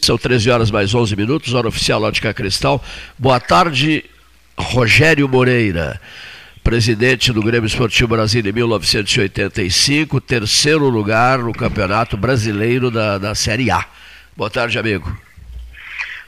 São 0.00 0.16
13 0.16 0.50
horas 0.50 0.70
mais 0.70 0.94
11 0.94 1.14
minutos, 1.14 1.52
hora 1.52 1.68
oficial 1.68 2.00
Lógica 2.00 2.32
Cristal. 2.32 2.82
Boa 3.18 3.38
tarde, 3.38 4.02
Rogério 4.56 5.28
Moreira, 5.28 6.00
presidente 6.62 7.30
do 7.34 7.42
Grêmio 7.42 7.66
Esportivo 7.66 8.08
Brasília 8.08 8.48
em 8.48 8.52
1985, 8.54 10.22
terceiro 10.22 10.88
lugar 10.88 11.40
no 11.40 11.52
Campeonato 11.52 12.16
Brasileiro 12.16 12.90
da, 12.90 13.18
da 13.18 13.34
Série 13.34 13.70
A. 13.70 13.84
Boa 14.34 14.48
tarde, 14.48 14.78
amigo. 14.78 15.04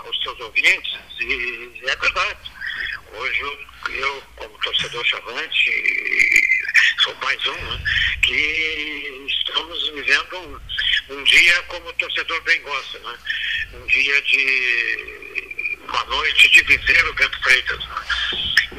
aos 0.04 0.22
seus 0.22 0.40
ouvintes. 0.40 0.98
E 1.22 1.88
é 1.88 1.96
verdade. 1.96 2.38
Hoje 3.18 3.40
eu, 3.98 4.22
como 4.36 4.58
torcedor 4.58 5.02
chavante, 5.06 5.70
mais 7.16 7.46
um, 7.46 7.52
né, 7.52 7.84
que 8.22 9.26
estamos 9.28 9.90
vivendo 9.90 10.36
um, 10.38 11.14
um 11.14 11.24
dia 11.24 11.62
como 11.64 11.88
o 11.88 11.92
torcedor 11.94 12.40
bem 12.42 12.60
gosta, 12.62 12.98
né? 13.00 13.18
Um 13.74 13.86
dia 13.86 14.22
de 14.22 15.78
uma 15.88 16.04
noite 16.04 16.48
de 16.50 16.62
viver 16.62 17.04
o 17.06 17.14
Bento 17.14 17.42
Freitas. 17.42 17.78
Né? 17.86 17.96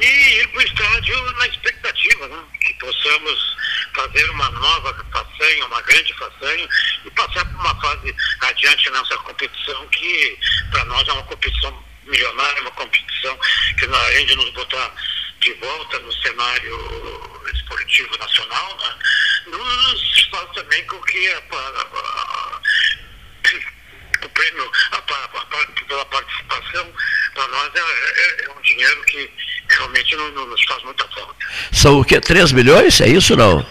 E 0.00 0.40
ir 0.40 0.48
para 0.48 0.58
o 0.58 0.62
estádio 0.62 1.32
na 1.32 1.46
expectativa, 1.48 2.28
né? 2.28 2.44
Que 2.60 2.74
possamos 2.74 3.56
fazer 3.94 4.30
uma 4.30 4.50
nova 4.50 5.06
façanha, 5.12 5.66
uma 5.66 5.82
grande 5.82 6.14
façanha 6.14 6.68
e 7.04 7.10
passar 7.10 7.44
por 7.44 7.60
uma 7.60 7.80
fase 7.80 8.14
adiante 8.40 8.90
nessa 8.90 9.16
competição 9.18 9.86
que 9.88 10.38
para 10.70 10.84
nós 10.84 11.06
é 11.08 11.12
uma 11.12 11.24
competição 11.24 11.84
milionária, 12.04 12.62
uma 12.62 12.70
competição 12.72 13.38
que 13.78 13.84
além 13.84 14.26
de 14.26 14.36
nos 14.36 14.50
botar 14.50 14.94
de 15.40 15.52
volta 15.54 15.98
no 16.00 16.12
cenário 16.12 17.29
esportivo 17.70 18.18
nacional, 18.18 18.76
né, 18.78 18.94
nos 19.46 20.28
faz 20.30 20.50
também 20.54 20.84
com 20.86 21.00
que 21.02 21.28
a, 21.28 21.42
a, 21.52 21.86
a, 21.94 22.60
o 24.24 24.28
prêmio 24.28 24.70
pela 25.88 26.04
participação 26.06 26.92
para 27.34 27.48
nós 27.48 27.70
é, 27.74 27.80
é, 27.80 28.44
é, 28.44 28.50
um 28.50 28.60
dinheiro 28.62 29.02
que 29.04 29.30
realmente 29.68 30.16
não, 30.16 30.30
não, 30.32 30.46
nos 30.46 30.62
faz 30.64 30.82
muita 30.84 31.06
falta. 31.08 31.34
São 31.72 32.00
o 32.00 32.04
quê? 32.04 32.20
3 32.20 32.52
milhões? 32.52 33.00
É 33.00 33.08
isso 33.08 33.36
não? 33.36 33.66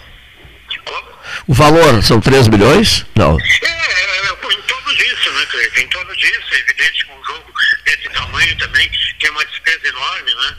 Como? 0.85 1.07
O 1.47 1.53
valor 1.53 2.01
são 2.03 2.19
3 2.19 2.47
milhões? 2.47 3.05
Não. 3.15 3.37
É, 3.39 3.65
é, 3.65 4.17
é, 4.17 4.31
em 4.31 4.61
torno 4.63 4.95
disso, 4.95 5.31
né, 5.31 5.45
Cleiton? 5.45 5.81
Em 5.81 5.87
torno 5.87 6.15
disso, 6.15 6.47
é 6.51 6.59
evidente 6.59 7.05
que 7.05 7.11
um 7.11 7.23
jogo 7.23 7.53
desse 7.85 8.09
tamanho 8.09 8.57
também 8.57 8.91
tem 9.19 9.29
uma 9.29 9.45
despesa 9.45 9.87
enorme, 9.87 10.33
né? 10.33 10.55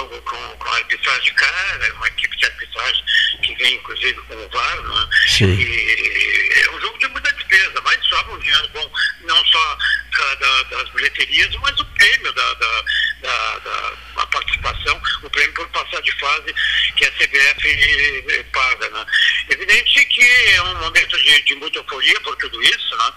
Jogo 0.00 0.22
com, 0.22 0.56
com 0.56 0.68
arbitragem 0.72 1.24
de 1.24 1.32
cara, 1.34 1.94
uma 1.94 2.08
equipe 2.08 2.34
de 2.38 2.46
arbitragem 2.46 3.04
que 3.42 3.54
vem 3.56 3.74
inclusive 3.74 4.18
com 4.22 4.34
o 4.34 4.48
VAR, 4.48 4.82
né? 4.82 5.08
E 5.42 6.52
é 6.54 6.70
um 6.70 6.80
jogo 6.80 6.98
de 6.98 7.06
muita 7.08 7.30
despesa, 7.34 7.82
mas 7.84 8.02
sobra 8.06 8.32
um 8.32 8.38
dinheiro 8.38 8.68
bom, 8.68 8.92
não 9.24 9.44
só 9.44 9.78
da, 10.16 10.34
da, 10.36 10.62
das 10.62 10.88
bilheterias, 10.90 11.54
mas 11.56 11.78
o 11.78 11.84
prêmio 11.84 12.32
da, 12.32 12.54
da, 12.54 12.82
da, 13.20 13.58
da 13.58 14.26
participação, 14.28 15.02
o 15.22 15.28
prêmio 15.28 15.52
por 15.52 15.68
passar 15.68 16.00
de 16.00 16.12
fase 16.12 16.54
que 16.96 17.04
a 17.04 17.12
CBF 17.12 18.42
paga. 18.52 18.88
Né? 18.88 19.06
Evidente 19.50 20.04
que 20.06 20.22
é 20.54 20.62
um 20.62 20.78
momento 20.78 21.22
de, 21.22 21.42
de 21.42 21.54
muita 21.56 21.78
euforia 21.78 22.18
por 22.20 22.34
tudo 22.36 22.62
isso, 22.62 22.96
né? 22.96 23.12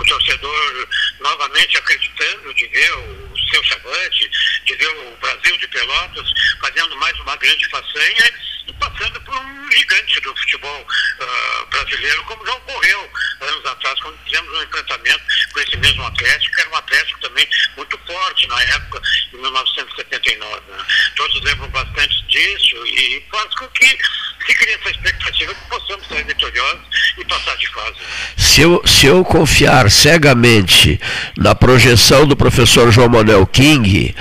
o 0.00 0.04
torcedor 0.04 0.88
novamente 1.20 1.78
acreditando 1.78 2.52
de 2.54 2.66
ver 2.66 2.92
o 2.92 3.33
seu 3.54 3.64
chavante, 3.64 4.30
de 4.64 4.74
ver 4.74 4.88
o 4.88 5.16
Brasil 5.20 5.56
de 5.58 5.68
Pelotas 5.68 6.32
fazendo 6.60 6.96
mais 6.96 7.18
uma 7.20 7.36
grande 7.36 7.68
façanha 7.68 8.32
e 8.66 8.72
passando 8.74 9.20
por 9.20 9.36
um 9.36 9.70
gigante 9.70 10.20
do 10.20 10.36
futebol 10.36 10.80
uh, 10.80 11.66
brasileiro, 11.66 12.24
como 12.24 12.44
já 12.44 12.54
ocorreu 12.54 13.10
anos 13.42 13.66
atrás, 13.66 14.00
quando 14.00 14.18
fizemos 14.24 14.52
um 14.52 14.62
enfrentamento 14.62 15.22
com 15.52 15.60
esse 15.60 15.76
mesmo 15.76 16.04
Atlético, 16.04 16.54
que 16.54 16.60
era 16.60 16.70
um 16.70 16.76
Atlético 16.76 17.20
também 17.20 17.48
muito 17.76 17.98
forte 18.06 18.46
na 18.48 18.62
época, 18.62 19.02
em 19.32 19.36
1979. 19.36 20.60
Né? 20.68 20.84
Todos 21.16 21.44
lembram 21.44 21.68
bastante 21.68 22.22
disso 22.26 22.86
e 22.86 23.24
faz 23.30 23.54
com 23.54 23.68
que 23.68 23.98
se 24.46 24.54
crie 24.54 24.74
essa 24.74 24.90
expectativa 24.90 25.54
que 25.54 25.68
possamos 25.68 26.06
sair 26.08 26.24
vitoriosos 26.24 26.82
e 27.18 27.24
passar 27.24 27.56
de 27.56 27.66
fase. 27.68 27.96
Se 28.36 28.60
eu, 28.60 28.82
se 28.86 29.06
eu 29.06 29.24
confiar 29.24 29.90
cegamente 29.90 31.00
na 31.36 31.54
projeção 31.54 32.26
do 32.26 32.36
professor 32.36 32.90
João 32.90 33.08
Manuel 33.08 33.43
King, 33.46 34.14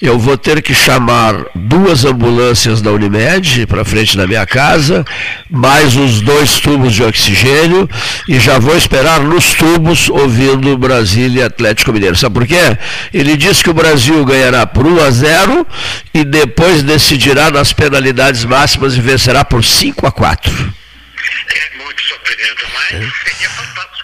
eu 0.00 0.18
vou 0.18 0.36
ter 0.36 0.62
que 0.62 0.74
chamar 0.74 1.34
duas 1.54 2.04
ambulâncias 2.04 2.80
da 2.80 2.90
Unimed 2.90 3.66
para 3.66 3.84
frente 3.84 4.16
da 4.16 4.26
minha 4.26 4.46
casa, 4.46 5.04
mais 5.50 5.96
os 5.96 6.20
dois 6.20 6.58
tubos 6.60 6.92
de 6.92 7.02
oxigênio 7.02 7.88
e 8.28 8.38
já 8.38 8.58
vou 8.58 8.76
esperar 8.76 9.20
nos 9.20 9.54
tubos 9.54 10.08
ouvindo 10.08 10.76
Brasília 10.78 11.46
Atlético 11.46 11.92
Mineiro. 11.92 12.16
Sabe 12.16 12.34
por 12.34 12.46
quê? 12.46 12.76
Ele 13.12 13.36
disse 13.36 13.62
que 13.62 13.70
o 13.70 13.74
Brasil 13.74 14.24
ganhará 14.24 14.66
por 14.66 14.86
1 14.86 15.04
a 15.04 15.10
0 15.10 15.66
e 16.14 16.24
depois 16.24 16.82
decidirá 16.82 17.50
nas 17.50 17.72
penalidades 17.72 18.44
máximas 18.44 18.96
e 18.96 19.00
vencerá 19.00 19.44
por 19.44 19.64
5 19.64 20.06
a 20.06 20.12
4. 20.12 20.52
É 20.52 21.84
muito 21.84 22.02
surpreendente, 22.02 22.64
mas 22.72 22.92
é. 22.92 23.30
seria 23.30 23.50
fantástico 23.50 23.99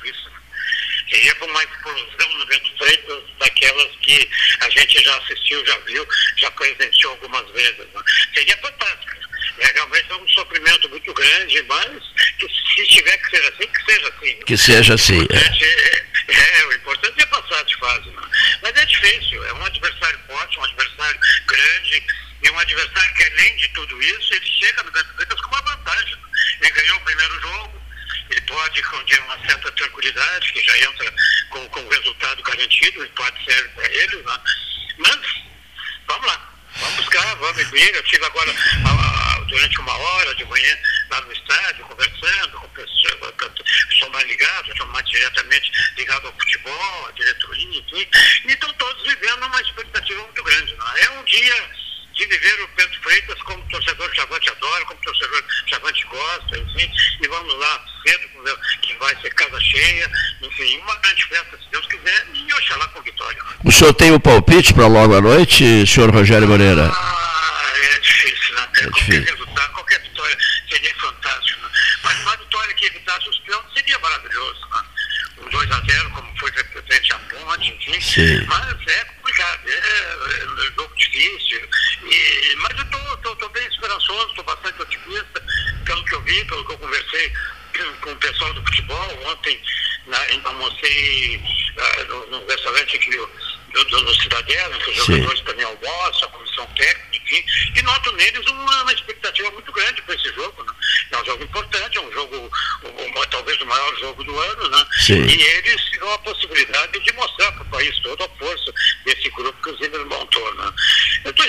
Seria 1.08 1.34
para 1.36 1.46
uma 1.46 1.62
explosão 1.62 2.32
no 2.38 2.46
Bento 2.46 2.76
Freitas, 2.78 3.22
daquelas 3.38 3.96
que 4.02 4.30
a 4.60 4.70
gente 4.70 5.04
já 5.04 5.16
assistiu, 5.18 5.64
já 5.66 5.78
viu, 5.78 6.06
já 6.36 6.50
presenciou 6.50 7.12
algumas 7.12 7.50
vezes. 7.52 7.78
Né? 7.78 8.02
Seria 8.34 8.56
fantástico. 8.58 9.16
É, 9.58 9.72
realmente 9.72 10.10
é 10.10 10.16
um 10.16 10.28
sofrimento 10.28 10.88
muito 10.90 11.14
grande, 11.14 11.62
mas 11.62 12.02
que 12.38 12.46
se 12.48 12.86
tiver 12.88 13.16
que 13.18 13.30
ser 13.30 13.46
assim, 13.46 13.68
que 13.68 13.84
seja 13.84 14.08
assim. 14.08 14.34
Né? 14.34 14.42
Que 14.46 14.56
seja 14.56 14.94
assim. 14.94 15.26
É. 15.32 16.32
é, 16.32 16.60
é 16.60 16.66
o 16.66 16.72
importante 16.74 17.22
é 17.22 17.26
passar 17.26 17.64
de 17.64 17.76
fase. 17.76 18.10
Né? 18.10 18.22
Mas 18.62 18.76
é 18.76 18.84
difícil, 18.84 19.44
é 19.44 19.52
um 19.54 19.64
adversário 19.64 20.18
forte, 20.26 20.58
um 20.58 20.64
adversário 20.64 21.20
grande, 21.46 22.06
e 22.42 22.50
um 22.50 22.58
adversário 22.58 23.14
que 23.14 23.24
além 23.24 23.56
de 23.56 23.68
tudo 23.68 24.02
isso, 24.02 24.34
ele 24.34 24.46
chega 24.46 24.82
no 24.82 24.92
Bento 24.92 25.14
Freitas 25.14 25.40
com 25.40 25.48
uma 25.48 25.62
vantagem. 25.62 26.16
Né? 26.16 26.22
Ele 26.62 26.70
ganhou 26.70 26.96
o 26.96 27.04
primeiro 27.04 27.40
jogo, 27.40 27.82
ele 28.30 28.40
pode 28.42 28.80
esconder 28.80 29.20
uma 29.20 29.38
certa 29.46 29.70
tranquilidade, 29.72 30.52
que 30.52 30.64
já 30.64 30.78
entra 30.78 31.12
com, 31.50 31.68
com 31.68 31.80
o 31.80 31.88
resultado 31.88 32.42
garantido, 32.42 33.00
o 33.00 33.04
empate 33.04 33.44
serve 33.44 33.68
para 33.70 33.92
ele, 33.92 34.16
né? 34.22 34.40
mas 34.98 35.20
vamos 36.06 36.26
lá, 36.26 36.54
vamos 36.76 36.96
buscar, 36.96 37.34
vamos 37.36 37.70
ver. 37.70 37.94
Eu 37.94 38.02
estive 38.02 38.24
agora 38.24 38.54
durante 39.48 39.78
uma 39.80 39.96
hora 39.96 40.34
de 40.34 40.44
manhã 40.44 40.78
lá 41.10 41.20
no 41.20 41.32
estádio, 41.32 41.84
conversando 41.86 42.58
com 42.58 42.68
pessoas, 42.70 43.34
sou 43.98 44.10
mais 44.10 44.26
ligado, 44.26 44.76
sou 44.76 44.86
mais 44.88 45.08
diretamente 45.08 45.70
ligado 45.96 46.26
ao 46.26 46.32
futebol, 46.32 47.06
à 47.06 47.12
diretoria, 47.12 47.78
enfim, 47.78 48.08
e 48.46 48.52
estão 48.52 48.72
todos 48.74 49.02
vivendo 49.04 49.46
uma 49.46 49.60
expectativa 49.60 50.22
muito 50.22 50.42
grande. 50.42 50.74
Né? 50.74 50.84
É 51.02 51.10
um 51.10 51.24
dia 51.24 51.70
de 52.16 52.26
viver 52.26 52.62
o 52.62 52.68
Pedro 52.68 53.00
Freitas 53.02 53.42
como 53.42 53.62
torcedor 53.68 54.14
Chavante 54.14 54.50
adora, 54.50 54.84
como 54.86 55.00
torcedor 55.02 55.44
Chavante 55.66 56.04
gosta, 56.06 56.58
enfim, 56.58 56.90
e 57.22 57.28
vamos 57.28 57.58
lá 57.58 57.84
cedo, 58.06 58.28
que 58.80 58.94
vai 58.94 59.14
ser 59.20 59.30
casa 59.34 59.60
cheia, 59.60 60.10
enfim, 60.42 60.78
uma 60.78 60.96
grande 60.96 61.24
festa, 61.24 61.58
se 61.58 61.70
Deus 61.70 61.86
quiser, 61.86 62.26
e 62.32 62.54
oxalá 62.54 62.88
com 62.88 63.02
vitória. 63.02 63.42
O 63.64 63.70
senhor 63.70 63.92
tem 63.92 64.10
o 64.12 64.14
um 64.14 64.20
palpite 64.20 64.72
para 64.72 64.86
logo 64.86 65.14
à 65.14 65.20
noite, 65.20 65.86
senhor 65.86 66.10
Rogério 66.10 66.48
Moreira? 66.48 66.90
Ah, 66.90 67.72
é 67.94 67.98
difícil, 67.98 68.54
né? 68.54 68.62
É 68.62 68.82
qualquer 68.82 68.92
difícil. 68.92 69.36
resultado, 69.36 69.72
qualquer 69.74 70.00
vitória 70.00 70.38
seria 70.70 70.94
fantástico, 70.94 71.60
né? 71.60 71.68
Mas 72.02 72.20
uma 72.20 72.36
vitória 72.36 72.74
que 72.74 72.86
evitasse 72.86 73.28
os 73.28 73.38
peões 73.40 73.64
seria 73.74 73.98
maravilhoso, 73.98 74.60
né? 74.74 74.82
Um 75.38 75.50
2 75.50 75.70
a 75.70 75.80
0 75.80 76.10
como 76.10 76.38
foi 76.38 76.50
frente 76.50 77.12
à 77.12 77.18
ponte, 77.18 77.70
enfim. 77.70 78.00
Sim. 78.00 78.46
Mas 78.46 78.86
é 78.86 79.04
complicado, 79.04 79.60
é, 79.66 79.72
é 79.72 80.72
jogo 80.76 80.94
difícil. 80.96 81.68
E, 82.36 82.56
mas 82.56 82.72
eu 82.78 83.32
estou 83.32 83.48
bem 83.50 83.66
esperançoso, 83.66 84.28
estou 84.28 84.44
bastante 84.44 84.82
otimista, 84.82 85.42
pelo 85.84 86.04
que 86.04 86.14
eu 86.14 86.22
vi, 86.22 86.44
pelo 86.44 86.64
que 86.66 86.72
eu 86.72 86.78
conversei 86.78 87.32
com 88.02 88.12
o 88.12 88.16
pessoal 88.16 88.52
do 88.52 88.62
futebol. 88.62 89.18
Ontem 89.26 89.60
na, 90.06 90.18
almocei 90.44 91.36
uh, 91.36 92.04
no, 92.08 92.26
no, 92.26 92.46
restaurante 92.46 92.96
aqui 92.96 93.10
do, 93.10 93.84
do, 93.84 94.00
no 94.02 94.14
Cidadela, 94.14 94.78
que 94.78 94.90
os 94.90 94.96
jogadores 94.96 95.40
também 95.40 95.64
almoçam, 95.64 96.28
a 96.28 96.32
comissão 96.32 96.66
técnica, 96.76 97.16
enfim, 97.16 97.44
e 97.74 97.82
noto 97.82 98.12
neles 98.12 98.46
uma, 98.46 98.82
uma 98.82 98.92
expectativa 98.92 99.50
muito 99.50 99.72
grande 99.72 100.02
para 100.02 100.14
esse 100.14 100.32
jogo. 100.34 100.62
Né? 100.62 100.72
É 101.12 101.18
um 101.18 101.24
jogo 101.24 101.44
importante, 101.44 101.98
é 101.98 102.00
um 102.00 102.12
jogo, 102.12 102.36
um, 102.84 103.26
talvez 103.30 103.60
o 103.60 103.66
maior 103.66 103.96
jogo 103.98 104.24
do 104.24 104.38
ano, 104.38 104.68
né? 104.70 104.86
Sim. 105.00 105.26
E 105.26 105.42
eles 105.42 105.82
tiveram 105.84 106.12
a 106.12 106.18
possibilidade 106.18 107.00
de 107.00 107.12
mostrar 107.14 107.52
para 107.52 107.62
o 107.62 107.70
país 107.70 107.98
todo 108.00 108.24
a 108.24 108.28
força 108.38 108.72
desse 109.04 109.30
grupo 109.30 109.62
que 109.62 109.70
o 109.70 109.76
Zimmer 109.76 110.06
montou. 110.06 110.54
Né? 110.54 110.72
Eu 111.24 111.30
estou 111.30 111.46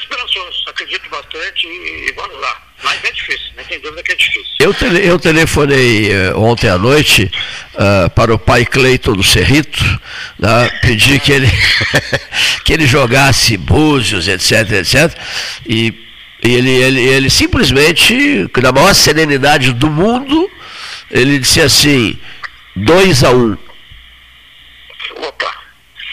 acredito 0.67 1.09
bastante 1.09 1.67
e, 1.67 2.09
e 2.09 2.13
vamos 2.15 2.39
lá. 2.39 2.61
Mas 2.83 3.03
é 3.03 3.11
difícil, 3.11 3.51
não 3.55 3.63
tem 3.63 3.79
dúvida 3.79 4.03
que 4.03 4.11
é 4.11 4.15
difícil. 4.15 4.43
Eu, 4.59 4.73
tele, 4.73 5.07
eu 5.07 5.19
telefonei 5.19 6.11
uh, 6.11 6.39
ontem 6.39 6.69
à 6.69 6.77
noite 6.77 7.31
uh, 7.73 8.09
para 8.11 8.33
o 8.33 8.37
pai 8.37 8.65
Cleiton 8.65 9.13
do 9.13 9.23
Cerrito, 9.23 9.83
né, 10.37 10.69
pedi 10.81 11.19
que 11.19 11.31
ele, 11.31 11.47
que 12.63 12.73
ele 12.73 12.85
jogasse 12.85 13.57
búzios, 13.57 14.27
etc, 14.27 14.71
etc. 14.73 15.17
E, 15.65 15.93
e 16.43 16.53
ele, 16.53 16.69
ele, 16.69 17.01
ele 17.01 17.29
simplesmente, 17.29 18.47
na 18.61 18.71
maior 18.71 18.93
serenidade 18.93 19.73
do 19.73 19.89
mundo, 19.89 20.49
ele 21.09 21.39
disse 21.39 21.61
assim, 21.61 22.17
2 22.75 23.23
a 23.23 23.31
1 23.31 23.35
um. 23.35 23.57
Opa! 25.15 25.51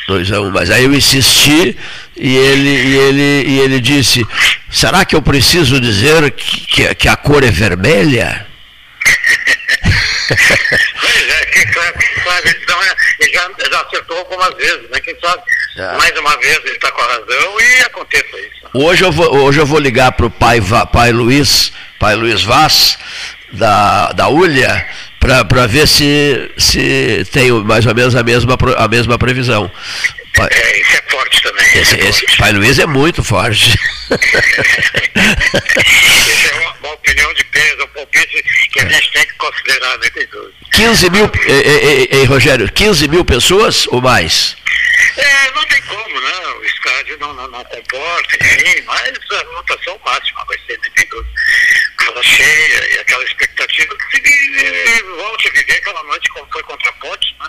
2 0.08 0.32
a 0.32 0.40
1 0.40 0.46
um. 0.46 0.50
Mas 0.50 0.70
aí 0.70 0.84
eu 0.84 0.94
insisti 0.94 1.76
e 2.16 2.36
ele, 2.36 2.70
e 2.70 2.96
ele, 2.96 3.44
e 3.48 3.60
ele 3.60 3.80
disse, 3.80 4.26
será 4.70 5.04
que 5.04 5.16
eu 5.16 5.22
preciso 5.22 5.80
dizer 5.80 6.30
que, 6.30 6.94
que, 6.94 7.08
a 7.08 7.16
cor 7.16 7.42
é 7.42 7.50
vermelha? 7.50 8.46
pois 10.28 11.28
é, 11.28 11.46
quem 11.46 11.72
sabe, 11.72 11.98
quem 11.98 12.24
sabe, 12.24 12.58
então, 12.62 12.78
ele 13.20 13.32
já, 13.32 13.50
já 13.70 13.80
acertou 13.80 14.18
algumas 14.18 14.54
vezes, 14.54 14.88
né? 14.90 15.00
Quem 15.00 15.16
sabe, 15.20 15.42
é. 15.76 15.96
mais 15.96 16.18
uma 16.18 16.36
vez 16.38 16.58
ele 16.64 16.76
está 16.76 16.90
com 16.92 17.02
a 17.02 17.06
razão 17.06 17.60
e 17.60 17.82
aconteça 17.82 18.36
isso. 18.38 18.64
Hoje 18.72 19.04
eu 19.04 19.12
vou, 19.12 19.34
hoje 19.36 19.60
eu 19.60 19.66
vou 19.66 19.78
ligar 19.78 20.12
para 20.12 20.26
o 20.26 20.30
pai, 20.30 20.60
pai 20.92 21.12
Luiz, 21.12 21.72
pai 21.98 22.14
Luiz 22.14 22.42
Vaz, 22.42 22.96
da, 23.52 24.12
da 24.12 24.28
Ulha, 24.28 24.86
para 25.18 25.66
ver 25.66 25.88
se, 25.88 26.50
se 26.56 27.24
tem 27.32 27.50
mais 27.50 27.84
ou 27.86 27.94
menos 27.94 28.14
a 28.14 28.22
mesma, 28.22 28.56
a 28.76 28.88
mesma 28.88 29.18
previsão. 29.18 29.70
Pai, 30.34 30.48
é, 30.50 30.80
isso 30.80 30.96
é 30.96 31.02
forte 31.10 31.42
também. 31.42 31.66
Esse, 31.78 32.00
é 32.00 32.08
esse 32.08 32.36
Pai 32.36 32.52
Luiz 32.52 32.78
é 32.78 32.86
muito 32.86 33.22
forte. 33.22 33.78
Essa 34.10 34.24
é 36.48 36.74
uma, 36.80 36.92
opinião 36.92 37.32
de 37.34 37.44
peso, 37.44 37.84
um 37.84 37.88
palpite 37.88 38.42
que 38.72 38.80
a 38.80 38.88
gente 38.88 39.12
tem 39.12 39.26
que 39.26 39.34
considerar, 39.34 39.98
né, 39.98 40.10
15 40.72 41.10
mil, 41.10 41.30
eh, 41.46 42.08
eh, 42.10 42.24
Rogério, 42.24 42.70
15 42.70 43.08
mil 43.08 43.24
pessoas 43.24 43.86
ou 43.88 44.00
mais? 44.00 44.56
É, 45.16 45.50
não 45.52 45.64
tem 45.66 45.80
como, 45.82 46.20
né? 46.20 46.32
O 46.60 46.64
estádio 46.64 47.18
não, 47.18 47.34
não, 47.34 47.48
não 47.48 47.64
comporta, 47.64 48.36
enfim, 48.36 48.82
mas 48.86 49.02
a 49.02 49.44
votação 49.44 50.00
máxima 50.04 50.44
vai 50.46 50.58
ser, 50.66 50.78
dúvida. 51.10 51.28
Casa 52.14 52.22
cheia 52.22 52.94
e 52.94 52.98
aquela 53.00 53.24
expectativa 53.24 53.96
que 53.96 54.20
se 54.20 55.02
volte 55.02 55.48
a 55.48 55.52
viver 55.52 55.72
aquela 55.72 56.02
noite 56.04 56.28
como 56.30 56.46
foi 56.52 56.62
contra 56.62 56.88
a 56.88 56.92
Ponte, 56.92 57.34
né? 57.40 57.46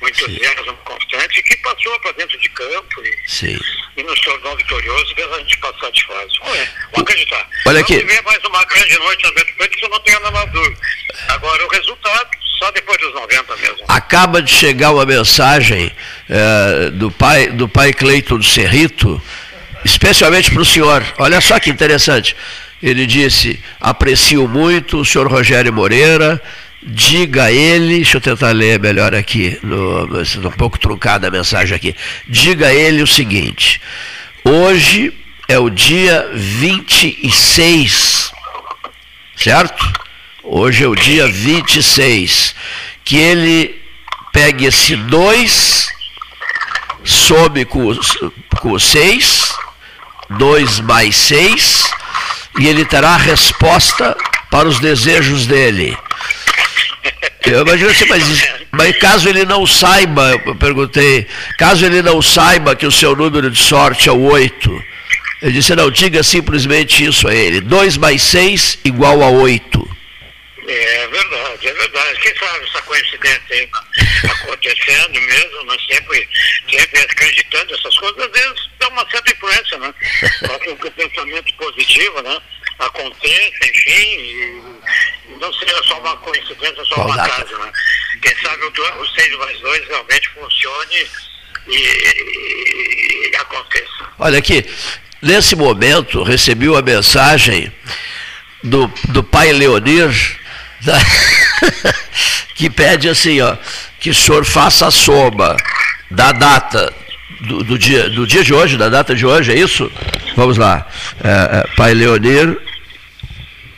O 0.00 0.08
entusiasmo 0.08 0.76
constante 0.84 1.42
que 1.42 1.56
passou 1.58 2.00
para 2.00 2.12
dentro 2.12 2.38
de 2.38 2.48
campo 2.48 3.02
e, 3.04 3.58
e 3.98 4.02
nos 4.02 4.18
tornou 4.20 4.56
vitorioso 4.56 5.14
e 5.16 5.22
a 5.22 5.38
gente 5.38 5.58
passar 5.58 5.90
de 5.90 6.06
fase. 6.06 6.30
Ué, 6.42 6.68
vamos 6.92 7.10
acreditar. 7.10 7.48
Olha 7.66 7.80
aqui. 7.80 7.98
Vamos 7.98 8.22
mais 8.22 8.44
uma 8.44 8.64
grande 8.64 8.98
noite 8.98 9.26
no 9.26 9.34
Beto 9.34 9.54
Preto, 9.56 9.76
isso 9.76 9.84
eu 9.84 9.90
não 9.90 10.00
tenho 10.00 10.16
a 10.16 10.20
menor 10.20 10.46
dúvida. 10.46 10.80
Agora, 11.28 11.66
o 11.66 11.68
resultado, 11.68 12.30
só 12.58 12.70
depois 12.70 12.98
dos 12.98 13.12
90 13.12 13.56
mesmo. 13.56 13.84
Acaba 13.88 14.40
de 14.40 14.50
chegar 14.50 14.92
uma 14.92 15.04
mensagem 15.04 15.94
é, 16.28 16.90
do 16.90 17.10
pai 17.10 17.48
do 17.48 17.68
pai 17.68 17.92
Cleiton 17.92 18.38
do 18.38 18.44
Cerrito, 18.44 19.20
especialmente 19.84 20.50
para 20.50 20.62
o 20.62 20.64
senhor. 20.64 21.04
Olha 21.18 21.40
só 21.42 21.60
que 21.60 21.68
interessante. 21.68 22.34
Ele 22.82 23.06
disse: 23.06 23.60
aprecio 23.80 24.48
muito 24.48 24.98
o 24.98 25.04
senhor 25.04 25.30
Rogério 25.30 25.72
Moreira. 25.72 26.42
Diga 26.82 27.44
a 27.44 27.52
ele, 27.52 27.96
deixa 27.96 28.16
eu 28.16 28.22
tentar 28.22 28.52
ler 28.52 28.80
melhor 28.80 29.14
aqui, 29.14 29.58
no, 29.62 30.08
um 30.48 30.52
pouco 30.52 30.78
truncada 30.78 31.28
a 31.28 31.30
mensagem 31.30 31.76
aqui. 31.76 31.94
Diga 32.26 32.68
a 32.68 32.74
ele 32.74 33.02
o 33.02 33.06
seguinte: 33.06 33.80
hoje 34.42 35.12
é 35.46 35.58
o 35.58 35.68
dia 35.68 36.30
26, 36.32 38.32
certo? 39.36 39.92
Hoje 40.42 40.84
é 40.84 40.88
o 40.88 40.94
dia 40.94 41.28
26. 41.28 42.54
Que 43.04 43.16
ele 43.16 43.78
pegue 44.32 44.64
esse 44.64 44.96
2, 44.96 45.86
some 47.04 47.64
com, 47.66 47.94
com 48.58 48.72
o 48.72 48.80
6, 48.80 49.52
2 50.30 50.80
mais 50.80 51.14
6, 51.16 51.90
e 52.58 52.66
ele 52.66 52.84
terá 52.84 53.10
a 53.10 53.16
resposta 53.16 54.16
para 54.50 54.68
os 54.68 54.80
desejos 54.80 55.46
dele. 55.46 55.96
Eu 57.46 57.62
imagino 57.62 57.90
assim, 57.90 58.06
mas, 58.08 58.48
mas 58.70 58.96
caso 58.98 59.28
ele 59.28 59.44
não 59.44 59.66
saiba, 59.66 60.40
eu 60.44 60.54
perguntei, 60.54 61.26
caso 61.58 61.84
ele 61.84 62.02
não 62.02 62.20
saiba 62.20 62.76
que 62.76 62.86
o 62.86 62.92
seu 62.92 63.16
número 63.16 63.50
de 63.50 63.58
sorte 63.58 64.08
é 64.08 64.12
o 64.12 64.20
8, 64.20 64.84
ele 65.42 65.52
disse, 65.52 65.74
não, 65.74 65.90
diga 65.90 66.22
simplesmente 66.22 67.04
isso 67.04 67.26
a 67.26 67.34
ele. 67.34 67.60
2 67.62 67.96
mais 67.96 68.22
6 68.22 68.78
igual 68.84 69.22
a 69.22 69.30
8. 69.30 69.89
É 70.72 71.08
verdade, 71.08 71.66
é 71.66 71.72
verdade. 71.74 72.20
Quem 72.20 72.36
sabe 72.36 72.64
essa 72.64 72.82
coincidência 72.82 73.42
aí 73.50 73.68
acontecendo 74.30 75.20
mesmo, 75.20 75.64
mas 75.66 75.84
sempre, 75.84 76.28
sempre 76.70 77.00
acreditando 77.00 77.72
nessas 77.72 77.98
coisas, 77.98 78.22
às 78.22 78.30
vezes 78.30 78.70
dá 78.78 78.88
uma 78.88 79.10
certa 79.10 79.32
influência, 79.32 79.78
né? 79.78 79.92
Para 80.38 80.58
que 80.60 80.70
o 80.70 80.90
pensamento 80.92 81.54
positivo, 81.54 82.22
né? 82.22 82.40
Aconteça, 82.78 83.66
enfim, 83.66 84.20
e 84.20 85.36
não 85.40 85.52
seja 85.54 85.82
só 85.82 85.98
uma 85.98 86.16
coincidência, 86.18 86.84
só 86.84 87.04
uma 87.04 87.16
casa, 87.16 87.58
né? 87.58 87.72
Quem 88.22 88.36
sabe 88.36 88.62
o, 88.62 89.02
o 89.02 89.06
6 89.08 89.38
mais 89.38 89.58
2 89.58 89.88
realmente 89.88 90.28
funcione 90.28 91.10
e, 91.66 93.28
e 93.32 93.36
aconteça. 93.40 94.08
Olha 94.20 94.38
aqui, 94.38 94.64
nesse 95.20 95.56
momento 95.56 96.22
recebi 96.22 96.68
uma 96.68 96.80
mensagem 96.80 97.72
do, 98.62 98.86
do 99.08 99.24
pai 99.24 99.52
Leonir 99.52 100.38
da... 100.82 100.98
que 102.54 102.68
pede 102.70 103.08
assim, 103.08 103.40
ó, 103.40 103.56
que 103.98 104.10
o 104.10 104.14
senhor 104.14 104.44
faça 104.44 104.86
a 104.86 104.90
soma 104.90 105.56
da 106.10 106.32
data 106.32 106.92
do, 107.40 107.62
do, 107.64 107.78
dia, 107.78 108.08
do 108.10 108.26
dia 108.26 108.44
de 108.44 108.52
hoje, 108.52 108.76
da 108.76 108.88
data 108.88 109.14
de 109.14 109.24
hoje, 109.24 109.52
é 109.52 109.58
isso? 109.58 109.90
Vamos 110.36 110.56
lá. 110.56 110.86
É, 111.22 111.58
é, 111.58 111.76
Pai 111.76 111.94
Leonir, 111.94 112.60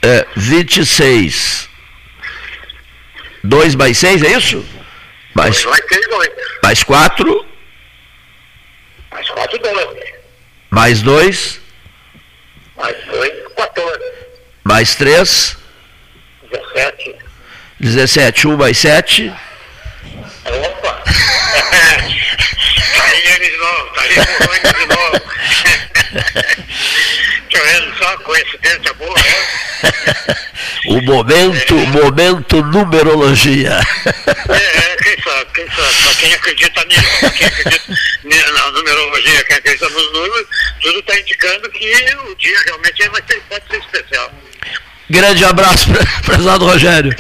é, 0.03 0.27
26. 0.37 1.69
2 3.45 3.75
mais 3.75 3.99
6, 3.99 4.23
é 4.23 4.33
isso? 4.33 4.65
Mais, 5.35 5.65
mais 6.63 6.83
4. 6.83 7.47
Mais 9.11 9.29
4, 9.29 9.59
12. 9.59 10.03
Mais 10.71 11.03
2. 11.03 11.61
Mais 12.77 12.97
2, 13.07 13.33
14. 13.57 14.01
Mais 14.65 14.95
3. 14.95 15.62
17. 16.53 17.17
17, 17.81 18.49
1 18.49 18.57
mais 18.57 18.79
7. 18.79 19.33
Opa! 20.45 21.03
tá 22.97 23.05
aí 23.05 23.27
ele 23.35 23.51
de 23.51 23.57
novo, 23.57 23.87
tá 23.95 24.03
aí 24.03 24.13
o 24.13 24.79
de 24.79 24.87
novo. 24.95 25.23
Tá 27.53 27.61
vendo 27.61 27.99
só 27.99 28.17
coincidência 28.19 28.95
boa, 28.95 29.15
né? 29.15 30.37
o 30.87 31.03
momento, 31.03 31.75
é. 31.75 31.87
momento 31.87 32.63
numerologia. 32.63 33.79
É, 34.49 34.79
é, 34.79 34.97
quem 34.97 35.23
sabe, 35.23 35.47
quem 35.55 35.67
sabe. 35.71 36.03
Para 36.03 36.15
quem 36.15 36.35
acredita 36.35 36.85
nisso, 36.87 37.33
quem 37.37 37.47
acredita 37.47 38.53
na 38.53 38.71
numerologia, 38.71 39.45
quem 39.45 39.57
acredita 39.57 39.89
nos 39.91 40.13
números, 40.13 40.47
tudo 40.81 40.99
está 41.01 41.19
indicando 41.19 41.71
que 41.71 42.17
o 42.27 42.35
dia 42.37 42.59
realmente 42.65 43.09
vai 43.09 43.23
ser, 43.29 43.41
pode 43.49 43.67
ser 43.69 43.79
especial. 43.79 44.33
Grande 45.11 45.45
abraço, 45.45 45.89
prezado 46.25 46.65
Rogério. 46.67 47.15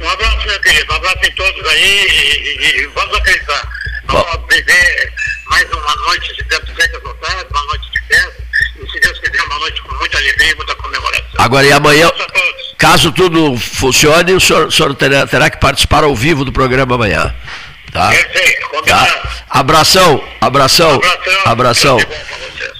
Um 0.00 0.08
abraço, 0.08 0.46
meu 0.46 0.60
querido. 0.60 0.92
Um 0.92 0.96
abraço 0.96 1.18
em 1.24 1.32
todos 1.32 1.68
aí 1.68 2.06
e, 2.08 2.58
e, 2.60 2.80
e 2.80 2.86
vamos 2.94 3.16
acreditar. 3.16 3.68
Vamos 4.06 4.40
viver 4.48 5.12
mais 5.46 5.70
uma 5.70 5.96
noite 6.06 6.34
de 6.36 6.42
dentro 6.44 6.72
de 6.72 6.80
resultados, 6.80 7.50
uma 7.50 7.64
noite 7.64 7.90
de 7.92 8.00
festa. 8.08 8.42
E 8.82 8.90
se 8.90 9.00
Deus 9.00 9.18
quiser, 9.18 9.42
uma 9.44 9.58
noite 9.58 9.82
com 9.82 9.94
muita 9.94 10.16
alegria 10.16 10.52
e 10.52 10.54
muita 10.56 10.74
comemoração. 10.76 11.26
Agora, 11.38 11.66
e 11.66 11.72
amanhã, 11.72 12.10
caso 12.78 13.12
tudo 13.12 13.56
funcione, 13.58 14.32
o 14.32 14.40
senhor, 14.40 14.66
o 14.66 14.72
senhor 14.72 14.94
terá, 14.94 15.26
terá, 15.26 15.50
que 15.50 15.58
participar 15.58 16.04
ao 16.04 16.14
vivo 16.16 16.44
do 16.44 16.52
programa 16.52 16.94
amanhã. 16.94 17.34
Tá? 17.92 18.10
Perfeito, 18.10 18.82
tá? 18.86 19.44
Abração, 19.48 20.22
abração, 20.40 21.00
abração. 21.44 21.98
abração. 21.98 22.30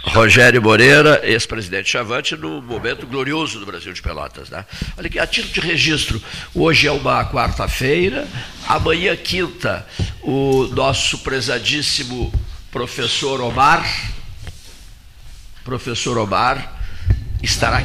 Rogério 0.03 0.63
Moreira, 0.63 1.21
ex-presidente 1.23 1.91
Chavante, 1.91 2.37
no 2.37 2.63
momento 2.63 3.07
glorioso 3.07 3.61
do 3.61 3.67
Brasil 3.67 3.93
de 3.93 4.01
Pelotas. 4.01 4.49
Né? 4.49 4.65
Olha 4.97 5.07
aqui, 5.07 5.19
a 5.19 5.27
título 5.27 5.53
de 5.53 5.61
registro, 5.61 6.23
hoje 6.55 6.87
é 6.87 6.93
uma 6.93 7.25
quarta-feira, 7.27 8.27
amanhã, 8.67 9.15
quinta, 9.17 9.87
o 10.23 10.69
nosso 10.75 11.19
prezadíssimo 11.19 12.33
professor 12.73 13.41
Omar, 13.41 13.85
professor 15.65 16.19
Omar, 16.19 16.81
estará, 17.43 17.85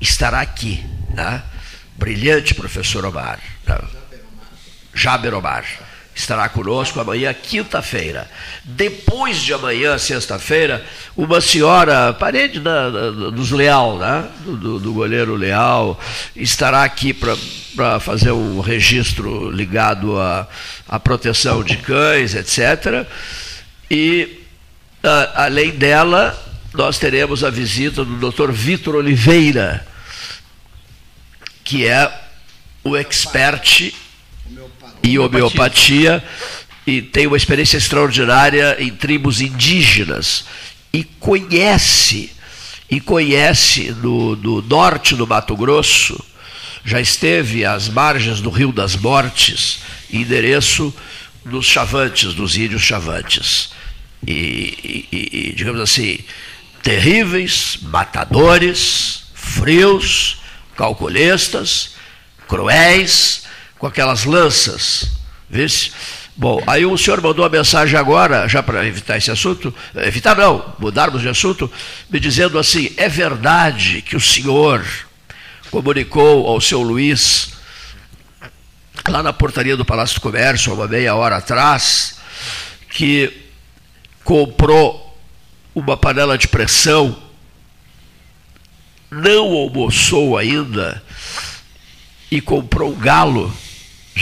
estará 0.00 0.40
aqui. 0.40 0.84
Né? 1.14 1.42
Brilhante 1.96 2.54
professor 2.54 3.04
Omar. 3.04 3.38
Né? 3.66 3.78
Jaber 4.92 5.34
Omar 5.34 5.64
estará 6.20 6.48
conosco 6.48 7.00
amanhã, 7.00 7.34
quinta-feira. 7.34 8.30
Depois 8.62 9.38
de 9.38 9.52
amanhã, 9.52 9.96
sexta-feira, 9.98 10.84
uma 11.16 11.40
senhora, 11.40 12.12
parede 12.12 12.60
da, 12.60 12.90
da, 12.90 13.10
dos 13.30 13.50
Leal, 13.50 13.98
né? 13.98 14.28
do, 14.44 14.78
do, 14.78 14.92
goleiro 14.92 15.34
Leal, 15.34 15.98
estará 16.36 16.84
aqui 16.84 17.12
para 17.12 17.98
fazer 18.00 18.32
um 18.32 18.60
registro 18.60 19.50
ligado 19.50 20.18
à, 20.20 20.46
à 20.88 21.00
proteção 21.00 21.64
de 21.64 21.76
cães, 21.78 22.34
etc. 22.34 23.06
E, 23.90 24.40
a, 25.02 25.44
além 25.44 25.70
dela, 25.70 26.38
nós 26.74 26.98
teremos 26.98 27.42
a 27.42 27.50
visita 27.50 28.04
do 28.04 28.30
Dr. 28.30 28.50
Vitor 28.50 28.94
Oliveira, 28.96 29.86
que 31.64 31.86
é 31.86 32.12
o 32.84 32.96
expert 32.96 33.92
e 35.02 35.18
homeopatia 35.18 36.22
e 36.86 37.02
tem 37.02 37.26
uma 37.26 37.36
experiência 37.36 37.76
extraordinária 37.76 38.76
em 38.78 38.90
tribos 38.90 39.40
indígenas. 39.40 40.44
E 40.92 41.04
conhece 41.04 42.32
e 42.90 43.00
conhece 43.00 43.94
no, 44.02 44.34
no 44.34 44.62
norte 44.62 45.14
do 45.14 45.26
Mato 45.26 45.56
Grosso 45.56 46.22
já 46.84 47.00
esteve 47.00 47.64
às 47.64 47.88
margens 47.88 48.40
do 48.40 48.50
Rio 48.50 48.72
das 48.72 48.96
Mortes 48.96 49.80
endereço 50.12 50.94
dos 51.44 51.66
chavantes 51.66 52.34
dos 52.34 52.56
índios 52.56 52.82
chavantes. 52.82 53.70
E, 54.26 55.06
e, 55.12 55.28
e 55.32 55.52
digamos 55.54 55.80
assim 55.80 56.18
terríveis 56.82 57.78
matadores 57.82 59.24
frios 59.34 60.38
calculistas 60.76 61.94
cruéis 62.48 63.44
com 63.80 63.86
aquelas 63.86 64.24
lanças. 64.24 65.10
Vê 65.48 65.66
-se? 65.68 65.90
Bom, 66.36 66.62
aí 66.66 66.86
o 66.86 66.96
senhor 66.96 67.20
mandou 67.20 67.44
uma 67.44 67.50
mensagem 67.50 67.98
agora, 67.98 68.46
já 68.46 68.62
para 68.62 68.86
evitar 68.86 69.16
esse 69.16 69.30
assunto, 69.30 69.74
evitar 69.94 70.36
não, 70.36 70.74
mudarmos 70.78 71.20
de 71.20 71.28
assunto, 71.28 71.70
me 72.08 72.20
dizendo 72.20 72.58
assim: 72.58 72.92
é 72.96 73.08
verdade 73.08 74.00
que 74.02 74.16
o 74.16 74.20
senhor 74.20 74.86
comunicou 75.70 76.46
ao 76.46 76.60
seu 76.60 76.82
Luiz, 76.82 77.52
lá 79.08 79.22
na 79.22 79.32
portaria 79.32 79.76
do 79.76 79.84
Palácio 79.84 80.16
do 80.16 80.20
Comércio, 80.20 80.72
uma 80.72 80.86
meia 80.86 81.14
hora 81.14 81.38
atrás, 81.38 82.20
que 82.90 83.48
comprou 84.24 85.18
uma 85.74 85.96
panela 85.96 86.38
de 86.38 86.48
pressão, 86.48 87.16
não 89.10 89.52
almoçou 89.52 90.38
ainda 90.38 91.02
e 92.30 92.40
comprou 92.40 92.92
um 92.92 92.98
galo 92.98 93.52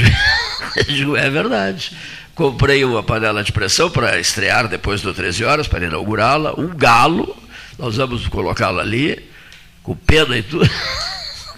é 1.16 1.30
verdade. 1.30 1.92
Comprei 2.34 2.84
uma 2.84 3.02
panela 3.02 3.42
de 3.42 3.50
pressão 3.50 3.90
para 3.90 4.18
estrear 4.18 4.68
depois 4.68 5.00
do 5.00 5.12
13 5.12 5.44
horas, 5.44 5.66
para 5.66 5.86
inaugurá-la. 5.86 6.54
Um 6.58 6.68
galo, 6.68 7.36
nós 7.78 7.96
vamos 7.96 8.28
colocá-lo 8.28 8.78
ali, 8.78 9.28
com 9.82 9.96
pena 9.96 10.38
e 10.38 10.42
tudo. 10.42 10.70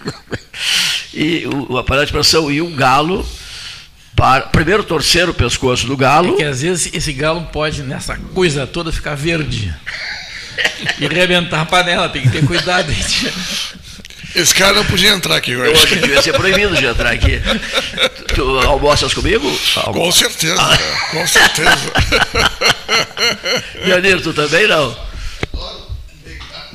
e 1.13 1.45
uma 1.45 1.83
panela 1.83 2.05
de 2.05 2.11
pressão 2.11 2.51
e 2.51 2.61
um 2.61 2.75
galo. 2.75 3.25
Para, 4.15 4.47
primeiro 4.47 4.83
torcer 4.83 5.29
o 5.29 5.33
pescoço 5.33 5.87
do 5.87 5.95
galo. 5.95 6.33
É 6.33 6.37
que 6.37 6.43
às 6.43 6.61
vezes 6.61 6.91
esse 6.93 7.13
galo 7.13 7.43
pode, 7.51 7.83
nessa 7.83 8.17
coisa 8.17 8.65
toda, 8.65 8.91
ficar 8.91 9.15
verde. 9.15 9.73
e 10.99 11.07
rebentar 11.07 11.61
a 11.61 11.65
panela, 11.65 12.09
tem 12.09 12.21
que 12.21 12.29
ter 12.29 12.45
cuidado. 12.45 12.91
Esse 14.35 14.55
cara 14.55 14.73
não 14.73 14.85
podia 14.85 15.09
entrar 15.09 15.35
aqui 15.35 15.55
hoje. 15.55 15.71
Eu 15.71 15.75
acho 15.75 15.87
que 15.87 15.95
devia 15.95 16.21
ser 16.21 16.33
proibido 16.33 16.75
de 16.75 16.85
entrar 16.85 17.11
aqui. 17.11 17.41
Tu 18.33 18.59
almoças 18.59 19.13
comigo? 19.13 19.59
Com 19.91 20.11
certeza, 20.11 20.55
ah. 20.57 20.77
com 21.11 21.27
certeza. 21.27 21.91
Janir, 23.85 24.21
tu 24.21 24.33
também 24.33 24.67
não? 24.67 24.95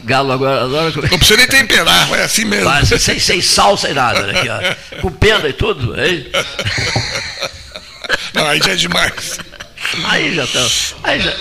Galo 0.05 0.33
agora 0.33 0.65
adora 0.65 0.93
comer. 0.93 1.11
Não 1.11 1.19
precisa 1.19 1.39
nem 1.39 1.49
temperar, 1.49 2.13
é 2.13 2.25
assim 2.25 2.45
mesmo. 2.45 2.67
Mas, 2.67 2.89
sem, 3.03 3.19
sem 3.19 3.41
sal, 3.41 3.77
sem 3.77 3.95
nada, 3.95 4.27
né? 4.27 4.39
Aqui, 4.39 4.49
ó. 4.49 5.01
Com 5.03 5.11
pena 5.11 5.49
e 5.49 5.53
tudo, 5.53 5.99
hein? 6.01 6.31
Não, 8.35 8.47
aí 8.47 8.61
já 8.63 8.73
é 8.73 8.77
demais. 8.77 9.39
Aí 10.05 10.35
já 10.35 10.47
tá. 10.47 10.69
Aí 11.05 11.21
já. 11.21 11.35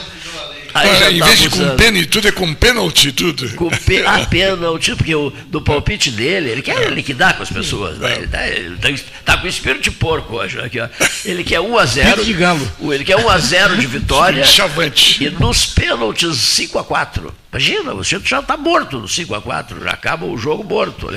Aí 0.76 0.90
ah, 0.90 1.10
em 1.10 1.20
tá 1.20 1.26
vez 1.26 1.40
de 1.40 1.50
com 1.50 1.76
pena 1.78 1.98
e 1.98 2.06
tudo, 2.06 2.28
é 2.28 2.32
com 2.34 2.54
pênalti 2.54 3.10
tudo. 3.14 3.50
Com 3.56 3.70
pe 3.70 4.04
ah, 4.06 4.20
pênalti, 4.30 4.94
porque 4.94 5.16
o, 5.16 5.32
do 5.48 5.62
palpite 5.62 6.12
dele, 6.12 6.50
ele 6.50 6.62
quer 6.62 6.92
liquidar 6.92 7.38
com 7.38 7.44
as 7.44 7.50
pessoas. 7.50 7.98
Né? 7.98 8.14
Ele 8.18 8.76
está 8.76 8.90
tá, 8.90 9.04
tá 9.24 9.38
com 9.38 9.48
espírito 9.48 9.84
de 9.84 9.92
porco 9.92 10.36
hoje. 10.36 10.60
Aqui, 10.60 10.82
ó. 10.82 10.90
Ele 11.24 11.46
quer 11.46 11.62
1 11.62 11.78
a 11.78 11.86
0 11.86 12.26
de 12.26 12.34
galo. 12.34 12.70
Ele 12.92 13.06
quer 13.06 13.16
1 13.16 13.30
a 13.30 13.38
0 13.38 13.78
de 13.78 13.88
vitória. 13.88 14.44
Chavante. 14.46 15.24
E 15.24 15.30
nos 15.30 15.66
pênaltis 15.66 16.36
5 16.36 16.78
a 16.78 16.84
4 16.84 17.34
Imagina, 17.56 17.94
o 17.94 18.04
Centro 18.04 18.28
já 18.28 18.42
está 18.42 18.58
morto 18.58 19.00
no 19.00 19.08
5x4, 19.08 19.82
já 19.82 19.92
acaba 19.92 20.26
o 20.26 20.38
jogo 20.38 20.62
morto. 20.62 21.08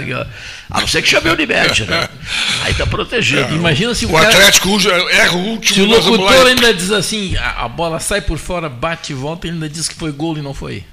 A 0.71 0.81
não 0.81 0.87
ser 0.87 1.01
que 1.01 1.09
chame 1.09 1.31
o 1.31 1.33
Unimed, 1.33 1.85
né? 1.87 2.09
Aí 2.63 2.73
está 2.73 2.87
protegido. 2.87 3.55
É, 3.55 3.57
Imagina 3.57 3.95
se 3.95 4.05
o, 4.05 4.11
o 4.11 4.13
cara, 4.13 4.29
Atlético 4.29 4.69
erra 5.11 5.33
o 5.33 5.47
último. 5.47 5.75
Se 5.75 5.81
o 5.81 5.87
locutor 5.87 6.47
ainda 6.47 6.75
diz 6.75 6.91
assim, 6.91 7.37
a, 7.37 7.65
a, 7.65 7.69
bola 7.69 7.99
sai 7.99 8.21
por 8.21 8.37
fora, 8.37 8.69
bate 8.69 9.13
e 9.13 9.15
volta, 9.15 9.47
ele 9.47 9.55
ainda 9.55 9.69
diz 9.69 9.89
que 9.89 9.95
foi 9.95 10.13
gol 10.13 10.37
e 10.37 10.43
não 10.43 10.53
foi. 10.53 10.85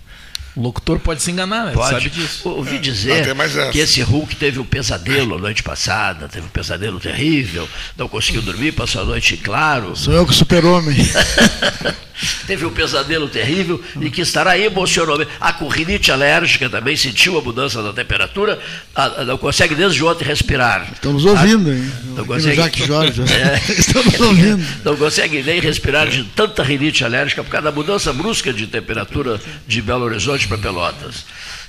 O 0.56 0.62
locutor 0.62 1.00
pode 1.00 1.22
se 1.22 1.32
enganar, 1.32 1.66
né? 1.66 1.72
Pode. 1.74 1.90
sabe 1.92 2.10
disso. 2.10 2.48
Ouvi 2.48 2.78
dizer 2.80 3.28
É, 3.28 3.72
que 3.72 3.80
esse 3.80 4.02
Hulk 4.02 4.36
teve 4.38 4.58
um 4.60 4.64
pesadelo 4.66 5.36
a 5.36 5.38
noite 5.38 5.62
passada, 5.62 6.28
teve 6.30 6.46
um 6.46 6.50
pesadelo 6.50 7.00
terrível, 7.00 7.68
não 7.98 8.08
conseguiu 8.08 8.42
dormir, 8.42 8.72
passou 8.72 9.02
a 9.02 9.06
noite 9.06 9.36
claro. 9.38 9.96
Sou 9.96 10.14
eu 10.14 10.26
que 10.26 10.34
super-homem. 10.34 10.96
teve 12.48 12.66
um 12.66 12.70
pesadelo 12.72 13.28
terrível 13.28 13.82
e 14.00 14.10
que 14.10 14.22
estará 14.22 14.58
emocionalmente. 14.58 15.30
A 15.42 15.52
com 15.52 15.68
rinite 15.68 16.12
alérgica 16.12 16.70
também 16.70 16.96
sentiu 16.96 17.38
a 17.38 17.42
mudança 17.42 17.84
da 17.84 17.92
temperatura, 17.92 18.58
a- 18.96 19.04
a- 19.22 19.26
não 19.26 19.38
consegue 19.38 19.76
desde 19.76 20.04
ontem 20.04 20.24
respirar. 20.24 20.88
Estamos 20.94 21.26
ouvindo, 21.26 21.72
hein? 21.74 21.92
Não 22.16 22.26
consegue- 22.26 22.56
Jacques 22.56 22.86
Jorge. 22.88 23.22
É. 23.36 23.62
Estamos 23.78 24.20
ouvindo. 24.22 24.66
Não 24.86 24.96
consegue 24.96 25.42
nem 25.44 25.60
respirar 25.60 26.08
de 26.08 26.24
tanta 26.24 26.64
rinite 26.64 27.04
alérgica 27.04 27.44
por 27.44 27.50
causa 27.50 27.66
da 27.66 27.72
mudança 27.72 28.14
brusca 28.14 28.54
de 28.54 28.68
temperatura 28.68 29.40
de 29.68 29.82
Belo 29.82 30.06
Horizonte 30.06 30.45
para 30.46 30.58
Pelotas. 30.58 31.26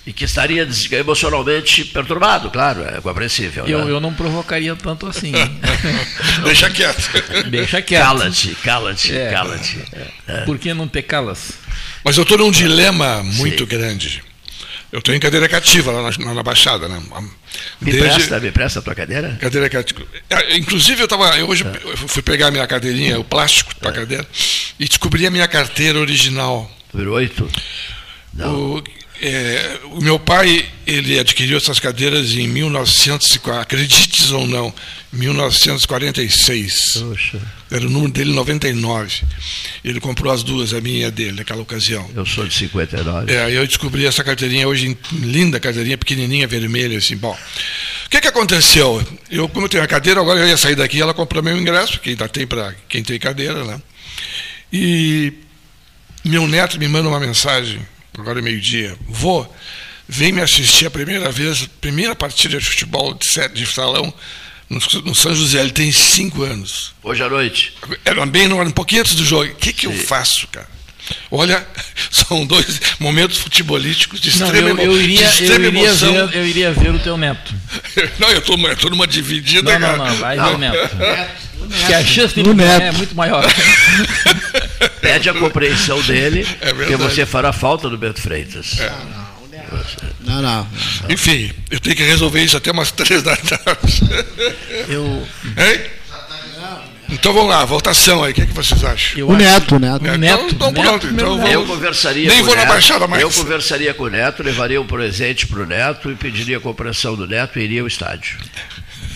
E 0.07 0.13
que 0.13 0.25
estaria 0.25 0.69
emocionalmente 0.93 1.85
perturbado, 1.87 2.49
claro, 2.51 2.83
é 2.85 3.01
compreensível. 3.01 3.67
Eu, 3.67 3.85
né? 3.85 3.91
eu 3.91 4.01
não 4.01 4.15
provocaria 4.15 4.77
tanto 4.77 5.07
assim. 5.07 5.33
Deixa 6.45 6.71
quieto. 6.71 7.11
Deixa 7.51 7.83
quieto. 7.83 8.03
Cala-te, 8.05 8.55
cala-te, 8.63 9.17
É. 9.17 9.31
cala-te. 9.33 9.79
Por 10.45 10.59
que 10.59 10.73
não 10.73 10.87
ter 10.87 11.03
calas? 11.03 11.53
Mas 12.05 12.17
eu 12.17 12.23
estou 12.23 12.39
num 12.39 12.53
dilema 12.53 13.21
muito 13.25 13.65
Sim. 13.65 13.69
grande. 13.69 14.23
Eu 14.93 15.01
estou 15.01 15.13
em 15.13 15.19
cadeira 15.19 15.49
cativa 15.49 15.91
lá 15.91 16.11
na, 16.11 16.35
na 16.35 16.43
Baixada, 16.43 16.89
né? 16.89 17.03
Me 17.81 17.93
presta, 17.99 18.39
me 18.39 18.53
presta 18.53 18.79
a 18.79 18.83
tua 18.83 18.95
cadeira? 18.95 19.37
Cadeira 19.41 19.69
cativa. 19.69 20.03
É, 20.31 20.57
Inclusive, 20.57 21.03
eu 21.03 21.09
tava, 21.09 21.37
eu 21.37 21.49
hoje 21.49 21.65
eu 21.85 21.97
fui 22.09 22.23
pegar 22.23 22.47
a 22.47 22.51
minha 22.51 22.67
cadeirinha, 22.67 23.19
o 23.19 23.25
plástico 23.25 23.73
da 23.81 23.91
cadeira, 23.91 24.27
e 24.79 24.87
descobri 24.87 25.27
a 25.27 25.31
minha 25.31 25.49
carteira 25.49 25.99
original. 25.99 26.71
Número 26.95 27.13
8? 27.15 27.51
O, 28.45 28.83
é, 29.21 29.81
o 29.93 30.01
meu 30.03 30.19
pai, 30.19 30.67
ele 30.87 31.19
adquiriu 31.19 31.57
essas 31.57 31.81
cadeiras 31.81 32.33
em 32.33 32.47
1940, 32.47 33.61
acredites 33.63 34.31
ou 34.31 34.47
não, 34.47 34.73
1946. 35.13 36.75
Poxa, 37.01 37.41
Era 37.71 37.87
o 37.87 37.91
número 37.91 38.13
dele 38.13 38.33
99. 38.35 39.23
Ele 39.83 40.01
comprou 40.01 40.33
as 40.33 40.43
duas, 40.43 40.75
a 40.75 40.81
minha 40.81 41.01
e 41.01 41.05
a 41.05 41.11
dele, 41.11 41.33
naquela 41.33 41.63
ocasião. 41.63 42.09
eu 42.15 42.27
sou 42.27 42.47
de 42.47 42.55
59. 42.55 43.33
É, 43.33 43.45
aí 43.45 43.55
eu 43.55 43.67
descobri 43.67 44.05
essa 44.05 44.23
carteirinha 44.23 44.69
hoje, 44.69 44.97
linda 45.13 45.59
carteirinha, 45.59 45.97
pequenininha, 45.97 46.47
vermelha, 46.47 46.99
assim, 46.99 47.17
bom. 47.17 47.37
O 48.07 48.09
que 48.11 48.21
que 48.21 48.29
aconteceu? 48.29 49.05
Eu, 49.31 49.49
como 49.49 49.65
eu 49.65 49.71
tenho 49.71 49.83
a 49.83 49.87
cadeira, 49.87 50.21
agora 50.21 50.41
eu 50.41 50.49
ia 50.49 50.57
sair 50.57 50.77
daqui, 50.77 51.01
ela 51.01 51.15
comprou 51.15 51.43
meu 51.43 51.57
ingresso, 51.57 51.99
que 52.01 52.11
ainda 52.11 52.29
tem 52.29 52.47
para 52.47 52.75
quem 52.89 53.03
tem 53.03 53.19
cadeira, 53.19 53.65
né? 53.65 53.81
E 54.73 55.33
meu 56.25 56.47
neto 56.47 56.79
me 56.79 56.87
manda 56.87 57.09
uma 57.09 57.19
mensagem, 57.19 57.81
agora 58.19 58.39
é 58.39 58.43
meio-dia, 58.43 58.97
vô, 59.09 59.47
vem 60.09 60.33
me 60.33 60.41
assistir 60.41 60.87
a 60.87 60.91
primeira 60.91 61.31
vez, 61.31 61.67
primeira 61.81 62.15
partida 62.15 62.59
de 62.59 62.65
futebol 62.65 63.15
de, 63.15 63.29
sete, 63.29 63.55
de 63.55 63.67
salão 63.67 64.13
no, 64.69 64.81
no 65.05 65.15
São 65.15 65.35
José, 65.35 65.61
ele 65.61 65.71
tem 65.71 65.93
cinco 65.93 66.43
anos. 66.43 66.93
Hoje 67.03 67.23
à 67.23 67.29
noite. 67.29 67.73
Era 68.05 68.27
bem 68.27 68.49
no, 68.49 68.61
um 68.61 68.71
pouquinho 68.71 69.03
antes 69.03 69.15
do 69.15 69.25
jogo. 69.25 69.45
O 69.45 69.55
que, 69.55 69.73
que 69.73 69.87
eu 69.87 69.93
faço, 69.93 70.49
cara? 70.49 70.69
Olha, 71.31 71.65
são 72.11 72.45
dois 72.45 72.81
momentos 72.99 73.39
futebolísticos 73.39 74.21
de 74.21 74.37
Não, 74.39 74.47
extrema, 74.47 74.83
eu, 74.83 74.93
eu 74.93 75.01
iria, 75.01 75.29
de 75.29 75.45
eu, 75.45 75.55
iria 75.55 75.69
emoção. 75.69 76.13
ver, 76.13 76.37
eu 76.37 76.47
iria 76.47 76.73
ver 76.73 76.95
o 76.95 76.99
teu 76.99 77.17
neto. 77.17 77.55
Não, 78.19 78.29
eu 78.31 78.39
estou 78.39 78.91
numa 78.91 79.07
dividida, 79.07 79.79
Não, 79.79 79.97
não, 79.97 80.07
não, 80.07 80.17
vai 80.17 80.37
ver 80.37 80.55
o 80.55 80.59
neto. 80.59 80.97
Que 81.87 81.95
a 81.95 82.05
chance 82.05 82.35
de 82.35 82.41
ele 82.41 82.55
neto. 82.55 82.83
é 82.83 82.93
muito 82.93 83.15
maior. 83.15 83.45
Pede 85.01 85.29
a 85.31 85.35
compreensão 85.35 86.01
dele, 86.03 86.47
É 86.61 86.73
porque 86.73 86.85
verdade. 86.97 87.15
você 87.15 87.27
fará 87.27 87.53
falta 87.53 87.89
do 87.89 87.97
Beto 87.97 88.21
Freitas. 88.21 88.79
Não, 90.21 90.43
não. 90.43 90.67
Enfim, 91.09 91.53
eu 91.71 91.81
tenho 91.81 91.97
que 91.97 92.03
resolver 92.05 92.43
isso 92.43 92.57
até 92.57 92.71
umas 92.71 92.91
três 92.93 93.23
da 93.23 93.37
tarde. 93.37 94.01
Eu, 94.89 95.27
Hein? 95.57 95.81
Então 97.09 97.33
vamos 97.33 97.51
lá, 97.51 97.65
votação 97.65 98.25
aí, 98.25 98.33
o 98.33 98.35
que, 98.35 98.43
é 98.43 98.47
que 98.47 98.53
vocês 98.53 98.83
acham? 98.83 99.17
eu 99.21 99.29
O 99.29 99.37
Neto, 99.37 99.77
o 99.77 99.79
Neto. 99.79 100.05
É, 100.05 100.19
Neto, 100.19 100.47
então, 100.53 100.71
então 100.71 100.73
Neto, 100.73 100.99
pronto, 100.99 101.07
então 101.15 101.37
vamos- 101.39 101.53
Eu 101.53 101.65
conversaria 101.65 102.29
Nem 102.29 102.39
com 102.39 102.45
vou 102.47 102.53
o 102.53 102.57
na 102.57 102.63
Neto. 102.63 102.73
Baixada 102.73 103.07
mais. 103.07 103.23
Eu 103.23 103.31
conversaria 103.31 103.95
com 103.95 104.05
o 104.05 104.09
Neto, 104.11 104.43
levaria 104.43 104.81
um 104.81 104.87
presente 104.87 105.47
para 105.47 105.61
o 105.61 105.67
Neto 105.67 106.11
e 106.11 106.17
pediria 106.17 106.57
a 106.57 106.61
compreensão 106.61 107.15
do 107.15 107.25
Neto 107.29 107.61
e 107.61 107.63
iria 107.63 107.81
ao 107.83 107.87
estádio. 107.87 108.39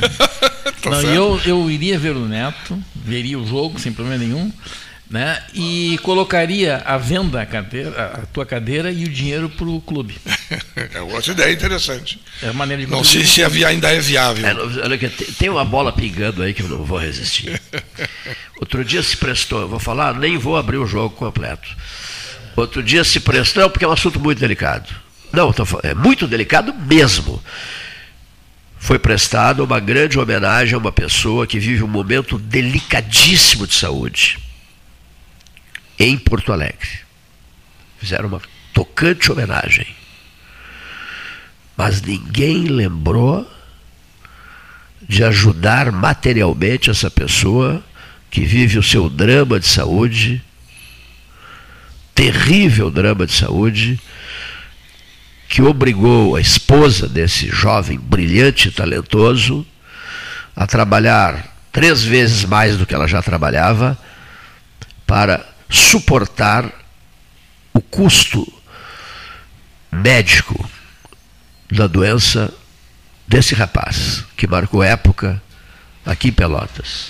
Tá 0.83 0.91
Não, 0.91 1.01
eu, 1.03 1.41
eu 1.45 1.71
iria 1.71 1.99
ver 1.99 2.17
o 2.17 2.27
Neto, 2.27 2.83
veria 2.95 3.39
o 3.39 3.47
jogo 3.47 3.79
sem 3.79 3.93
problema 3.93 4.17
nenhum, 4.23 4.51
né? 5.11 5.43
E 5.53 5.99
colocaria 6.03 6.79
à 6.87 6.97
venda 6.97 7.43
a, 7.43 7.45
cadeira, 7.45 7.91
a 8.23 8.27
tua 8.33 8.47
cadeira 8.47 8.91
e 8.91 9.05
o 9.05 9.09
dinheiro 9.09 9.49
para 9.51 9.67
o 9.67 9.81
clube. 9.81 10.17
É 10.95 11.01
outra 11.03 11.33
ideia 11.33 11.53
interessante. 11.53 12.21
É 12.43 12.49
a 12.49 12.53
maneira 12.53 12.85
de 12.85 12.91
Não 12.91 13.05
sei 13.05 13.25
se 13.25 13.43
havia- 13.45 13.69
ainda 13.69 13.93
é 13.93 14.01
viável. 14.01 14.47
É, 14.47 14.55
não- 14.55 14.63
olha 14.83 14.99
tem- 15.39 15.49
uma 15.51 15.65
bola 15.65 15.93
pingando 15.93 16.43
aí 16.43 16.55
que 16.55 16.63
eu 16.63 16.69
não 16.69 16.85
vou 16.85 16.99
resistir. 16.99 17.61
Outro 18.59 18.85
dia 18.85 19.03
se 19.03 19.17
prestou, 19.17 19.61
eu 19.61 19.69
vou 19.69 19.79
falar, 19.79 20.15
nem 20.15 20.39
vou 20.39 20.57
abrir 20.57 20.79
o 20.79 20.87
jogo 20.87 21.15
completo. 21.15 21.69
Outro 22.57 22.83
dia 22.83 23.05
se 23.05 23.21
prestou, 23.21 23.69
porque 23.71 23.85
é 23.85 23.89
um 23.89 23.93
assunto 23.93 24.19
muito 24.19 24.39
delicado. 24.39 24.89
Não, 25.33 25.53
tô 25.53 25.65
é 25.83 25.95
muito 25.95 26.27
delicado 26.27 26.75
mesmo. 26.75 27.43
Foi 28.81 28.99
prestada 28.99 29.63
uma 29.63 29.79
grande 29.79 30.19
homenagem 30.19 30.75
a 30.75 30.79
uma 30.79 30.91
pessoa 30.91 31.47
que 31.47 31.61
vive 31.61 31.85
um 31.85 31.87
momento 31.87 32.39
delicadíssimo 32.39 33.67
de 33.67 33.75
saúde 33.75 34.39
em 35.99 36.17
Porto 36.17 36.51
Alegre. 36.51 36.89
Fizeram 37.99 38.27
uma 38.27 38.41
tocante 38.73 39.31
homenagem. 39.31 39.87
Mas 41.77 42.01
ninguém 42.01 42.65
lembrou 42.65 43.49
de 45.03 45.23
ajudar 45.25 45.93
materialmente 45.93 46.89
essa 46.89 47.11
pessoa 47.11 47.85
que 48.31 48.41
vive 48.41 48.79
o 48.79 48.83
seu 48.83 49.11
drama 49.11 49.61
de 49.61 49.69
saúde, 49.69 50.43
terrível 52.15 52.91
drama 52.91 53.27
de 53.27 53.33
saúde, 53.33 54.01
que 55.51 55.61
obrigou 55.61 56.37
a 56.37 56.41
esposa 56.41 57.09
desse 57.09 57.49
jovem 57.49 57.99
brilhante 57.99 58.69
e 58.69 58.71
talentoso 58.71 59.67
a 60.55 60.65
trabalhar 60.65 61.45
três 61.73 62.05
vezes 62.05 62.45
mais 62.45 62.77
do 62.77 62.87
que 62.87 62.95
ela 62.95 63.09
já 63.09 63.21
trabalhava 63.21 63.99
para 65.05 65.45
suportar 65.69 66.71
o 67.75 67.81
custo 67.81 68.47
médico 69.91 70.71
da 71.69 71.89
doença 71.89 72.55
desse 73.27 73.53
rapaz, 73.53 74.25
que 74.37 74.47
marcou 74.47 74.85
época 74.85 75.43
aqui 76.07 76.29
em 76.29 76.33
Pelotas. 76.33 77.09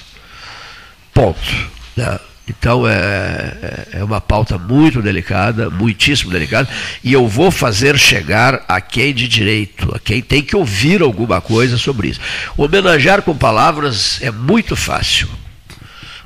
Ponto. 1.12 1.70
né? 1.94 2.18
Então 2.51 2.87
é, 2.87 2.93
é- 2.93 3.99
é 4.01 4.05
uma 4.05 4.21
pauta 4.21 4.59
muito 4.59 5.01
delicada, 5.01 5.71
muitíssimo 5.71 6.31
delicada, 6.33 6.69
e 7.03 7.13
eu 7.13 7.29
vou 7.29 7.51
fazer 7.51 7.97
chegar 7.97 8.65
a 8.67 8.81
quem 8.81 9.15
de 9.15 9.29
direito, 9.29 9.95
a 9.95 9.99
quem 10.01 10.21
tem 10.21 10.43
que 10.43 10.57
ouvir 10.57 11.01
alguma 11.01 11.41
coisa 11.41 11.79
sobre 11.79 12.09
isso. 12.09 12.21
Homenagear 12.57 13.23
com 13.23 13.37
palavras 13.37 14.21
é 14.21 14.31
muito 14.31 14.75
fácil. 14.75 15.29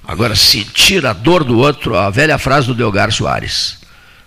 Agora, 0.07 0.35
sentir 0.37 1.05
a 1.07 1.13
dor 1.13 1.45
do 1.45 1.59
outro, 1.59 1.97
a 1.97 2.11
velha 2.11 2.39
frase 2.39 2.67
do 2.67 2.75
Delgar 2.75 3.11
Soares. 3.13 3.79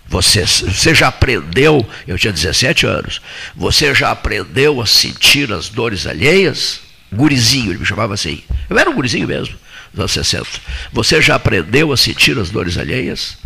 Você, 0.09 0.45
você 0.45 0.95
já 0.95 1.09
aprendeu, 1.09 1.87
eu 2.07 2.17
tinha 2.17 2.31
17 2.31 2.85
anos, 2.85 3.21
você 3.55 3.93
já 3.93 4.09
aprendeu 4.11 4.79
a 4.81 4.85
sentir 4.85 5.51
as 5.51 5.67
dores 5.67 6.07
alheias? 6.07 6.79
Gurizinho, 7.11 7.71
ele 7.71 7.79
me 7.79 7.85
chamava 7.85 8.13
assim. 8.13 8.41
Eu 8.69 8.77
era 8.77 8.89
um 8.89 8.93
gurizinho 8.93 9.27
mesmo, 9.27 9.55
anos 9.99 10.11
60. 10.11 10.47
Você 10.91 11.21
já 11.21 11.35
aprendeu 11.35 11.91
a 11.91 11.97
sentir 11.97 12.37
as 12.37 12.49
dores 12.49 12.77
alheias? 12.77 13.37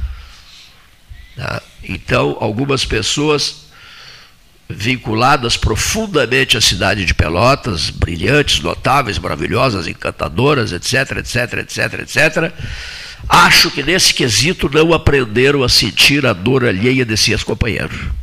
Tá? 1.36 1.62
Então, 1.84 2.38
algumas 2.40 2.86
pessoas 2.86 3.62
vinculadas 4.70 5.58
profundamente 5.58 6.58
à 6.58 6.62
cidade 6.62 7.06
de 7.06 7.14
Pelotas, 7.14 7.90
brilhantes, 7.90 8.62
notáveis, 8.62 9.20
maravilhosas, 9.20 9.88
encantadoras, 9.88 10.72
etc, 10.72 11.18
etc, 11.18 11.54
etc, 11.60 12.00
etc. 12.00 12.54
Acho 13.28 13.70
que 13.70 13.84
nesse 13.84 14.14
quesito 14.14 14.70
não 14.70 14.94
aprenderam 14.94 15.64
a 15.64 15.70
sentir 15.70 16.26
a 16.26 16.34
dor 16.34 16.66
alheia 16.66 17.06
desse 17.06 17.32
ex-companheiro. 17.32 18.14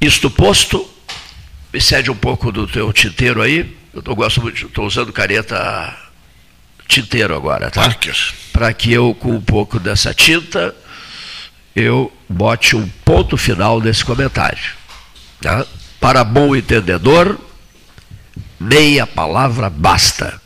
Isto 0.00 0.30
posto, 0.30 0.88
me 1.72 1.80
cede 1.80 2.10
um 2.10 2.16
pouco 2.16 2.50
do 2.50 2.66
teu 2.66 2.92
tinteiro 2.92 3.42
aí. 3.42 3.76
Eu 3.92 4.02
tô, 4.02 4.14
gosto 4.14 4.40
muito, 4.42 4.66
estou 4.66 4.86
usando 4.86 5.12
caneta 5.12 5.96
tinteiro 6.86 7.34
agora, 7.34 7.70
tá? 7.70 7.94
Para 8.52 8.72
que 8.72 8.92
eu, 8.92 9.14
com 9.14 9.32
um 9.34 9.40
pouco 9.40 9.78
dessa 9.80 10.12
tinta, 10.14 10.74
eu 11.74 12.12
bote 12.28 12.76
um 12.76 12.88
ponto 13.04 13.36
final 13.36 13.80
nesse 13.80 14.04
comentário. 14.04 14.62
tá? 15.40 15.66
Para 16.00 16.22
bom 16.24 16.54
entendedor, 16.54 17.38
meia 18.58 19.06
palavra 19.06 19.68
basta. 19.70 20.40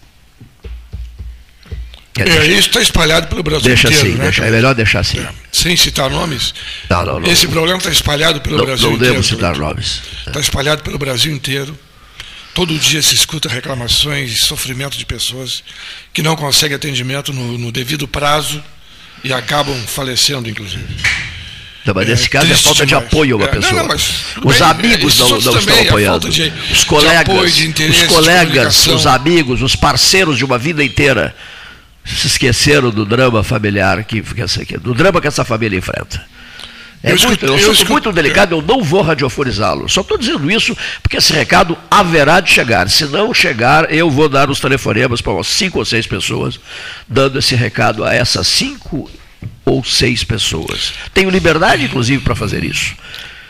É, 2.16 2.22
deixar- 2.24 2.44
isso 2.46 2.68
está 2.68 2.80
espalhado 2.80 3.26
pelo 3.26 3.42
Brasil 3.42 3.64
deixa 3.66 3.88
inteiro, 3.88 4.07
assim, 4.09 4.16
né? 4.16 4.24
deixa, 4.24 4.44
é 4.44 4.50
melhor 4.50 4.74
deixar 4.74 5.00
assim. 5.00 5.18
É, 5.18 5.28
Sem 5.50 5.76
citar 5.76 6.09
nomes, 6.11 6.54
Não, 6.88 7.04
não, 7.04 7.20
não. 7.20 7.28
esse 7.30 7.48
problema 7.48 7.78
está 7.78 7.90
espalhado 7.90 8.40
pelo 8.40 8.57
não, 8.59 8.64
Brasil 8.64 8.88
não 8.88 8.94
inteiro. 8.96 9.14
devo 9.14 9.26
citar 9.26 9.57
nomes. 9.57 10.00
Está 10.26 10.38
espalhado 10.38 10.83
pelo 10.83 10.96
Brasil 10.96 11.35
inteiro. 11.35 11.76
Todo 12.55 12.79
dia 12.79 13.03
se 13.03 13.14
escuta 13.14 13.49
reclamações 13.49 14.31
e 14.31 14.37
sofrimento 14.37 14.97
de 14.97 15.05
pessoas 15.05 15.62
que 16.12 16.23
não 16.23 16.37
conseguem 16.37 16.77
atendimento 16.77 17.33
no, 17.33 17.59
no 17.59 17.73
devido 17.73 18.07
prazo 18.07 18.62
e 19.25 19.33
acabam 19.33 19.77
falecendo, 19.87 20.49
inclusive. 20.49 20.85
Não, 21.85 21.93
mas 21.93 22.07
É, 22.07 22.11
nesse 22.12 22.29
caso 22.31 22.51
é 22.51 22.55
falta 22.57 22.81
de 22.87 22.90
demais. 22.90 23.07
apoio 23.09 23.35
a 23.35 23.38
uma 23.38 23.45
É, 23.47 23.55
não, 23.55 23.61
pessoa. 23.61 23.81
não, 23.83 23.88
mas 23.88 24.03
tudo 24.35 24.49
os 24.49 24.59
bem, 24.59 24.69
amigos 24.69 25.17
é, 25.17 25.19
não, 25.21 25.29
não 25.31 25.38
estão 25.38 25.77
é 25.77 25.81
apoiando. 25.88 26.31
de- 26.31 26.53
os 26.73 26.79
de 26.79 26.87
colegas, 26.87 27.55
de 27.57 27.67
interesse, 27.67 28.01
os 28.05 28.09
de 28.09 28.14
colegas, 28.14 28.87
os 28.87 29.07
amigos, 29.07 29.61
os 29.61 29.75
parceiros 29.77 30.38
de 30.38 30.45
uma 30.45 30.57
vida 30.59 30.83
inteira 30.85 31.35
se 32.05 32.27
esqueceram 32.27 32.90
do 32.90 33.05
drama 33.05 33.43
familiar 33.43 34.03
que, 34.05 34.23
que- 34.23 34.79
do 34.79 34.95
drama 34.95 35.21
que 35.21 35.27
essa 35.27 35.45
família 35.45 35.77
enfrenta. 35.77 36.25
É 37.07 37.12
Eu 37.12 37.19
muito, 37.29 37.45
eu 37.45 37.73
escuto- 37.73 37.93
muito 37.93 38.12
delicado, 38.12 38.55
eu 38.55 38.62
não 38.62 38.83
vou 38.83 39.03
radiofonizá-lo. 39.03 39.88
Só 39.90 40.01
estou 40.01 40.17
dizendo 40.17 40.51
isso 40.51 40.75
porque 41.03 41.19
esse 41.19 41.33
recado 41.35 41.77
haverá 41.90 42.40
de 42.40 42.51
chegar. 42.51 42.88
Se 42.88 43.05
não 43.05 43.35
chegar, 43.35 43.93
eu 43.93 44.11
vou 44.11 44.27
dar 44.29 44.49
os 44.49 44.59
telefonemas 44.59 45.21
para 45.21 45.33
umas 45.35 45.47
cinco 45.47 45.79
ou 45.79 45.85
seis 45.85 46.07
pessoas, 46.07 46.59
dando 47.07 47.38
esse 47.38 47.55
recado 47.55 48.03
a 48.05 48.14
essas 48.14 48.47
cinco 48.49 49.11
ou 49.67 49.85
seis 49.85 50.25
pessoas. 50.25 50.95
Tenho 51.12 51.29
liberdade, 51.29 51.85
inclusive, 51.85 52.23
para 52.25 52.35
fazer 52.35 52.64
isso. 52.64 52.95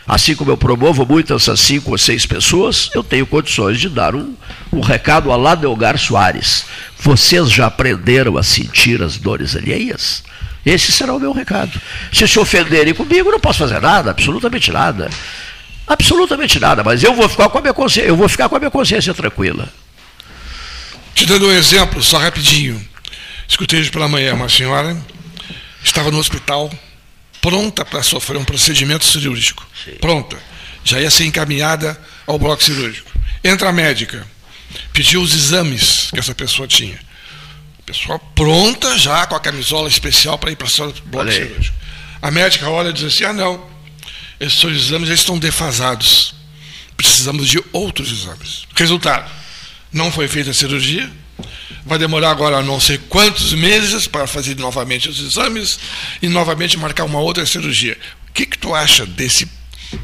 Assim 0.05 0.35
como 0.35 0.51
eu 0.51 0.57
promovo 0.57 1.05
muito 1.05 1.33
essas 1.33 1.59
cinco 1.61 1.91
ou 1.91 1.97
seis 1.97 2.25
pessoas, 2.25 2.89
eu 2.93 3.03
tenho 3.03 3.25
condições 3.25 3.79
de 3.79 3.87
dar 3.89 4.13
um, 4.15 4.35
um 4.71 4.81
recado 4.81 5.31
a 5.31 5.35
lá 5.37 5.55
Delgar 5.55 5.97
Soares. 5.97 6.65
Vocês 6.99 7.49
já 7.49 7.67
aprenderam 7.67 8.37
a 8.37 8.43
sentir 8.43 9.01
as 9.01 9.17
dores 9.17 9.55
alheias? 9.55 10.23
Esse 10.65 10.91
será 10.91 11.13
o 11.13 11.19
meu 11.19 11.31
recado. 11.31 11.79
Se 12.11 12.27
se 12.27 12.39
ofenderem 12.39 12.93
comigo, 12.93 13.31
não 13.31 13.39
posso 13.39 13.59
fazer 13.59 13.79
nada, 13.79 14.11
absolutamente 14.11 14.71
nada. 14.71 15.09
Absolutamente 15.87 16.59
nada, 16.59 16.83
mas 16.83 17.03
eu 17.03 17.13
vou 17.13 17.29
ficar 17.29 17.47
com 17.49 17.59
a 17.59 17.61
minha 17.61 17.73
consciência, 17.73 18.09
eu 18.09 18.15
vou 18.15 18.27
ficar 18.27 18.49
com 18.49 18.55
a 18.55 18.59
minha 18.59 18.71
consciência 18.71 19.13
tranquila. 19.13 19.71
Te 21.13 21.25
dando 21.25 21.47
um 21.47 21.51
exemplo, 21.51 22.01
só 22.01 22.17
rapidinho. 22.17 22.83
Escutei 23.47 23.79
hoje 23.79 23.91
pela 23.91 24.07
manhã 24.07 24.33
uma 24.33 24.49
senhora 24.49 24.97
estava 25.83 26.09
no 26.09 26.17
hospital 26.17 26.71
pronta 27.39 27.85
para 27.85 28.01
sofrer 28.01 28.37
um 28.37 28.43
procedimento 28.43 29.05
cirúrgico. 29.05 29.65
Pronta. 30.01 30.35
Já 30.83 30.99
ia 30.99 31.11
ser 31.11 31.25
encaminhada 31.25 31.99
ao 32.25 32.39
bloco 32.39 32.63
cirúrgico. 32.63 33.11
Entra 33.43 33.69
a 33.69 33.71
médica, 33.71 34.25
pediu 34.91 35.21
os 35.21 35.33
exames 35.33 36.09
que 36.11 36.19
essa 36.19 36.33
pessoa 36.33 36.67
tinha. 36.67 36.99
Pessoa 37.85 38.17
pronta 38.33 38.97
já 38.97 39.25
com 39.27 39.35
a 39.35 39.39
camisola 39.39 39.87
especial 39.87 40.37
para 40.37 40.51
ir 40.51 40.55
para 40.55 40.67
o 40.67 40.93
bloco 41.05 41.31
cirúrgico. 41.31 41.77
A 42.21 42.31
médica 42.31 42.67
olha 42.69 42.89
e 42.89 42.93
diz 42.93 43.03
assim: 43.03 43.25
ah, 43.25 43.33
não, 43.33 43.63
esses 44.39 44.59
seus 44.59 44.75
exames 44.75 45.07
já 45.07 45.13
estão 45.13 45.37
defasados. 45.37 46.33
Precisamos 46.97 47.47
de 47.47 47.61
outros 47.71 48.11
exames. 48.11 48.65
Resultado: 48.75 49.29
não 49.91 50.11
foi 50.11 50.27
feita 50.27 50.51
a 50.51 50.53
cirurgia. 50.53 51.09
Vai 51.85 51.99
demorar 51.99 52.31
agora 52.31 52.63
não 52.63 52.79
sei 52.79 52.97
quantos 52.97 53.53
meses 53.53 54.07
para 54.07 54.25
fazer 54.25 54.57
novamente 54.57 55.07
os 55.07 55.19
exames 55.19 55.77
e 56.19 56.27
novamente 56.27 56.77
marcar 56.77 57.03
uma 57.03 57.19
outra 57.19 57.45
cirurgia. 57.45 57.95
O 58.27 58.33
que, 58.33 58.47
que 58.47 58.57
tu 58.57 58.73
acha 58.73 59.05
desse, 59.05 59.47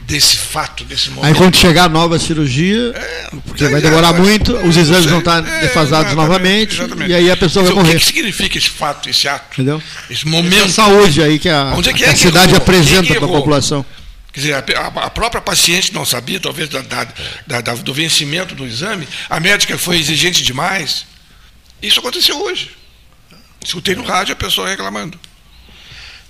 desse 0.03 0.37
fato, 0.37 0.83
desse 0.85 1.09
Aí 1.09 1.15
momento? 1.15 1.37
quando 1.37 1.55
chegar 1.57 1.85
a 1.85 1.89
nova 1.89 2.17
cirurgia, 2.19 2.93
porque 3.45 3.67
vai 3.67 3.81
demorar 3.81 4.13
É, 4.15 4.17
muito, 4.19 4.55
os 4.57 4.75
não 4.75 4.81
exames 4.81 5.01
sei. 5.03 5.09
vão 5.09 5.19
estar 5.19 5.45
É, 5.47 5.59
defasados 5.61 6.13
novamente, 6.13 6.75
exatamente. 6.75 7.11
e 7.11 7.13
aí 7.13 7.31
a 7.31 7.37
pessoa 7.37 7.63
vai 7.63 7.71
Então, 7.71 7.83
O 7.83 7.85
morrer. 7.85 7.99
que, 7.99 8.05
que 8.05 8.13
significa 8.13 8.57
esse 8.57 8.69
fato, 8.69 9.09
esse 9.09 9.27
ato? 9.27 9.45
Entendeu? 9.53 9.81
Esse 10.09 10.21
Essa 10.21 10.29
momento. 10.29 10.69
saúde 10.71 11.21
aí 11.23 11.39
que 11.39 11.49
a, 11.49 11.73
Onde 11.75 11.89
é 11.89 11.93
que 11.93 12.03
é 12.03 12.09
a 12.09 12.15
cidade 12.15 12.51
errou? 12.53 12.57
Apresenta 12.61 13.13
para 13.15 13.25
a 13.25 13.29
população. 13.29 13.85
Quer 14.33 14.39
dizer, 14.39 14.53
a, 14.53 14.59
a- 14.87 15.09
própria 15.09 15.41
paciente 15.41 15.93
não 15.93 16.05
sabia, 16.05 16.39
talvez, 16.39 16.69
da- 16.69 16.81
da- 16.81 17.61
da- 17.61 17.73
do 17.75 17.93
vencimento 17.93 18.55
do 18.55 18.65
exame. 18.65 19.05
A 19.29 19.39
médica 19.41 19.77
foi 19.77 19.97
exigente 19.99 20.41
demais. 20.41 21.05
Isso 21.81 21.99
aconteceu 21.99 22.41
hoje. 22.41 22.71
Escutei 23.63 23.93
no 23.93 24.03
rádio 24.03 24.31
a 24.33 24.35
pessoa 24.35 24.69
reclamando. 24.69 25.19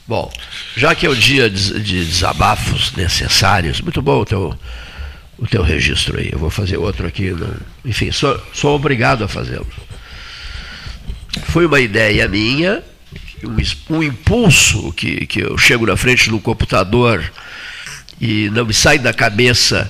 Bom, 0.07 0.31
já 0.75 0.93
que 0.95 1.05
é 1.05 1.09
o 1.09 1.15
dia 1.15 1.49
de 1.49 1.79
de 1.79 2.05
desabafos 2.05 2.91
necessários, 2.93 3.79
muito 3.81 4.01
bom 4.01 4.19
o 4.21 4.25
teu, 4.25 4.59
o 5.37 5.47
teu 5.47 5.61
registro 5.63 6.19
aí. 6.19 6.29
Eu 6.31 6.39
vou 6.39 6.49
fazer 6.49 6.77
outro 6.77 7.07
aqui. 7.07 7.31
não- 7.31 7.53
enfim, 7.85 8.11
sou, 8.11 8.41
sou 8.53 8.75
obrigado 8.75 9.23
a 9.23 9.27
fazê-lo. 9.27 9.67
Foi 11.45 11.65
uma 11.65 11.79
ideia 11.79 12.27
minha, 12.27 12.83
um, 13.89 13.95
um 13.97 14.03
impulso 14.03 14.91
que, 14.93 15.25
que 15.25 15.39
eu 15.41 15.57
chego 15.57 15.85
na 15.85 15.95
frente 15.95 16.29
do 16.29 16.39
computador 16.39 17.23
e 18.19 18.49
não 18.51 18.65
me 18.65 18.73
sai 18.73 18.99
da 18.99 19.13
cabeça 19.13 19.89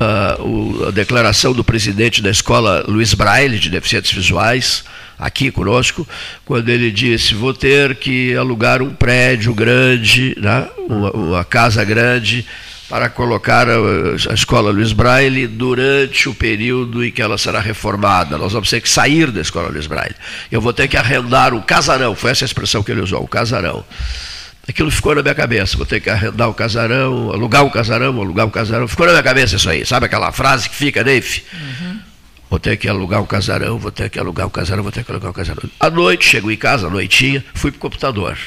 ah, 0.00 0.36
o- 0.40 0.86
a 0.88 0.90
declaração 0.90 1.52
do 1.52 1.62
presidente 1.64 2.22
da 2.22 2.30
escola 2.30 2.84
Luiz 2.88 3.12
Braille, 3.14 3.58
de 3.58 3.68
deficientes 3.68 4.12
visuais, 4.12 4.84
aqui 5.18 5.50
conosco, 5.50 6.06
quando 6.44 6.68
ele 6.68 6.90
disse: 6.90 7.34
Vou 7.34 7.52
ter 7.52 7.96
que 7.96 8.34
alugar 8.36 8.82
um 8.82 8.94
prédio 8.94 9.52
grande, 9.52 10.36
né, 10.40 10.68
uma, 10.88 11.10
uma 11.10 11.44
casa 11.44 11.84
grande, 11.84 12.46
para 12.88 13.10
colocar 13.10 13.66
a, 13.68 14.32
escola 14.32 14.70
Luiz 14.70 14.92
Braille 14.92 15.46
durante 15.46 16.28
o 16.28 16.34
período 16.34 17.04
em 17.04 17.10
que 17.10 17.20
ela 17.20 17.36
será 17.36 17.60
reformada. 17.60 18.38
Nós 18.38 18.52
vamos 18.52 18.70
ter 18.70 18.80
que 18.80 18.88
sair 18.88 19.30
da 19.30 19.40
escola 19.40 19.68
Luiz 19.68 19.86
Braille. 19.86 20.14
Eu 20.50 20.60
vou 20.60 20.72
ter 20.72 20.88
que 20.88 20.96
arrendar 20.96 21.52
um 21.52 21.60
casarão, 21.60 22.14
foi 22.14 22.30
essa 22.30 22.44
a 22.44 22.46
expressão 22.46 22.82
que 22.82 22.90
ele 22.90 23.02
usou, 23.02 23.22
um 23.22 23.26
casarão. 23.26 23.84
Aquilo 24.66 24.90
ficou 24.90 25.14
na 25.14 25.22
minha 25.22 25.34
cabeça. 25.34 25.78
Vou 25.78 25.86
ter 25.86 25.98
que 25.98 26.10
arrendar 26.10 26.48
o 26.48 26.52
casarão, 26.52 27.30
alugar 27.30 27.64
o 27.64 27.70
casarão, 27.70 28.20
alugar 28.20 28.46
o 28.46 28.50
casarão. 28.50 28.86
Ficou 28.86 29.06
na 29.06 29.12
minha 29.12 29.22
cabeça 29.22 29.56
isso 29.56 29.68
aí. 29.68 29.84
Sabe 29.86 30.04
aquela 30.04 30.30
frase 30.30 30.68
que 30.68 30.76
fica, 30.76 31.02
Neif? 31.02 31.42
Vou 32.50 32.58
ter 32.58 32.76
que 32.76 32.88
alugar 32.88 33.20
o 33.20 33.26
casarão, 33.26 33.78
vou 33.78 33.90
ter 33.90 34.08
que 34.08 34.18
alugar 34.18 34.46
o 34.46 34.50
casarão, 34.50 34.82
vou 34.82 34.92
ter 34.92 35.04
que 35.04 35.10
alugar 35.10 35.30
o 35.30 35.34
casarão. 35.34 35.62
À 35.78 35.90
noite, 35.90 36.24
chego 36.24 36.50
em 36.50 36.56
casa, 36.56 36.86
à 36.86 36.90
noitinha, 36.90 37.44
fui 37.54 37.70
para 37.70 37.78
o 37.78 37.80
computador. 37.80 38.38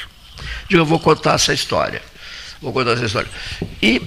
Digo, 0.68 0.80
eu 0.80 0.86
vou 0.86 0.98
contar 0.98 1.34
essa 1.34 1.54
história. 1.54 2.02
Vou 2.60 2.72
contar 2.72 2.92
essa 2.92 3.04
história. 3.04 3.30
E, 3.80 4.02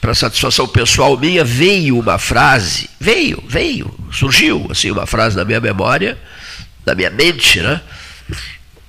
para 0.00 0.14
satisfação 0.14 0.66
pessoal 0.66 1.16
minha, 1.18 1.44
veio 1.44 1.98
uma 1.98 2.18
frase, 2.18 2.88
veio, 2.98 3.42
veio, 3.46 3.94
surgiu, 4.10 4.66
assim, 4.70 4.90
uma 4.90 5.06
frase 5.06 5.36
na 5.36 5.44
minha 5.44 5.60
memória, 5.60 6.18
na 6.86 6.94
minha 6.94 7.10
mente, 7.10 7.60
né? 7.60 7.82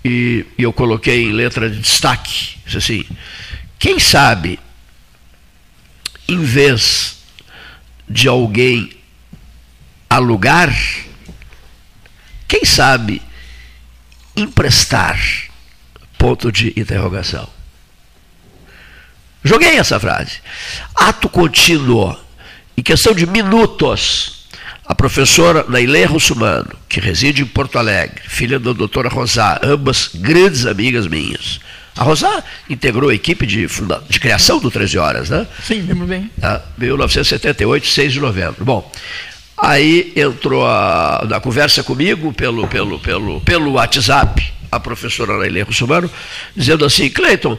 e, 0.08 0.46
e 0.58 0.64
eu 0.64 0.72
coloquei 0.72 1.26
em 1.26 1.32
letra 1.34 1.70
de 1.70 1.80
destaque. 1.80 2.58
Disse 2.66 2.78
assim: 2.78 3.06
quem 3.78 4.00
sabe, 4.00 4.60
em 6.28 6.42
vez 6.42 7.18
de 8.10 8.28
alguém 8.28 8.97
alugar, 10.18 10.76
quem 12.48 12.66
sabe 12.66 13.22
emprestar? 14.36 15.20
Ponto 16.18 16.52
de 16.52 16.74
interrogação. 16.76 17.48
Joguei 19.44 19.78
essa 19.78 20.00
frase. 20.00 20.40
Ato 20.96 21.30
contínuo, 21.30 22.18
em 22.76 22.82
questão 22.82 23.14
de 23.14 23.26
minutos, 23.28 24.48
a 24.86 24.96
professora 24.96 25.64
Nailê 25.70 26.06
Russumano, 26.06 26.76
que 26.90 27.00
reside 27.00 27.44
em 27.44 27.46
Porto 27.46 27.78
Alegre, 27.78 28.22
filha 28.28 28.60
da 28.60 28.74
doutora 28.74 29.10
Rosá, 29.10 29.60
ambas 29.64 30.10
grandes 30.16 30.66
amigas 30.66 31.08
minhas. 31.08 31.60
A 31.96 32.04
Rosá 32.04 32.44
integrou 32.70 33.10
a 33.10 33.14
equipe 33.14 33.46
de, 33.46 33.68
de 34.10 34.20
criação 34.20 34.60
do 34.60 34.70
13 34.70 34.98
Horas, 34.98 35.30
né? 35.30 35.48
Sim, 35.64 35.82
lembro 35.82 36.06
bem. 36.06 36.30
Tá? 36.40 36.62
1978, 36.78 37.88
6 37.88 38.14
de 38.14 38.20
novembro. 38.20 38.64
Bom, 38.64 38.92
aí 39.58 40.14
entrou 40.16 40.66
a- 40.66 41.26
na 41.28 41.40
conversa 41.40 41.84
comigo 41.84 42.32
pelo, 42.34 42.68
pelo, 42.68 43.00
pelo, 43.00 43.42
pelo 43.42 43.72
WhatsApp 43.74 44.54
a 44.72 44.80
professora 44.80 45.38
Nailê 45.38 45.62
Russumano, 45.62 46.10
dizendo 46.56 46.84
assim, 46.86 47.10
Cleiton, 47.10 47.58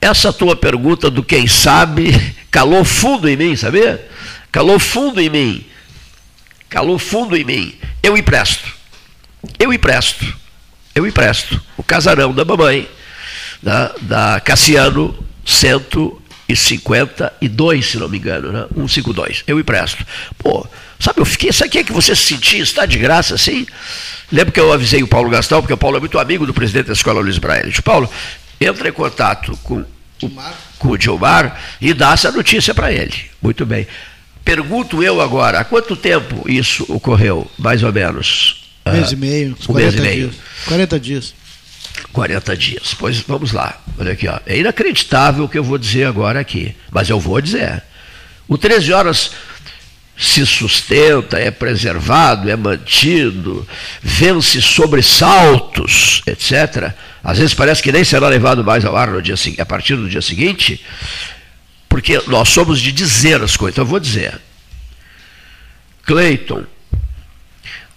essa 0.00 0.32
tua 0.32 0.54
pergunta 0.54 1.10
do 1.10 1.22
quem 1.22 1.46
sabe 1.46 2.12
calou 2.50 2.84
fundo 2.84 3.28
em 3.28 3.36
mim, 3.36 3.56
sabia? 3.56 4.08
Calou 4.52 4.78
fundo 4.78 5.20
em 5.20 5.28
mim. 5.28 5.64
Calou 6.68 6.98
fundo 6.98 7.36
em 7.36 7.44
mim. 7.44 7.74
Eu 8.02 8.16
empresto. 8.16 8.72
Eu 9.58 9.72
empresto. 9.72 10.24
Eu 10.94 11.06
empresto. 11.06 11.60
O 11.76 11.82
casarão 11.82 12.32
da 12.32 12.44
mamãe, 12.44 12.88
da, 13.62 13.94
da 14.00 14.40
Cassiano 14.40 15.14
152, 16.54 17.86
se 17.86 17.98
não 17.98 18.08
me 18.08 18.18
engano, 18.18 18.52
né? 18.52 18.66
152. 18.74 19.42
Eu 19.46 19.58
empresto. 19.58 20.06
Pô, 20.38 20.66
sabe, 20.98 21.20
eu 21.20 21.24
fiquei. 21.24 21.52
Sabe 21.52 21.68
o 21.68 21.72
que 21.72 21.78
é 21.78 21.84
que 21.84 21.92
você 21.92 22.14
se 22.14 22.22
sentia? 22.22 22.62
Está 22.62 22.86
de 22.86 22.98
graça 22.98 23.34
assim? 23.34 23.66
Lembro 24.30 24.52
que 24.52 24.60
eu 24.60 24.72
avisei 24.72 25.02
o 25.02 25.08
Paulo 25.08 25.30
Gastão, 25.30 25.60
porque 25.60 25.72
o 25.72 25.76
Paulo 25.76 25.96
é 25.96 26.00
muito 26.00 26.18
amigo 26.18 26.46
do 26.46 26.54
presidente 26.54 26.86
da 26.86 26.92
escola 26.92 27.20
Luiz 27.20 27.38
Braille. 27.38 27.64
Eu 27.64 27.70
disse, 27.70 27.82
Paulo, 27.82 28.10
entra 28.60 28.88
em 28.88 28.92
contato 28.92 29.58
com 29.62 29.84
o, 30.22 30.30
com 30.78 30.88
o 30.88 31.00
Gilmar 31.00 31.60
e 31.80 31.92
dá 31.92 32.12
essa 32.12 32.30
notícia 32.30 32.74
para 32.74 32.92
ele. 32.92 33.14
Muito 33.40 33.64
bem. 33.66 33.86
Pergunto 34.44 35.02
eu 35.02 35.20
agora, 35.20 35.60
há 35.60 35.64
quanto 35.64 35.96
tempo 35.96 36.48
isso 36.48 36.86
ocorreu, 36.88 37.50
mais 37.58 37.82
ou 37.82 37.92
menos? 37.92 38.64
Mês 38.92 39.10
e 39.10 39.16
meio, 39.16 39.56
uns 39.58 39.68
um 39.68 39.74
mês 39.74 39.94
40 39.94 39.96
e 39.96 40.00
meio. 40.00 40.28
dias. 40.28 40.42
40 40.66 41.00
dias. 41.00 41.34
40 42.12 42.56
dias. 42.56 42.94
Pois 42.98 43.20
vamos 43.20 43.52
lá. 43.52 43.80
Olha 43.98 44.12
aqui, 44.12 44.28
ó. 44.28 44.38
É 44.46 44.58
inacreditável 44.58 45.44
o 45.44 45.48
que 45.48 45.58
eu 45.58 45.64
vou 45.64 45.78
dizer 45.78 46.04
agora 46.04 46.40
aqui, 46.40 46.74
mas 46.90 47.08
eu 47.08 47.18
vou 47.18 47.40
dizer. 47.40 47.82
O 48.48 48.56
13 48.56 48.92
horas 48.92 49.30
se 50.16 50.46
sustenta, 50.46 51.38
é 51.38 51.50
preservado, 51.50 52.48
é 52.48 52.56
mantido, 52.56 53.68
vence 54.02 54.62
sobressaltos, 54.62 56.22
etc. 56.26 56.92
Às 57.22 57.38
vezes 57.38 57.54
parece 57.54 57.82
que 57.82 57.92
nem 57.92 58.02
será 58.02 58.28
levado 58.28 58.64
mais 58.64 58.84
ao 58.84 58.96
ar 58.96 59.10
no 59.10 59.20
dia, 59.20 59.34
a 59.58 59.66
partir 59.66 59.96
do 59.96 60.08
dia 60.08 60.22
seguinte, 60.22 60.82
porque 61.88 62.22
nós 62.28 62.48
somos 62.48 62.80
de 62.80 62.92
dizer 62.92 63.42
as 63.42 63.56
coisas. 63.56 63.74
Então 63.74 63.84
eu 63.84 63.88
vou 63.88 64.00
dizer. 64.00 64.40
Cleiton, 66.04 66.64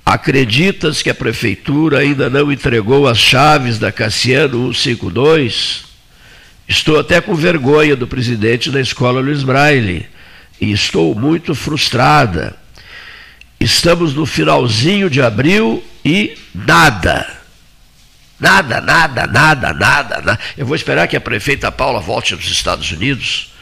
acreditas 0.10 1.04
que 1.04 1.10
a 1.12 1.14
prefeitura 1.14 2.00
ainda 2.00 2.32
não 2.32 2.52
entregou 2.52 3.08
as 3.08 3.20
chaves 3.20 3.78
da 3.78 3.92
Cassiano 3.92 4.74
152? 4.74 5.84
Estou 6.68 7.00
até 7.00 7.22
com 7.22 7.36
vergonha 7.36 7.96
do 7.96 8.08
presidente 8.08 8.72
da 8.72 8.82
escola 8.82 9.22
Luiz 9.22 9.44
Braille 9.44 10.08
e 10.60 10.72
estou 10.72 11.14
muito 11.14 11.54
frustrada. 11.54 12.56
Estamos 13.60 14.16
no 14.16 14.26
finalzinho 14.26 15.12
de 15.12 15.22
abril 15.22 15.84
e 16.04 16.36
nada. 16.56 17.28
Nada, 18.40 18.82
nada, 18.82 19.28
nada, 19.28 19.74
nada, 19.74 20.22
nada. 20.22 20.40
Eu 20.58 20.66
vou 20.66 20.76
esperar 20.76 21.08
que 21.08 21.18
a 21.18 21.22
prefeita 21.22 21.72
Paula 21.72 22.00
volte 22.00 22.36
dos 22.36 22.50
Estados 22.50 22.92
Unidos. 22.92 23.54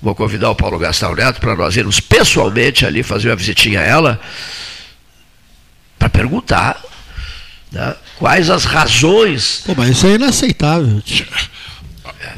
Vou 0.00 0.14
convidar 0.14 0.50
o 0.50 0.54
Paulo 0.54 0.78
Gastão 0.78 1.12
Neto 1.12 1.40
para 1.40 1.56
nós 1.56 1.76
irmos 1.76 1.98
pessoalmente 1.98 2.86
ali 2.86 3.02
fazer 3.02 3.30
uma 3.30 3.36
visitinha 3.36 3.80
a 3.80 3.84
ela 3.84 4.20
para 5.98 6.08
perguntar 6.08 6.80
né, 7.72 7.94
quais 8.18 8.50
as 8.50 8.64
razões. 8.64 9.62
Pô, 9.66 9.74
mas 9.76 9.90
isso 9.90 10.06
é 10.06 10.14
inaceitável. 10.14 11.00
tio. 11.02 11.26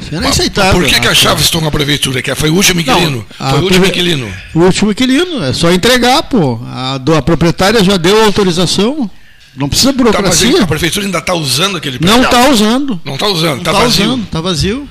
Isso 0.01 0.15
é 0.15 0.19
inaceitável. 0.19 0.81
Por 0.81 0.89
que, 0.89 1.01
que 1.01 1.09
as 1.09 1.17
chaves 1.17 1.45
estão 1.45 1.61
na 1.61 1.71
prefeitura? 1.71 2.23
Que 2.23 2.35
foi 2.35 2.51
o 2.51 2.55
último 2.55 2.81
inquilino. 2.81 3.27
a 3.39 3.51
foi 3.51 3.61
o 3.61 3.63
último 3.65 3.87
inquilino. 3.87 4.33
O 4.55 4.59
último 4.61 4.91
inquilino, 4.93 5.43
é 5.45 5.53
só 5.53 5.71
entregar, 5.73 6.23
pô. 6.25 6.61
A, 6.67 7.01
a 7.17 7.23
proprietária 7.23 7.83
já 7.83 7.97
deu 7.97 8.23
autorização. 8.25 9.11
Não 9.57 9.69
precisa 9.69 9.93
Tá, 9.93 9.97
burocracia. 9.99 10.63
a 10.63 10.67
prefeitura 10.67 11.05
ainda 11.07 11.19
está 11.19 11.35
usando 11.35 11.77
aquele 11.79 11.99
não 12.01 12.21
prédio. 12.21 12.25
está 12.25 12.49
usando. 12.51 13.01
Não 13.05 13.15
está 13.15 13.27
usando, 13.27 13.51
Não 13.51 13.59
está 13.59 13.71
está 13.73 13.83
vazio. 13.83 14.07
usando, 14.07 14.23
está 14.25 14.41
vazio. 14.41 14.89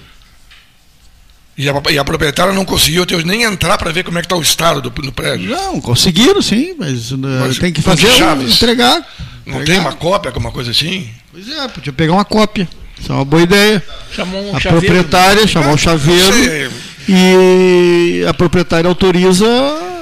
E 1.57 1.67
a, 1.67 1.73
e 1.91 1.97
a 1.97 2.05
proprietária 2.05 2.53
não 2.53 2.63
conseguiu 2.63 3.01
até 3.03 3.15
hoje 3.15 3.25
nem 3.25 3.41
entrar 3.43 3.77
para 3.79 3.91
ver 3.91 4.03
como 4.03 4.17
é 4.19 4.21
que 4.21 4.25
está 4.27 4.35
o 4.35 4.41
estado 4.41 4.79
do, 4.79 4.89
do 4.91 5.11
prédio. 5.11 5.49
Não, 5.49 5.81
conseguiram 5.81 6.39
sim, 6.41 6.75
mas, 6.77 7.11
uh, 7.11 7.17
Mas 7.17 7.57
tem 7.57 7.73
que 7.73 7.81
fazer, 7.81 8.07
chaves. 8.11 8.53
entregar. 8.55 9.03
Não 9.45 9.55
Entregar. 9.61 9.65
tem 9.65 9.79
uma 9.79 9.93
cópia, 9.93 10.29
alguma 10.29 10.51
coisa 10.51 10.69
assim? 10.71 11.09
Pois 11.31 11.49
é, 11.49 11.67
podia 11.67 11.91
pegar 11.93 12.13
uma 12.13 12.25
cópia. 12.25 12.67
Isso 12.99 13.11
é 13.11 13.15
uma 13.15 13.25
boa 13.25 13.41
ideia. 13.41 13.83
Chamou 14.15 14.51
um 14.51 14.55
a 14.55 14.59
chaveiro. 14.59 14.85
proprietária, 14.85 15.47
chamar 15.47 15.73
o 15.73 15.77
chaveiro 15.77 16.31
Você- 16.33 16.69
e 17.09 18.23
a 18.27 18.33
proprietária 18.33 18.87
autoriza 18.87 19.45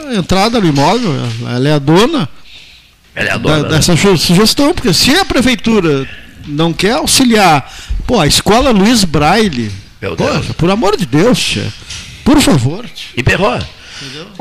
a 0.10 0.16
entrada 0.16 0.60
no 0.60 0.68
imóvel. 0.68 1.12
Ela 1.50 1.70
é 1.70 1.74
a 1.74 1.80
dona 1.80 2.28
Ela 3.16 3.30
é 3.30 3.32
a 3.32 3.38
da- 3.38 3.44
dona, 3.58 3.64
né? 3.64 3.70
dessa 3.78 3.96
su- 3.96 4.18
sugestão, 4.18 4.74
porque 4.74 4.94
se 4.94 5.12
a 5.16 5.24
prefeitura 5.24 6.08
não 6.48 6.74
quer 6.74 6.94
auxiliar, 6.94 7.72
pô, 8.06 8.20
a 8.20 8.28
escola 8.28 8.72
Luiz 8.72 9.04
Braille, 9.06 9.72
Meu 10.10 10.16
poxa, 10.16 10.34
Deus. 10.40 10.46
por 10.58 10.70
amor 10.70 10.98
de 10.98 11.06
Deus, 11.06 11.40
tia, 11.40 11.66
por 12.24 12.40
favor. 12.42 12.86
tia. 12.86 13.10
Emperrou. 13.18 13.60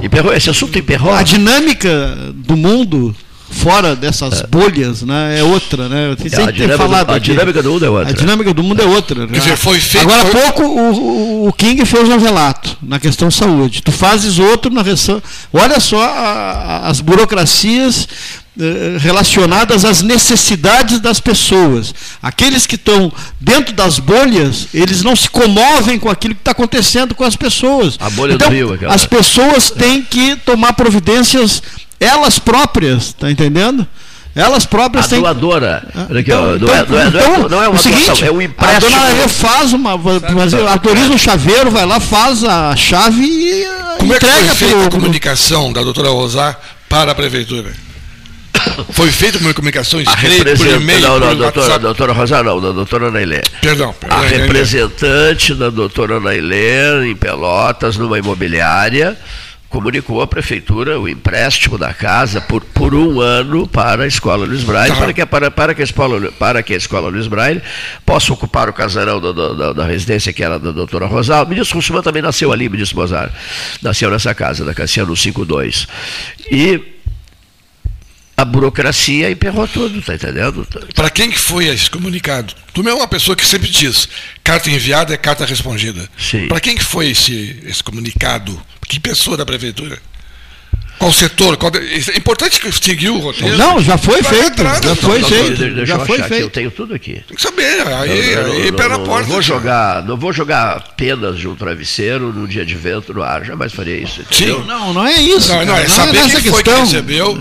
Emperrou. 0.02 0.32
Esse 0.34 0.50
assunto 0.50 0.78
emperrou. 0.78 1.12
A 1.14 1.22
dinâmica 1.22 2.16
do 2.34 2.56
mundo 2.56 3.14
fora 3.50 3.94
dessas 3.94 4.42
bolhas, 4.42 5.02
né, 5.02 5.38
é 5.38 5.42
outra, 5.44 5.88
né? 5.88 6.08
Eu 6.08 6.12
É, 6.14 6.16
sempre 6.28 6.42
a 6.42 6.50
dinâmica, 6.50 6.76
falado 6.78 7.06
do, 7.06 7.12
a 7.12 7.16
aqui. 7.16 7.30
dinâmica 7.30 7.62
do 7.62 7.70
mundo 7.70 7.84
é 7.84 7.88
outra. 7.90 8.10
A 8.10 8.12
dinâmica 8.12 8.52
do 8.54 8.62
mundo 8.64 8.82
é 8.82 8.84
outra. 8.84 9.26
né? 9.26 9.38
dizer, 9.38 9.56
foi 9.56 9.78
feito- 9.78 10.02
Agora 10.08 10.22
há 10.22 10.26
foi- 10.26 10.40
pouco 10.40 10.62
o, 10.64 11.46
o- 11.48 11.52
King 11.52 11.84
fez 11.84 12.08
um 12.08 12.18
relato 12.18 12.76
na 12.82 12.98
questão 12.98 13.30
saúde. 13.30 13.80
Tu 13.82 13.92
fazes 13.92 14.38
outro 14.40 14.72
na 14.74 14.82
questão. 14.82 15.22
Olha 15.52 15.78
só 15.78 16.02
a- 16.02 16.88
as 16.88 17.00
burocracias 17.00 18.08
relacionadas 19.00 19.84
às 19.84 20.00
necessidades 20.02 21.00
das 21.00 21.18
pessoas. 21.20 21.94
Aqueles 22.22 22.66
que 22.66 22.76
estão 22.76 23.12
dentro 23.40 23.72
das 23.74 23.98
bolhas, 23.98 24.68
eles 24.72 25.02
não 25.02 25.16
se 25.16 25.28
comovem 25.28 25.98
com 25.98 26.08
aquilo 26.08 26.34
que 26.34 26.40
está 26.40 26.52
acontecendo 26.52 27.14
com 27.14 27.24
as 27.24 27.36
pessoas. 27.36 27.96
A 28.00 28.08
bolha 28.10 28.32
do 28.36 28.42
então, 28.44 28.50
Rio, 28.50 28.72
aquela. 28.72 28.94
As 28.94 29.04
pessoas 29.06 29.70
têm 29.70 30.02
que 30.02 30.36
tomar 30.36 30.72
providências 30.74 31.62
elas 32.00 32.38
próprias, 32.38 33.12
tá 33.12 33.30
entendendo? 33.30 33.86
Elas 34.36 34.66
próprias 34.66 35.06
A 35.06 35.08
têm 35.10 35.20
doadora. 35.20 35.86
Olha 36.10 36.20
aqui, 36.20 36.32
ó, 36.32 36.56
então, 36.56 36.66
não, 36.66 36.74
é, 36.74 36.86
não, 36.86 36.98
é, 36.98 37.10
não, 37.10 37.20
é, 37.20 37.22
então, 37.36 37.48
não 37.48 37.62
é 37.62 37.68
uma 37.68 37.78
o 37.78 37.82
seguinte, 37.82 38.06
doação, 38.06 38.26
é 38.28 38.32
um 38.32 38.40
A 38.40 38.44
empréstimo. 38.44 38.90
dona 38.90 39.04
Lelê 39.04 39.28
faz 39.28 39.72
uma. 39.72 39.98
Faz, 39.98 40.54
autoriza 40.54 41.10
um 41.12 41.18
chaveiro, 41.18 41.70
vai 41.70 41.86
lá, 41.86 42.00
faz 42.00 42.42
a 42.42 42.74
chave 42.74 43.22
e 43.24 43.64
Como 43.98 44.12
é 44.12 44.18
que 44.18 44.26
entrega 44.26 44.46
foi 44.48 44.56
feita 44.56 44.74
a 44.76 44.80
pro- 44.88 44.90
comunicação 44.98 45.72
da 45.72 45.82
doutora 45.82 46.08
Rosar 46.08 46.58
para 46.88 47.12
a 47.12 47.14
prefeitura? 47.14 47.72
Foi 48.92 49.10
feita 49.10 49.38
uma 49.38 49.52
comunicação 49.54 49.98
A 49.98 50.02
escrita 50.02 50.56
por 50.56 50.66
e-mail, 50.66 51.00
Não, 51.00 51.20
não, 51.20 51.36
doutora, 51.36 51.78
doutora 51.78 52.14
não, 52.42 52.60
da 52.60 52.72
doutora 52.72 53.10
Nailé. 53.10 53.42
Perdão. 53.60 53.90
A 53.90 53.92
perdão, 53.92 54.20
representante 54.28 55.54
da 55.54 55.70
doutora 55.70 56.20
Nailê, 56.20 57.06
em 57.10 57.16
Pelotas, 57.16 57.96
numa 57.96 58.18
imobiliária, 58.18 59.16
comunicou 59.68 60.22
à 60.22 60.26
prefeitura 60.26 61.00
o 61.00 61.08
empréstimo 61.08 61.76
da 61.76 61.92
casa 61.92 62.40
por, 62.40 62.62
por 62.64 62.94
um 62.94 63.20
ano 63.20 63.66
para 63.66 64.04
a 64.04 64.06
escola 64.06 64.46
Luiz 64.46 64.62
Braille, 64.62 64.94
Tá. 64.94 65.00
para, 65.00 65.12
que, 65.12 65.26
para, 65.26 65.50
para, 65.50 65.74
que 65.74 65.80
a 65.80 65.84
escola, 65.84 66.30
para 66.38 66.62
que 66.62 66.74
a 66.74 66.76
escola 66.76 67.08
Luiz 67.08 67.26
Braille 67.26 67.60
possa 68.06 68.32
ocupar 68.32 68.68
o 68.68 68.72
casarão 68.72 69.20
da, 69.20 69.32
da, 69.32 69.52
da- 69.52 69.72
da 69.72 69.84
residência 69.84 70.32
que 70.32 70.44
era 70.44 70.58
da 70.60 70.70
doutora 70.70 71.06
Rosal. 71.06 71.44
O 71.44 71.48
ministro 71.48 71.76
Russman 71.76 72.02
também 72.02 72.22
nasceu 72.22 72.52
ali, 72.52 72.68
ministro 72.68 72.98
Mozart. 72.98 73.32
Nasceu 73.82 74.08
nessa 74.10 74.32
casa, 74.32 74.64
da 74.64 74.72
Cassiano 74.74 75.16
52. 75.16 75.88
E 76.50 76.93
a 78.36 78.44
burocracia 78.44 79.30
emperrou 79.30 79.66
tudo, 79.68 80.02
tá 80.02 80.14
entendendo? 80.14 80.66
Para 80.94 81.10
quem 81.10 81.30
que 81.30 81.38
foi 81.38 81.66
esse 81.66 81.88
comunicado? 81.88 82.54
Tu 82.72 82.86
é 82.88 82.94
uma 82.94 83.06
pessoa 83.06 83.36
que 83.36 83.46
sempre 83.46 83.68
diz, 83.68 84.08
carta 84.42 84.70
enviada 84.70 85.14
é 85.14 85.16
carta 85.16 85.44
respondida. 85.46 86.08
Para 86.48 86.60
quem 86.60 86.76
que 86.76 86.84
foi 86.84 87.10
esse, 87.10 87.60
esse 87.64 87.82
comunicado? 87.82 88.60
Que 88.88 88.98
pessoa 88.98 89.36
da 89.36 89.46
prefeitura? 89.46 90.00
Qual 90.98 91.12
setor? 91.12 91.56
Qual 91.56 91.72
É 91.74 92.16
importante 92.16 92.60
que 92.60 92.70
seguiu 92.72 93.16
o 93.16 93.18
roteiro. 93.18 93.58
Não, 93.58 93.80
já 93.82 93.98
foi 93.98 94.22
Vai 94.22 94.34
feito. 94.34 94.62
Já 94.62 94.80
não, 94.80 94.96
foi 94.96 95.18
não, 95.18 95.28
feito. 95.28 95.56
Deixa 95.56 95.80
eu 95.80 95.86
Já 95.86 95.98
foi 95.98 96.16
achar 96.16 96.24
aqui, 96.26 96.34
eu 96.34 96.38
feito. 96.38 96.50
tenho 96.52 96.70
tudo 96.70 96.94
aqui. 96.94 97.22
Tem 97.26 97.36
que 97.36 97.42
saber. 97.42 97.86
Aí, 97.86 98.10
Eu- 98.10 98.24
eu- 98.40 98.52
aí 98.52 98.66
eu- 98.68 98.72
pé 98.72 98.88
na 98.88 98.98
não- 98.98 99.04
porta. 99.04 99.22
Não 99.26 99.32
vou 99.32 99.42
jogar, 99.42 100.02
não 100.04 100.16
vou 100.16 100.32
jogar 100.32 100.94
penas 100.96 101.38
de 101.38 101.48
um 101.48 101.54
travesseiro 101.54 102.32
num 102.32 102.46
dia 102.46 102.64
de 102.64 102.74
vento 102.74 103.12
no 103.12 103.22
ar. 103.22 103.44
Jamais 103.44 103.72
faria 103.72 103.96
isso. 103.96 104.22
Sim. 104.30 104.44
entendeu? 104.44 104.64
Não, 104.64 104.94
não 104.94 105.06
é 105.06 105.20
isso. 105.20 105.48
Não, 105.48 105.58
não, 105.58 105.66
cara, 105.74 105.84
é 105.84 105.88
saber 105.88 106.12
nessa 106.12 106.40
quem 106.40 106.50
foi 106.50 106.62
que 106.62 106.70
questão. 106.70 106.84
recebeu, 106.84 107.38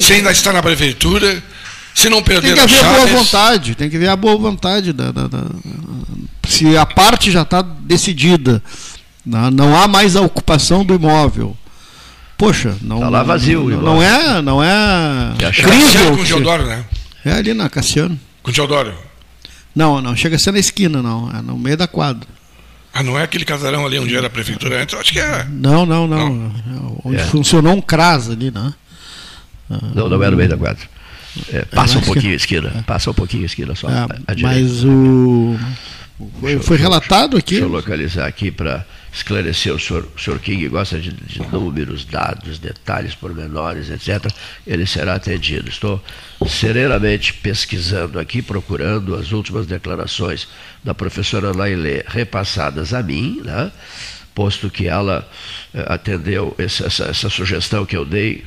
se 0.00 0.12
ainda 0.14 0.30
está 0.32 0.52
na 0.52 0.62
prefeitura, 0.62 1.42
se 1.94 2.08
não 2.10 2.22
perder 2.22 2.48
Tem 2.48 2.54
que 2.56 2.60
haver 2.60 2.84
boa 2.84 2.94
chaves. 2.98 3.12
vontade, 3.12 3.74
tem 3.74 3.88
que 3.88 3.96
haver 3.96 4.08
a 4.10 4.16
boa 4.16 4.36
vontade. 4.36 4.92
Da, 4.92 5.12
da- 5.12 5.28
da- 5.28 5.46
se 6.48 6.76
a 6.76 6.84
parte 6.84 7.30
já 7.30 7.42
está 7.42 7.62
decidida, 7.62 8.62
não, 9.24 9.50
não 9.50 9.76
há 9.80 9.86
mais 9.88 10.14
a 10.16 10.20
ocupação 10.20 10.84
do 10.84 10.94
imóvel. 10.94 11.56
Poxa, 12.38 12.76
não, 12.80 13.00
Tá 13.00 13.08
lá 13.08 13.22
vazio 13.24 13.68
não, 13.68 13.82
não 13.82 14.02
é, 14.02 14.40
não 14.40 14.62
é 14.62 15.34
crível. 15.52 16.14
com 16.16 16.22
o 16.22 16.24
Geodoro, 16.24 16.64
né? 16.66 16.84
É 17.24 17.32
ali 17.32 17.52
na 17.52 17.68
Cassiano. 17.68 18.18
Com 18.44 18.50
o 18.50 18.54
Geodoro. 18.54 18.94
Não, 19.74 20.00
não 20.00 20.14
chega 20.16 20.36
a 20.36 20.38
ser 20.38 20.52
na 20.52 20.58
esquina, 20.60 21.02
não. 21.02 21.30
É 21.36 21.42
no 21.42 21.58
meio 21.58 21.76
da 21.76 21.88
quadra. 21.88 22.28
Ah, 22.94 23.02
não 23.02 23.18
é 23.18 23.24
aquele 23.24 23.44
casarão 23.44 23.84
ali 23.84 23.98
onde 23.98 24.16
era 24.16 24.28
a 24.28 24.30
prefeitura 24.30 24.80
antes? 24.82 24.94
Eu 24.94 25.00
acho 25.00 25.12
que 25.12 25.20
é. 25.20 25.46
Não, 25.50 25.84
não, 25.84 26.06
não. 26.06 26.52
Onde 27.04 27.16
É. 27.18 27.24
funcionou 27.26 27.74
um 27.74 27.80
CRAS 27.80 28.30
ali, 28.30 28.50
né? 28.50 28.72
Não, 29.94 30.08
não 30.08 30.22
é 30.22 30.30
no 30.30 30.36
meio 30.36 30.48
da 30.48 30.56
quadra. 30.56 30.82
É, 31.52 31.64
passa 31.64 31.98
um 31.98 32.00
pouquinho 32.02 32.32
a 32.32 32.36
esquina. 32.36 32.84
Passa 32.86 33.10
um 33.10 33.14
pouquinho 33.14 33.42
a 33.42 33.46
esquina 33.46 33.74
só. 33.74 33.88
É, 33.88 34.06
mas 34.40 34.84
o. 34.84 35.56
Foi, 36.40 36.58
foi 36.60 36.76
relatado 36.76 37.36
aqui. 37.36 37.54
Deixa 37.54 37.66
eu 37.66 37.68
localizar 37.70 38.26
aqui 38.26 38.50
para 38.50 38.84
esclarecer. 39.18 39.74
O 39.74 39.78
senhor, 39.78 40.08
o 40.16 40.20
senhor 40.20 40.38
King 40.40 40.68
gosta 40.68 40.98
de, 40.98 41.10
de 41.10 41.40
números, 41.50 42.04
dados, 42.04 42.58
detalhes, 42.58 43.14
pormenores, 43.14 43.90
etc. 43.90 44.32
Ele 44.66 44.86
será 44.86 45.14
atendido. 45.14 45.68
Estou 45.68 46.02
serenamente 46.46 47.34
pesquisando 47.34 48.18
aqui, 48.18 48.42
procurando 48.42 49.14
as 49.14 49.32
últimas 49.32 49.66
declarações 49.66 50.48
da 50.82 50.94
professora 50.94 51.56
Lailê 51.56 52.04
repassadas 52.06 52.94
a 52.94 53.02
mim, 53.02 53.42
né? 53.44 53.70
posto 54.34 54.70
que 54.70 54.86
ela 54.86 55.28
eh, 55.74 55.84
atendeu 55.88 56.54
essa, 56.58 56.86
essa, 56.86 57.04
essa 57.06 57.28
sugestão 57.28 57.84
que 57.84 57.96
eu 57.96 58.04
dei 58.04 58.44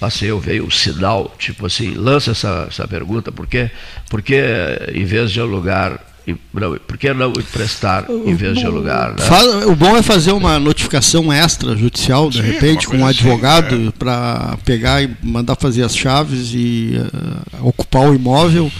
passei, 0.00 0.30
eu 0.30 0.40
veio 0.40 0.64
um 0.64 0.70
sinal, 0.70 1.34
tipo 1.38 1.66
assim, 1.66 1.94
lança 1.94 2.30
essa, 2.30 2.66
essa 2.68 2.86
pergunta, 2.86 3.32
porque, 3.32 3.70
porque 4.08 4.40
em 4.94 5.04
vez 5.04 5.30
de 5.32 5.40
alugar 5.40 6.00
não, 6.52 6.76
por 6.78 6.96
que 6.98 7.12
não 7.12 7.30
emprestar 7.30 8.06
em 8.10 8.34
vez 8.34 8.58
de 8.58 8.66
alugar? 8.66 9.10
Né? 9.10 9.18
Faz- 9.18 9.66
o 9.66 9.74
bom 9.74 9.96
é 9.96 10.02
fazer 10.02 10.32
uma 10.32 10.58
notificação 10.58 11.32
extra 11.32 11.76
judicial, 11.76 12.30
de 12.30 12.38
Sim, 12.38 12.44
repente, 12.44 12.86
com 12.86 12.96
um 12.96 13.00
coisa 13.00 13.10
assim, 13.10 13.28
advogado 13.28 13.94
para 13.98 14.58
pegar 14.64 15.02
e 15.02 15.10
mandar 15.22 15.56
fazer 15.56 15.82
as 15.82 15.96
chaves 15.96 16.52
e 16.54 16.92
eh, 16.96 17.56
ocupar 17.60 18.08
o 18.08 18.14
imóvel 18.14 18.70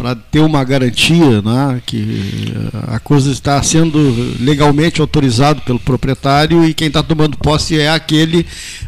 para 0.00 0.14
ter 0.14 0.40
uma 0.40 0.64
garantia 0.64 1.42
né, 1.42 1.82
que 1.84 2.54
eh, 2.54 2.94
a 2.94 2.98
coisa 2.98 3.30
está 3.30 3.62
sendo 3.62 4.34
legalmente 4.40 5.00
autorizado 5.00 5.60
pelo 5.60 5.78
proprietário 5.78 6.64
e 6.64 6.72
quem 6.72 6.88
está 6.88 7.02
tomando 7.02 7.36
posse 7.36 7.78
é 7.78 7.90
aquele 7.90 8.46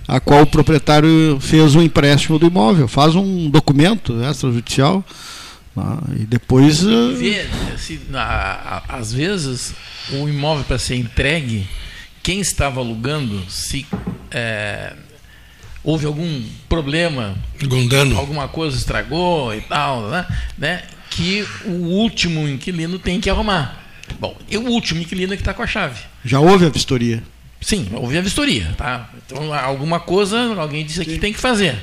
a 0.09 0.19
qual 0.19 0.43
o 0.43 0.47
proprietário 0.47 1.37
fez 1.39 1.75
o 1.75 1.83
empréstimo 1.83 2.39
do 2.39 2.47
imóvel. 2.47 2.89
Faz 2.89 3.15
um 3.15 3.51
documento 3.51 4.15
extrajudicial 4.23 4.97
né, 4.97 5.05
e 6.21 6.25
depois 6.25 6.83
eh, 6.85 7.47
às 8.89 9.13
vezes, 9.13 9.75
o 10.13 10.29
imóvel 10.29 10.65
para 10.65 10.79
ser 10.79 10.97
entregue, 10.97 11.67
quem 12.23 12.41
estava 12.41 12.81
alugando, 12.81 13.43
se 13.49 13.87
é, 14.31 14.93
houve 15.83 16.07
algum 16.07 16.43
problema, 16.69 17.35
Algum 17.61 17.87
dano. 17.89 18.17
alguma 18.19 18.49
coisa 18.49 18.77
estragou 18.77 19.55
e 19.55 19.61
tal, 19.63 20.09
né, 20.09 20.27
né, 20.59 20.83
que 21.11 21.47
o 21.65 21.71
último 21.71 22.49
inquilino 22.49 22.99
tem 22.99 23.21
que 23.21 23.29
arrumar. 23.31 23.81
Bom, 24.21 24.37
e 24.49 24.57
o 24.57 24.67
último 24.69 25.01
inquilino 25.01 25.33
é 25.33 25.37
que 25.37 25.43
está 25.43 25.55
com 25.55 25.63
a 25.63 25.67
chave. 25.67 26.01
já 26.25 26.39
houve 26.39 26.67
a 26.67 26.69
vistoria. 26.69 27.23
Sim, 27.61 27.89
houve 27.93 28.19
a 28.19 28.21
vistoria, 28.21 28.75
tá? 28.77 29.09
Então 29.25 29.53
alguma 29.55 30.01
coisa 30.01 30.55
alguém 30.57 30.85
disse 30.85 31.01
aqui 31.01 31.15
que 31.15 31.21
tem 31.21 31.33
que 31.33 31.39
fazer. 31.41 31.77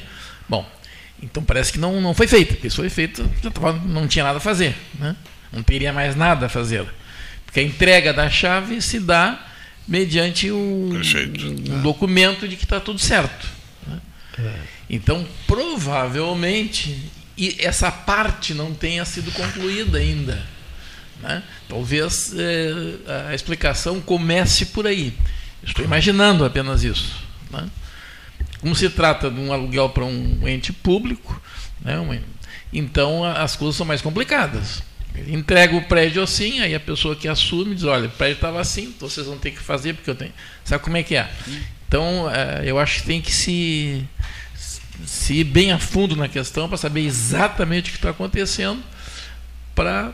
Bom, 0.48 0.66
então 1.22 1.44
parece 1.44 1.72
que 1.74 1.80
não, 1.80 2.00
não 2.02 2.14
foi 2.14 2.28
feito. 2.28 2.54
Porque 2.56 2.70
se 2.70 2.76
foi 2.76 2.90
feito, 2.90 3.30
já 3.44 3.52
tava, 3.52 3.74
não 3.74 4.08
tinha 4.08 4.24
nada 4.24 4.38
a 4.38 4.42
fazer, 4.42 4.76
né? 5.00 5.16
Não 5.52 5.64
teria 5.64 5.92
mais 5.92 6.16
nada 6.16 6.46
a 6.46 6.50
fazer. 6.50 6.86
Porque 7.46 7.60
a 7.60 7.64
entrega 7.64 8.14
da 8.14 8.30
chave 8.30 8.82
se 8.82 9.00
dá 9.00 9.46
mediante 9.88 10.52
um, 10.52 10.92
um 11.72 11.82
documento 11.82 12.48
de 12.48 12.56
que 12.56 12.64
está 12.64 12.80
tudo 12.80 13.00
certo. 13.00 13.48
né? 13.88 14.00
Então, 14.90 15.26
provavelmente, 15.48 16.96
e 17.38 17.56
essa 17.60 17.92
parte 17.92 18.54
não 18.54 18.74
tenha 18.74 19.04
sido 19.06 19.32
concluída 19.32 19.98
ainda. 19.98 20.42
né? 21.22 21.44
Talvez 21.68 22.34
eh, 22.38 23.26
a 23.30 23.34
explicação 23.36 24.00
comece 24.00 24.68
por 24.68 24.86
aí. 24.88 25.14
Estou 25.64 25.84
imaginando 25.84 26.46
apenas 26.46 26.84
isso. 26.84 27.16
né? 27.52 27.68
Como 28.62 28.76
se 28.76 28.90
trata 28.90 29.30
de 29.32 29.40
um 29.40 29.54
aluguel 29.54 29.90
para 29.90 30.04
um 30.06 30.48
ente 30.48 30.74
público, 30.74 31.40
né? 31.82 31.98
uma- 32.00 32.18
então 32.74 33.24
a- 33.24 33.42
as 33.44 33.56
coisas 33.56 33.76
são 33.76 33.86
mais 33.86 34.02
complicadas. 34.02 34.82
Entrega 35.28 35.76
o 35.76 35.82
prédio 35.84 36.22
assim, 36.22 36.60
aí 36.62 36.74
a 36.76 36.80
pessoa 36.80 37.16
que 37.16 37.28
assume 37.28 37.74
diz, 37.76 37.84
olha, 37.84 38.08
o 38.08 38.12
prédio 38.12 38.36
estava 38.36 38.62
assim, 38.62 38.84
então 38.96 39.10
vocês 39.10 39.26
vão 39.26 39.38
ter 39.38 39.52
que 39.52 39.60
fazer 39.60 39.94
porque 39.94 40.10
eu 40.10 40.16
tenho. 40.16 40.32
Sabe 40.64 40.84
como 40.84 40.96
é 40.98 41.04
que 41.04 41.16
é? 41.16 41.30
Então 41.88 42.30
eh, 42.32 42.62
eu 42.66 42.78
acho 42.80 43.00
que 43.02 43.08
tem 43.08 43.22
que 43.22 43.32
se, 43.32 44.06
se 45.06 45.34
ir 45.36 45.44
bem 45.46 45.72
a 45.72 45.80
fundo 45.80 46.16
na 46.16 46.28
questão 46.28 46.68
para 46.70 46.78
saber 46.78 47.02
exatamente 47.02 47.90
o 47.90 47.92
que 47.94 47.98
está 47.98 48.12
acontecendo, 48.12 48.82
para 49.74 50.12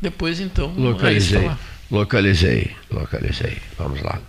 depois 0.00 0.40
então 0.40 0.72
Localizei, 0.76 1.38
localizei, 1.90 2.76
localizei. 2.90 3.58
Vamos 3.78 4.02
lá. 4.02 4.20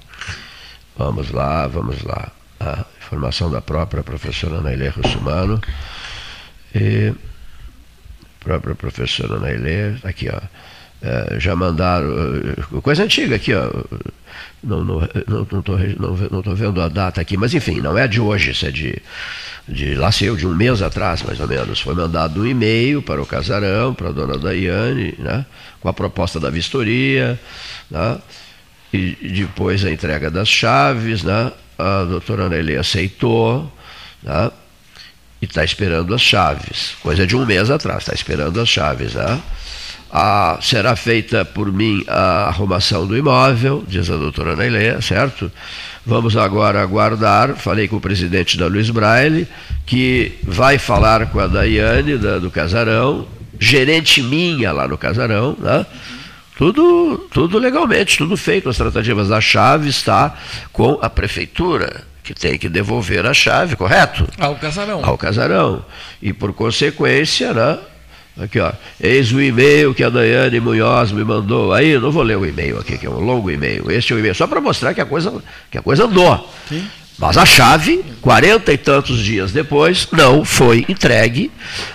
Vamos 0.97 1.29
lá, 1.31 1.67
vamos 1.67 2.01
lá. 2.03 2.31
A 2.61 2.85
informação 2.99 3.49
da 3.49 3.59
própria 3.59 4.03
professora 4.03 4.61
Nailê 4.61 4.89
Russumano. 4.89 5.59
E 6.75 7.11
própria 8.39 8.75
professora 8.75 9.39
Nailê, 9.39 9.95
aqui 10.03 10.29
ó. 10.29 10.39
É, 11.03 11.39
já 11.39 11.55
mandaram, 11.55 12.07
eh, 12.11 12.81
coisa 12.81 13.03
antiga 13.03 13.35
aqui, 13.35 13.55
ó. 13.55 13.67
Não 14.63 14.81
estou 14.81 15.23
não, 15.27 15.47
não 15.51 15.61
tô, 15.63 15.77
não, 15.77 16.15
não 16.29 16.41
tô 16.43 16.53
vendo 16.53 16.79
a 16.79 16.87
data 16.87 17.19
aqui, 17.19 17.35
mas 17.35 17.53
enfim, 17.55 17.81
não 17.81 17.97
é 17.97 18.07
de 18.07 18.21
hoje, 18.21 18.51
isso 18.51 18.67
é 18.67 18.71
de, 18.71 19.01
de 19.67 19.95
lá 19.95 20.11
eu, 20.21 20.35
de 20.35 20.45
um 20.45 20.53
mês 20.53 20.83
atrás, 20.83 21.23
mais 21.23 21.39
ou 21.39 21.47
menos. 21.47 21.81
Foi 21.81 21.95
mandado 21.95 22.41
um 22.41 22.45
e-mail 22.45 23.01
para 23.01 23.19
o 23.19 23.25
casarão, 23.25 23.95
para 23.95 24.09
a 24.09 24.11
dona 24.11 24.37
Daiane, 24.37 25.15
né, 25.17 25.43
com 25.79 25.89
a 25.89 25.93
proposta 25.93 26.39
da 26.39 26.51
vistoria, 26.51 27.39
né, 27.89 28.19
e 28.93 29.15
depois 29.29 29.83
a 29.83 29.91
entrega 29.91 30.29
das 30.29 30.47
chaves, 30.47 31.23
né, 31.23 31.51
a 31.81 32.03
doutora 32.05 32.47
Nelly 32.47 32.77
aceitou, 32.77 33.71
né, 34.23 34.51
e 35.41 35.45
está 35.45 35.63
esperando 35.63 36.13
as 36.13 36.21
chaves. 36.21 36.93
Coisa 37.01 37.25
de 37.25 37.35
um 37.35 37.45
mês 37.45 37.69
atrás, 37.71 37.99
está 38.03 38.13
esperando 38.13 38.61
as 38.61 38.69
chaves. 38.69 39.15
Né? 39.15 39.41
Ah, 40.11 40.59
será 40.61 40.95
feita 40.95 41.43
por 41.43 41.71
mim 41.71 42.03
a 42.07 42.47
arrumação 42.49 43.07
do 43.07 43.17
imóvel, 43.17 43.83
diz 43.87 44.09
a 44.09 44.17
doutora 44.17 44.55
Neilê, 44.55 45.01
certo? 45.01 45.51
Vamos 46.05 46.35
agora 46.37 46.81
aguardar. 46.81 47.55
Falei 47.55 47.87
com 47.87 47.95
o 47.95 48.01
presidente 48.01 48.57
da 48.57 48.67
Luiz 48.67 48.89
Braille, 48.89 49.47
que 49.85 50.37
vai 50.43 50.77
falar 50.77 51.27
com 51.27 51.39
a 51.39 51.47
Daiane 51.47 52.17
da- 52.17 52.39
do 52.39 52.51
casarão, 52.51 53.27
gerente 53.59 54.21
minha 54.21 54.71
lá 54.71 54.87
no 54.87 54.97
casarão, 54.97 55.55
né? 55.59 55.85
Tudo, 56.61 57.17
tudo 57.33 57.57
legalmente, 57.57 58.19
tudo 58.19 58.37
feito. 58.37 58.69
As 58.69 58.77
tratativas 58.77 59.29
da 59.29 59.41
chave 59.41 59.89
está 59.89 60.37
com 60.71 60.99
a 61.01 61.09
prefeitura, 61.09 62.03
que 62.23 62.35
tem 62.35 62.55
que 62.55 62.69
devolver 62.69 63.25
a 63.25 63.33
chave, 63.33 63.75
correto? 63.75 64.27
Ao 64.37 64.55
casarão. 64.55 65.03
ao 65.03 65.17
casarão. 65.17 65.83
E 66.21 66.31
por 66.31 66.53
consequência, 66.53 67.51
né? 67.51 67.79
Aqui, 68.39 68.59
ó. 68.59 68.71
Eis 68.99 69.31
o 69.31 69.41
e-mail 69.41 69.95
que 69.95 70.03
a 70.03 70.09
Daiane 70.11 70.59
Munhoz 70.59 71.11
me 71.11 71.23
mandou. 71.23 71.73
Aí, 71.73 71.97
não 71.97 72.11
vou 72.11 72.21
ler 72.21 72.37
o 72.37 72.45
e-mail 72.45 72.77
aqui, 72.77 72.95
que 72.95 73.07
é 73.07 73.09
um 73.09 73.19
longo 73.19 73.49
e-mail. 73.49 73.89
Este 73.89 74.13
é 74.13 74.15
o 74.15 74.19
e-mail, 74.19 74.35
só 74.35 74.45
para 74.45 74.61
mostrar 74.61 74.93
que 74.93 75.01
a 75.01 75.05
coisa, 75.05 75.33
que 75.71 75.79
a 75.79 75.81
coisa 75.81 76.05
andou. 76.05 76.47
Mas 77.21 77.37
a 77.37 77.45
chave, 77.45 78.03
quarenta 78.19 78.73
e 78.73 78.77
tantos 78.79 79.23
dias 79.23 79.51
depois, 79.51 80.07
não 80.11 80.43
foi 80.43 80.83
entregue 80.89 81.51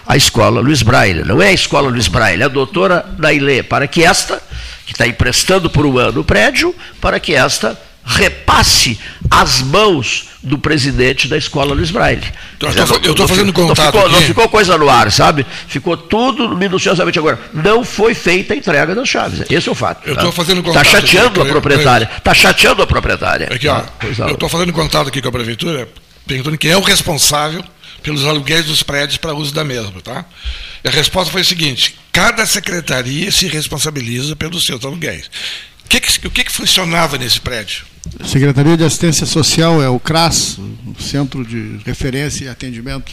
à 0.06 0.16
escola 0.16 0.60
Luiz 0.60 0.82
Braille. 0.82 1.24
Não 1.24 1.42
é 1.42 1.48
a 1.48 1.52
escola 1.52 1.90
Luiz 1.90 2.06
Braille, 2.06 2.42
é 2.42 2.44
a 2.44 2.48
doutora 2.48 3.04
Nailê, 3.18 3.60
para 3.64 3.88
que 3.88 4.04
esta, 4.04 4.40
que 4.86 4.92
está 4.92 5.04
emprestando 5.04 5.68
por 5.68 5.84
um 5.84 5.98
ano 5.98 6.20
o 6.20 6.24
prédio, 6.24 6.72
para 7.00 7.18
que 7.18 7.34
esta 7.34 7.76
repasse 8.04 9.00
as 9.30 9.60
mãos 9.62 10.26
do 10.42 10.56
presidente 10.58 11.26
da 11.28 11.36
escola 11.36 11.74
Luiz 11.74 11.90
Braille. 11.90 12.22
Então, 12.56 12.70
eu 13.02 13.14
não 13.14 13.28
fazendo 13.28 13.46
ficou- 13.48 13.66
contato 13.68 13.94
Não 13.94 14.02
ficou, 14.02 14.08
não 14.12 14.22
ficou 14.22 14.48
coisa 14.48 14.78
no 14.78 14.88
ar, 14.88 15.10
sabe? 15.10 15.44
Ficou 15.68 15.96
tudo 15.96 16.56
minuciosamente 16.56 17.18
agora. 17.18 17.38
Não 17.52 17.84
foi 17.84 18.14
feita 18.14 18.54
a 18.54 18.56
entrega 18.56 18.94
das 18.94 19.08
chaves. 19.08 19.42
Esse 19.50 19.68
é 19.68 19.72
o 19.72 19.74
fato. 19.74 20.08
Eu 20.08 20.14
tá? 20.14 20.22
tô 20.22 20.32
fazendo 20.32 20.58
Está 20.60 20.70
contato 20.70 20.86
chateando 20.90 21.40
aqui, 21.40 21.48
a 21.50 21.52
proprietária. 21.52 22.10
Está 22.16 22.34
chateando 22.34 22.82
a 22.82 22.86
proprietária. 22.86 23.48
Aqui, 23.52 23.68
ó, 23.68 23.80
Tá? 23.80 23.92
Não. 24.18 24.28
eu 24.28 24.34
estou 24.34 24.48
fazendo 24.48 24.72
contato 24.72 25.08
aqui 25.08 25.20
com 25.20 25.28
a 25.28 25.32
prefeitura, 25.32 25.88
perguntando 26.26 26.56
quem 26.58 26.70
é 26.70 26.76
o 26.76 26.80
responsável 26.80 27.64
pelos 28.02 28.24
aluguéis 28.24 28.66
dos 28.66 28.82
prédios 28.82 29.16
para 29.18 29.34
uso 29.34 29.52
da 29.52 29.64
mesma, 29.64 30.00
tá? 30.02 30.24
E 30.84 30.88
a 30.88 30.90
resposta 30.92 31.32
foi 31.32 31.40
a 31.40 31.44
seguinte: 31.44 31.96
cada 32.12 32.46
secretaria 32.46 33.30
se 33.32 33.48
responsabiliza 33.48 34.36
pelos 34.36 34.64
seus 34.64 34.84
aluguéis. 34.84 35.28
O 35.86 35.88
que, 35.88 36.00
que- 36.00 36.26
o 36.26 36.30
que, 36.30 36.44
que 36.44 36.52
funcionava 36.52 37.16
nesse 37.16 37.40
prédio? 37.40 37.84
Secretaria 38.24 38.76
de 38.76 38.84
Assistência 38.84 39.24
Social 39.26 39.80
é 39.82 39.88
o 39.88 39.98
CRAS, 40.00 40.58
o 40.58 41.00
Centro 41.00 41.44
de 41.44 41.78
Referência 41.84 42.44
e 42.44 42.48
Atendimento. 42.48 43.12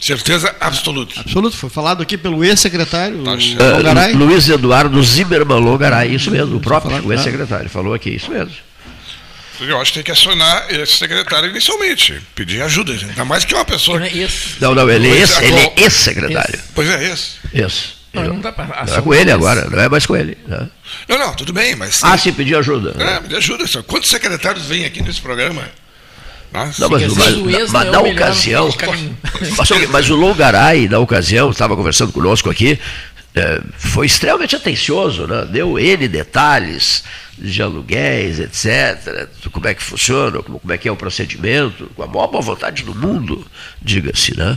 Certeza 0.00 0.54
absoluta. 0.60 1.18
Absoluto, 1.20 1.56
foi 1.56 1.70
falado 1.70 2.02
aqui 2.02 2.18
pelo 2.18 2.44
ex-secretário 2.44 3.22
Tá. 3.24 3.32
Lu- 4.18 4.26
Luiz 4.26 4.48
Eduardo 4.48 5.02
Zimmermann 5.02 5.60
Logaray, 5.60 6.14
isso 6.14 6.30
mesmo, 6.30 6.56
o 6.56 6.60
próprio 6.60 7.02
o 7.06 7.12
ex-secretário, 7.12 7.70
falou 7.70 7.94
aqui, 7.94 8.10
isso 8.10 8.30
mesmo. 8.30 8.52
Eu 9.60 9.80
acho 9.80 9.92
que 9.92 9.98
tem 9.98 10.04
que 10.04 10.10
acionar 10.10 10.66
esse 10.68 10.98
secretário 10.98 11.48
inicialmente, 11.48 12.20
pedir 12.34 12.60
ajuda, 12.60 12.92
ainda 12.92 13.24
mais 13.24 13.44
que 13.44 13.54
uma 13.54 13.64
pessoa. 13.64 13.98
Não 14.00 14.06
é 14.06 14.14
esse. 14.14 14.56
Não, 14.60 14.74
não, 14.74 14.90
ele 14.90 15.08
é 15.08 15.10
é, 15.22 15.44
ele 15.46 15.56
é 15.60 15.72
ex-secretário. 15.78 16.60
Pois 16.74 16.88
é, 16.90 17.12
esse. 17.12 17.30
Isso. 17.54 17.93
Não, 18.14 18.24
ele 18.24 18.32
Não, 18.34 18.40
tá 18.40 18.52
pra- 18.52 18.84
não 18.86 18.96
é 18.96 19.02
com 19.02 19.14
ele 19.14 19.30
agora, 19.32 19.68
não 19.68 19.78
é 19.80 19.88
mais 19.88 20.06
com 20.06 20.16
ele. 20.16 20.38
né? 20.46 20.68
Não, 21.08 21.18
não, 21.18 21.34
tudo 21.34 21.52
bem, 21.52 21.74
mas. 21.74 22.02
Ah, 22.02 22.16
sim, 22.16 22.32
pedir 22.32 22.56
ajuda. 22.56 22.94
É, 23.02 23.20
me 23.28 23.36
ajuda. 23.36 23.66
só. 23.66 23.82
Quantos 23.82 24.08
secretários 24.08 24.66
vêm 24.66 24.84
aqui 24.84 25.02
nesse 25.02 25.20
programa? 25.20 25.68
Nossa. 26.52 26.80
Não, 26.82 26.88
mas, 26.88 27.12
mas- 27.14 27.36
o 27.36 27.50
ex 27.50 27.70
mas 27.72 27.88
é 27.88 27.90
na 27.90 28.00
ocasião. 28.00 28.68
Mas, 29.58 29.88
mas 29.90 30.10
o 30.10 30.14
Longaray, 30.14 30.88
na 30.88 30.98
ocasião, 31.00 31.50
estava 31.50 31.74
conversando 31.76 32.12
conosco 32.12 32.48
aqui, 32.48 32.78
eh, 33.34 33.60
foi 33.76 34.06
extremamente 34.06 34.54
atencioso, 34.54 35.26
né? 35.26 35.44
deu 35.50 35.76
N 35.78 36.06
detalhes 36.06 37.02
de 37.36 37.60
aluguéis, 37.60 38.38
etc., 38.38 39.28
como 39.50 39.66
é 39.66 39.74
que 39.74 39.82
funciona, 39.82 40.40
como, 40.44 40.60
como 40.60 40.72
é 40.72 40.78
que 40.78 40.86
é 40.88 40.92
o 40.92 40.96
procedimento, 40.96 41.90
com 41.96 42.04
a 42.04 42.06
maior 42.06 42.28
boa 42.28 42.40
vontade 42.42 42.84
do 42.84 42.94
mundo, 42.94 43.44
diga-se. 43.82 44.36
Né? 44.38 44.56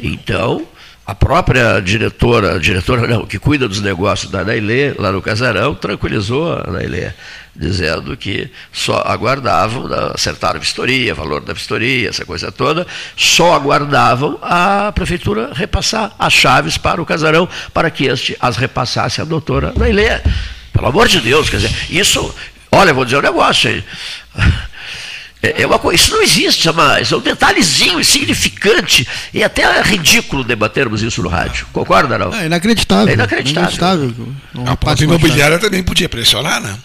Então, 0.00 0.66
a 1.08 1.14
própria 1.14 1.80
diretora, 1.80 2.60
diretora 2.60 3.06
não, 3.06 3.24
que 3.24 3.38
cuida 3.38 3.66
dos 3.66 3.80
negócios 3.80 4.30
da 4.30 4.44
Nailê, 4.44 4.92
lá 4.98 5.10
no 5.10 5.22
Casarão, 5.22 5.74
tranquilizou 5.74 6.52
a 6.52 6.70
Nailê, 6.70 7.12
dizendo 7.56 8.14
que 8.14 8.50
só 8.70 9.02
aguardavam, 9.06 9.88
acertaram 10.14 10.58
a 10.58 10.60
vistoria, 10.60 11.14
valor 11.14 11.40
da 11.40 11.54
vistoria, 11.54 12.10
essa 12.10 12.26
coisa 12.26 12.52
toda, 12.52 12.86
só 13.16 13.54
aguardavam 13.54 14.38
a 14.42 14.92
prefeitura 14.94 15.50
repassar 15.54 16.12
as 16.18 16.34
chaves 16.34 16.76
para 16.76 17.00
o 17.00 17.06
Casarão, 17.06 17.48
para 17.72 17.90
que 17.90 18.04
este 18.04 18.36
as 18.38 18.58
repassasse 18.58 19.22
à 19.22 19.24
doutora 19.24 19.72
Nailê. 19.78 20.20
Pelo 20.74 20.88
amor 20.88 21.08
de 21.08 21.22
Deus, 21.22 21.48
quer 21.48 21.56
dizer, 21.56 21.74
isso, 21.88 22.34
olha, 22.70 22.92
vou 22.92 23.06
dizer 23.06 23.16
um 23.16 23.22
negócio 23.22 23.70
aí. 23.70 23.82
É, 25.42 25.62
é 25.62 25.66
uma 25.66 25.78
coisa, 25.78 26.02
isso 26.02 26.12
não 26.12 26.22
existe 26.22 26.70
mais, 26.72 27.12
é 27.12 27.16
um 27.16 27.20
detalhezinho 27.20 28.00
insignificante 28.00 29.06
e 29.32 29.42
até 29.44 29.80
ridículo 29.82 30.42
debatermos 30.42 31.00
isso 31.02 31.22
no 31.22 31.28
rádio. 31.28 31.66
Concorda, 31.72 32.18
não? 32.18 32.34
É 32.34 32.46
inacreditável. 32.46 33.08
É 33.08 33.12
inacreditável. 33.14 33.70
inacreditável. 33.70 34.34
A 34.66 34.76
própria 34.76 35.04
imobiliária 35.04 35.58
também 35.58 35.82
podia 35.82 36.08
pressionar, 36.08 36.60
né? 36.60 36.76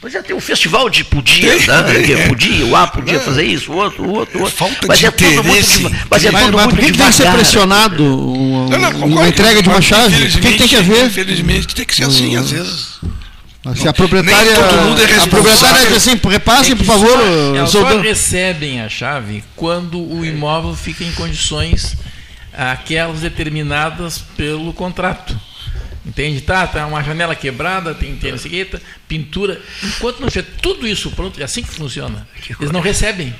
Pois 0.00 0.14
é, 0.14 0.22
tem 0.22 0.36
um 0.36 0.40
festival 0.40 0.88
de 0.88 1.02
podia, 1.04 1.54
né? 1.56 2.12
É. 2.12 2.28
Podia, 2.28 2.66
o 2.66 2.76
A 2.76 2.86
podia 2.86 3.18
fazer 3.18 3.44
isso, 3.44 3.72
o 3.72 3.76
outro, 3.76 4.04
o 4.04 4.10
outro, 4.14 4.38
o 4.38 4.42
outro. 4.42 4.56
Falta 4.56 4.86
mas 4.86 4.98
de 4.98 5.06
é 5.06 5.10
tudo 5.10 5.26
muito 5.42 5.48
interesse. 5.48 5.82
deva- 5.82 5.96
Mas 6.10 6.24
é 6.24 6.30
Mas, 6.30 6.44
tudo 6.44 6.56
mas 6.56 6.66
por 6.66 6.72
muito 6.74 6.86
que, 6.86 6.92
que 6.92 6.98
tem 6.98 7.06
que 7.08 7.12
ser 7.14 7.32
pressionado 7.32 8.04
uma, 8.04 8.78
Não, 8.78 8.90
não, 8.92 9.06
uma 9.08 9.28
entrega 9.28 9.62
de 9.62 9.68
uma 9.68 9.76
mas 9.76 9.84
chave? 9.84 10.24
O 10.26 10.30
que, 10.38 10.52
tem 10.58 10.68
que 10.68 10.76
haver? 10.76 11.06
Infelizmente 11.06 11.74
tem 11.74 11.84
que 11.84 11.94
ser 11.96 12.04
assim, 12.04 12.36
às 12.36 12.50
vezes. 12.50 12.86
Se 13.74 13.88
a 13.88 13.92
proprietária. 13.92 14.52
Nem 14.52 14.54
todo 14.68 14.80
mundo 14.82 15.00
é 15.00 15.04
a 15.04 15.26
proprietária 15.26 15.82
diz 15.88 15.92
responsável. 15.92 15.96
assim, 15.96 16.20
repassem, 16.28 16.72
É 16.72 16.76
por 16.76 16.84
favor, 16.84 17.08
só- 17.10 17.54
elas 17.56 17.70
só 17.70 17.84
dono. 17.88 18.02
recebem 18.02 18.80
a 18.80 18.88
chave 18.88 19.42
quando 19.56 19.98
o 20.00 20.24
imóvel 20.24 20.74
fica 20.76 21.02
em 21.04 21.12
condições 21.12 21.96
aquelas 22.52 23.20
determinadas 23.20 24.18
pelo 24.36 24.72
contrato. 24.72 25.38
Entende? 26.04 26.40
Tá, 26.40 26.64
tá 26.68 26.86
uma 26.86 27.02
janela 27.02 27.34
quebrada, 27.34 27.92
tem, 27.92 28.16
quê, 28.16 28.64
tá, 28.64 28.78
pintura. 29.08 29.60
Enquanto 29.82 30.20
não 30.20 30.28
tiver 30.28 30.46
tudo 30.62 30.86
isso 30.86 31.10
pronto, 31.10 31.40
é 31.40 31.44
assim 31.44 31.62
que 31.62 31.68
funciona. 31.74 32.26
Eles 32.60 32.70
não 32.70 32.80
recebem. 32.80 33.34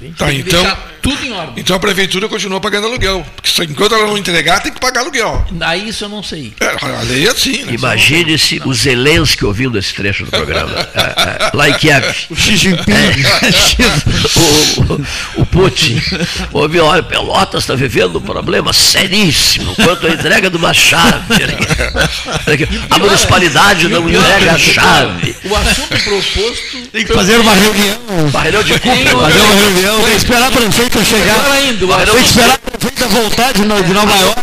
Entende? 0.00 0.14
Tá, 0.16 0.26
tem 0.26 0.42
que 0.42 0.48
então- 0.48 0.76
tudo 1.02 1.24
em 1.24 1.32
ordem. 1.32 1.54
Então 1.56 1.74
a 1.76 1.78
prefeitura 1.80 2.28
continua 2.28 2.60
pagando 2.60 2.86
aluguel. 2.86 3.24
Porque 3.56 3.72
enquanto 3.72 3.94
ela 3.94 4.06
não 4.06 4.16
entregar, 4.18 4.60
tem 4.60 4.72
que 4.72 4.78
pagar 4.80 5.00
aluguel. 5.00 5.44
Aí 5.60 5.88
isso 5.88 6.04
eu 6.04 6.08
não 6.08 6.22
sei. 6.22 6.52
É, 6.60 6.66
a 6.84 7.02
lei 7.02 7.26
é 7.26 7.30
assim, 7.30 7.64
né? 7.64 7.72
Imagine-se 7.72 8.62
o 8.64 8.72
Zelensky 8.74 9.44
ouvindo 9.44 9.76
esse 9.78 9.92
trecho 9.94 10.24
do 10.24 10.30
programa. 10.30 10.68
É, 10.98 11.68
é, 11.68 11.72
Kiev. 11.78 12.04
O 12.30 12.36
Xi 12.36 12.56
Jinping. 12.56 12.92
o, 14.36 14.92
o, 15.38 15.42
o 15.42 15.46
Putin. 15.46 16.00
Ouviu, 16.52 16.84
olha, 16.84 17.02
Pelotas 17.02 17.62
está 17.64 17.74
vivendo 17.74 18.18
um 18.18 18.20
problema 18.22 18.72
seríssimo 18.72 19.74
quanto 19.76 20.06
à 20.06 20.10
entrega 20.10 20.50
de 20.50 20.56
uma 20.56 20.72
chave. 20.74 21.24
A 22.90 22.98
municipalidade 22.98 23.88
não 23.88 24.08
entrega 24.08 24.52
a 24.52 24.58
chave. 24.58 25.36
O 25.44 25.54
assunto 25.56 25.88
proposto. 26.02 26.88
Tem 26.92 27.04
que 27.04 27.12
fazer 27.12 27.36
uma 27.38 27.54
reunião. 27.54 28.30
Barreirão 28.30 28.62
de 28.62 28.78
Tem 28.78 29.04
Cuba. 29.04 29.14
uma- 29.18 29.30
Fazer 29.30 29.40
uma 29.40 29.54
reunião. 29.54 29.87
Tem 29.96 30.10
que 30.10 30.16
esperar 30.16 30.48
a 30.48 30.50
prefeita 30.50 31.04
chegar. 31.04 31.36
Tem 31.44 32.22
que 32.22 32.28
esperar 32.28 32.54
a 32.54 32.58
prefeita 32.70 33.08
voltar 33.08 33.52
de 33.52 33.64
No- 33.64 33.82
de 33.82 33.92
Nova 33.92 34.16
York. 34.16 34.40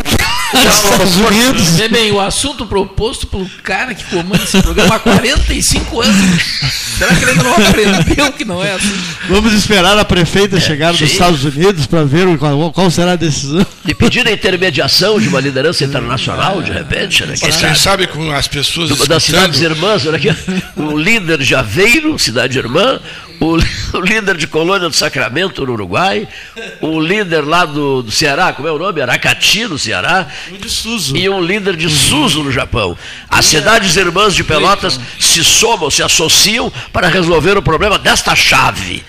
dos 0.53 0.75
Estados 0.75 1.15
Unidos. 1.17 1.67
Vê 1.71 1.87
bem, 1.89 2.11
o 2.11 2.21
assunto 2.21 2.65
proposto 2.65 3.27
pelo 3.27 3.45
cara 3.63 3.93
que 3.93 4.03
comanda 4.05 4.41
esse 4.43 4.61
programa 4.61 4.95
há 4.95 4.99
45 4.99 6.01
anos. 6.01 6.43
Será 6.97 7.13
que 7.13 7.23
ele 7.25 7.31
ainda 7.31 7.43
não 7.43 7.53
aprendeu 7.55 8.31
que 8.31 8.45
não 8.45 8.63
é 8.63 8.71
assim? 8.73 8.93
Vamos 9.27 9.51
esperar 9.53 9.97
a 9.97 10.05
prefeita 10.05 10.59
chegar 10.59 10.91
dos. 10.93 11.01
Estados 11.01 11.43
Unidos 11.43 11.85
para 11.85 12.03
ver 12.05 12.37
qual, 12.37 12.71
qual 12.71 12.89
será 12.89 13.13
a 13.13 13.15
decisão. 13.17 13.65
E 13.85 13.93
pedir 13.93 14.25
a 14.27 14.31
intermediação 14.31 15.19
de 15.19 15.27
uma 15.27 15.39
liderança 15.41 15.83
internacional, 15.83 16.61
de 16.61 16.71
repente, 16.71 17.25
né? 17.25 17.35
Quem 17.37 17.51
sabe? 17.51 17.77
sabe 17.79 18.07
com 18.07 18.31
as 18.31 18.47
pessoas 18.47 18.89
Do- 18.89 19.07
das 19.07 19.23
cidades 19.23 19.59
irmãs, 19.61 20.05
olha 20.05 20.15
aqui, 20.17 20.33
o 20.77 20.97
líder 20.97 21.39
de 21.39 21.53
Aveiro, 21.53 22.17
cidade 22.17 22.57
irmã, 22.57 22.99
o, 23.39 23.57
o 23.97 24.01
líder 24.01 24.37
de 24.37 24.47
Colônia 24.47 24.89
do 24.89 24.95
Sacramento, 24.95 25.65
no 25.65 25.73
Uruguai, 25.73 26.27
o 26.81 26.99
líder 26.99 27.41
lá 27.41 27.65
do, 27.65 28.01
do 28.03 28.11
Ceará, 28.11 28.53
como 28.53 28.67
é 28.67 28.71
o 28.71 28.77
nome? 28.77 29.01
Aracati, 29.01 29.65
no 29.65 29.77
Ceará, 29.77 30.27
De 30.59 30.69
Suzu. 30.69 31.15
e 31.15 31.27
um 31.29 31.41
líder 31.41 31.75
de 31.75 31.89
Suzu, 31.89 32.43
no 32.43 32.51
Japão. 32.51 32.97
As 33.29 33.45
cidades 33.45 33.95
irmãs 33.95 34.33
de 34.33 34.43
Pelotas 34.43 34.99
se 35.19 35.43
somam, 35.43 35.89
se 35.89 36.01
associam 36.03 36.71
para 36.91 37.07
resolver 37.07 37.57
o 37.57 37.61
problema 37.61 37.97
desta 37.97 38.35
chave. 38.35 39.03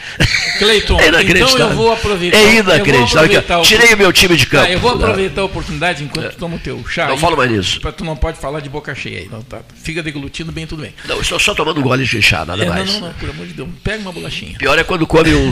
Cleiton, 0.59 0.99
É 1.07 1.09
então 1.09 1.59
eu 1.59 1.75
vou 1.75 1.93
aproveitar. 1.93 2.37
É 2.39 2.55
inacreditável. 2.57 3.39
aproveitar 3.41 3.61
Tirei 3.63 3.95
o 3.95 3.97
meu 3.99 4.13
time 4.13 4.37
de 4.37 4.47
campo. 4.47 4.67
Tá, 4.67 4.73
eu 4.73 4.79
vou 4.79 4.93
aproveitar 4.93 5.43
a 5.43 5.45
oportunidade 5.45 6.03
enquanto 6.05 6.31
tu 6.31 6.37
toma 6.37 6.57
o 6.57 6.59
teu 6.59 6.85
chá. 6.89 7.07
Não 7.07 7.15
aí, 7.15 7.21
fala 7.21 7.37
mais 7.37 7.51
nisso. 7.51 7.81
Tu 7.97 8.05
não 8.05 8.17
pode 8.17 8.39
falar 8.39 8.61
de 8.61 8.69
boca 8.69 8.95
cheia 8.95 9.21
aí. 9.21 9.29
Não, 9.31 9.43
tá. 9.43 9.61
Fica 9.83 10.03
deglutindo 10.03 10.53
bem, 10.53 10.67
tudo 10.67 10.83
bem. 10.83 10.95
Não, 11.07 11.21
estou 11.21 11.39
só 11.39 11.55
tomando 11.55 11.81
um 11.81 11.83
gole 11.83 12.05
de 12.05 12.23
chá, 12.23 12.45
nada 12.45 12.63
É, 12.63 12.67
não, 12.67 12.75
mais. 12.75 12.93
não, 12.95 13.01
não, 13.01 13.13
por 13.15 13.31
amor 13.31 13.47
de 13.47 13.53
Deus. 13.53 13.69
Pega 13.83 13.99
uma 14.01 14.13
bolachinha. 14.21 14.59
Pior 14.59 14.79
é 14.79 14.85
quando 14.85 15.07
come 15.07 15.35
um, 15.35 15.49
um- 15.49 15.51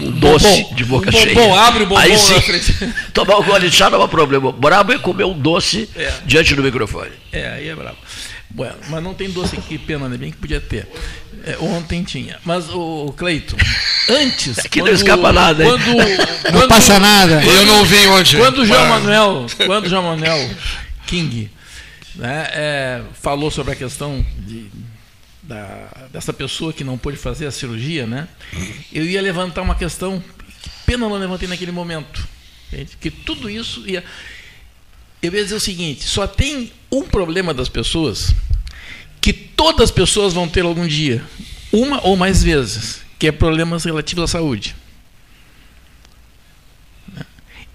um- 0.00 0.06
um 0.06 0.10
doce 0.12 0.46
Bombom. 0.46 0.74
de 0.74 0.84
boca 0.84 1.08
Um 1.08 1.12
bombom, 1.12 1.24
cheia. 1.34 1.60
abre 1.60 1.82
o 1.82 1.86
bombom 1.86 2.00
Aí 2.00 2.12
na 2.12 2.18
sim, 2.18 2.40
frente. 2.40 2.74
tomar 3.12 3.38
um 3.38 3.44
gole 3.44 3.68
de 3.68 3.76
chá 3.76 3.90
não 3.90 4.02
é 4.02 4.08
problema. 4.08 4.50
Brabo 4.52 4.92
é 4.92 4.98
comer 4.98 5.24
um 5.24 5.38
doce 5.38 5.88
É. 5.96 6.12
diante 6.24 6.54
do 6.54 6.62
microfone. 6.62 7.10
É, 7.32 7.48
aí 7.50 7.68
é 7.68 7.74
bravo. 7.74 7.96
Bueno, 8.50 8.76
mas 8.88 9.02
não 9.02 9.12
tem 9.12 9.28
doce 9.30 9.56
aqui, 9.56 9.76
pena, 9.76 10.08
né? 10.08 10.16
Bem 10.16 10.30
que 10.30 10.38
podia 10.38 10.58
ter. 10.60 10.88
É, 11.44 11.56
ontem 11.60 12.02
tinha. 12.02 12.38
Mas, 12.44 12.68
o 12.70 13.12
Cleiton, 13.16 13.56
antes. 14.08 14.58
Aqui 14.58 14.80
não 14.80 14.88
escapa 14.88 15.30
nada, 15.32 15.62
hein? 15.62 15.70
Quando, 15.70 15.86
Não 15.94 16.52
quando- 16.60 16.68
passa 16.68 16.98
nada. 16.98 17.42
eu 17.44 17.66
não 17.66 17.84
vim 17.84 18.06
ontem. 18.06 18.38
Quando 18.38 18.58
o 18.62 18.66
João 18.66 18.84
Ah, 18.84 18.88
Manuel, 18.88 19.46
quando 19.66 19.84
o 19.84 19.88
João 19.88 20.02
Manuel 20.02 20.50
King 21.06 21.50
né, 22.14 22.48
é, 22.52 23.00
falou 23.22 23.50
sobre 23.50 23.72
a 23.74 23.76
questão 23.76 24.24
de, 24.38 24.66
da- 25.48 26.08
dessa 26.12 26.32
pessoa 26.32 26.72
que 26.72 26.84
não 26.84 26.98
pôde 26.98 27.16
fazer 27.16 27.46
a 27.46 27.50
cirurgia, 27.50 28.06
né, 28.06 28.28
eu 28.92 29.04
ia 29.04 29.20
levantar 29.22 29.62
uma 29.62 29.74
questão 29.74 30.22
que 30.62 30.70
pena 30.86 31.06
eu 31.06 31.10
não 31.10 31.16
levantei 31.18 31.48
naquele 31.48 31.72
momento. 31.72 32.28
entende? 32.70 32.96
Que 33.00 33.10
tudo 33.10 33.48
isso 33.48 33.82
ia. 33.88 34.04
Eu 35.22 35.32
ia 35.34 35.42
dizer 35.42 35.54
o 35.54 35.60
seguinte: 35.60 36.04
só 36.04 36.26
tem 36.26 36.70
um 36.92 37.02
problema 37.02 37.54
das 37.54 37.68
pessoas 37.68 38.34
que 39.20 39.32
todas 39.32 39.84
as 39.84 39.90
pessoas 39.90 40.32
vão 40.34 40.46
ter 40.48 40.64
algum 40.64 40.86
dia, 40.86 41.24
uma 41.72 42.00
ou 42.06 42.16
mais 42.16 42.42
vezes, 42.42 43.00
que 43.18 43.26
é 43.26 43.32
problemas 43.32 43.84
relativos 43.84 44.24
à 44.24 44.26
saúde. 44.26 44.76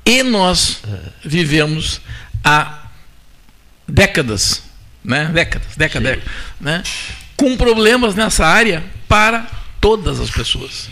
E 0.06 0.22
nós 0.24 0.82
vivemos 1.24 2.02
há 2.44 2.88
décadas, 3.88 4.64
né? 5.04 5.26
décadas, 5.34 5.76
décadas, 5.76 6.04
décadas, 6.14 6.34
né? 6.60 6.84
Com 7.44 7.58
problemas 7.58 8.16
nessa 8.16 8.46
área 8.46 8.82
para 9.08 9.46
todas 9.82 10.18
as 10.22 10.30
pessoas. 10.30 10.88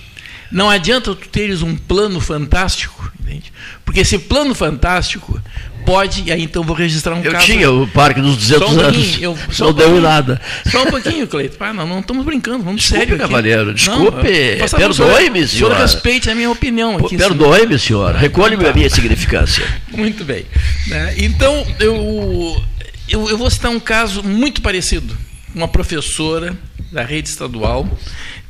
Não 0.52 0.70
adianta 0.70 1.16
tu 1.16 1.28
teres 1.30 1.62
um 1.62 1.78
plano 1.78 2.20
fantástico, 2.20 3.10
entende? 3.22 3.54
Porque 3.86 4.02
esse 4.02 4.20
plano 4.20 4.54
fantástico 4.54 5.42
pode, 5.86 6.24
e 6.26 6.32
aí 6.32 6.44
então 6.44 6.62
vou 6.62 6.76
registrar 6.76 7.16
um 7.16 7.24
Eu 7.24 7.32
caso. 7.32 7.46
tinha 7.46 7.72
o 7.72 7.88
parque 7.88 8.20
dos 8.20 8.36
200 8.36 8.68
Só 8.68 8.76
um 8.76 8.80
anos. 8.82 9.22
eu- 9.22 9.38
só 9.50 9.64
não 9.66 9.72
um 9.72 9.76
deu 9.76 10.02
nada. 10.02 10.42
Só 10.70 10.84
um 10.84 10.88
pouquinho, 10.88 11.26
Cleito. 11.26 11.56
Ah, 11.62 11.72
não, 11.74 11.88
não 11.88 12.00
estamos 12.02 12.26
brincando, 12.26 12.66
vamos 12.66 12.82
Desculpe, 12.82 13.00
sério. 13.06 13.16
aqui. 13.16 13.24
cavalheiro, 13.24 13.74
desculpe, 13.74 14.28
perdoe-me, 14.76 15.40
o 15.40 15.48
senhor. 15.48 15.70
senhor. 15.70 15.74
respeite 15.78 16.30
a 16.30 16.36
minha 16.36 16.52
opinião 16.52 16.98
aqui. 16.98 17.16
Perdoe-me, 17.16 17.80
senhor. 17.80 18.14
Recolhe-me 18.16 18.66
a 18.68 18.74
minha 18.74 18.90
significância. 18.90 19.66
Muito 19.90 20.26
bem. 20.26 20.46
né? 20.88 21.14
Então, 21.18 21.66
eu, 21.80 22.62
eu, 23.08 23.30
eu 23.30 23.38
vou 23.38 23.50
citar 23.50 23.72
um 23.72 23.80
caso 23.80 24.22
muito 24.22 24.62
parecido. 24.62 25.16
Uma 25.54 25.68
professora 25.68 26.58
da 26.92 27.04
rede 27.04 27.30
estadual 27.30 27.88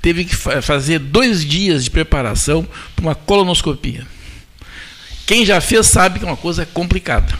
teve 0.02 0.26
que 0.26 0.36
fa- 0.36 0.62
fazer 0.62 1.00
dois 1.00 1.44
dias 1.46 1.84
de 1.84 1.90
preparação 1.92 2.68
para 2.96 3.04
uma 3.04 3.16
colonoscopia. 3.16 4.06
Quem 5.26 5.46
já 5.46 5.62
fez 5.62 5.88
sabe 5.88 6.20
que 6.20 6.26
é 6.26 6.28
uma 6.28 6.38
coisa 6.38 6.66
complicada. 6.66 7.34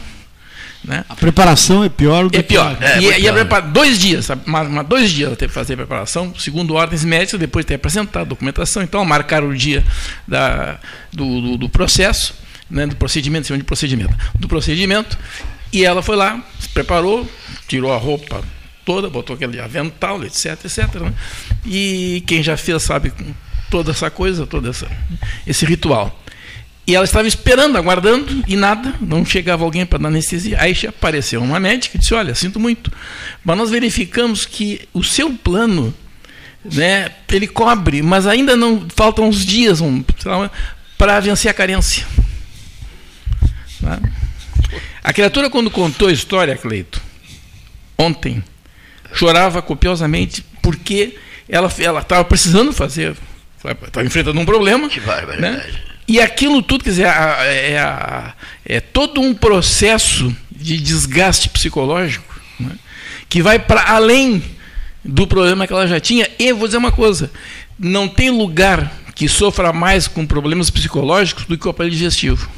Né? 0.84 1.04
A 1.08 1.14
preparação 1.14 1.84
é 1.84 1.88
pior 1.88 2.28
do 2.28 2.36
É 2.36 2.42
que 2.42 2.48
pior. 2.48 2.76
É, 2.80 2.98
e, 2.98 3.04
e 3.04 3.12
a 3.12 3.14
pior. 3.16 3.34
prepara- 3.34 3.66
dois 3.66 4.00
dias? 4.00 4.28
Mas, 4.46 4.68
mas 4.68 4.86
dois 4.86 5.10
dias 5.12 5.28
ela 5.28 5.36
teve 5.36 5.50
que 5.50 5.54
fazer 5.54 5.74
a 5.74 5.76
preparação, 5.76 6.34
segundo 6.36 6.74
ordens 6.74 7.04
médicas, 7.04 7.38
depois 7.38 7.64
de 7.64 7.68
ter 7.68 7.74
apresentado 7.74 8.22
a 8.22 8.24
documentação. 8.24 8.82
Então, 8.82 9.04
marcaram 9.04 9.48
o 9.48 9.56
dia 9.56 9.84
da, 10.26 10.78
do, 11.12 11.40
do- 11.40 11.58
do 11.58 11.68
processo, 11.68 12.34
né, 12.68 12.86
do 12.86 12.96
procedimento, 12.96 13.56
de 13.56 13.62
procedimento, 13.62 14.14
do 14.34 14.48
procedimento, 14.48 15.16
e 15.72 15.84
ela 15.84 16.02
foi 16.02 16.16
lá, 16.16 16.42
se 16.58 16.68
preparou, 16.70 17.30
tirou 17.68 17.92
a 17.92 17.96
roupa 17.96 18.42
toda, 18.84 19.08
botou 19.08 19.34
aquele 19.34 19.60
avental, 19.60 20.22
etc, 20.24 20.64
etc. 20.64 20.94
né? 21.00 21.12
E 21.64 22.22
quem 22.26 22.42
já 22.42 22.56
fez 22.56 22.82
sabe 22.82 23.12
toda 23.70 23.90
essa 23.90 24.10
coisa, 24.10 24.46
todo 24.46 24.68
essa, 24.68 24.90
esse 25.46 25.64
ritual. 25.64 26.18
E 26.86 26.94
ela 26.94 27.04
estava 27.04 27.28
esperando, 27.28 27.78
aguardando, 27.78 28.42
e 28.46 28.56
nada, 28.56 28.94
não 29.00 29.24
chegava 29.24 29.64
alguém 29.64 29.86
para 29.86 29.98
dar 29.98 30.08
anestesia. 30.08 30.60
Aí 30.60 30.76
apareceu 30.86 31.40
uma 31.40 31.60
médica 31.60 31.96
e 31.96 32.00
disse: 32.00 32.12
Olha, 32.12 32.34
sinto 32.34 32.58
muito, 32.58 32.92
mas 33.44 33.56
nós 33.56 33.70
verificamos 33.70 34.44
que 34.44 34.80
o 34.92 35.02
seu 35.04 35.32
plano, 35.32 35.94
né, 36.64 37.10
ele 37.30 37.46
cobre, 37.46 38.02
mas 38.02 38.26
ainda 38.26 38.56
não 38.56 38.86
faltam 38.94 39.28
uns 39.28 39.46
dias 39.46 39.80
um, 39.80 40.04
para 40.98 41.20
vencer 41.20 41.50
a 41.50 41.54
carência. 41.54 42.04
Né? 43.80 44.00
A 45.04 45.12
criatura, 45.12 45.48
quando 45.48 45.70
contou 45.70 46.08
a 46.08 46.12
história, 46.12 46.56
Cleito, 46.56 47.00
ontem, 47.96 48.42
chorava 49.12 49.60
copiosamente 49.62 50.44
porque 50.60 51.16
ela 51.48 51.68
estava 51.68 52.24
precisando 52.24 52.72
fazer, 52.72 53.14
estava 53.56 54.06
enfrentando 54.06 54.40
um 54.40 54.44
problema. 54.44 54.88
Que 54.88 55.00
barbaridade. 55.00 55.72
Né? 55.72 55.80
E 56.08 56.20
aquilo 56.20 56.62
tudo, 56.62 56.84
quer 56.84 56.90
dizer, 56.90 57.06
é, 57.06 58.32
é 58.64 58.80
todo 58.80 59.20
um 59.20 59.34
processo 59.34 60.34
de 60.50 60.78
desgaste 60.78 61.48
psicológico 61.48 62.40
né? 62.58 62.72
que 63.28 63.42
vai 63.42 63.58
para 63.58 63.90
além 63.90 64.42
do 65.04 65.26
problema 65.26 65.66
que 65.66 65.72
ela 65.72 65.86
já 65.86 66.00
tinha. 66.00 66.28
E 66.38 66.52
vou 66.52 66.66
dizer 66.66 66.78
uma 66.78 66.92
coisa: 66.92 67.30
não 67.78 68.08
tem 68.08 68.30
lugar 68.30 68.92
que 69.14 69.28
sofra 69.28 69.72
mais 69.72 70.08
com 70.08 70.26
problemas 70.26 70.70
psicológicos 70.70 71.44
do 71.44 71.56
que 71.56 71.66
o 71.66 71.70
aparelho 71.70 71.94
digestivo. 71.94 72.50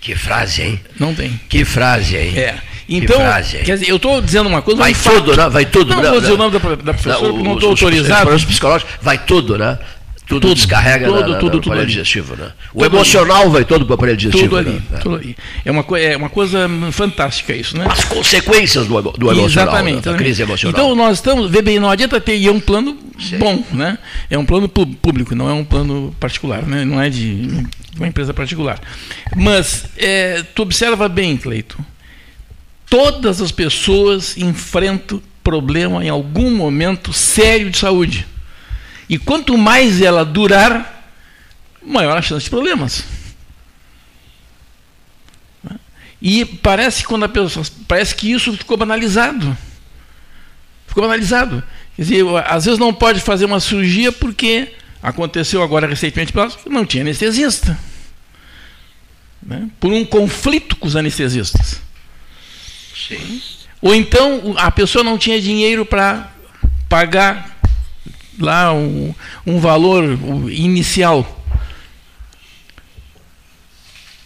Que 0.00 0.14
frase, 0.14 0.62
hein? 0.62 0.80
Não 0.98 1.14
tem. 1.14 1.38
Que 1.48 1.64
frase, 1.64 2.16
hein? 2.16 2.38
É. 2.38 2.58
Então, 2.90 3.20
quer 3.64 3.74
dizer, 3.74 3.88
eu 3.88 3.96
estou 3.96 4.20
dizendo 4.20 4.48
uma 4.48 4.60
coisa. 4.60 4.80
Vai 4.80 4.92
tudo, 4.92 5.36
né? 5.36 5.48
Vai 5.48 5.64
tudo. 5.64 5.94
Não, 5.94 6.02
né? 6.02 6.10
vou 6.10 6.20
dizer 6.20 6.32
o 6.32 6.36
nome 6.36 6.58
da, 6.58 6.58
da 6.58 6.92
professora, 6.92 7.32
Não, 7.32 7.38
não 7.38 7.54
estou 7.54 7.70
autorizado. 7.70 8.30
Os 8.30 8.44
psicológicos, 8.44 8.94
vai 9.00 9.16
tudo, 9.16 9.56
né? 9.56 9.78
Tudo, 10.26 10.42
Tudo, 10.42 10.54
descarrega 10.54 11.06
tudo, 11.06 11.20
na, 11.22 11.26
na, 11.26 11.38
tudo, 11.38 11.56
no 11.56 11.60
tudo 11.60 11.72
ali. 11.72 11.86
digestivo, 11.86 12.36
né? 12.36 12.52
O 12.72 12.84
emocional 12.84 13.50
vai 13.50 13.64
todo 13.64 13.84
para 13.84 13.92
o 13.92 13.94
aparelho 13.94 14.16
digestivo. 14.16 14.50
Tudo 14.50 14.58
ali, 14.58 14.82
né? 14.88 14.98
tudo 15.00 15.16
ali. 15.16 15.36
É 15.64 15.70
uma, 15.72 15.84
é 15.98 16.16
uma 16.16 16.30
coisa 16.30 16.68
fantástica 16.92 17.52
isso, 17.52 17.76
né? 17.76 17.84
As 17.88 18.04
consequências 18.04 18.86
do, 18.86 19.02
do 19.02 19.32
emocional, 19.32 19.74
Exatamente. 19.74 20.06
né? 20.06 20.12
da 20.12 20.14
crise 20.14 20.42
emocional. 20.42 20.80
Então 20.80 20.94
nós 20.94 21.18
estamos, 21.18 21.50
bem, 21.50 21.80
não 21.80 21.90
adianta 21.90 22.20
ter, 22.20 22.36
e 22.36 22.46
é 22.46 22.52
um 22.52 22.60
plano 22.60 22.96
bom, 23.40 23.64
né? 23.72 23.98
É 24.30 24.38
um 24.38 24.44
plano 24.44 24.68
público, 24.68 25.34
não 25.34 25.50
é 25.50 25.52
um 25.52 25.64
plano 25.64 26.14
particular, 26.20 26.62
né? 26.62 26.84
Não 26.84 27.02
é 27.02 27.10
de 27.10 27.66
uma 27.96 28.06
empresa 28.06 28.32
particular. 28.32 28.78
Mas 29.34 29.86
é, 29.96 30.44
tu 30.54 30.62
observa 30.62 31.08
bem, 31.08 31.36
Cleito, 31.36 31.76
todas 32.90 33.40
as 33.40 33.52
pessoas 33.52 34.36
enfrentam 34.36 35.22
problema 35.42 36.04
em 36.04 36.08
algum 36.08 36.50
momento 36.50 37.12
sério 37.12 37.70
de 37.70 37.78
saúde. 37.78 38.26
E 39.08 39.16
quanto 39.16 39.56
mais 39.56 40.02
ela 40.02 40.24
durar, 40.24 41.12
maior 41.82 42.18
a 42.18 42.22
chance 42.22 42.44
de 42.44 42.50
problemas. 42.50 43.04
E 46.20 46.44
parece 46.44 47.02
que 47.02 47.08
quando 47.08 47.24
a 47.24 47.28
pessoa, 47.28 47.64
parece 47.88 48.14
que 48.14 48.30
isso 48.30 48.52
ficou 48.52 48.76
banalizado. 48.76 49.56
Ficou 50.86 51.02
banalizado. 51.04 51.62
Quer 51.96 52.02
dizer, 52.02 52.24
às 52.46 52.66
vezes 52.66 52.78
não 52.78 52.92
pode 52.92 53.20
fazer 53.20 53.46
uma 53.46 53.60
cirurgia 53.60 54.12
porque 54.12 54.74
aconteceu 55.02 55.62
agora 55.62 55.86
recentemente, 55.86 56.32
não 56.68 56.84
tinha 56.84 57.02
anestesista. 57.02 57.78
Né? 59.42 59.70
Por 59.80 59.92
um 59.92 60.04
conflito 60.04 60.76
com 60.76 60.86
os 60.86 60.94
anestesistas. 60.94 61.80
Sim. 63.16 63.42
Ou 63.82 63.94
então 63.94 64.54
a 64.56 64.70
pessoa 64.70 65.02
não 65.02 65.18
tinha 65.18 65.40
dinheiro 65.40 65.84
para 65.84 66.30
pagar 66.88 67.60
lá 68.38 68.72
um, 68.72 69.14
um 69.46 69.58
valor 69.58 70.18
inicial. 70.50 71.38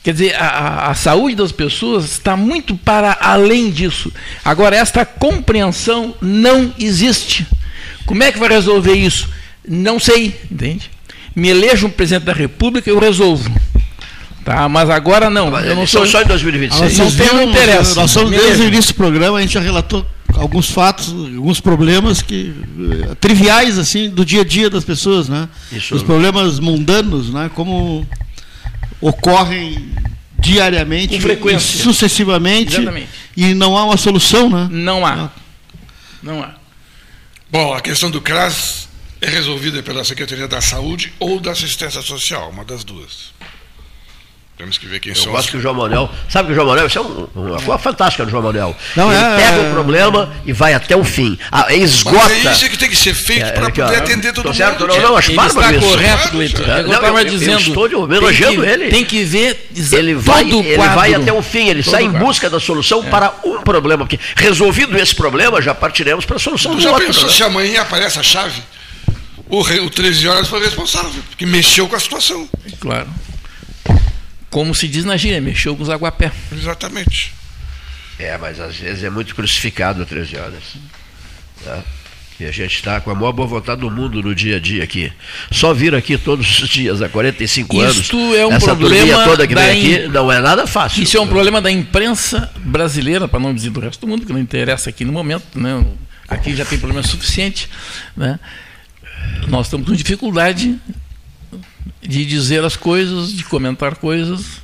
Quer 0.03 0.13
dizer, 0.13 0.35
a, 0.35 0.91
a, 0.91 0.95
saúde 0.95 1.35
das 1.35 1.51
pessoas 1.51 2.05
está 2.05 2.37
muito 2.37 2.77
para 2.77 3.17
além 3.21 3.71
disso. 3.71 4.13
Agora, 4.45 4.77
esta 4.77 5.07
compreensão 5.07 6.15
não 6.21 6.75
existe. 6.79 7.47
Como 8.05 8.23
é 8.23 8.31
que 8.31 8.39
vai 8.39 8.51
resolver 8.51 8.93
isso? 8.93 9.31
Não 9.67 9.99
sei, 9.99 10.39
entende? 10.51 10.91
Me 11.35 11.49
elejo 11.49 11.87
um 11.87 11.91
presidente 11.91 12.25
da 12.25 12.35
República, 12.35 12.91
eu 12.91 12.99
resolvo. 12.99 13.51
Tá, 14.45 14.69
mas 14.69 14.91
agora 14.91 15.31
não. 15.31 15.51
Mas 15.51 15.65
eu 15.67 15.75
não 15.75 15.87
sou 15.87 16.03
sou 16.03 16.11
só 16.21 16.23
em 16.23 16.27
2026. 16.27 16.81
Nós 16.83 16.99
Não 16.99 17.11
somos, 17.11 17.15
tem, 17.29 17.37
não 17.37 17.51
interessa. 17.51 17.95
Nós 17.95 18.11
somos 18.11 18.31
desde 18.31 18.63
o 18.63 18.67
início 18.69 18.93
do 18.93 18.97
programa, 18.97 19.39
a 19.39 19.41
gente 19.41 19.55
já 19.55 19.61
relatou 19.61 20.05
alguns 20.37 20.69
fatos, 20.69 21.09
alguns 21.09 21.61
problemas 21.61 22.21
que 22.21 22.53
eh, 23.11 23.15
triviais 23.21 23.79
assim 23.79 24.11
do 24.11 24.25
dia 24.25 24.43
a 24.43 24.45
dia 24.45 24.69
das 24.69 24.85
pessoas, 24.85 25.29
né? 25.29 25.49
Isso. 25.73 25.95
Os 25.95 26.03
problemas 26.03 26.61
mundanos, 26.61 27.33
né? 27.33 27.51
Como 27.55 28.07
ocorrem 29.01 29.93
diariamente, 30.39 31.15
Com 31.15 31.21
frequência. 31.23 31.83
sucessivamente, 31.83 32.75
Exatamente. 32.75 33.09
e 33.37 33.55
não 33.55 33.77
há 33.79 33.85
uma 33.85 33.97
solução, 33.97 34.51
né? 34.51 34.69
Não 34.71 35.07
há. 35.07 35.31
Não 36.23 36.43
há. 36.43 36.55
Bom, 37.51 37.73
a 37.73 37.81
questão 37.81 38.11
do 38.11 38.21
CRAS 38.21 38.89
é 39.21 39.29
resolvida 39.29 39.83
pela 39.83 40.05
Secretaria 40.05 40.47
da 40.49 40.61
Saúde 40.61 41.13
ou 41.19 41.41
da 41.41 41.53
Assistência 41.53 42.03
Social, 42.03 42.51
uma 42.51 42.65
das 42.65 42.85
duas. 42.85 43.33
Temos 44.65 44.79
que 44.79 44.87
ver 44.87 44.99
quem 44.99 45.13
Eu 45.13 45.17
são 45.17 45.31
gosto 45.31 45.45
os 45.45 45.51
que 45.51 45.57
o 45.59 45.61
João 45.61 45.75
Manuel. 45.75 46.11
Sabe 46.27 46.47
que 46.47 46.53
o 46.53 46.55
João 46.55 46.67
Manuel, 46.69 46.87
isso 46.87 46.97
é 46.99 47.03
um- 47.03 47.29
uma 47.35 47.61
coisa 47.61 47.79
fantástica 47.79 48.25
do 48.25 48.31
João 48.31 48.43
Manuel. 48.43 48.75
Não, 48.97 49.13
Ele 49.13 49.23
é- 49.23 49.37
pega 49.37 49.57
é- 49.59 49.69
o 49.69 49.73
problema 49.75 50.33
e 50.47 50.55
vai 50.55 50.73
até 50.73 50.97
o 50.97 51.05
fim. 51.05 51.39
Ah, 51.53 51.67
esgota. 51.75 52.17
Mas 52.17 52.47
é 52.47 52.53
isso 52.53 52.71
que 52.71 52.79
tem 52.79 52.89
que 52.89 52.97
ser 52.97 53.13
feito 53.13 53.45
É, 53.45 53.51
para 53.53 53.67
ó, 53.67 53.71
poder 53.71 53.97
atender 53.97 54.33
todo 54.33 54.47
mundo. 54.47 54.57
certo, 54.57 54.87
não, 54.87 54.99
não, 55.03 55.17
acho 55.19 55.33
Ele 55.33 55.39
está 55.39 55.71
isso. 55.73 55.87
correto, 55.87 56.29
Cleiton. 56.31 56.63
É, 56.63 56.67
É 56.67 56.75
o 56.77 56.79
eu 56.79 56.89
não, 56.89 57.03
eu- 57.09 57.19
eu 57.19 57.25
dizendo. 57.27 57.59
estou 57.61 57.89
Tem 57.91 58.17
elogiando 58.17 58.63
que- 58.63 58.69
ele. 58.71 58.89
Tem 58.89 59.05
que 59.05 59.23
ver 59.23 59.69
Ele 59.93 60.15
vai, 60.15 60.45
todo 60.47 60.61
o 60.61 60.65
ele 60.65 60.77
quadro. 60.77 60.95
vai 60.95 61.15
até 61.15 61.33
o 61.33 61.43
fim, 61.43 61.69
ele 61.69 61.83
Todo 61.83 61.93
sai 61.93 62.05
em 62.05 62.09
o 62.09 62.11
quadro. 62.13 62.27
busca 62.27 62.49
da 62.49 62.59
solução 62.59 63.05
para 63.05 63.35
um 63.45 63.61
problema. 63.61 64.07
Porque 64.07 64.19
resolvido 64.35 64.97
esse 64.97 65.15
problema, 65.15 65.61
já 65.61 65.75
partiremos 65.75 66.25
para 66.25 66.37
a 66.37 66.39
solução 66.39 66.73
Tu 66.73 66.77
do 66.77 66.83
já 66.85 66.91
outro. 66.91 67.07
pensou 67.07 67.27
né? 67.27 67.33
se 67.35 67.43
amanhã 67.43 67.83
aparece 67.83 68.19
a 68.19 68.23
chave? 68.23 68.63
O, 69.47 69.61
o 69.61 69.91
13 69.91 70.27
horas 70.27 70.49
foi 70.49 70.59
responsável, 70.65 71.23
porque 71.29 71.45
mexeu 71.45 71.87
com 71.87 71.95
a 71.95 72.01
situação. 72.01 72.49
Claro. 72.81 73.07
Como 74.55 74.73
se 74.73 74.87
diz 74.87 75.05
na 75.05 75.17
gíria, 75.17 75.41
mexeu 75.41 75.75
com 75.75 75.83
os 75.83 75.91
aguapé. 75.91 76.31
Exatamente. 76.53 77.35
É, 78.21 78.39
mas 78.39 78.61
às 78.61 78.77
vezes 78.77 79.03
é 79.03 79.11
muito 79.11 79.35
crucificado 79.35 80.07
13 80.07 80.37
horas. 80.37 80.63
Tá? 81.65 81.83
E 82.39 82.45
a 82.45 82.53
gente 82.53 82.73
está 82.77 83.01
com 83.01 83.11
a 83.11 83.17
maior 83.17 83.33
boa 83.33 83.49
vontade 83.49 83.81
do 83.81 83.91
mundo 83.91 84.23
no 84.23 84.33
dia 84.33 84.59
a 84.59 84.61
dia 84.61 84.85
aqui. 84.85 85.13
Só 85.51 85.75
vir 85.75 85.93
aqui 85.93 86.17
todos 86.17 86.61
os 86.63 86.69
dias, 86.69 87.03
há 87.03 87.09
45 87.09 87.81
anos. 87.81 87.97
Isto 87.97 88.17
é 88.37 88.47
um 88.47 88.53
essa 88.53 88.77
problema 88.77 89.25
toda 89.25 89.45
que 89.45 89.57
vem 89.57 89.87
in- 89.87 89.95
aqui 89.97 90.09
não 90.09 90.31
é 90.31 90.39
nada 90.41 90.69
fácil. 90.69 91.03
Isso 91.03 91.17
é 91.17 91.21
um 91.21 91.27
problema 91.27 91.61
da 91.61 91.73
imprensa 91.73 92.49
brasileira, 92.61 93.27
para 93.27 93.41
não 93.41 93.53
dizer 93.53 93.71
do 93.71 93.81
resto 93.81 94.03
do 94.03 94.07
mundo, 94.07 94.25
que 94.25 94.33
não 94.33 94.39
interessa 94.39 94.89
aqui 94.89 95.05
no 95.05 95.13
momento. 95.13 95.59
Né? 95.59 95.85
Aqui 96.29 96.55
já 96.55 96.65
tem 96.65 96.79
problema 96.79 97.05
suficiente. 97.05 97.69
Né? 98.17 98.39
Nós 99.49 99.67
estamos 99.67 99.85
com 99.85 99.95
dificuldade 99.97 100.79
de 102.03 102.25
dizer 102.25 102.65
as 102.65 102.77
coisas, 102.77 103.33
de 103.33 103.45
comentar 103.45 103.97
coisas, 103.97 104.61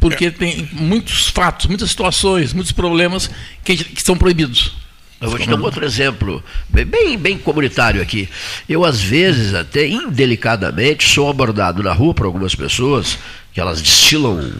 porque 0.00 0.30
tem 0.30 0.68
muitos 0.72 1.28
fatos, 1.28 1.66
muitas 1.66 1.90
situações, 1.90 2.52
muitos 2.52 2.72
problemas 2.72 3.30
que, 3.64 3.76
gente- 3.76 3.90
que 3.90 4.02
são 4.02 4.16
proibidos. 4.16 4.72
Eu 5.20 5.28
vou 5.28 5.38
te 5.38 5.46
dar 5.46 5.56
um 5.56 5.64
outro 5.64 5.84
exemplo, 5.84 6.42
bem- 6.68 7.18
bem, 7.18 7.36
comunitário 7.36 8.00
aqui. 8.00 8.26
Eu, 8.66 8.86
às 8.86 9.00
vezes, 9.02 9.54
até 9.54 9.86
indelicadamente, 9.86 11.06
sou 11.06 11.28
abordado 11.28 11.82
na 11.82 11.92
rua 11.92 12.14
por 12.14 12.24
algumas 12.24 12.54
pessoas 12.54 13.18
que 13.52 13.60
elas 13.60 13.82
destilam 13.82 14.50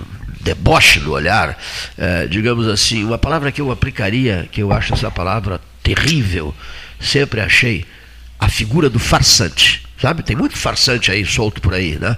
deboche 0.42 1.00
no 1.00 1.12
olhar. 1.12 1.58
eh, 1.96 2.26
digamos 2.30 2.66
assim, 2.68 3.04
uma 3.04 3.16
palavra 3.16 3.50
que 3.50 3.60
eu 3.60 3.70
aplicaria, 3.70 4.48
que 4.52 4.62
eu 4.62 4.70
acho 4.72 4.92
essa 4.92 5.10
palavra 5.10 5.60
terrível, 5.82 6.54
sempre 7.00 7.40
achei, 7.40 7.86
a 8.38 8.48
figura 8.48 8.90
do 8.90 8.98
farsante. 8.98 9.82
Sabe, 10.00 10.22
tem 10.22 10.34
muito 10.34 10.56
farsante 10.56 11.10
aí 11.10 11.26
solto 11.26 11.60
por 11.60 11.74
aí, 11.74 11.98
né? 12.00 12.16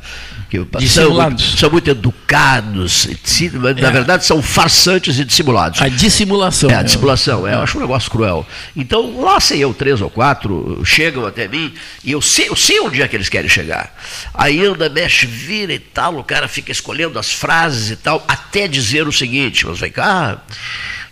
Que 0.48 0.64
são, 0.88 1.10
são 1.38 1.70
muito 1.70 1.90
educados, 1.90 3.08
mas 3.54 3.76
na 3.76 3.88
É. 3.88 3.90
verdade 3.90 4.24
são 4.24 4.40
farsantes 4.40 5.18
e 5.18 5.24
dissimulados. 5.24 5.82
A 5.82 5.88
dissimulação. 5.88 6.70
É, 6.70 6.74
a 6.74 6.76
né? 6.78 6.84
dissimulação, 6.84 7.48
é, 7.48 7.54
eu 7.54 7.60
acho 7.62 7.78
um 7.78 7.80
negócio 7.80 8.08
cruel. 8.10 8.46
Então, 8.76 9.20
lá 9.20 9.40
sei 9.40 9.58
eu, 9.64 9.74
três 9.74 10.00
ou 10.00 10.08
quatro, 10.10 10.80
chegam 10.84 11.26
até 11.26 11.48
mim, 11.48 11.72
e 12.04 12.12
eu 12.12 12.22
sei, 12.22 12.48
eu 12.48 12.54
sei 12.54 12.78
onde 12.80 13.02
é 13.02 13.08
que 13.08 13.16
eles 13.16 13.28
querem 13.28 13.48
chegar. 13.48 13.92
Aí 14.32 14.64
anda, 14.64 14.88
mexe, 14.88 15.26
vira 15.26 15.72
e 15.72 15.78
tal, 15.80 16.18
o 16.18 16.24
cara 16.24 16.46
fica 16.46 16.70
escolhendo 16.70 17.18
as 17.18 17.32
frases 17.32 17.90
e 17.90 17.96
tal, 17.96 18.24
até 18.28 18.68
dizer 18.68 19.08
o 19.08 19.12
seguinte, 19.12 19.66
mas 19.66 19.80
vem 19.80 19.90
cá, 19.90 20.38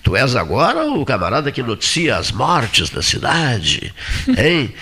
tu 0.04 0.14
és 0.14 0.36
agora 0.36 0.84
o 0.84 1.04
camarada 1.04 1.50
que 1.50 1.62
noticia 1.62 2.16
as 2.16 2.30
mortes 2.30 2.90
da 2.90 3.02
cidade, 3.02 3.92
hein? 4.38 4.72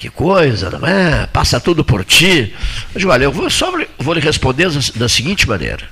Que 0.00 0.08
coisa, 0.08 0.70
não 0.70 0.88
é? 0.88 1.26
Passa 1.26 1.60
tudo 1.60 1.84
por 1.84 2.04
ti. 2.04 2.54
Eu 2.94 2.98
digo, 2.98 3.12
olha, 3.12 3.24
eu 3.24 3.32
vou, 3.32 3.50
só 3.50 3.70
vou 3.98 4.14
lhe 4.14 4.20
responder 4.20 4.68
da- 4.96 5.08
seguinte 5.08 5.46
maneira 5.46 5.86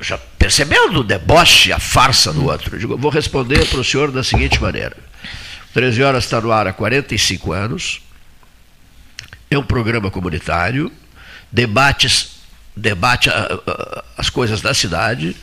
já 0.00 0.18
percebendo 0.18 1.00
o 1.00 1.04
deboche, 1.04 1.72
a 1.72 1.78
farsa 1.78 2.32
do 2.32 2.44
outro, 2.44 2.74
eu 2.74 2.78
digo, 2.78 2.92
eu 2.94 2.98
vou 2.98 3.10
responder 3.10 3.66
para 3.66 3.80
o 3.80 3.84
senhor 3.84 4.10
da 4.10 4.22
seguinte 4.22 4.60
maneira. 4.60 4.96
13 5.72 6.02
horas 6.02 6.24
está 6.24 6.40
no 6.40 6.52
ar 6.52 6.66
há 6.66 6.72
45 6.72 7.52
anos, 7.52 8.00
é 9.50 9.56
um 9.56 9.62
programa 9.62 10.10
comunitário, 10.10 10.92
debates, 11.50 12.36
debate 12.76 13.30
ah, 13.30 13.48
ah, 13.66 14.04
as 14.18 14.28
coisas 14.28 14.60
da 14.60 14.74
cidade, 14.74 15.34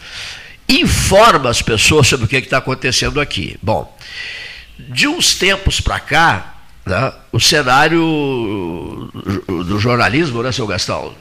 informa 0.69 1.49
as 1.49 1.61
pessoas 1.61 2.07
sobre 2.07 2.25
o 2.25 2.29
que 2.29 2.35
está 2.37 2.57
acontecendo 2.57 3.19
aqui. 3.19 3.57
Bom, 3.61 3.97
de 4.77 5.07
uns 5.07 5.35
tempos 5.35 5.81
para 5.81 5.99
cá, 5.99 6.60
né, 6.85 7.13
o 7.31 7.39
cenário 7.39 8.01
do 9.47 9.79
jornalismo, 9.79 10.41
né, 10.41 10.51
seu 10.51 10.65
Gastão, 10.65 11.13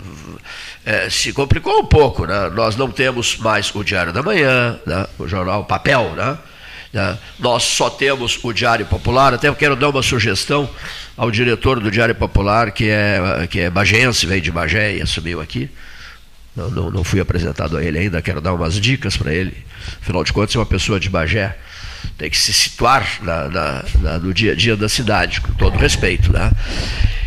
é, 0.84 1.10
se 1.10 1.32
complicou 1.32 1.80
um 1.80 1.84
pouco. 1.84 2.26
Né? 2.26 2.50
Nós 2.54 2.76
não 2.76 2.90
temos 2.90 3.36
mais 3.36 3.74
o 3.74 3.84
Diário 3.84 4.12
da 4.12 4.22
Manhã, 4.22 4.78
né? 4.86 5.06
o 5.18 5.28
jornal 5.28 5.64
papel, 5.64 6.14
né? 6.16 6.38
né? 6.92 7.18
Nós 7.38 7.62
só 7.62 7.90
temos 7.90 8.38
o 8.42 8.52
Diário 8.52 8.86
Popular. 8.86 9.34
Até 9.34 9.52
quero 9.54 9.76
dar 9.76 9.90
uma 9.90 10.02
sugestão 10.02 10.68
ao 11.16 11.30
diretor 11.30 11.78
do 11.80 11.90
Diário 11.90 12.14
Popular, 12.14 12.70
que 12.72 12.88
é, 12.88 13.46
que 13.48 13.60
é 13.60 13.70
bagense, 13.70 14.26
veio 14.26 14.40
de 14.40 14.50
Bagé 14.50 14.96
e 14.96 15.02
assumiu 15.02 15.40
aqui. 15.40 15.70
Não, 16.56 16.70
não, 16.70 16.90
não 16.90 17.04
fui 17.04 17.20
apresentado 17.20 17.76
a 17.76 17.84
ele 17.84 17.98
ainda, 17.98 18.20
quero 18.20 18.40
dar 18.40 18.52
umas 18.52 18.74
dicas 18.74 19.16
para 19.16 19.32
ele. 19.32 19.56
Afinal 20.00 20.24
de 20.24 20.32
contas, 20.32 20.56
é 20.56 20.58
uma 20.58 20.66
pessoa 20.66 20.98
de 20.98 21.08
Bagé 21.08 21.56
tem 22.16 22.28
que 22.30 22.38
se 22.38 22.52
situar 22.52 23.06
na, 23.22 23.48
na, 23.48 23.84
na, 24.00 24.18
no 24.18 24.32
dia 24.34 24.52
a 24.52 24.54
dia 24.54 24.76
da 24.76 24.88
cidade, 24.88 25.40
com 25.40 25.52
todo 25.54 25.78
respeito. 25.78 26.32
Né? 26.32 26.50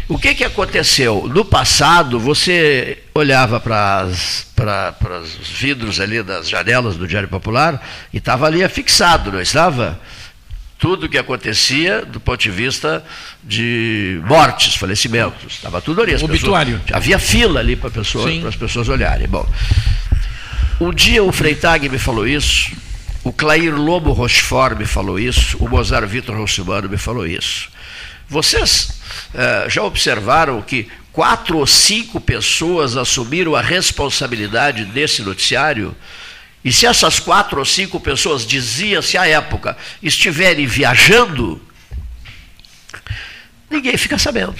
O 0.07 0.17
que, 0.17 0.35
que 0.35 0.43
aconteceu? 0.43 1.29
No 1.33 1.45
passado, 1.45 2.19
você 2.19 2.99
olhava 3.15 3.59
para 3.59 4.05
os 4.05 5.35
vidros 5.49 5.99
ali 5.99 6.21
das 6.21 6.49
janelas 6.49 6.97
do 6.97 7.07
Diário 7.07 7.29
Popular 7.29 7.81
e 8.13 8.17
estava 8.17 8.45
ali 8.45 8.63
afixado, 8.63 9.31
não 9.31 9.41
estava? 9.41 9.99
Tudo 10.77 11.05
o 11.05 11.09
que 11.09 11.17
acontecia 11.17 12.05
do 12.05 12.19
ponto 12.19 12.41
de 12.41 12.51
vista 12.51 13.03
de 13.41 14.21
mortes, 14.25 14.75
falecimentos. 14.75 15.53
Estava 15.53 15.81
tudo 15.81 16.01
ali. 16.01 16.13
Obituário. 16.15 16.79
Pessoas, 16.79 16.97
havia 16.97 17.17
fila 17.17 17.61
ali 17.61 17.77
para 17.77 17.89
pessoas, 17.89 18.45
as 18.45 18.55
pessoas 18.55 18.89
olharem. 18.89 19.27
Bom, 19.27 19.47
um 20.81 20.91
dia 20.91 21.23
o 21.23 21.31
Freitag 21.31 21.87
me 21.87 21.97
falou 21.97 22.27
isso, 22.27 22.71
o 23.23 23.31
Clair 23.31 23.73
Lobo 23.73 24.11
Rochefort 24.11 24.77
me 24.77 24.85
falou 24.85 25.17
isso, 25.17 25.57
o 25.57 25.69
Mozart 25.69 26.07
Vitor 26.07 26.35
Rossumano 26.35 26.89
me 26.89 26.97
falou 26.97 27.25
isso. 27.25 27.69
Vocês 28.27 28.99
eh, 29.33 29.67
já 29.69 29.83
observaram 29.83 30.61
que 30.61 30.89
quatro 31.11 31.57
ou 31.57 31.67
cinco 31.67 32.19
pessoas 32.19 32.97
assumiram 32.97 33.55
a 33.55 33.61
responsabilidade 33.61 34.85
desse 34.85 35.21
noticiário? 35.21 35.95
E 36.65 36.71
se 36.71 36.85
essas 36.85 37.19
quatro 37.19 37.59
ou 37.59 37.65
cinco 37.65 37.99
pessoas, 37.99 38.45
dizia-se 38.45 39.17
à 39.17 39.27
época, 39.27 39.77
estiverem 40.01 40.65
viajando, 40.65 41.61
ninguém 43.69 43.97
fica 43.97 44.17
sabendo. 44.17 44.55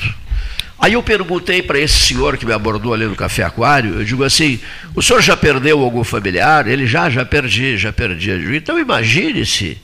Aí 0.79 0.93
eu 0.93 1.03
perguntei 1.03 1.61
para 1.61 1.79
esse 1.79 1.97
senhor 1.97 2.37
que 2.37 2.45
me 2.45 2.51
abordou 2.51 2.93
ali 2.93 3.05
no 3.05 3.15
Café 3.15 3.43
Aquário, 3.43 3.99
eu 3.99 4.03
digo 4.03 4.23
assim, 4.23 4.59
o 4.95 5.01
senhor 5.01 5.21
já 5.21 5.37
perdeu 5.37 5.79
algum 5.79 6.03
familiar? 6.03 6.67
Ele 6.67 6.85
já, 6.85 7.09
já 7.09 7.23
perdi, 7.23 7.77
já 7.77 7.93
perdi. 7.93 8.31
Então 8.55 8.77
imagine-se, 8.77 9.77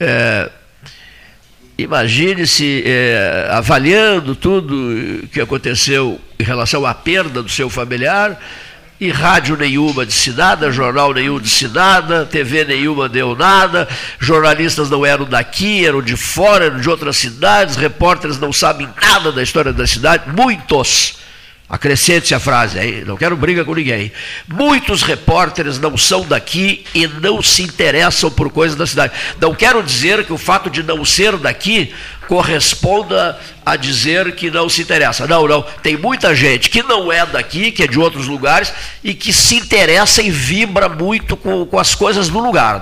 é, 0.00 0.50
imagine-se 1.78 2.82
é, 2.84 3.48
avaliando 3.52 4.34
tudo 4.34 5.28
que 5.30 5.40
aconteceu 5.40 6.20
em 6.38 6.42
relação 6.42 6.84
à 6.84 6.94
perda 6.94 7.42
do 7.42 7.48
seu 7.48 7.70
familiar, 7.70 8.40
e 9.00 9.10
rádio 9.10 9.56
nenhuma 9.56 10.06
disse 10.06 10.30
nada, 10.32 10.72
jornal 10.72 11.12
nenhum 11.12 11.38
disse 11.38 11.68
nada, 11.68 12.24
TV 12.24 12.64
nenhuma 12.64 13.08
deu 13.08 13.36
nada, 13.36 13.86
jornalistas 14.18 14.88
não 14.88 15.04
eram 15.04 15.24
daqui, 15.26 15.86
eram 15.86 16.00
de 16.00 16.16
fora, 16.16 16.66
eram 16.66 16.80
de 16.80 16.88
outras 16.88 17.16
cidades, 17.18 17.76
repórteres 17.76 18.38
não 18.38 18.52
sabem 18.52 18.88
nada 19.00 19.30
da 19.30 19.42
história 19.42 19.72
da 19.72 19.86
cidade, 19.86 20.30
muitos. 20.34 21.25
Acrescente-se 21.68 22.32
a 22.32 22.38
frase, 22.38 22.78
hein? 22.78 23.02
não 23.04 23.16
quero 23.16 23.36
briga 23.36 23.64
com 23.64 23.74
ninguém. 23.74 24.12
Muitos 24.46 25.02
repórteres 25.02 25.80
não 25.80 25.96
são 25.96 26.24
daqui 26.24 26.84
e 26.94 27.08
não 27.08 27.42
se 27.42 27.62
interessam 27.62 28.30
por 28.30 28.50
coisas 28.50 28.76
da 28.76 28.86
cidade. 28.86 29.12
Não 29.40 29.52
quero 29.52 29.82
dizer 29.82 30.24
que 30.24 30.32
o 30.32 30.38
fato 30.38 30.70
de 30.70 30.84
não 30.84 31.04
ser 31.04 31.36
daqui 31.36 31.92
corresponda 32.28 33.36
a 33.64 33.74
dizer 33.74 34.36
que 34.36 34.48
não 34.48 34.68
se 34.68 34.82
interessa. 34.82 35.26
Não, 35.26 35.48
não. 35.48 35.62
Tem 35.82 35.96
muita 35.96 36.36
gente 36.36 36.70
que 36.70 36.84
não 36.84 37.10
é 37.10 37.26
daqui, 37.26 37.72
que 37.72 37.82
é 37.82 37.86
de 37.88 37.98
outros 37.98 38.28
lugares, 38.28 38.72
e 39.02 39.12
que 39.12 39.32
se 39.32 39.56
interessa 39.56 40.22
e 40.22 40.30
vibra 40.30 40.88
muito 40.88 41.36
com, 41.36 41.66
com 41.66 41.78
as 41.80 41.96
coisas 41.96 42.28
do 42.28 42.38
lugar, 42.38 42.80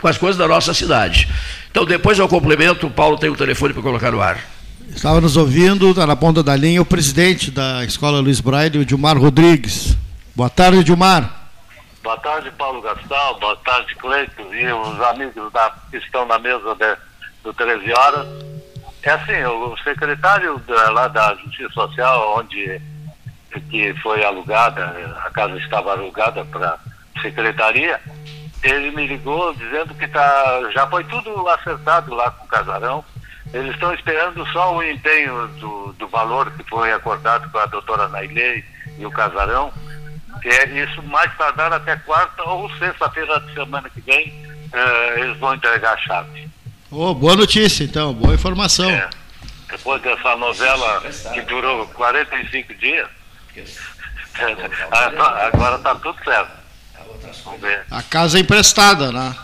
com 0.00 0.08
as 0.08 0.18
coisas 0.18 0.36
da 0.36 0.48
nossa 0.48 0.74
cidade. 0.74 1.28
Então, 1.70 1.84
depois 1.84 2.18
eu 2.18 2.28
complemento, 2.28 2.88
o 2.88 2.90
Paulo 2.90 3.16
tem 3.16 3.30
o 3.30 3.36
telefone 3.36 3.72
para 3.72 3.82
colocar 3.82 4.10
no 4.10 4.20
ar. 4.20 4.55
Estava 4.88 5.20
nos 5.20 5.36
ouvindo, 5.36 5.90
está 5.90 6.06
na 6.06 6.16
ponta 6.16 6.42
da 6.42 6.56
linha, 6.56 6.80
o 6.80 6.86
presidente 6.86 7.50
da 7.50 7.84
Escola 7.84 8.20
Luiz 8.20 8.40
Braille, 8.40 8.78
o 8.78 8.84
Dilmar 8.84 9.18
Rodrigues. 9.18 9.96
Boa 10.34 10.48
tarde, 10.48 10.84
Dilmar. 10.84 11.48
Boa 12.02 12.16
tarde, 12.18 12.50
Paulo 12.52 12.80
Gastal. 12.80 13.38
Boa 13.40 13.56
tarde, 13.56 13.94
Cleiton 13.96 14.54
e 14.54 14.72
os 14.72 15.00
amigos 15.02 15.52
da, 15.52 15.74
que 15.90 15.96
estão 15.96 16.24
na 16.26 16.38
mesa 16.38 16.74
de, 16.74 16.96
do 17.42 17.52
13 17.52 17.92
Horas. 17.92 18.26
É 19.02 19.10
assim, 19.10 19.44
o 19.44 19.76
secretário 19.84 20.58
da, 20.66 20.90
lá 20.90 21.08
da 21.08 21.34
Justiça 21.36 21.72
Social, 21.72 22.38
onde 22.38 22.80
que 23.70 23.94
foi 24.02 24.24
alugada, 24.24 24.84
a 25.24 25.30
casa 25.30 25.56
estava 25.58 25.92
alugada 25.92 26.44
para 26.44 26.78
secretaria, 27.22 28.00
ele 28.62 28.90
me 28.90 29.06
ligou 29.06 29.54
dizendo 29.54 29.94
que 29.94 30.06
tá, 30.08 30.70
já 30.74 30.86
foi 30.86 31.04
tudo 31.04 31.48
acertado 31.48 32.14
lá 32.14 32.30
com 32.30 32.44
o 32.44 32.48
casarão 32.48 33.04
eles 33.56 33.74
estão 33.74 33.92
esperando 33.94 34.46
só 34.52 34.76
o 34.76 34.82
empenho 34.82 35.48
do, 35.58 35.92
do 35.94 36.08
valor 36.08 36.50
que 36.52 36.62
foi 36.64 36.92
acordado 36.92 37.50
com 37.50 37.58
a 37.58 37.64
doutora 37.64 38.06
Nailei 38.08 38.62
e 38.98 39.06
o 39.06 39.10
Casarão, 39.10 39.72
que 40.42 40.48
é 40.48 40.84
isso 40.84 41.02
mais 41.04 41.34
tardar 41.38 41.72
até 41.72 41.96
quarta 41.96 42.42
ou 42.42 42.70
sexta-feira 42.76 43.40
da 43.40 43.54
semana 43.54 43.88
que 43.88 44.00
vem, 44.02 44.46
eh, 44.72 45.20
eles 45.20 45.38
vão 45.38 45.54
entregar 45.54 45.94
a 45.94 45.98
chave. 45.98 46.50
Oh, 46.90 47.14
boa 47.14 47.34
notícia, 47.34 47.82
então, 47.82 48.12
boa 48.12 48.34
informação. 48.34 48.90
É. 48.90 49.08
Depois 49.70 50.02
dessa 50.02 50.36
novela 50.36 51.00
que 51.32 51.40
durou 51.42 51.88
45 51.88 52.74
dias, 52.74 53.08
agora 54.90 55.76
está 55.76 55.94
tudo 55.94 56.22
certo. 56.22 56.52
Vamos 57.42 57.60
ver. 57.60 57.84
A 57.90 58.02
casa 58.02 58.36
é 58.36 58.42
emprestada, 58.42 59.10
né? 59.10 59.34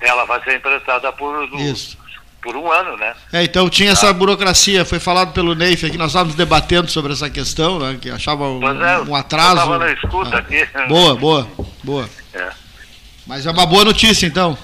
Ela 0.00 0.24
vai 0.24 0.42
ser 0.42 0.56
emprestada 0.56 1.12
por. 1.12 1.44
Isso 1.60 2.05
por 2.46 2.56
um 2.56 2.70
ano, 2.70 2.96
né? 2.96 3.12
É, 3.32 3.42
então 3.42 3.68
tinha 3.68 3.90
essa 3.90 4.08
ah. 4.08 4.12
burocracia, 4.12 4.84
foi 4.84 5.00
falado 5.00 5.32
pelo 5.32 5.52
Neif 5.52 5.84
aqui, 5.84 5.98
nós 5.98 6.12
estávamos 6.12 6.36
debatendo 6.36 6.88
sobre 6.88 7.12
essa 7.12 7.28
questão, 7.28 7.80
né, 7.80 7.98
que 8.00 8.08
achava 8.08 8.44
um, 8.44 8.62
é, 8.64 9.00
um 9.00 9.16
atraso. 9.16 9.54
Estava 9.56 9.78
na 9.78 9.92
escuta 9.92 10.36
ah. 10.36 10.38
aqui. 10.38 10.64
Boa, 10.86 11.16
boa, 11.16 11.48
boa. 11.82 12.08
É. 12.32 12.50
Mas 13.26 13.44
é 13.44 13.50
uma 13.50 13.66
boa 13.66 13.84
notícia, 13.84 14.24
então. 14.24 14.56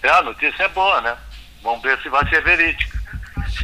É, 0.00 0.08
a 0.08 0.22
notícia 0.22 0.62
é 0.62 0.68
boa, 0.68 1.00
né? 1.00 1.16
Vamos 1.64 1.82
ver 1.82 1.98
se 2.00 2.08
vai 2.08 2.26
ser 2.28 2.40
verídica. 2.44 2.96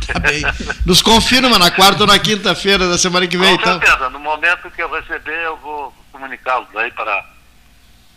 Tá 0.07 0.18
bem. 0.18 0.42
Nos 0.84 1.00
confirma 1.00 1.57
na 1.57 1.70
quarta 1.70 2.02
ou 2.02 2.07
na 2.09 2.18
quinta-feira 2.18 2.88
da 2.88 2.98
semana 2.98 3.28
que 3.28 3.38
vem, 3.38 3.57
Com 3.57 3.62
então. 3.62 3.78
certeza, 3.80 4.11
no 4.11 4.18
momento 4.18 4.68
que 4.70 4.82
eu 4.82 4.90
receber, 4.90 5.44
eu 5.44 5.57
vou 5.59 5.94
comunicá-los 6.11 6.74
aí 6.74 6.90
para 6.90 7.24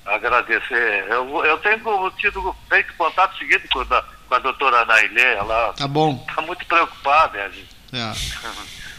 agradecer. 0.08 1.06
Eu, 1.10 1.46
eu 1.46 1.58
tenho 1.60 2.12
tido 2.18 2.56
feito 2.70 2.94
contato 2.98 3.38
seguido 3.38 3.68
com 3.72 3.82
a 3.82 4.04
com 4.28 4.36
a 4.36 4.40
doutora 4.40 4.86
Nailê, 4.86 5.36
ela 5.36 5.74
tá 5.74 5.88
bom. 5.88 6.18
Tá 6.34 6.42
muito 6.42 6.66
preocupada. 6.66 7.52
É. 7.94 8.12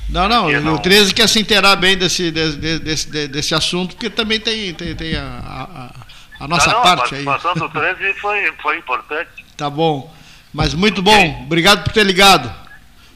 Não, 0.08 0.26
não, 0.26 0.50
não, 0.50 0.74
o 0.74 0.78
13 0.78 1.12
quer 1.12 1.28
se 1.28 1.38
inteirar 1.38 1.76
bem 1.76 1.96
desse, 1.96 2.30
desse, 2.30 2.78
desse, 2.78 3.28
desse 3.28 3.54
assunto, 3.54 3.94
porque 3.94 4.08
também 4.08 4.40
tem, 4.40 4.72
tem, 4.72 4.96
tem 4.96 5.16
a, 5.16 5.92
a, 6.40 6.44
a 6.44 6.48
nossa 6.48 6.72
não, 6.72 6.82
parte 6.82 7.14
aí. 7.14 7.22
A 7.22 7.24
participação 7.26 7.68
do 7.68 7.68
13 7.68 8.14
foi, 8.14 8.52
foi 8.62 8.78
importante. 8.78 9.44
Tá 9.56 9.68
bom. 9.68 10.14
Mas 10.52 10.72
muito 10.72 11.02
bom, 11.02 11.42
obrigado 11.42 11.84
por 11.84 11.92
ter 11.92 12.04
ligado. 12.04 12.48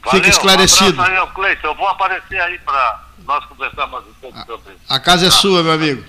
Valeu, 0.03 0.19
Fica 0.19 0.29
esclarecido. 0.29 1.01
Um 1.01 1.03
aí, 1.03 1.27
Cleiton. 1.33 1.67
Eu 1.67 1.75
vou 1.75 1.87
aparecer 1.87 2.39
aí 2.39 2.59
para 2.59 3.03
nós 3.25 3.43
conversarmos 3.45 4.03
um 4.05 4.13
pouco 4.21 4.37
sobre 4.45 4.73
isso. 4.73 4.83
A 4.87 4.99
casa 4.99 5.25
é 5.25 5.29
tá. 5.29 5.35
sua, 5.35 5.63
meu 5.63 5.71
amigo. 5.71 6.03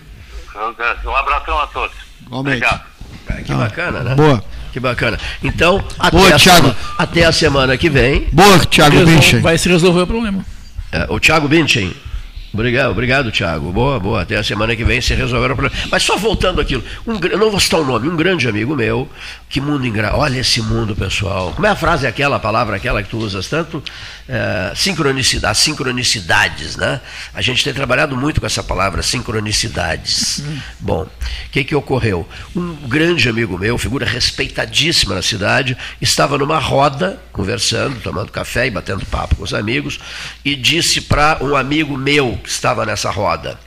Um 1.04 1.16
abração 1.16 1.58
a 1.58 1.66
todos. 1.66 1.96
Igualmente. 2.26 2.64
Obrigado. 2.64 2.94
Que 3.44 3.54
bacana, 3.54 4.00
né? 4.00 4.14
Boa. 4.14 4.44
Que 4.72 4.80
bacana. 4.80 5.18
Então, 5.42 5.84
até, 5.98 6.16
Boa, 6.16 6.34
a, 6.34 6.38
Thiago. 6.38 6.74
até 6.98 7.24
a 7.24 7.32
semana 7.32 7.76
que 7.76 7.88
vem. 7.88 8.28
Boa, 8.32 8.58
Thiago 8.66 9.04
Binchen. 9.04 9.40
Vai 9.40 9.56
se 9.56 9.68
resolver 9.68 10.02
o 10.02 10.06
problema. 10.06 10.44
É, 10.90 11.06
o 11.08 11.20
Thiago 11.20 11.46
Binchen. 11.48 11.94
Obrigado, 12.54 12.92
obrigado, 12.92 13.32
Thiago. 13.32 13.72
Boa, 13.72 13.98
boa. 13.98 14.22
Até 14.22 14.36
a 14.36 14.44
semana 14.44 14.76
que 14.76 14.84
vem 14.84 15.00
se 15.00 15.12
resolver 15.12 15.50
o 15.50 15.56
problema. 15.56 15.76
Mas 15.90 16.04
só 16.04 16.16
voltando 16.16 16.60
aquilo, 16.60 16.84
um, 17.04 17.18
eu 17.26 17.36
não 17.36 17.50
vou 17.50 17.58
citar 17.58 17.80
o 17.80 17.84
nome, 17.84 18.08
um 18.08 18.14
grande 18.14 18.48
amigo 18.48 18.76
meu, 18.76 19.08
que 19.50 19.60
mundo 19.60 19.84
ingrato. 19.84 20.16
Olha 20.16 20.38
esse 20.38 20.62
mundo, 20.62 20.94
pessoal. 20.94 21.52
Como 21.52 21.66
é 21.66 21.70
a 21.70 21.76
frase 21.76 22.06
aquela, 22.06 22.36
a 22.36 22.40
palavra 22.40 22.76
aquela 22.76 23.02
que 23.02 23.08
tu 23.08 23.18
usas 23.18 23.48
tanto? 23.48 23.82
é, 24.28 24.72
sincronicidade, 24.74 25.58
sincronicidades, 25.58 26.76
né? 26.76 27.00
A 27.34 27.42
gente 27.42 27.62
tem 27.62 27.74
trabalhado 27.74 28.16
muito 28.16 28.40
com 28.40 28.46
essa 28.46 28.62
palavra, 28.62 29.02
sincronicidades. 29.02 30.38
Uhum. 30.38 30.60
Bom, 30.80 31.02
o 31.02 31.50
que, 31.50 31.62
que 31.62 31.74
ocorreu? 31.74 32.26
Um 32.56 32.74
grande 32.88 33.28
amigo 33.28 33.58
meu, 33.58 33.76
figura 33.76 34.06
respeitadíssima 34.06 35.14
na 35.14 35.22
cidade, 35.22 35.76
estava 36.00 36.38
numa 36.38 36.58
roda, 36.58 37.20
conversando, 37.32 38.00
tomando 38.00 38.32
café 38.32 38.66
e 38.66 38.70
batendo 38.70 39.04
papo 39.06 39.36
com 39.36 39.44
os 39.44 39.52
amigos, 39.52 40.00
e 40.44 40.56
disse 40.56 41.02
para 41.02 41.38
um 41.42 41.54
amigo 41.54 41.96
meu 41.96 42.38
estava 42.44 42.84
nessa 42.86 43.10
roda: 43.10 43.58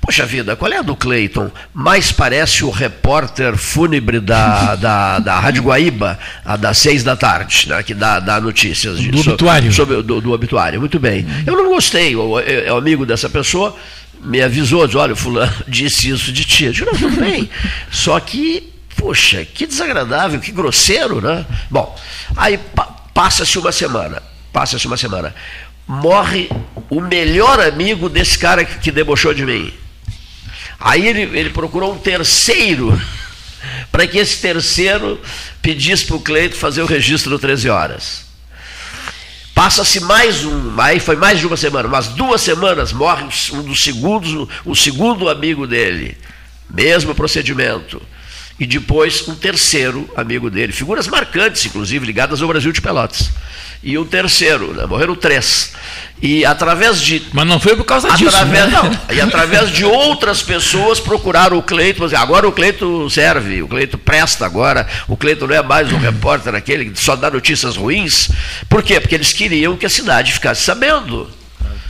Poxa 0.00 0.24
vida, 0.24 0.56
qual 0.56 0.72
é 0.72 0.78
a 0.78 0.82
do 0.82 0.96
Cleiton? 0.96 1.50
Mais 1.74 2.10
parece 2.10 2.64
o 2.64 2.70
repórter 2.70 3.56
fúnebre 3.56 4.18
da, 4.18 4.74
da, 4.76 5.18
da 5.18 5.38
Rádio 5.38 5.62
Guaíba, 5.64 6.18
a 6.44 6.56
das 6.56 6.78
seis 6.78 7.04
da 7.04 7.14
tarde, 7.16 7.68
né, 7.68 7.82
que 7.82 7.94
dá, 7.94 8.18
dá 8.18 8.40
notícias 8.40 8.98
do 8.98 9.20
obituário. 9.20 9.72
Sobre, 9.72 10.02
do, 10.02 10.20
do, 10.20 10.32
obituário. 10.32 10.80
Muito 10.80 10.98
bem. 10.98 11.26
Eu 11.46 11.54
não 11.54 11.68
gostei, 11.68 12.14
é 12.46 12.72
o 12.72 12.76
amigo 12.76 13.04
dessa 13.04 13.28
pessoa 13.28 13.76
me 14.22 14.42
avisou, 14.42 14.86
disse, 14.86 14.98
olha, 14.98 15.12
o 15.12 15.16
fulano 15.16 15.52
disse 15.68 16.10
isso 16.10 16.32
de 16.32 16.44
ti. 16.44 16.64
Eu 16.64 16.72
disse, 16.72 16.84
não, 16.84 16.92
tudo 16.92 17.16
bem. 17.16 17.50
Só 17.90 18.18
que, 18.20 18.72
poxa, 18.96 19.44
que 19.44 19.66
desagradável, 19.66 20.40
que 20.40 20.52
grosseiro, 20.52 21.20
né? 21.20 21.44
Bom, 21.70 21.96
aí 22.36 22.58
pa 22.58 22.96
passa-se 23.12 23.58
uma 23.58 23.72
semana, 23.72 24.22
passa-se 24.52 24.86
uma 24.86 24.96
semana. 24.96 25.34
Morre 25.90 26.48
o 26.88 27.00
melhor 27.00 27.58
amigo 27.58 28.08
desse 28.08 28.38
cara 28.38 28.64
que, 28.64 28.78
que 28.78 28.92
debochou 28.92 29.34
de 29.34 29.44
mim. 29.44 29.74
Aí 30.78 31.04
ele, 31.04 31.22
ele 31.36 31.50
procurou 31.50 31.92
um 31.92 31.98
terceiro, 31.98 32.96
para 33.90 34.06
que 34.06 34.16
esse 34.16 34.40
terceiro 34.40 35.20
pedisse 35.60 36.06
para 36.06 36.14
o 36.14 36.20
Cleito 36.20 36.54
fazer 36.54 36.80
o 36.80 36.86
registro 36.86 37.32
no 37.32 37.40
13 37.40 37.68
horas. 37.68 38.24
Passa-se 39.52 39.98
mais 39.98 40.44
um, 40.44 40.80
aí 40.80 41.00
foi 41.00 41.16
mais 41.16 41.40
de 41.40 41.46
uma 41.48 41.56
semana, 41.56 41.88
mas 41.88 42.06
duas 42.06 42.40
semanas 42.40 42.92
morre 42.92 43.24
um 43.52 43.62
dos 43.62 43.82
segundos, 43.82 44.48
o 44.64 44.76
segundo 44.76 45.28
amigo 45.28 45.66
dele, 45.66 46.16
mesmo 46.72 47.16
procedimento. 47.16 48.00
E 48.60 48.66
depois 48.66 49.26
um 49.26 49.34
terceiro 49.34 50.06
amigo 50.14 50.50
dele, 50.50 50.70
figuras 50.70 51.08
marcantes, 51.08 51.64
inclusive, 51.64 52.04
ligadas 52.04 52.42
ao 52.42 52.48
Brasil 52.48 52.70
de 52.70 52.82
Pelotas. 52.82 53.30
E 53.82 53.96
um 53.96 54.04
terceiro, 54.04 54.74
né? 54.74 54.84
morreram 54.84 55.14
três. 55.16 55.72
E 56.20 56.44
através 56.44 57.00
de. 57.00 57.22
Mas 57.32 57.46
não 57.46 57.58
foi 57.58 57.74
por 57.74 57.84
causa 57.84 58.08
através, 58.08 58.34
disso. 58.34 58.44
Né? 58.44 58.66
Não, 59.08 59.16
e 59.16 59.18
através 59.18 59.70
de 59.70 59.86
outras 59.86 60.42
pessoas 60.42 61.00
procuraram 61.00 61.56
o 61.56 61.62
Cleito. 61.62 62.04
Agora 62.14 62.46
o 62.46 62.52
Cleito 62.52 63.08
serve, 63.08 63.62
o 63.62 63.68
Cleito 63.68 63.96
presta 63.96 64.44
agora. 64.44 64.86
O 65.08 65.16
Cleito 65.16 65.46
não 65.46 65.54
é 65.54 65.62
mais 65.62 65.90
um 65.90 65.96
repórter 65.96 66.54
aquele 66.54 66.90
que 66.90 67.00
só 67.00 67.16
dá 67.16 67.30
notícias 67.30 67.76
ruins. 67.76 68.30
Por 68.68 68.82
quê? 68.82 69.00
Porque 69.00 69.14
eles 69.14 69.32
queriam 69.32 69.74
que 69.78 69.86
a 69.86 69.90
cidade 69.90 70.34
ficasse 70.34 70.60
sabendo. 70.60 71.39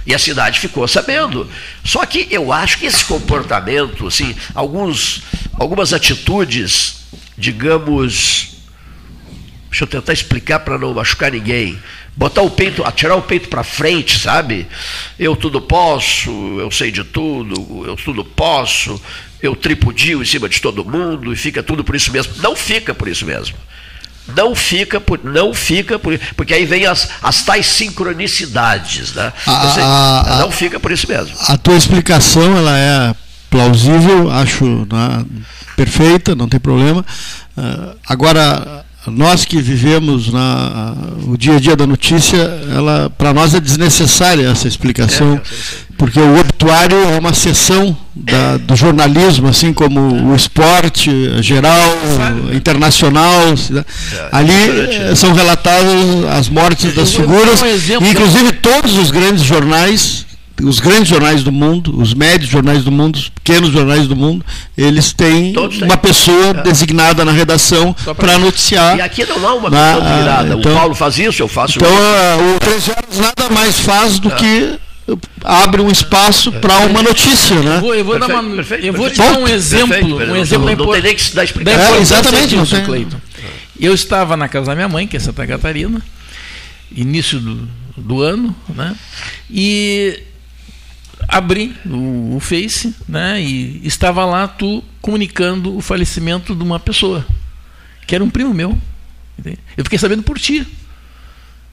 E 0.06 0.14
a 0.14 0.18
cidade 0.18 0.60
ficou 0.60 0.86
sabendo. 0.88 1.48
Só 1.84 2.04
que 2.06 2.26
eu 2.30 2.52
acho 2.52 2.78
que 2.78 2.86
esse 2.86 3.04
comportamento, 3.04 4.06
assim, 4.06 4.34
alguns, 4.54 5.22
algumas 5.54 5.92
atitudes, 5.92 7.02
digamos. 7.36 8.48
Deixa 9.68 9.84
eu 9.84 9.88
tentar 9.88 10.12
explicar 10.12 10.60
para 10.60 10.78
não 10.78 10.94
machucar 10.94 11.30
ninguém 11.30 11.78
botar 12.16 12.42
o 12.42 12.50
peito, 12.50 12.84
atirar 12.84 13.16
o 13.16 13.22
peito 13.22 13.48
para 13.48 13.62
frente, 13.62 14.18
sabe? 14.18 14.66
Eu 15.18 15.36
tudo 15.36 15.60
posso, 15.60 16.30
eu 16.60 16.70
sei 16.70 16.90
de 16.90 17.04
tudo, 17.04 17.86
eu 17.86 17.96
tudo 17.96 18.24
posso, 18.24 19.00
eu 19.42 19.56
tripudio 19.56 20.22
em 20.22 20.26
cima 20.26 20.48
de 20.48 20.60
todo 20.60 20.84
mundo 20.84 21.32
e 21.32 21.36
fica 21.36 21.62
tudo 21.62 21.82
por 21.82 21.96
isso 21.96 22.12
mesmo. 22.12 22.34
Não 22.42 22.54
fica 22.54 22.94
por 22.94 23.08
isso 23.08 23.24
mesmo. 23.24 23.56
Não 24.36 24.54
fica 24.54 25.00
por, 25.00 25.20
não 25.24 25.52
fica 25.54 25.98
por, 25.98 26.18
porque 26.36 26.54
aí 26.54 26.64
vem 26.64 26.86
as, 26.86 27.08
as 27.22 27.42
tais 27.42 27.66
sincronicidades, 27.66 29.14
né? 29.14 29.32
A, 29.46 30.36
a, 30.36 30.38
não 30.40 30.50
fica 30.50 30.78
por 30.78 30.90
isso 30.92 31.08
mesmo. 31.08 31.34
A 31.48 31.56
tua 31.56 31.76
explicação 31.76 32.56
ela 32.56 32.78
é 32.78 33.14
plausível, 33.50 34.30
acho 34.30 34.86
né, 34.90 35.24
perfeita, 35.76 36.34
não 36.34 36.48
tem 36.48 36.60
problema. 36.60 37.04
Uh, 37.56 37.96
agora 38.06 38.84
nós 39.06 39.44
que 39.44 39.60
vivemos 39.60 40.30
na, 40.30 40.94
o 41.26 41.36
dia 41.36 41.56
a 41.56 41.60
dia 41.60 41.74
da 41.74 41.86
notícia, 41.86 42.36
ela 42.70 43.10
para 43.10 43.32
nós 43.32 43.54
é 43.54 43.60
desnecessária 43.60 44.48
essa 44.48 44.68
explicação, 44.68 45.34
é, 45.34 45.40
porque 46.00 46.18
o 46.18 46.40
obituário 46.40 46.96
é 46.96 47.18
uma 47.18 47.34
seção 47.34 47.94
da, 48.16 48.56
do 48.56 48.74
jornalismo, 48.74 49.48
assim 49.48 49.70
como 49.70 50.30
o 50.30 50.34
esporte 50.34 51.10
geral, 51.42 51.94
internacional. 52.54 53.52
É, 53.52 54.28
Ali 54.32 54.52
é 55.10 55.14
são 55.14 55.34
relatadas 55.34 55.92
as 56.38 56.48
mortes 56.48 56.94
das 56.94 57.12
figuras, 57.12 57.60
inclusive 58.00 58.52
todos 58.52 58.96
os 58.96 59.10
grandes 59.10 59.44
jornais 59.44 60.24
os 60.62 60.78
grandes 60.78 61.08
jornais 61.08 61.42
do 61.42 61.50
mundo, 61.50 61.98
os 61.98 62.12
médios 62.12 62.50
jornais 62.50 62.84
do 62.84 62.90
mundo, 62.90 63.16
os 63.16 63.30
pequenos 63.30 63.72
jornais 63.72 64.06
do 64.06 64.14
mundo, 64.14 64.44
eles 64.76 65.10
têm 65.10 65.54
uma 65.82 65.96
pessoa 65.96 66.50
é. 66.50 66.62
designada 66.62 67.24
na 67.24 67.32
redação 67.32 67.96
para 68.16 68.38
noticiar. 68.38 68.98
E 68.98 69.00
aqui 69.00 69.24
não 69.24 69.48
há 69.48 69.54
uma 69.54 69.70
na, 69.70 69.94
pessoa 69.94 70.10
designada. 70.10 70.54
Então, 70.54 70.72
o 70.72 70.74
Paulo 70.76 70.94
faz 70.94 71.18
isso, 71.18 71.42
eu 71.42 71.48
faço 71.48 71.78
então, 71.78 71.88
isso. 71.88 71.98
Então, 71.98 72.56
o 72.56 72.58
13 72.58 72.90
horas 72.90 73.18
nada 73.18 73.54
mais 73.54 73.80
faz 73.80 74.18
do 74.18 74.28
é. 74.28 74.34
que 74.34 74.78
abre 75.44 75.80
um 75.80 75.90
espaço 75.90 76.52
para 76.52 76.78
uma 76.80 77.02
notícia, 77.02 77.56
né? 77.62 77.76
Eu 77.76 77.80
vou, 77.80 77.94
eu 77.94 78.04
vou, 78.04 78.18
perfeito, 78.18 78.34
dar, 78.34 78.42
uma, 78.42 78.56
perfeito, 78.56 78.86
eu 78.86 78.92
vou 78.92 79.10
te 79.10 79.16
dar 79.16 79.38
um 79.38 79.48
exemplo, 79.48 79.88
perfeito, 79.88 80.32
um 80.32 80.36
exemplo 80.36 80.76
não, 80.76 80.86
não 80.86 81.00
tem 81.00 81.14
que 81.14 81.34
dar 81.34 81.44
explicação. 81.44 81.94
É, 81.94 81.98
exatamente, 81.98 82.70
tem. 82.70 82.84
Cleiton. 82.84 83.20
Eu 83.78 83.94
estava 83.94 84.36
na 84.36 84.48
casa 84.48 84.66
da 84.66 84.74
minha 84.74 84.88
mãe, 84.88 85.06
que 85.06 85.16
é 85.16 85.20
Santa 85.20 85.46
Catarina, 85.46 86.02
início 86.94 87.40
do, 87.40 87.68
do 87.96 88.20
ano, 88.20 88.54
né? 88.68 88.94
E 89.50 90.22
abri 91.28 91.74
o, 91.86 92.36
o 92.36 92.40
Face, 92.40 92.94
né? 93.08 93.40
E 93.40 93.80
estava 93.84 94.24
lá 94.24 94.46
tu 94.46 94.84
comunicando 95.00 95.76
o 95.76 95.80
falecimento 95.80 96.54
de 96.54 96.62
uma 96.62 96.78
pessoa, 96.78 97.26
que 98.06 98.14
era 98.14 98.22
um 98.22 98.30
primo 98.30 98.52
meu. 98.52 98.78
Entende? 99.38 99.58
Eu 99.76 99.84
fiquei 99.84 99.98
sabendo 99.98 100.22
por 100.22 100.38
ti. 100.38 100.66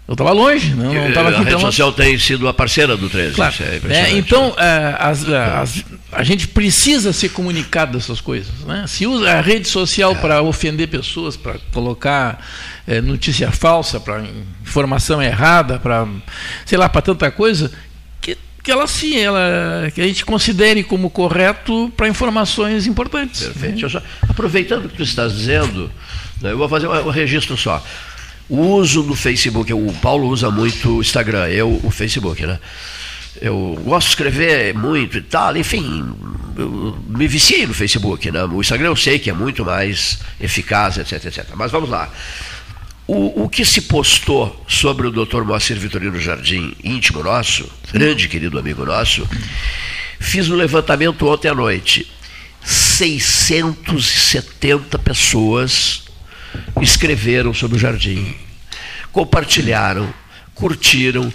Eu 0.07 0.13
estava 0.13 0.31
longe, 0.31 0.73
não 0.73 1.07
estava 1.09 1.29
aqui. 1.29 1.41
A 1.41 1.43
rede 1.43 1.61
social 1.61 1.91
tem 1.91 2.17
sido 2.17 2.47
a 2.47 2.53
parceira 2.53 2.95
do 2.95 3.09
13. 3.09 3.35
Claro. 3.35 3.55
É 3.59 3.93
é, 3.93 4.11
então, 4.11 4.55
é, 4.57 4.95
as, 4.97 5.27
as, 5.27 5.83
a 6.13 6.23
gente 6.23 6.47
precisa 6.47 7.11
ser 7.11 7.29
comunicado 7.29 7.97
dessas 7.97 8.21
coisas. 8.21 8.53
Né? 8.65 8.85
Se 8.87 9.05
usa 9.05 9.29
a 9.29 9.41
rede 9.41 9.67
social 9.67 10.15
para 10.15 10.41
ofender 10.41 10.87
pessoas, 10.87 11.35
para 11.35 11.55
colocar 11.73 12.41
é, 12.87 13.01
notícia 13.01 13.51
falsa, 13.51 13.99
para 13.99 14.23
informação 14.63 15.21
errada, 15.21 15.77
para, 15.77 16.07
sei 16.65 16.77
lá, 16.77 16.87
para 16.87 17.01
tanta 17.01 17.29
coisa, 17.29 17.69
que 18.67 18.71
ela 18.71 18.85
sim, 18.85 19.17
ela, 19.17 19.89
que 19.95 20.01
a 20.01 20.05
gente 20.05 20.25
considere 20.25 20.83
como 20.83 21.09
correto 21.09 21.89
para 21.95 22.09
informações 22.09 22.85
importantes. 22.85 23.43
Perfeito. 23.43 23.81
Né? 23.81 23.89
Só, 23.89 24.01
aproveitando 24.27 24.87
o 24.87 24.89
que 24.89 24.97
tu 24.97 25.03
estás 25.03 25.33
dizendo, 25.33 25.89
né, 26.41 26.51
eu 26.51 26.57
vou 26.57 26.67
fazer 26.67 26.85
um, 26.85 27.07
um 27.07 27.09
registro 27.09 27.55
só. 27.55 27.81
O 28.49 28.75
uso 28.75 29.03
do 29.03 29.13
Facebook, 29.13 29.73
o 29.73 29.91
Paulo 30.01 30.29
usa 30.29 30.49
muito 30.49 30.97
o 30.97 31.01
Instagram, 31.01 31.49
eu 31.49 31.81
o 31.83 31.91
Facebook, 31.91 32.45
né? 32.45 32.57
Eu 33.41 33.77
gosto 33.83 34.07
de 34.07 34.13
escrever 34.13 34.73
muito 34.73 35.17
e 35.17 35.21
tal, 35.21 35.57
enfim, 35.57 36.09
eu 36.57 36.97
me 37.07 37.27
viciei 37.27 37.67
no 37.67 37.73
Facebook, 37.73 38.31
né? 38.31 38.45
O 38.45 38.61
Instagram 38.61 38.87
eu 38.87 38.95
sei 38.95 39.19
que 39.19 39.29
é 39.29 39.33
muito 39.33 39.65
mais 39.65 40.19
eficaz, 40.39 40.97
etc, 40.97 41.25
etc. 41.25 41.45
Mas 41.55 41.69
vamos 41.71 41.89
lá. 41.89 42.09
O, 43.05 43.43
o 43.43 43.49
que 43.49 43.65
se 43.65 43.81
postou 43.81 44.63
sobre 44.67 45.07
o 45.07 45.11
Dr. 45.11 45.43
Moacir 45.43 45.77
Vitorino 45.77 46.19
Jardim, 46.19 46.73
íntimo 46.83 47.23
nosso, 47.23 47.69
grande 47.93 48.27
querido 48.27 48.57
amigo 48.57 48.83
nosso, 48.85 49.29
fiz 50.19 50.49
um 50.49 50.55
levantamento 50.55 51.27
ontem 51.27 51.49
à 51.49 51.55
noite. 51.55 52.11
670 52.63 54.97
pessoas 54.99 56.06
escreveram 56.81 57.53
sobre 57.53 57.77
o 57.77 57.79
jardim, 57.79 58.35
compartilharam, 59.11 60.13
curtiram, 60.53 61.31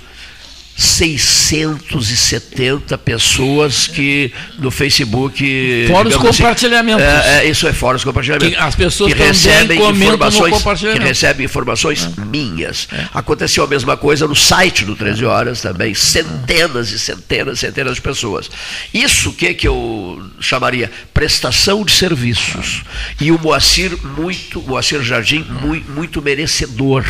670 0.76 2.98
pessoas 2.98 3.86
que 3.86 4.32
no 4.58 4.70
Facebook. 4.70 5.86
Fora 5.88 6.08
os 6.08 6.14
assim, 6.14 6.26
compartilhamentos. 6.26 7.04
Assim, 7.04 7.28
é, 7.28 7.44
é, 7.44 7.48
isso 7.48 7.66
é 7.68 7.72
fora 7.72 7.96
os 7.96 8.04
compartilhamentos. 8.04 8.56
Que 8.56 8.56
as 8.56 8.74
pessoas 8.74 9.12
que 9.12 9.18
recebem 9.18 9.78
informações, 9.90 10.54
que 10.80 10.98
recebem 10.98 11.44
informações 11.44 12.04
é. 12.04 12.08
minhas. 12.24 12.88
Aconteceu 13.12 13.64
a 13.64 13.66
mesma 13.66 13.94
coisa 13.96 14.26
no 14.26 14.34
site 14.34 14.84
do 14.84 14.96
13 14.96 15.24
Horas 15.24 15.60
também. 15.60 15.94
Centenas 15.94 16.90
e 16.90 16.98
centenas 16.98 17.58
e 17.58 17.60
centenas 17.60 17.94
de 17.96 18.00
pessoas. 18.00 18.50
Isso 18.94 19.32
que, 19.32 19.52
que 19.54 19.68
eu 19.68 20.22
chamaria 20.40 20.90
prestação 21.12 21.84
de 21.84 21.92
serviços. 21.92 22.82
E 23.20 23.30
o 23.30 23.38
Moacir, 23.38 23.94
muito, 24.16 24.62
Moacir 24.62 25.02
Jardim, 25.02 25.44
muito, 25.60 25.90
muito 25.90 26.22
merecedor 26.22 27.04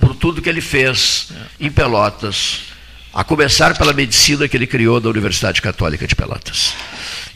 por 0.00 0.14
tudo 0.14 0.42
que 0.42 0.48
ele 0.48 0.62
fez 0.62 1.28
em 1.60 1.70
Pelotas 1.70 2.69
a 3.12 3.24
começar 3.24 3.76
pela 3.76 3.92
medicina 3.92 4.48
que 4.48 4.56
ele 4.56 4.66
criou 4.66 5.00
da 5.00 5.08
Universidade 5.08 5.60
Católica 5.60 6.06
de 6.06 6.14
Pelotas. 6.14 6.74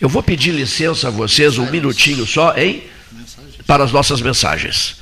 Eu 0.01 0.09
vou 0.09 0.23
pedir 0.23 0.53
licença 0.53 1.09
a 1.09 1.11
vocês 1.11 1.59
um 1.59 1.71
minutinho 1.71 2.27
só, 2.27 2.57
hein? 2.57 2.85
Para 3.67 3.85
as 3.85 3.93
nossas 3.93 4.21
mensagens. 4.21 4.97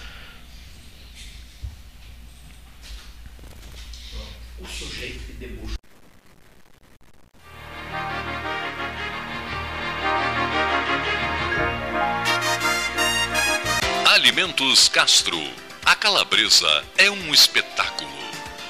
Alimentos 14.07 14.89
Castro. 14.89 15.39
A 15.85 15.95
calabresa 15.95 16.85
é 16.97 17.11
um 17.11 17.35
espetáculo. 17.35 18.11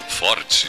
Forte 0.09 0.69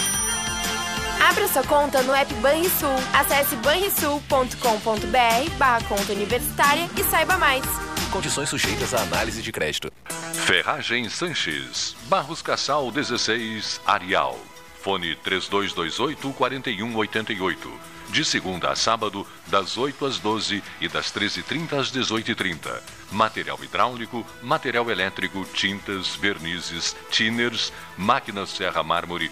Abra 1.29 1.47
sua 1.47 1.63
conta 1.63 2.01
no 2.01 2.15
app 2.15 2.33
Banrisul. 2.35 2.89
Acesse 3.13 3.55
banrisul.com.br 3.57 5.55
barra 5.57 5.83
conta 5.83 6.11
universitária 6.13 6.89
e 6.97 7.03
saiba 7.03 7.37
mais. 7.37 7.63
Condições 8.11 8.49
sujeitas 8.49 8.91
à 8.95 9.03
análise 9.03 9.39
de 9.41 9.51
crédito. 9.51 9.91
Ferragem 10.33 11.07
Sanches, 11.09 11.95
Barros 12.07 12.41
Cassal 12.41 12.91
16, 12.91 13.79
Arial. 13.85 14.37
Fone 14.81 15.15
3228 15.17 16.33
4188. 16.33 17.71
De 18.09 18.25
segunda 18.25 18.71
a 18.71 18.75
sábado, 18.75 19.25
das 19.47 19.77
8 19.77 20.05
às 20.05 20.17
12 20.17 20.61
e 20.81 20.87
das 20.89 21.13
13h30 21.13 21.79
às 21.79 21.91
18h30. 21.91 22.81
Material 23.11 23.57
hidráulico, 23.63 24.25
material 24.41 24.89
elétrico, 24.91 25.45
tintas, 25.53 26.15
vernizes, 26.15 26.93
tinners, 27.09 27.71
máquinas 27.95 28.49
serra 28.49 28.83
mármore, 28.83 29.31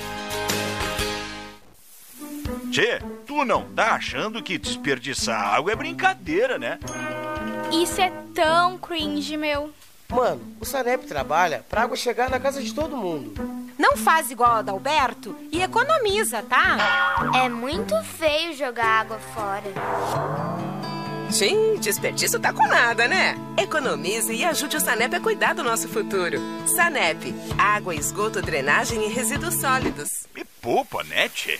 Tchê, 2.71 3.01
tu 3.27 3.43
não 3.43 3.65
tá 3.65 3.95
achando 3.95 4.41
que 4.41 4.57
desperdiçar 4.57 5.55
água 5.55 5.73
é 5.73 5.75
brincadeira, 5.75 6.57
né? 6.57 6.79
Isso 7.69 7.99
é 7.99 8.09
tão 8.33 8.77
cringe, 8.77 9.35
meu. 9.35 9.73
Mano, 10.09 10.41
o 10.57 10.65
Sanep 10.65 11.05
trabalha 11.05 11.65
pra 11.69 11.83
água 11.83 11.97
chegar 11.97 12.29
na 12.29 12.39
casa 12.39 12.61
de 12.61 12.73
todo 12.73 12.95
mundo. 12.95 13.33
Não 13.77 13.97
faz 13.97 14.31
igual 14.31 14.51
a 14.53 14.61
Dalberto 14.61 15.35
e 15.51 15.61
economiza, 15.61 16.41
tá? 16.43 16.77
É 17.43 17.49
muito 17.49 17.93
feio 18.03 18.55
jogar 18.55 19.01
água 19.01 19.19
fora. 19.33 19.63
Sim, 21.29 21.75
desperdício 21.77 22.39
tá 22.39 22.53
com 22.53 22.67
nada, 22.67 23.05
né? 23.05 23.35
Economize 23.57 24.33
e 24.33 24.45
ajude 24.45 24.77
o 24.77 24.81
Sanep 24.81 25.13
a 25.13 25.19
cuidar 25.19 25.53
do 25.53 25.63
nosso 25.63 25.89
futuro. 25.89 26.39
Sanep, 26.67 27.33
água, 27.57 27.95
esgoto, 27.95 28.41
drenagem 28.41 29.05
e 29.05 29.13
resíduos 29.13 29.55
sólidos. 29.55 30.09
Me 30.33 30.45
poupa, 30.61 31.03
né, 31.03 31.27
tchê? 31.29 31.59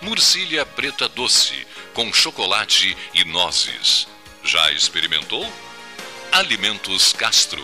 Murcilha 0.02 0.66
preta 0.66 1.08
doce, 1.08 1.66
com 1.94 2.12
chocolate 2.12 2.98
e 3.14 3.24
nozes. 3.26 4.08
Já 4.44 4.72
experimentou? 4.72 5.48
Alimentos 6.32 7.14
Castro. 7.14 7.64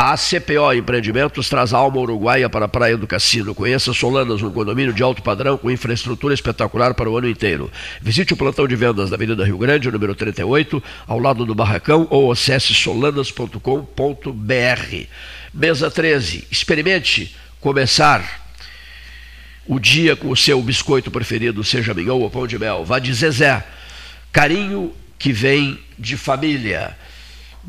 A 0.00 0.16
CPO 0.16 0.74
Empreendimentos 0.74 1.48
traz 1.48 1.74
a 1.74 1.78
alma 1.78 1.98
uruguaia 1.98 2.48
para 2.48 2.66
a 2.66 2.68
Praia 2.68 2.96
do 2.96 3.04
Cassino. 3.04 3.52
Conheça 3.52 3.92
Solanas, 3.92 4.40
um 4.40 4.52
condomínio 4.52 4.92
de 4.92 5.02
alto 5.02 5.20
padrão 5.20 5.58
com 5.58 5.72
infraestrutura 5.72 6.32
espetacular 6.32 6.94
para 6.94 7.10
o 7.10 7.18
ano 7.18 7.28
inteiro. 7.28 7.68
Visite 8.00 8.32
o 8.32 8.36
plantão 8.36 8.68
de 8.68 8.76
vendas 8.76 9.10
da 9.10 9.16
Avenida 9.16 9.44
Rio 9.44 9.58
Grande, 9.58 9.90
número 9.90 10.14
38, 10.14 10.80
ao 11.04 11.18
lado 11.18 11.44
do 11.44 11.52
Barracão, 11.52 12.06
ou 12.10 12.30
acesse 12.30 12.72
solanas.com.br. 12.74 15.06
Mesa 15.52 15.90
13. 15.90 16.46
Experimente 16.48 17.34
começar 17.60 18.52
o 19.66 19.80
dia 19.80 20.14
com 20.14 20.28
o 20.28 20.36
seu 20.36 20.62
biscoito 20.62 21.10
preferido, 21.10 21.64
seja 21.64 21.92
mignon 21.92 22.20
ou 22.20 22.30
pão 22.30 22.46
de 22.46 22.56
mel. 22.56 22.84
Vá 22.84 23.00
de 23.00 23.12
Zezé. 23.12 23.66
Carinho 24.30 24.94
que 25.18 25.32
vem 25.32 25.76
de 25.98 26.16
família. 26.16 26.96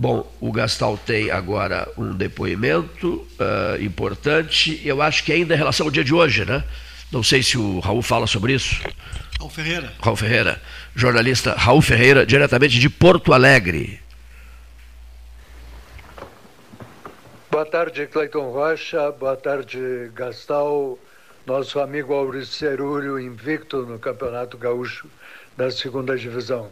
Bom, 0.01 0.25
o 0.39 0.49
Gastal 0.49 0.97
tem 0.97 1.29
agora 1.29 1.85
um 1.97 2.13
depoimento 2.13 3.27
uh, 3.37 3.83
importante, 3.83 4.79
eu 4.85 5.01
acho 5.01 5.25
que 5.25 5.33
ainda 5.33 5.53
em 5.53 5.57
relação 5.57 5.87
ao 5.87 5.91
dia 5.91 6.05
de 6.05 6.13
hoje, 6.13 6.45
né? 6.45 6.63
Não 7.11 7.21
sei 7.21 7.43
se 7.43 7.57
o 7.57 7.79
Raul 7.79 8.01
fala 8.01 8.25
sobre 8.25 8.53
isso. 8.53 8.81
Raul 9.37 9.49
Ferreira. 9.49 9.91
Raul 10.01 10.15
Ferreira, 10.15 10.61
jornalista 10.95 11.53
Raul 11.53 11.81
Ferreira, 11.81 12.25
diretamente 12.25 12.79
de 12.79 12.89
Porto 12.89 13.33
Alegre. 13.33 13.99
Boa 17.51 17.65
tarde, 17.65 18.07
Cleiton 18.07 18.51
Rocha. 18.51 19.11
Boa 19.11 19.35
tarde, 19.35 20.09
Gastal. 20.15 20.97
Nosso 21.45 21.77
amigo 21.77 22.13
Auricio 22.13 22.53
Cerúlio, 22.53 23.19
invicto 23.19 23.85
no 23.85 23.99
Campeonato 23.99 24.57
Gaúcho 24.57 25.09
da 25.57 25.69
Segunda 25.69 26.17
Divisão. 26.17 26.71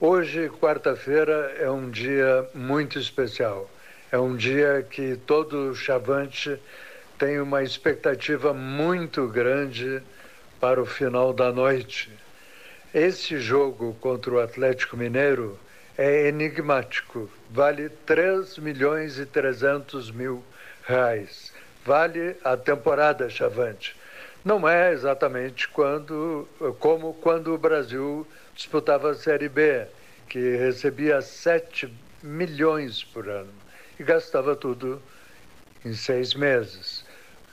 Hoje, 0.00 0.48
quarta-feira, 0.48 1.56
é 1.58 1.68
um 1.68 1.90
dia 1.90 2.48
muito 2.54 3.00
especial. 3.00 3.68
É 4.12 4.16
um 4.16 4.36
dia 4.36 4.86
que 4.88 5.16
todo 5.26 5.74
chavante 5.74 6.56
tem 7.18 7.40
uma 7.40 7.64
expectativa 7.64 8.54
muito 8.54 9.26
grande 9.26 10.00
para 10.60 10.80
o 10.80 10.86
final 10.86 11.32
da 11.32 11.50
noite. 11.50 12.12
Esse 12.94 13.40
jogo 13.40 13.96
contra 14.00 14.30
o 14.34 14.38
Atlético 14.38 14.96
Mineiro 14.96 15.58
é 15.96 16.28
enigmático. 16.28 17.28
Vale 17.50 17.88
3 17.88 18.56
milhões 18.58 19.18
e 19.18 19.26
300 19.26 20.12
mil 20.12 20.44
reais. 20.86 21.52
Vale 21.84 22.36
a 22.44 22.56
temporada 22.56 23.28
chavante 23.28 23.96
não 24.44 24.68
é 24.68 24.92
exatamente 24.92 25.68
quando, 25.68 26.48
como 26.78 27.12
quando 27.14 27.52
o 27.52 27.58
Brasil 27.58 28.26
disputava 28.58 29.12
a 29.12 29.14
Série 29.14 29.48
B, 29.48 29.86
que 30.28 30.56
recebia 30.56 31.22
7 31.22 31.94
milhões 32.20 33.04
por 33.04 33.28
ano 33.28 33.52
e 34.00 34.02
gastava 34.02 34.56
tudo 34.56 35.00
em 35.84 35.94
seis 35.94 36.34
meses. 36.34 37.04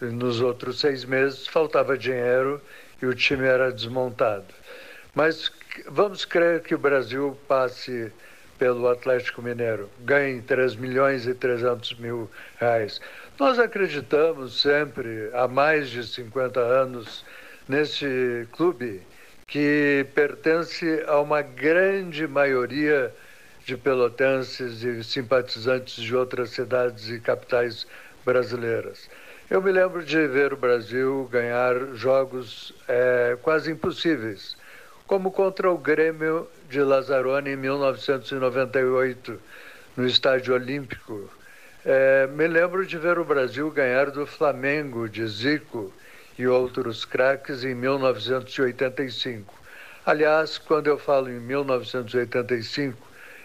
Nos 0.02 0.42
outros 0.42 0.80
seis 0.80 1.06
meses 1.06 1.46
faltava 1.46 1.96
dinheiro 1.96 2.60
e 3.00 3.06
o 3.06 3.14
time 3.14 3.46
era 3.46 3.72
desmontado. 3.72 4.52
Mas 5.14 5.52
vamos 5.88 6.26
crer 6.26 6.62
que 6.62 6.74
o 6.74 6.80
Brasil 6.80 7.38
passe 7.48 8.12
pelo 8.58 8.90
Atlético 8.90 9.44
Mineiro, 9.44 9.90
ganhe 10.00 10.42
3 10.42 10.76
milhões 10.76 11.28
e 11.28 11.36
300 11.36 12.00
mil 12.00 12.32
reais. 12.60 13.00
Nós 13.38 13.60
acreditamos 13.60 14.60
sempre, 14.60 15.30
há 15.34 15.48
mais 15.48 15.90
de 15.90 16.04
50 16.04 16.60
anos, 16.60 17.24
nesse 17.68 18.48
clube 18.54 19.04
que 19.56 20.06
pertence 20.14 21.04
a 21.08 21.20
uma 21.22 21.42
grande 21.42 22.28
maioria 22.28 23.14
de 23.64 23.78
pelotenses 23.78 24.84
e 24.84 25.02
simpatizantes 25.02 26.04
de 26.04 26.16
outras 26.16 26.50
cidades 26.50 27.10
e 27.10 27.20
capitais 27.22 27.88
brasileiras. 28.26 29.10
Eu 29.50 29.62
me 29.62 29.72
lembro 29.72 30.04
de 30.04 30.28
ver 30.28 30.52
o 30.52 30.58
Brasil 30.58 31.30
ganhar 31.32 31.74
jogos 31.94 32.74
é, 32.88 33.38
quase 33.42 33.72
impossíveis, 33.72 34.58
como 35.08 35.32
contra 35.32 35.72
o 35.72 35.78
Grêmio 35.78 36.48
de 36.70 36.82
Lazzaroni 36.82 37.52
em 37.52 37.56
1998, 37.56 39.40
no 39.96 40.06
Estádio 40.06 40.54
Olímpico, 40.54 41.30
é, 41.86 42.28
me 42.28 42.48
lembro 42.48 42.86
de 42.86 42.98
ver 42.98 43.20
o 43.20 43.24
Brasil 43.24 43.70
ganhar 43.72 44.10
do 44.10 44.26
Flamengo, 44.26 45.08
de 45.08 45.26
Zico 45.28 45.94
e 46.38 46.48
outros 46.48 47.06
craques 47.06 47.64
em 47.64 47.74
1985. 47.74 49.54
Aliás, 50.06 50.58
quando 50.58 50.88
eu 50.88 51.00
falo 51.00 51.30
em 51.30 51.40
1985, 51.40 52.98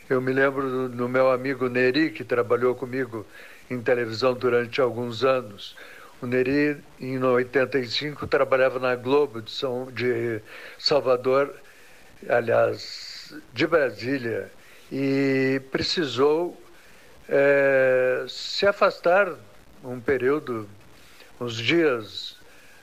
eu 0.08 0.20
me 0.20 0.32
lembro 0.32 0.88
do, 0.88 1.08
meu 1.08 1.30
amigo 1.30 1.68
Neri, 1.68 2.10
que 2.10 2.24
trabalhou 2.24 2.74
comigo 2.74 3.24
em 3.70 3.80
televisão 3.80 4.34
durante 4.34 4.80
alguns 4.80 5.24
anos. 5.24 5.76
O 6.20 6.26
Neri, 6.26 6.76
em 7.00 7.22
85, 7.22 8.26
trabalhava 8.26 8.78
na 8.78 8.94
Globo 8.96 9.40
de, 9.40 9.50
São, 9.50 9.90
de 9.90 10.40
Salvador, 10.78 11.54
aliás, 12.28 13.34
de 13.54 13.66
Brasília, 13.66 14.50
e 14.92 15.62
precisou 15.70 16.60
é, 17.28 18.26
se 18.28 18.66
afastar 18.66 19.32
um 19.84 20.00
período, 20.00 20.68
uns 21.40 21.56
dias 21.56 22.39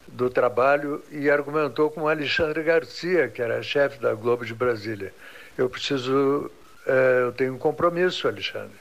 do 0.07 0.29
trabalho 0.29 1.03
e 1.11 1.29
argumentou 1.29 1.91
com 1.91 2.07
Alexandre 2.07 2.63
Garcia, 2.63 3.27
que 3.27 3.41
era 3.41 3.61
chefe 3.61 3.99
da 3.99 4.13
Globo 4.13 4.45
de 4.45 4.53
Brasília. 4.53 5.13
Eu 5.57 5.69
preciso, 5.69 6.49
é, 6.85 7.23
eu 7.23 7.31
tenho 7.33 7.53
um 7.53 7.57
compromisso, 7.57 8.27
Alexandre. 8.27 8.75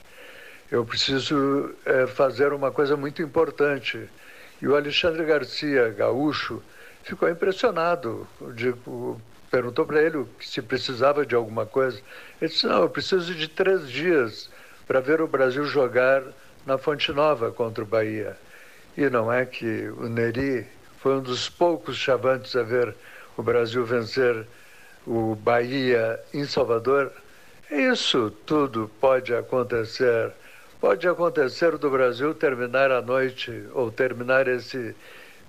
Eu 0.70 0.85
preciso 0.85 1.74
é, 1.85 2.07
fazer 2.07 2.53
uma 2.53 2.70
coisa 2.70 2.97
muito 2.97 3.22
importante. 3.22 4.09
E 4.61 4.66
o 4.66 4.74
Alexandre 4.74 5.24
Garcia, 5.24 5.91
gaúcho, 5.91 6.62
ficou 7.03 7.29
impressionado. 7.29 8.27
Digo, 8.55 9.20
perguntou 9.51 9.87
para 9.87 10.03
ele 10.03 10.27
se 10.41 10.61
precisava 10.61 11.24
de 11.24 11.35
alguma 11.35 11.66
coisa. 11.66 12.01
Ele 12.41 12.51
disse: 12.51 12.66
Não, 12.66 12.83
eu 12.83 12.91
preciso 12.91 13.35
de 13.35 13.49
três 13.49 13.89
dias 13.89 14.51
para 14.87 15.01
ver 15.01 15.20
o 15.20 15.27
Brasil 15.27 15.64
jogar 15.64 16.22
na 16.64 16.77
Fonte 16.79 17.12
Nova 17.12 17.53
contra 17.53 17.85
o 17.85 17.87
Bahia. 17.87 18.37
E 18.97 19.09
não 19.09 19.33
é 19.33 19.45
que 19.45 19.89
o 19.91 20.09
Neri 20.09 20.66
foi 20.99 21.16
um 21.16 21.20
dos 21.20 21.49
poucos 21.49 21.97
chavantes 21.97 22.55
a 22.57 22.62
ver 22.62 22.94
o 23.36 23.42
Brasil 23.42 23.84
vencer 23.84 24.47
o 25.07 25.34
Bahia 25.34 26.18
em 26.32 26.44
Salvador? 26.44 27.12
Isso 27.70 28.30
tudo 28.44 28.90
pode 29.01 29.34
acontecer. 29.34 30.32
Pode 30.80 31.09
acontecer 31.09 31.76
do 31.78 31.90
Brasil 31.90 32.34
terminar 32.34 32.90
a 32.90 33.03
noite 33.03 33.64
ou 33.72 33.90
terminar 33.90 34.47
esse 34.47 34.94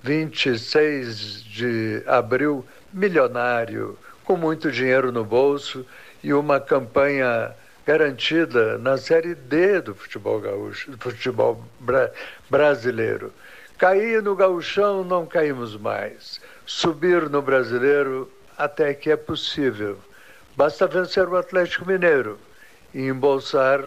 26 0.02 1.44
de 1.44 2.02
abril 2.08 2.66
milionário, 2.94 3.98
com 4.24 4.38
muito 4.38 4.72
dinheiro 4.72 5.12
no 5.12 5.24
bolso 5.24 5.86
e 6.24 6.34
uma 6.34 6.60
campanha 6.60 7.54
garantida 7.86 8.78
na 8.78 8.98
Série 8.98 9.36
D 9.36 9.82
do 9.82 9.96
futebol 9.96 10.40
gaúcho, 10.40 10.92
do 10.92 10.98
futebol 10.98 11.64
bra 11.80 12.12
brasileiro. 12.50 13.32
Cair 13.78 14.24
no 14.24 14.36
gauchão 14.36 15.04
não 15.04 15.28
caímos 15.28 15.78
mais. 15.78 16.42
Subir 16.66 17.30
no 17.30 17.44
brasileiro 17.44 18.32
até 18.58 18.92
que 18.96 19.12
é 19.12 19.16
possível. 19.16 20.00
Basta 20.56 20.88
vencer 20.88 21.30
o 21.30 21.38
Atlético 21.38 21.86
Mineiro 21.86 22.40
e 22.92 23.02
embolsar 23.02 23.84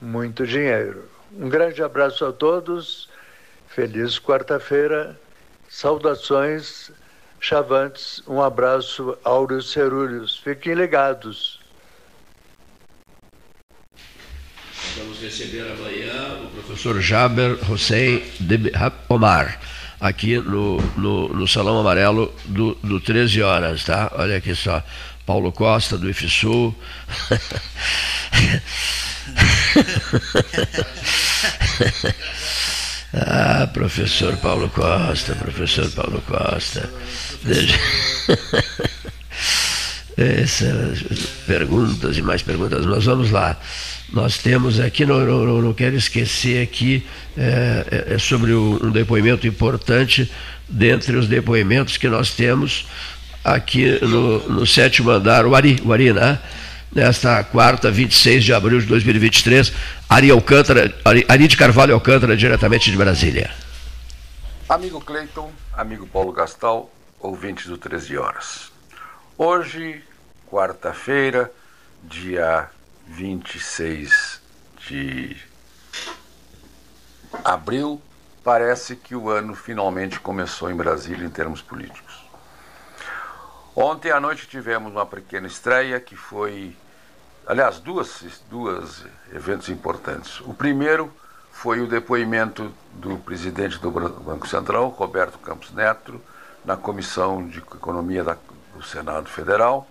muito 0.00 0.46
dinheiro. 0.46 1.04
Um 1.36 1.50
grande 1.50 1.82
abraço 1.82 2.24
a 2.24 2.32
todos. 2.32 3.10
Feliz 3.68 4.18
quarta-feira. 4.18 5.20
Saudações, 5.68 6.90
Chavantes. 7.38 8.22
Um 8.26 8.40
abraço, 8.40 9.18
Áureo 9.22 9.60
Cerúleos. 9.60 10.38
Fiquem 10.38 10.72
ligados. 10.72 11.59
Vamos 14.96 15.20
receber 15.20 15.62
amanhã 15.62 16.40
o 16.42 16.48
professor 16.48 17.00
Jaber 17.00 17.56
Hussein 17.70 18.22
Omar, 19.08 19.60
aqui 20.00 20.38
no, 20.38 20.78
no, 20.96 21.28
no, 21.28 21.46
Salão 21.46 21.78
Amarelo 21.78 22.34
do, 22.46 22.74
do 22.82 23.00
13 23.00 23.42
horas, 23.42 23.84
tá? 23.84 24.10
Olha 24.16 24.36
aqui 24.36 24.54
só. 24.54 24.82
Paulo 25.24 25.52
Costa, 25.52 25.96
do 25.96 26.10
IFSU. 26.10 26.74
ah, 33.14 33.68
professor 33.72 34.36
Paulo 34.38 34.68
Costa, 34.70 35.36
professor 35.36 35.88
Paulo 35.92 36.20
Costa. 36.22 36.90
Deixa... 37.44 37.78
Essas 40.16 41.00
perguntas 41.46 42.18
e 42.18 42.22
mais 42.22 42.42
perguntas, 42.42 42.84
nós 42.84 43.04
vamos 43.04 43.30
lá. 43.30 43.56
Nós 44.12 44.38
temos 44.38 44.80
aqui, 44.80 45.06
não, 45.06 45.20
não, 45.20 45.62
não 45.62 45.72
quero 45.72 45.94
esquecer 45.94 46.62
aqui, 46.62 47.06
é, 47.36 48.06
é, 48.10 48.14
é 48.14 48.18
sobre 48.18 48.52
um 48.52 48.90
depoimento 48.90 49.46
importante 49.46 50.30
dentre 50.68 51.16
os 51.16 51.28
depoimentos 51.28 51.96
que 51.96 52.08
nós 52.08 52.30
temos 52.30 52.86
aqui 53.44 53.98
no, 54.04 54.48
no 54.48 54.66
sétimo 54.66 55.10
andar, 55.10 55.46
o 55.46 55.54
Ari, 55.54 55.80
o 55.84 55.92
Ari, 55.92 56.12
né? 56.12 56.38
Nesta 56.92 57.44
quarta, 57.44 57.88
26 57.88 58.44
de 58.44 58.52
abril 58.52 58.80
de 58.80 58.86
2023, 58.86 59.72
Ari 60.08 60.30
Alcântara, 60.30 60.92
Ari, 61.04 61.24
Ari 61.28 61.46
de 61.46 61.56
Carvalho 61.56 61.94
Alcântara, 61.94 62.36
diretamente 62.36 62.90
de 62.90 62.96
Brasília. 62.96 63.50
Amigo 64.68 65.00
Cleiton, 65.00 65.52
amigo 65.72 66.06
Paulo 66.06 66.32
Gastal, 66.32 66.92
ouvintes 67.20 67.66
do 67.66 67.78
13 67.78 68.16
Horas. 68.18 68.72
Hoje, 69.38 70.02
quarta-feira, 70.50 71.50
dia 72.02 72.68
26 73.10 74.40
de 74.86 75.36
abril, 77.44 78.00
parece 78.44 78.94
que 78.94 79.16
o 79.16 79.28
ano 79.28 79.54
finalmente 79.54 80.20
começou 80.20 80.70
em 80.70 80.76
Brasília 80.76 81.26
em 81.26 81.30
termos 81.30 81.60
políticos. 81.60 82.24
Ontem 83.74 84.12
à 84.12 84.20
noite 84.20 84.46
tivemos 84.46 84.92
uma 84.92 85.04
pequena 85.04 85.48
estreia 85.48 85.98
que 86.00 86.14
foi, 86.14 86.76
aliás, 87.46 87.80
duas, 87.80 88.22
duas 88.48 89.04
eventos 89.32 89.68
importantes. 89.68 90.40
O 90.42 90.54
primeiro 90.54 91.12
foi 91.50 91.80
o 91.80 91.88
depoimento 91.88 92.72
do 92.92 93.18
presidente 93.18 93.78
do 93.78 93.90
Banco 93.90 94.46
Central, 94.46 94.88
Roberto 94.88 95.38
Campos 95.38 95.72
Neto, 95.72 96.20
na 96.64 96.76
Comissão 96.76 97.46
de 97.46 97.58
Economia 97.58 98.24
do 98.24 98.82
Senado 98.84 99.28
Federal. 99.28 99.86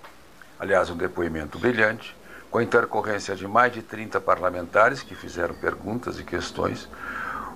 Aliás, 0.57 0.89
um 0.89 0.95
depoimento 0.95 1.59
brilhante 1.59 2.15
com 2.49 2.57
a 2.57 2.63
intercorrência 2.63 3.35
de 3.35 3.47
mais 3.47 3.73
de 3.73 3.81
30 3.81 4.19
parlamentares 4.19 5.03
que 5.03 5.15
fizeram 5.15 5.53
perguntas 5.55 6.19
e 6.19 6.23
questões. 6.23 6.89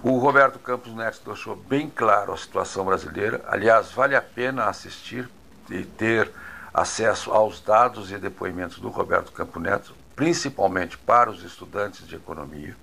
O 0.03 0.18
Roberto 0.18 0.60
Campos 0.60 0.94
Neto 0.94 1.22
deixou 1.26 1.56
bem 1.56 1.90
claro 1.90 2.34
a 2.34 2.38
situação 2.38 2.86
brasileira. 2.86 3.41
Aliás, 3.48 3.91
vale 3.91 4.15
a 4.15 4.22
pena 4.22 4.65
assistir 4.65 5.30
e 5.70 5.84
ter 5.84 6.32
acesso 6.74 7.32
aos 7.32 7.60
dados 7.61 8.11
e 8.11 8.18
depoimentos 8.18 8.80
do 8.80 8.90
Roberto 8.90 9.32
Campos 9.32 9.61
Neto, 9.61 9.95
principalmente 10.15 10.98
para 10.98 11.32
os 11.32 11.44
estudantes 11.44 12.07
de 12.07 12.15
economia. 12.15 12.76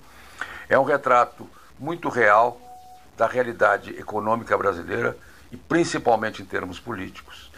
É 0.68 0.78
um 0.78 0.84
retrato 0.84 1.48
muito 1.78 2.08
real 2.08 2.60
da 3.16 3.26
realidade 3.26 3.90
econômica 3.98 4.56
brasileira 4.56 5.16
e 5.52 5.56
principalmente 5.56 6.42
em 6.42 6.44
termos 6.44 6.80
políticos. 6.80 7.50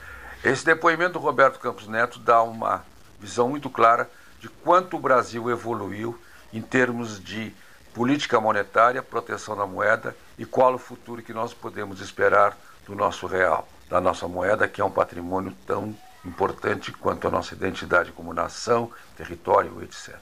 Esse 0.42 0.64
depoimento 0.64 1.14
do 1.14 1.18
Roberto 1.20 1.60
Campos 1.60 1.86
Neto 1.86 2.18
dá 2.18 2.42
uma 2.42 2.84
visão 3.20 3.48
muito 3.48 3.70
clara 3.70 4.10
de 4.42 4.48
quanto 4.48 4.96
o 4.96 5.00
Brasil 5.00 5.48
evoluiu 5.48 6.18
em 6.52 6.60
termos 6.60 7.22
de 7.22 7.54
política 7.94 8.40
monetária, 8.40 9.00
proteção 9.00 9.56
da 9.56 9.64
moeda 9.64 10.16
e 10.36 10.44
qual 10.44 10.74
o 10.74 10.78
futuro 10.78 11.22
que 11.22 11.32
nós 11.32 11.54
podemos 11.54 12.00
esperar 12.00 12.58
do 12.84 12.96
nosso 12.96 13.28
real, 13.28 13.68
da 13.88 14.00
nossa 14.00 14.26
moeda, 14.26 14.66
que 14.66 14.80
é 14.80 14.84
um 14.84 14.90
patrimônio 14.90 15.54
tão 15.64 15.96
importante 16.24 16.90
quanto 16.90 17.28
a 17.28 17.30
nossa 17.30 17.54
identidade 17.54 18.10
como 18.10 18.34
nação, 18.34 18.90
território, 19.16 19.80
etc. 19.84 20.16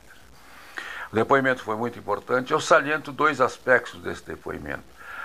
O 1.11 1.15
depoimento 1.15 1.63
foi 1.63 1.77
muito 1.77 1.99
importante. 1.99 2.53
Eu 2.53 2.61
saliento 2.61 3.11
dois 3.13 3.41
aspectos 3.41 4.03
desse 4.03 4.25
depoimento. 4.27 4.85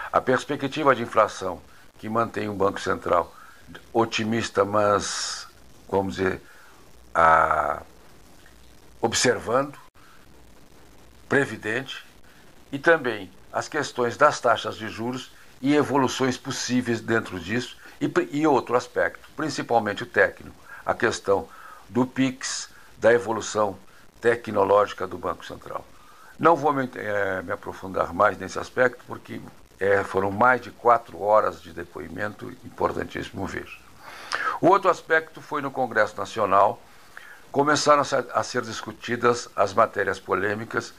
A 0.10 0.22
perspectiva 0.22 0.96
de 0.96 1.04
inflação, 1.04 1.62
que 1.98 2.08
mantém 2.08 2.48
o 2.48 2.54
Banco 2.54 2.80
Central 2.80 3.36
otimista, 3.92 4.64
mas, 4.64 5.48
vamos 5.90 6.16
dizer, 6.16 6.42
a, 7.14 7.82
observando, 9.06 9.78
previdente, 11.30 12.04
e 12.72 12.80
também 12.80 13.32
as 13.54 13.68
questões 13.68 14.18
das 14.18 14.40
taxas 14.40 14.76
de 14.76 14.90
juros 14.90 15.32
e 15.62 15.76
evoluções 15.76 16.38
possíveis 16.38 17.00
dentro 17.00 17.40
disso, 17.40 17.78
e, 18.02 18.12
e 18.32 18.48
outro 18.48 18.76
aspecto, 18.76 19.30
principalmente 19.36 20.04
o 20.04 20.06
técnico, 20.06 20.56
a 20.86 20.94
questão 20.94 21.48
do 21.88 22.06
PIX, 22.06 22.70
da 22.98 23.14
evolução 23.14 23.78
tecnológica 24.20 25.06
do 25.06 25.18
Banco 25.18 25.46
Central. 25.46 25.86
Não 26.38 26.56
vou 26.56 26.74
me, 26.74 26.90
é, 26.96 27.42
me 27.44 27.52
aprofundar 27.52 28.14
mais 28.14 28.38
nesse 28.38 28.58
aspecto, 28.58 29.04
porque 29.08 29.40
é, 29.80 30.04
foram 30.04 30.32
mais 30.32 30.62
de 30.62 30.72
quatro 30.72 31.22
horas 31.22 31.62
de 31.62 31.72
depoimento, 31.72 32.52
importantíssimo 32.66 33.46
ver. 33.46 33.70
O 34.60 34.68
outro 34.68 34.90
aspecto 34.90 35.42
foi 35.42 35.62
no 35.62 35.70
Congresso 35.72 36.18
Nacional, 36.18 36.82
começaram 37.56 38.04
a 38.34 38.44
ser 38.44 38.64
discutidas 38.64 39.48
as 39.56 39.74
matérias 39.74 40.20
polêmicas, 40.20 40.94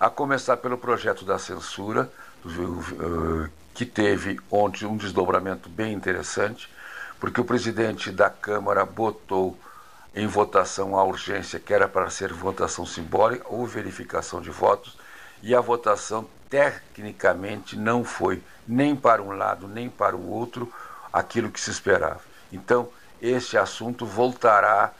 a 0.00 0.10
começar 0.10 0.56
pelo 0.56 0.76
projeto 0.76 1.24
da 1.24 1.38
censura, 1.38 2.10
que 3.72 3.86
teve 3.86 4.40
ontem 4.50 4.86
um 4.86 4.96
desdobramento 4.96 5.68
bem 5.68 5.92
interessante, 5.92 6.68
porque 7.20 7.40
o 7.40 7.44
presidente 7.44 8.10
da 8.10 8.28
Câmara 8.28 8.84
botou 8.84 9.56
em 10.12 10.26
votação 10.26 10.98
a 10.98 11.04
urgência, 11.04 11.60
que 11.60 11.72
era 11.72 11.86
para 11.86 12.10
ser 12.10 12.32
votação 12.32 12.84
simbólica 12.84 13.46
ou 13.48 13.64
verificação 13.64 14.40
de 14.40 14.50
votos, 14.50 14.98
e 15.40 15.54
a 15.54 15.60
votação 15.60 16.26
tecnicamente 16.48 17.76
não 17.76 18.02
foi 18.02 18.42
nem 18.66 18.96
para 18.96 19.22
um 19.22 19.30
lado 19.30 19.68
nem 19.68 19.88
para 19.88 20.16
o 20.16 20.28
outro 20.28 20.72
aquilo 21.12 21.52
que 21.52 21.60
se 21.60 21.70
esperava. 21.70 22.22
Então, 22.52 22.88
esse 23.22 23.56
assunto 23.56 24.04
voltará 24.04 24.92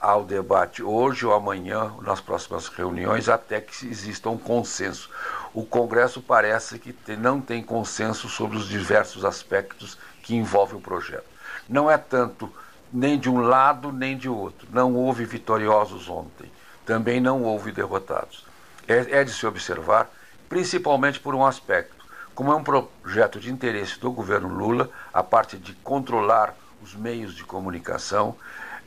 ao 0.00 0.24
debate 0.24 0.82
hoje 0.82 1.26
ou 1.26 1.34
amanhã, 1.34 1.92
nas 2.02 2.20
próximas 2.20 2.68
reuniões, 2.68 3.28
até 3.28 3.60
que 3.60 3.86
exista 3.86 4.30
um 4.30 4.38
consenso. 4.38 5.10
O 5.52 5.64
Congresso 5.64 6.20
parece 6.20 6.78
que 6.78 6.94
não 7.16 7.40
tem 7.40 7.62
consenso 7.62 8.28
sobre 8.28 8.56
os 8.56 8.68
diversos 8.68 9.24
aspectos 9.24 9.98
que 10.22 10.36
envolvem 10.36 10.78
o 10.78 10.80
projeto. 10.80 11.26
Não 11.68 11.90
é 11.90 11.98
tanto 11.98 12.52
nem 12.92 13.18
de 13.18 13.28
um 13.28 13.40
lado 13.40 13.92
nem 13.92 14.16
de 14.16 14.28
outro. 14.28 14.68
Não 14.72 14.94
houve 14.94 15.24
vitoriosos 15.24 16.08
ontem. 16.08 16.50
Também 16.86 17.20
não 17.20 17.42
houve 17.42 17.72
derrotados. 17.72 18.46
É, 18.86 19.20
é 19.20 19.24
de 19.24 19.32
se 19.32 19.46
observar, 19.46 20.10
principalmente 20.48 21.20
por 21.20 21.34
um 21.34 21.44
aspecto. 21.44 21.96
Como 22.34 22.52
é 22.52 22.54
um 22.54 22.62
projeto 22.62 23.40
de 23.40 23.50
interesse 23.50 23.98
do 23.98 24.12
governo 24.12 24.48
Lula, 24.48 24.90
a 25.12 25.22
parte 25.22 25.58
de 25.58 25.74
controlar 25.74 26.54
os 26.80 26.94
meios 26.94 27.34
de 27.34 27.42
comunicação, 27.42 28.36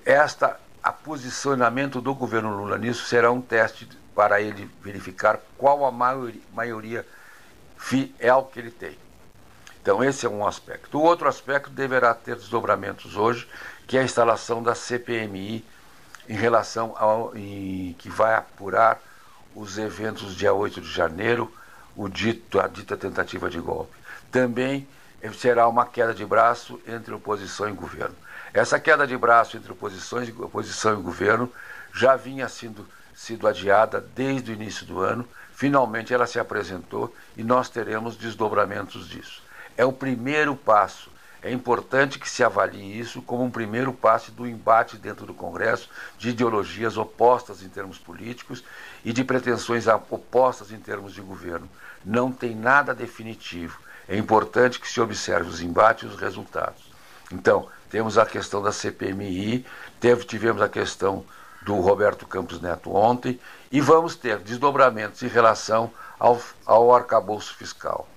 esta 0.06 0.58
a 0.84 0.92
posicionamento 0.92 2.02
do 2.02 2.14
governo 2.14 2.56
Lula 2.56 2.78
nisso 2.78 3.06
será 3.06 3.32
um 3.32 3.42
teste 3.42 3.88
para 4.16 4.42
ele 4.42 4.70
verificar 4.82 5.40
qual 5.58 5.86
a 5.86 5.92
maioria, 5.92 7.06
fiel 7.78 8.50
que 8.52 8.60
ele 8.60 8.72
tem. 8.72 8.98
Então, 9.82 10.04
esse 10.04 10.26
é 10.26 10.30
um 10.30 10.46
aspecto. 10.46 10.98
O 10.98 11.02
outro 11.02 11.28
aspecto 11.28 11.70
deverá 11.70 12.14
ter 12.14 12.36
desdobramentos 12.36 13.16
hoje, 13.16 13.48
que 13.88 13.98
é 13.98 14.02
a 14.02 14.04
instalação 14.04 14.62
da 14.62 14.76
CPMI 14.76 15.66
em 16.30 16.36
relação 16.36 16.94
ao 16.98 17.36
em, 17.36 17.96
que 17.98 18.10
vai 18.10 18.36
apurar 18.36 19.02
os 19.56 19.78
eventos 19.78 20.36
dia 20.36 20.54
8 20.54 20.82
de 20.82 20.92
janeiro, 20.92 21.52
o 21.96 22.08
dito, 22.08 22.60
a 22.60 22.68
dita 22.68 22.96
tentativa 22.96 23.50
de 23.50 23.60
golpe. 23.60 23.98
Também 24.32 24.88
será 25.34 25.68
uma 25.68 25.86
queda 25.86 26.14
de 26.14 26.26
braço 26.26 26.80
entre 26.88 27.14
oposição 27.14 27.68
e 27.68 27.74
governo. 27.74 28.16
Essa 28.54 28.80
queda 28.80 29.08
de 29.08 29.18
braço 29.18 29.56
entre 29.56 29.72
oposições, 29.72 30.30
oposição 30.30 31.00
e 31.00 31.02
governo 31.02 31.52
já 31.94 32.16
vinha 32.16 32.50
sendo 32.50 32.86
sido 33.16 33.48
adiada 33.48 34.02
desde 34.14 34.52
o 34.52 34.54
início 34.54 34.86
do 34.86 35.00
ano. 35.00 35.28
Finalmente 35.54 36.14
ela 36.14 36.28
se 36.28 36.40
apresentou 36.40 37.16
e 37.38 37.44
nós 37.44 37.70
teremos 37.70 38.18
desdobramentos 38.18 39.08
disso. 39.08 39.42
É 39.78 39.86
o 39.86 39.94
primeiro 39.94 40.56
passo. 40.56 41.10
É 41.42 41.52
importante 41.52 42.20
que 42.20 42.30
se 42.30 42.44
avalie 42.44 43.00
isso 43.00 43.22
como 43.22 43.44
um 43.44 43.50
primeiro 43.50 43.92
passo 43.94 44.32
do 44.32 44.46
embate 44.46 44.98
dentro 44.98 45.26
do 45.26 45.34
Congresso 45.34 45.90
de 46.18 46.30
ideologias 46.30 46.98
opostas 46.98 47.64
em 47.64 47.70
termos 47.70 47.98
políticos 47.98 48.64
e 49.04 49.12
de 49.12 49.24
pretensões 49.24 49.88
opostas 49.88 50.72
em 50.72 50.78
termos 50.78 51.14
de 51.14 51.22
governo. 51.22 51.70
Não 52.06 52.32
tem 52.32 52.56
nada 52.56 52.94
definitivo. 52.94 53.80
É 54.08 54.16
importante 54.16 54.80
que 54.80 54.90
se 54.90 55.02
observe 55.02 55.50
os 55.50 55.62
embates 55.62 56.04
e 56.04 56.14
os 56.14 56.20
resultados. 56.20 56.92
Então, 57.32 57.70
temos 57.92 58.18
a 58.18 58.26
questão 58.26 58.64
da 58.64 58.72
CPMI, 58.72 59.66
teve, 60.00 60.24
tivemos 60.24 60.62
a 60.62 60.70
questão 60.70 61.26
do 61.62 61.76
Roberto 61.76 62.26
Campos 62.26 62.60
Neto 62.62 62.96
ontem, 62.96 63.40
e 63.72 63.80
vamos 63.82 64.16
ter 64.16 64.40
desdobramentos 64.40 65.22
em 65.22 65.28
relação 65.28 65.92
ao, 66.18 66.42
ao 66.66 66.96
arcabouço 66.96 67.54
fiscal. 67.56 68.08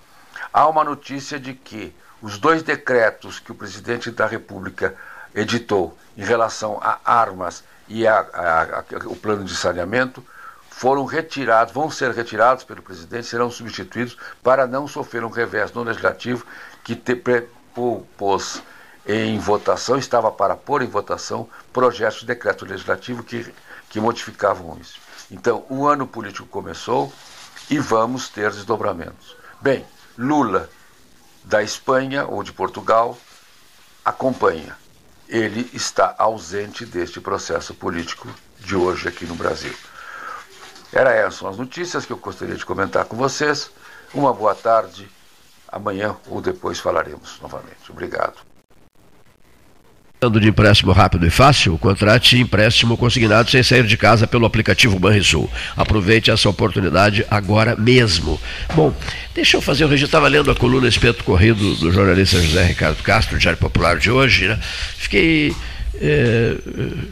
Há 0.53 0.67
uma 0.69 0.85
notícia 0.85 1.39
de 1.39 1.53
que 1.53 1.95
os 2.23 2.39
dois 2.39 2.63
decretos 2.63 3.39
que 3.39 3.53
o 3.53 3.55
presidente 3.55 4.11
da 4.11 4.27
República 4.27 4.95
editou 5.35 5.99
em 6.17 6.25
relação 6.25 6.79
a 6.81 7.01
armas 7.05 7.65
e 7.89 8.07
a, 8.07 8.21
a, 8.33 8.63
a, 8.63 8.85
o 9.07 9.17
plano 9.17 9.45
de 9.45 9.55
saneamento 9.55 10.25
foram 10.71 11.05
retirados, 11.05 11.75
vão 11.75 11.91
ser 11.91 12.13
retirados 12.13 12.65
pelo 12.65 12.83
presidente, 12.83 13.27
serão 13.27 13.51
substituídos 13.51 14.17
para 14.43 14.67
não 14.67 14.89
sofrer 14.89 15.25
um 15.25 15.29
revés 15.29 15.73
no 15.73 15.83
legislativo 15.83 16.47
que 16.83 16.97
te, 16.97 17.15
pôs 18.17 18.63
em 19.07 19.39
votação, 19.39 19.99
estava 19.99 20.31
para 20.31 20.57
pôr 20.57 20.83
em 20.83 20.87
votação 20.87 21.49
projetos 21.73 22.21
de 22.21 22.27
decreto 22.27 22.65
legislativo 22.65 23.23
que, 23.23 23.53
que 23.91 24.01
modificavam 24.01 24.79
isso. 24.81 24.99
Então, 25.31 25.65
o 25.69 25.87
ano 25.87 26.07
político 26.07 26.47
começou 26.49 27.13
e 27.69 27.79
vamos 27.79 28.29
ter 28.29 28.51
desdobramentos. 28.51 29.37
Bem, 29.61 29.85
Lula, 30.17 30.71
da 31.43 31.63
Espanha 31.63 32.27
ou 32.27 32.43
de 32.43 32.53
Portugal, 32.53 33.19
acompanha. 34.05 34.77
Ele 35.29 35.69
está 35.73 36.15
ausente 36.19 36.85
deste 36.85 37.21
processo 37.21 37.75
político 37.75 38.29
de 38.59 38.77
hoje 38.77 39.09
aqui 39.09 39.27
no 39.27 39.35
Brasil. 39.35 39.75
Era 40.93 41.13
essas 41.13 41.37
são 41.37 41.49
as 41.49 41.57
notícias 41.57 42.07
que 42.07 42.13
eu 42.13 42.19
gostaria 42.19 42.55
de 42.55 42.65
comentar 42.65 43.05
com 43.07 43.17
vocês. 43.17 43.71
Uma 44.13 44.33
boa 44.33 44.55
tarde. 44.55 45.11
Amanhã 45.67 46.17
ou 46.29 46.41
depois 46.41 46.79
falaremos 46.79 47.41
novamente. 47.41 47.91
Obrigado 47.91 48.54
de 50.31 50.49
empréstimo 50.49 50.93
rápido 50.93 51.27
e 51.27 51.31
fácil, 51.31 51.79
contrate 51.79 52.39
empréstimo 52.39 52.97
consignado 52.97 53.51
sem 53.51 53.63
sair 53.63 53.85
de 53.85 53.97
casa 53.97 54.27
pelo 54.27 54.47
aplicativo 54.47 54.99
Banrisul. 54.99 55.51
Aproveite 55.77 56.31
essa 56.31 56.49
oportunidade 56.49 57.25
agora 57.31 57.77
mesmo. 57.77 58.41
Bom, 58.75 58.95
deixa 59.35 59.57
eu 59.57 59.61
fazer 59.61 59.85
registro. 59.85 60.07
Estava 60.07 60.29
lendo 60.29 60.51
a 60.51 60.55
coluna 60.55 60.89
Espeto 60.89 61.25
Corrido 61.25 61.75
do 61.77 61.93
jornalista 61.93 62.41
José 62.41 62.65
Ricardo 62.65 63.03
Castro, 63.03 63.39
Diário 63.39 63.59
Popular 63.59 63.99
de 63.99 64.11
hoje. 64.11 64.49
Né? 64.49 64.59
Fiquei 64.97 65.55
é, 66.01 66.57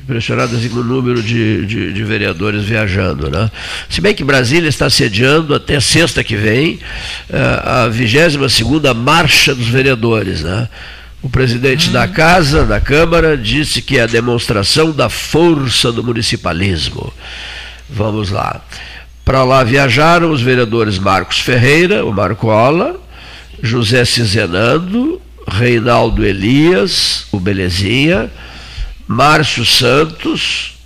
impressionado 0.02 0.56
assim, 0.56 0.68
com 0.68 0.80
o 0.80 0.84
número 0.84 1.22
de, 1.22 1.66
de, 1.66 1.92
de, 1.92 2.04
vereadores 2.04 2.64
viajando. 2.64 3.30
Né? 3.30 3.50
Se 3.88 4.00
bem 4.00 4.14
que 4.14 4.24
Brasília 4.24 4.68
está 4.68 4.90
sediando 4.90 5.54
até 5.54 5.78
sexta 5.80 6.24
que 6.24 6.36
vem 6.36 6.80
é, 7.30 7.38
a 7.64 7.88
22 7.88 8.52
segunda 8.52 8.92
Marcha 8.92 9.54
dos 9.54 9.68
Vereadores. 9.68 10.42
Né? 10.42 10.68
O 11.22 11.30
presidente 11.30 11.90
da 11.90 12.08
Casa, 12.08 12.64
da 12.64 12.80
Câmara, 12.80 13.36
disse 13.36 13.80
que 13.80 13.96
é 13.96 14.02
a 14.02 14.06
demonstração 14.06 14.90
da 14.90 15.08
força 15.08 15.92
do 15.92 16.02
municipalismo. 16.02 17.12
Vamos 17.88 18.30
lá. 18.30 18.60
Para 19.24 19.44
lá 19.44 19.62
viajaram 19.62 20.32
os 20.32 20.42
vereadores 20.42 20.98
Marcos 20.98 21.38
Ferreira, 21.38 22.04
o 22.04 22.12
Marcola, 22.12 23.00
José 23.62 24.04
Cizenando, 24.04 25.22
Reinaldo 25.46 26.24
Elias, 26.24 27.26
o 27.30 27.38
Belezinha, 27.38 28.28
Márcio 29.06 29.64
Santos, 29.64 30.76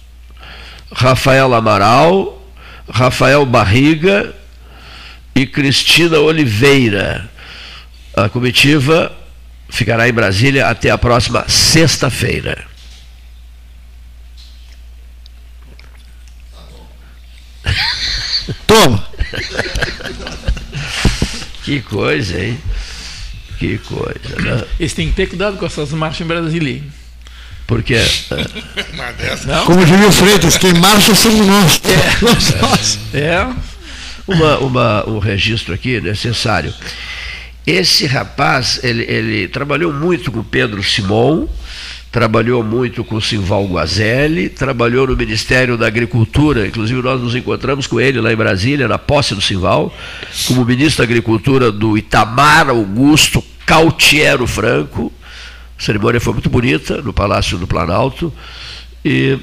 Rafael 0.92 1.54
Amaral, 1.54 2.46
Rafael 2.90 3.46
Barriga 3.46 4.34
e 5.34 5.46
Cristina 5.46 6.18
Oliveira. 6.18 7.26
A 8.14 8.28
comitiva 8.28 9.10
ficará 9.68 10.09
em 10.09 10.12
Brasília 10.12 10.68
até 10.68 10.90
a 10.90 10.98
próxima 10.98 11.48
sexta-feira. 11.48 12.64
Toma! 18.66 19.06
que 21.64 21.80
coisa, 21.82 22.38
hein? 22.38 22.59
Que 23.59 23.78
coisa, 23.78 24.40
né? 24.40 24.64
Eles 24.78 24.93
têm 24.93 25.09
que 25.09 25.16
ter 25.16 25.26
cuidado 25.26 25.56
com 25.56 25.66
essas 25.66 25.90
marchas 25.90 26.20
em 26.20 26.28
Brasília. 26.28 26.82
Porque. 27.66 27.97
Não? 29.47 29.64
Como 29.64 29.84
diria 29.84 30.09
o 30.09 30.12
Freitas, 30.12 30.56
quem 30.56 30.74
marcha 30.74 31.14
somos 31.14 31.47
nós. 31.47 31.80
É. 33.12 33.18
é. 33.18 33.48
Uma, 34.26 34.59
uma, 34.59 35.09
um 35.09 35.18
registro 35.18 35.74
aqui 35.74 36.01
necessário. 36.01 36.72
Esse 37.66 38.06
rapaz, 38.06 38.78
ele, 38.84 39.02
ele 39.02 39.48
trabalhou 39.48 39.93
muito 39.93 40.30
com 40.30 40.43
Pedro 40.43 40.82
Simon, 40.84 41.48
trabalhou 42.12 42.62
muito 42.62 43.02
com 43.02 43.20
Simval 43.20 43.66
Guazelli, 43.66 44.48
trabalhou 44.48 45.09
no 45.09 45.16
Ministério 45.16 45.76
da 45.76 45.86
Agricultura, 45.86 46.66
inclusive 46.66 47.02
nós 47.02 47.20
nos 47.20 47.34
encontramos 47.34 47.88
com 47.88 48.01
ele 48.01 48.20
lá 48.20 48.32
em 48.32 48.36
Brasília, 48.36 48.86
na 48.86 48.98
posse 48.98 49.34
do 49.34 49.40
Simval, 49.40 49.93
como 50.47 50.64
ministro 50.64 50.98
da 50.98 51.05
Agricultura 51.05 51.72
do 51.72 51.98
Itamar 51.98 52.70
Augusto 52.70 53.43
Cautiero 53.66 54.47
Franco. 54.47 55.12
A 55.76 55.82
cerimônia 55.82 56.20
foi 56.20 56.32
muito 56.32 56.48
bonita 56.48 57.02
no 57.02 57.12
Palácio 57.12 57.59
do 57.59 57.66
Planalto. 57.66 58.32
E, 59.05 59.38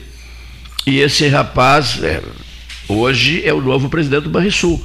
e 0.87 0.99
esse 0.99 1.27
rapaz, 1.27 2.01
é, 2.01 2.23
hoje, 2.87 3.41
é 3.45 3.53
o 3.53 3.61
novo 3.61 3.89
presidente 3.89 4.23
do 4.23 4.29
Banrisul. 4.29 4.83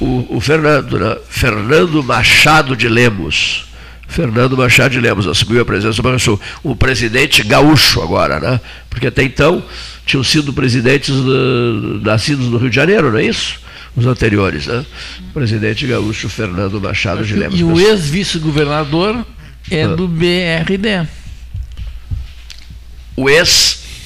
O, 0.00 0.36
o 0.36 0.40
Fernando, 0.40 0.98
né? 0.98 1.16
Fernando 1.28 2.02
Machado 2.02 2.76
de 2.76 2.88
Lemos. 2.88 3.64
Fernando 4.06 4.56
Machado 4.56 4.92
de 4.92 5.00
Lemos 5.00 5.26
assumiu 5.26 5.60
a 5.60 5.64
presidência 5.64 6.02
do 6.02 6.04
Banrisul. 6.04 6.40
O 6.62 6.74
presidente 6.74 7.42
gaúcho 7.42 8.00
agora, 8.02 8.40
né? 8.40 8.60
Porque 8.88 9.06
até 9.06 9.22
então 9.22 9.62
tinham 10.06 10.24
sido 10.24 10.52
presidentes 10.52 11.14
uh, 11.14 12.00
nascidos 12.02 12.46
no 12.46 12.56
Rio 12.56 12.70
de 12.70 12.76
Janeiro, 12.76 13.12
não 13.12 13.18
é 13.18 13.24
isso? 13.24 13.60
Os 13.94 14.06
anteriores, 14.06 14.66
né? 14.66 14.84
O 15.30 15.32
presidente 15.34 15.86
gaúcho 15.86 16.28
Fernando 16.28 16.80
Machado 16.80 17.24
de 17.24 17.34
Lemos. 17.34 17.60
E 17.60 17.62
o 17.62 17.78
ex-vice-governador 17.78 19.26
é 19.70 19.82
ah. 19.82 19.88
do 19.88 20.08
BRD. 20.08 21.06
O 23.14 23.28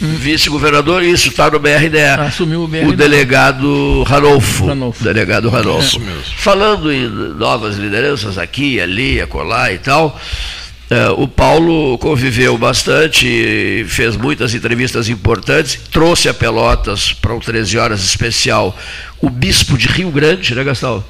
ex-vice-governador, 0.05 1.03
isso 1.03 1.29
está 1.29 1.51
no 1.51 1.59
BRD. 1.59 2.01
Assumiu 2.01 2.65
o 2.65 2.69
BRD. 2.69 2.87
O 2.87 2.97
delegado 2.97 4.03
Ranolfo. 4.03 4.67
Ranolfo. 4.67 5.05
Delegado 5.05 5.49
Ranolfo. 5.49 5.99
É. 5.99 6.23
Falando 6.37 6.93
em 6.93 7.09
novas 7.09 7.77
lideranças 7.77 8.39
aqui, 8.39 8.81
ali, 8.81 9.21
acolá 9.21 9.73
e 9.73 9.79
tal. 9.79 10.19
Uh, 10.91 11.23
o 11.23 11.27
Paulo 11.27 11.97
conviveu 11.97 12.59
bastante, 12.59 13.83
fez 13.89 14.15
muitas 14.15 14.53
entrevistas 14.53 15.09
importantes, 15.09 15.81
trouxe 15.91 16.29
a 16.29 16.35
Pelotas 16.35 17.15
para 17.15 17.33
um 17.33 17.39
13 17.41 17.79
horas 17.79 18.05
especial 18.05 18.77
o 19.19 19.31
bispo 19.31 19.79
de 19.79 19.87
Rio 19.89 20.11
Grande, 20.11 20.55
né, 20.55 20.63
Gastão? 20.63 21.03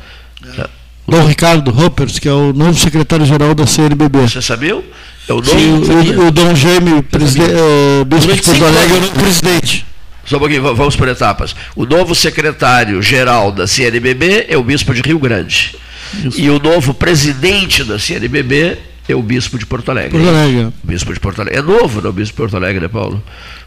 É. 0.56 0.68
Dom 1.08 1.26
Ricardo 1.26 1.70
Ruppers, 1.72 2.20
que 2.20 2.28
é 2.28 2.32
o 2.32 2.52
novo 2.52 2.78
secretário-geral 2.78 3.54
da 3.54 3.66
CNBB. 3.66 4.20
Você 4.20 4.40
sabia? 4.40 4.80
É 5.28 5.32
o, 5.32 5.36
novo, 5.36 5.50
Sim, 5.50 6.16
o, 6.16 6.26
o, 6.26 6.30
Dom 6.30 6.54
Jaime, 6.54 6.92
uh, 6.94 8.04
bispo 8.04 8.34
de 8.34 8.42
Porto 8.42 8.64
Alegre, 8.64 8.94
é 8.94 8.98
o 8.98 9.00
novo 9.02 9.14
presidente. 9.14 9.86
Só 10.24 10.36
um 10.36 10.40
pouquinho, 10.40 10.62
vamos 10.74 10.96
por 10.96 11.08
etapas. 11.08 11.54
O 11.74 11.84
novo 11.84 12.14
secretário-geral 12.14 13.52
da 13.52 13.66
CNBB 13.66 14.46
é 14.48 14.56
o 14.56 14.62
bispo 14.62 14.94
de 14.94 15.00
Rio 15.00 15.18
Grande. 15.18 15.76
Isso. 16.24 16.40
E 16.40 16.50
o 16.50 16.58
novo 16.58 16.94
presidente 16.94 17.82
da 17.84 17.98
CNBB 17.98 18.78
é 19.08 19.14
o 19.14 19.22
bispo 19.22 19.58
de 19.58 19.66
Porto 19.66 19.90
Alegre. 19.90 20.10
Porto 20.10 20.28
Alegre. 20.28 20.72
Bispo 20.82 21.12
de 21.12 21.20
Porto 21.20 21.40
Alegre. 21.40 21.58
É 21.58 21.62
novo, 21.62 22.00
não, 22.00 22.10
o 22.10 22.12
bispo 22.12 22.34
de 22.34 22.36
Porto 22.36 22.56
Alegre, 22.56 22.80
né, 22.80 22.88
Paulo? 22.88 23.22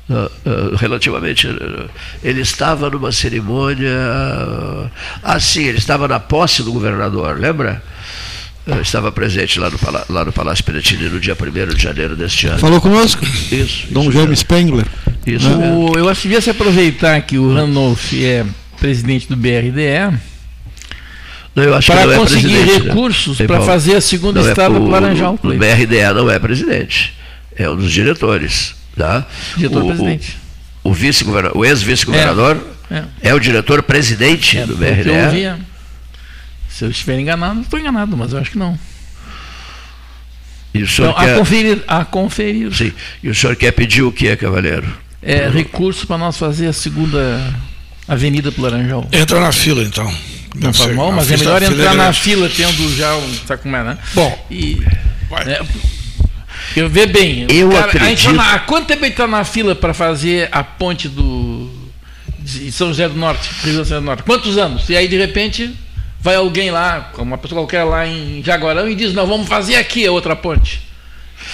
Uh, 0.10 0.14
uh, 0.14 0.76
relativamente. 0.76 1.48
Uh, 1.48 1.90
ele 2.23 2.41
estava 2.41 2.90
numa 2.90 3.11
cerimônia. 3.11 3.91
ah, 5.23 5.40
sim, 5.40 5.64
ele 5.64 5.77
estava 5.77 6.07
na 6.07 6.19
posse 6.19 6.64
do 6.64 6.72
governador, 6.72 7.38
lembra? 7.40 7.84
Estava 8.81 9.11
presente 9.11 9.59
lá 9.59 9.69
no, 9.69 9.77
lá 10.09 10.25
no 10.25 10.31
Palácio 10.31 10.63
Piratini 10.63 11.07
no 11.09 11.19
dia 11.19 11.35
1 11.39 11.75
de 11.75 11.81
janeiro 11.81 12.15
deste 12.15 12.47
ano. 12.47 12.59
Falou 12.59 12.81
conosco? 12.81 13.23
Isso. 13.51 13.87
Dom 13.91 14.11
James 14.11 14.39
Spengler. 14.39 14.85
Isso. 15.25 15.47
O, 15.47 15.97
eu 15.97 16.09
acho 16.09 16.21
que 16.21 16.27
devia 16.27 16.41
se 16.41 16.49
aproveitar 16.49 17.21
que 17.21 17.37
o 17.37 17.53
Ranolf 17.53 18.13
é 18.13 18.45
presidente 18.79 19.27
do 19.27 19.35
BRDE. 19.35 20.17
para 21.85 22.13
é 22.13 22.17
conseguir 22.17 22.65
né? 22.65 22.77
recursos 22.77 23.39
né? 23.39 23.47
para 23.47 23.61
fazer 23.61 23.95
a 23.95 24.01
segunda 24.01 24.39
não 24.39 24.47
é 24.47 24.51
estrada 24.51 24.75
é 24.75 24.79
para 24.79 24.89
Laranjal. 24.89 25.39
O, 25.41 25.47
o 25.47 25.57
BRDE 25.57 26.13
não 26.15 26.29
é 26.29 26.39
presidente, 26.39 27.13
é 27.55 27.69
um 27.69 27.75
dos 27.75 27.91
diretores. 27.91 28.75
Tá? 28.95 29.27
Diretor-presidente. 29.57 30.37
O, 30.83 30.89
o, 30.89 31.59
o 31.59 31.65
ex-vice-governador 31.65 32.57
é, 32.89 32.95
é. 32.95 33.05
é, 33.23 33.33
o 33.33 33.39
diretor-presidente 33.39 34.57
é, 34.57 34.65
do 34.65 34.77
BRDE. 34.77 35.09
Eu 35.09 35.31
via. 35.31 35.59
Se 36.76 36.84
eu 36.84 36.91
estiver 36.91 37.18
enganado, 37.18 37.61
estou 37.61 37.80
enganado, 37.80 38.18
mas 38.18 38.34
eu 38.34 38.39
acho 38.39 38.52
que 38.52 38.57
não. 38.57 38.77
E 40.73 40.81
então, 40.81 41.14
quer... 41.14 41.34
a 41.34 41.38
conferir, 41.38 41.84
a 41.88 42.03
conferir. 42.03 42.76
Sim. 42.76 42.91
E 43.23 43.30
o 43.30 43.34
senhor 43.34 43.56
quer 43.56 43.72
pedir 43.72 44.02
o 44.02 44.11
que, 44.11 44.35
cavaleiro? 44.35 44.85
É 45.22 45.47
recurso 45.47 46.06
para 46.06 46.18
nós 46.18 46.38
fazer 46.38 46.68
a 46.68 46.73
segunda 46.73 47.41
avenida 48.06 48.52
para 48.52 48.64
Laranjal. 48.64 49.07
Entra 49.14 49.39
na 49.39 49.53
fila, 49.53 49.84
então. 49.84 50.14
Não 50.53 50.73
faz 50.73 50.93
mal, 50.93 51.14
mas 51.14 51.31
é 51.31 51.38
melhor 51.38 51.64
entrar 51.64 51.95
na 51.95 52.11
fila 52.11 52.49
tendo 52.49 52.93
já 52.93 53.15
um. 53.15 53.34
Sabe 53.47 53.61
como 53.61 53.73
é, 53.73 53.81
né? 53.81 53.97
Bom. 54.14 54.45
E, 54.52 54.81
né, 55.45 55.60
eu 56.76 56.89
vejo 56.89 57.14
bem. 57.14 57.47
Eu 57.49 57.69
cara, 57.69 57.85
acredito. 57.85 58.34
Na, 58.34 58.56
há 58.56 58.60
quanto 58.60 58.88
tempo 58.88 59.06
ele 59.06 59.14
está 59.14 59.26
na 59.26 59.45
fila 59.45 59.76
para 59.76 59.93
fazer 59.93 60.49
a 60.52 60.61
ponte 60.61 61.07
do 61.07 61.72
de 62.38 62.69
São 62.69 62.89
José 62.89 63.07
do 63.07 63.15
Norte, 63.15 63.49
Rio 63.64 63.76
São 63.76 63.84
José 63.85 63.95
do 63.95 64.02
Norte? 64.02 64.23
Quantos 64.23 64.57
anos? 64.57 64.89
E 64.89 64.97
aí 64.97 65.07
de 65.07 65.18
repente 65.18 65.84
vai 66.26 66.35
alguém 66.35 66.72
lá, 66.72 67.11
uma 67.19 67.38
pessoa 67.38 67.61
qualquer 67.61 67.84
lá 67.84 68.07
em 68.07 68.41
Jaguarão 68.43 68.89
e 68.89 68.95
diz: 68.95 69.14
"Não, 69.14 69.27
vamos 69.27 69.47
fazer 69.47 69.76
aqui 69.76 70.07
a 70.07 70.11
outra 70.11 70.35
ponte". 70.35 70.81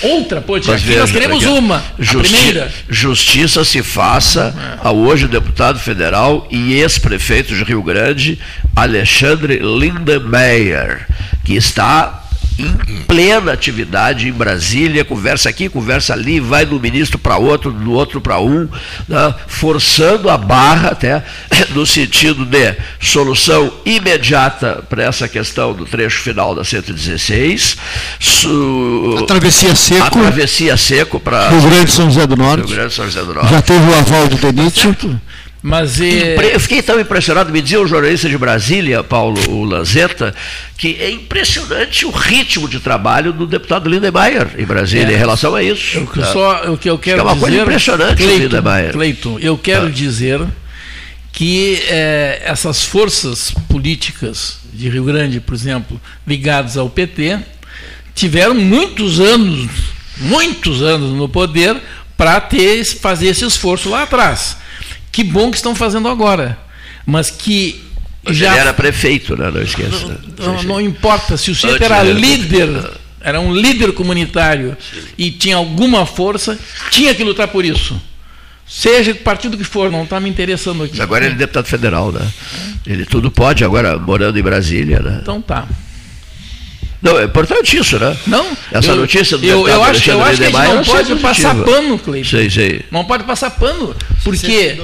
Outra 0.02 0.40
ponte, 0.40 0.68
Mas 0.68 0.78
aqui 0.78 0.88
veja, 0.88 1.02
nós 1.02 1.12
queremos 1.12 1.44
uma, 1.44 1.84
justi 2.00 2.34
primeira. 2.34 2.72
Justiça 2.90 3.66
se 3.66 3.84
faça 3.84 4.56
é. 4.58 4.88
ao 4.88 4.98
hoje 4.98 5.28
deputado 5.28 5.78
federal 5.78 6.48
e 6.50 6.74
ex-prefeito 6.76 7.54
de 7.54 7.64
Rio 7.66 7.84
Grande, 7.84 8.40
Alexandre 8.74 9.60
Lindemeyer, 9.60 11.06
que 11.44 11.54
está 11.56 12.21
em 12.62 13.02
plena 13.04 13.52
atividade 13.52 14.28
em 14.28 14.32
Brasília, 14.32 15.04
conversa 15.04 15.50
aqui, 15.50 15.70
conversa 15.70 16.14
ali, 16.14 16.40
vai 16.40 16.66
do 16.66 16.80
ministro 16.80 17.18
para 17.18 17.38
outro, 17.38 17.72
do 17.72 17.92
outro 17.92 18.22
para 18.22 18.40
um, 18.40 18.68
né, 19.08 19.34
forçando 19.48 20.30
a 20.30 20.38
barra 20.38 20.90
até 20.90 21.24
no 21.74 21.86
sentido 21.86 22.46
de 22.46 22.76
solução 23.00 23.72
imediata 23.86 24.84
para 24.90 25.04
essa 25.04 25.28
questão 25.28 25.74
do 25.74 25.86
trecho 25.86 26.22
final 26.22 26.56
da 26.56 26.64
116. 26.64 27.78
Su, 28.20 29.18
a 29.20 29.26
travessia 29.26 29.76
seco. 29.76 30.06
A 30.06 30.10
travessia 30.10 30.78
seco 30.78 31.20
para 31.20 31.50
Rio 31.50 31.62
Grande 31.62 31.92
São 31.92 32.06
José 32.06 32.28
do 32.28 32.36
Norte. 32.36 32.68
Rio 32.68 32.76
Grande 32.76 32.94
São 32.94 33.06
José 33.06 33.22
do 33.24 33.34
Norte. 33.34 33.50
Já 33.52 33.62
teve 33.62 33.90
o 33.90 33.96
aval 33.96 34.28
do 34.28 34.36
Denítio. 34.38 34.94
Tá 34.94 35.08
mas 35.62 36.02
é... 36.02 36.56
Eu 36.56 36.60
fiquei 36.60 36.82
tão 36.82 37.00
impressionado, 37.00 37.52
me 37.52 37.62
dizia 37.62 37.80
o 37.80 37.86
jornalista 37.86 38.28
de 38.28 38.38
Brasília, 38.38 39.04
Paulo 39.04 39.64
Lanzetta, 39.64 40.34
que 40.76 40.98
é 41.00 41.12
impressionante 41.12 42.06
o 42.06 42.10
ritmo 42.10 42.68
de 42.68 42.80
trabalho 42.80 43.32
do 43.32 43.46
deputado 43.46 43.88
Lindemeyer 43.88 44.50
em 44.58 44.66
Brasília 44.66 45.12
é. 45.12 45.14
em 45.14 45.18
relação 45.18 45.54
a 45.54 45.62
isso. 45.62 46.00
Eu, 46.00 46.08
tá? 46.08 46.34
só, 46.34 46.72
o 46.72 46.78
que 46.78 46.90
eu 46.90 46.98
quero 46.98 47.20
é 47.20 47.24
uma 47.24 47.34
dizer, 47.34 47.42
coisa 47.42 47.62
impressionante 47.62 48.24
Cleiton, 48.24 48.44
Lindemeyer. 48.44 48.92
Cleiton, 48.92 49.40
eu 49.40 49.58
quero 49.58 49.86
tá. 49.86 49.92
dizer 49.92 50.42
que 51.32 51.82
é, 51.88 52.42
essas 52.44 52.84
forças 52.84 53.54
políticas 53.70 54.60
de 54.74 54.90
Rio 54.90 55.04
Grande, 55.04 55.40
por 55.40 55.54
exemplo, 55.54 56.02
ligadas 56.26 56.76
ao 56.76 56.90
PT, 56.90 57.38
tiveram 58.16 58.56
muitos 58.56 59.20
anos, 59.20 59.70
muitos 60.18 60.82
anos 60.82 61.12
no 61.12 61.30
poder 61.30 61.78
para 62.18 62.50
fazer 63.00 63.28
esse 63.28 63.46
esforço 63.46 63.90
lá 63.90 64.04
atrás. 64.04 64.58
Que 65.12 65.24
bom 65.24 65.52
que 65.52 65.58
estão 65.58 65.76
fazendo 65.76 66.08
agora. 66.08 66.58
Mas 67.06 67.30
que. 67.30 67.84
Já... 68.30 68.52
Ele 68.52 68.60
era 68.60 68.74
prefeito, 68.74 69.36
né? 69.36 69.50
não 69.52 69.62
esqueça. 69.62 70.20
Não, 70.38 70.54
não, 70.54 70.64
não 70.64 70.82
importa, 70.82 71.38
se 71.38 71.50
o 71.50 71.56
sujeito 71.56 71.84
era, 71.84 72.04
líder, 72.04 72.70
era 73.20 73.40
um 73.40 73.54
líder 73.54 73.94
comunitário 73.94 74.78
Sim. 74.80 75.02
e 75.18 75.32
tinha 75.32 75.56
alguma 75.56 76.06
força, 76.06 76.58
tinha 76.92 77.16
que 77.16 77.24
lutar 77.24 77.48
por 77.48 77.66
isso. 77.66 78.00
Seja 78.68 79.14
partido 79.16 79.58
que 79.58 79.64
for, 79.64 79.92
não 79.92 80.04
está 80.04 80.20
me 80.20 80.30
interessando 80.30 80.84
aqui. 80.84 80.94
Mas 80.94 81.02
agora 81.02 81.26
ele 81.26 81.34
é 81.34 81.38
deputado 81.38 81.66
federal, 81.66 82.12
né? 82.12 82.26
Ele 82.88 83.06
tudo 83.06 83.30
pode, 83.30 83.66
agora 83.66 83.98
morando 83.98 84.40
em 84.40 84.42
Brasília, 84.42 85.00
né? 85.00 85.20
Então 85.22 85.42
tá. 85.42 85.68
Não, 87.02 87.20
é 87.20 87.24
importante 87.24 87.78
isso, 87.78 87.98
né? 87.98 88.16
Não. 88.28 88.46
Essa 88.72 88.92
eu, 88.92 88.96
notícia 88.98 89.38
do 89.38 89.46
eu, 89.46 89.68
eu 89.68 89.84
acho, 89.84 90.10
eu 90.12 90.22
acho 90.22 90.38
que 90.38 90.44
a 90.44 90.48
gente 90.48 90.48
Demais 90.48 90.70
não 90.70 90.82
é 90.82 90.84
pode 90.84 91.16
passar 91.16 91.56
pano, 91.56 91.98
Cleiton. 91.98 92.30
Sei, 92.30 92.50
sei. 92.50 92.86
Não 92.92 93.04
pode 93.04 93.24
passar 93.24 93.50
pano, 93.52 93.96
porque 94.24 94.78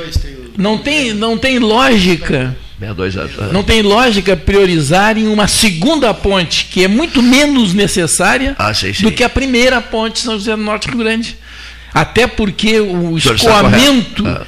não 0.57 0.77
tem, 0.77 1.13
não 1.13 1.37
tem 1.37 1.59
lógica. 1.59 2.55
62 2.79 3.17
anos. 3.17 3.53
Não 3.53 3.63
tem 3.63 3.81
lógica 3.81 4.35
priorizarem 4.35 5.27
uma 5.27 5.47
segunda 5.47 6.13
ponte, 6.13 6.65
que 6.65 6.83
é 6.83 6.87
muito 6.87 7.23
menos 7.23 7.73
necessária 7.73 8.55
Ah, 8.57 8.73
sei, 8.73 8.91
do 8.93 9.11
que 9.11 9.23
a 9.23 9.29
primeira 9.29 9.81
ponte 9.81 10.19
São 10.19 10.33
José 10.35 10.55
do 10.55 10.61
Norte 10.61 10.87
Rio 10.87 10.97
Grande. 10.97 11.35
Até 11.93 12.27
porque 12.27 12.79
o 12.79 13.17
está 13.17 13.33
escoamento. 13.33 14.27
Ah. 14.27 14.43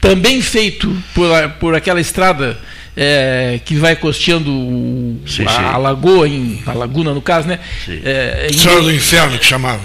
também 0.00 0.40
feito 0.40 0.96
por, 1.14 1.28
por 1.60 1.74
aquela 1.76 2.00
estrada 2.00 2.58
é, 2.96 3.60
que 3.64 3.74
vai 3.76 3.96
costeando 3.96 4.50
o- 4.50 5.20
Sim, 5.26 5.44
a, 5.46 5.48
sim. 5.48 5.56
a 5.64 5.76
lagoa, 5.76 6.28
em, 6.28 6.62
a 6.66 6.72
laguna 6.72 7.12
no 7.14 7.22
caso, 7.22 7.48
né? 7.48 7.58
É, 7.88 8.48
em- 8.50 8.54
Estrada 8.54 8.82
do 8.82 8.92
Inferno 8.92 9.38
que 9.38 9.44
chamava. 9.46 9.80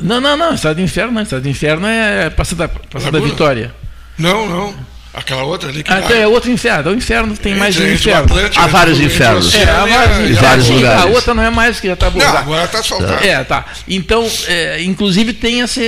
Não, 0.00 0.20
não, 0.20 0.36
não, 0.36 0.54
Estrada 0.54 0.76
do 0.76 0.82
Inferno 0.82 1.12
não. 1.12 1.22
Estrada 1.22 1.42
do 1.42 1.48
Inferno 1.48 1.86
é 1.86 2.30
Passada, 2.30 2.68
passada? 2.90 3.20
Vitória. 3.20 3.74
Não, 4.18 4.48
não. 4.48 4.74
Aquela 5.12 5.42
outra 5.42 5.68
ali 5.70 5.82
que 5.82 5.92
Ah, 5.92 6.00
vai. 6.00 6.22
é 6.22 6.26
outro 6.28 6.52
inferno. 6.52 6.92
O 6.92 6.94
inferno 6.94 7.36
tem 7.36 7.56
mais 7.56 7.74
de 7.74 7.82
um 7.82 7.92
inferno. 7.92 8.28
Há 8.56 8.66
vários 8.68 8.98
o 8.98 9.02
infernos. 9.02 9.52
É, 9.56 9.64
há 9.64 9.84
vários 9.84 10.18
infernos. 10.18 10.38
vários 10.40 10.68
lugares. 10.68 11.02
A 11.02 11.06
outra 11.06 11.34
não 11.34 11.42
é 11.42 11.50
mais 11.50 11.80
que 11.80 11.88
já 11.88 11.94
está 11.94 12.06
Não, 12.06 12.12
abordada. 12.12 12.38
agora 12.38 12.64
está 12.64 12.78
asfaltado. 12.78 13.24
É, 13.24 13.42
tá. 13.42 13.64
Então, 13.88 14.24
é, 14.46 14.80
inclusive 14.82 15.32
tem 15.32 15.60
esse, 15.60 15.82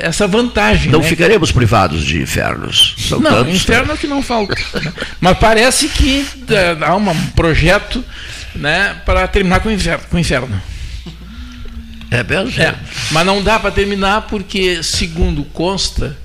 essa 0.00 0.26
vantagem. 0.28 0.92
Não 0.92 1.00
né? 1.00 1.08
ficaremos 1.08 1.50
privados 1.50 2.04
de 2.04 2.20
infernos. 2.20 2.94
São 2.98 3.18
Não, 3.18 3.30
tantos, 3.30 3.54
inferno 3.54 3.92
é 3.92 3.94
o 3.94 3.98
que 3.98 4.06
não 4.06 4.22
falta. 4.22 4.54
né? 4.74 4.92
Mas 5.20 5.38
parece 5.38 5.88
que 5.88 6.26
é, 6.50 6.76
há 6.84 6.94
um 6.96 7.14
projeto 7.30 8.04
né, 8.54 8.94
para 9.06 9.26
terminar 9.26 9.60
com 9.60 9.70
o 9.70 9.72
inferno. 9.72 10.04
Com 10.10 10.18
o 10.18 10.20
inferno. 10.20 10.62
É 12.10 12.22
mesmo? 12.22 12.60
É, 12.62 12.74
mas 13.10 13.24
não 13.26 13.42
dá 13.42 13.58
para 13.58 13.70
terminar 13.70 14.22
porque, 14.28 14.82
segundo 14.82 15.42
consta 15.44 16.16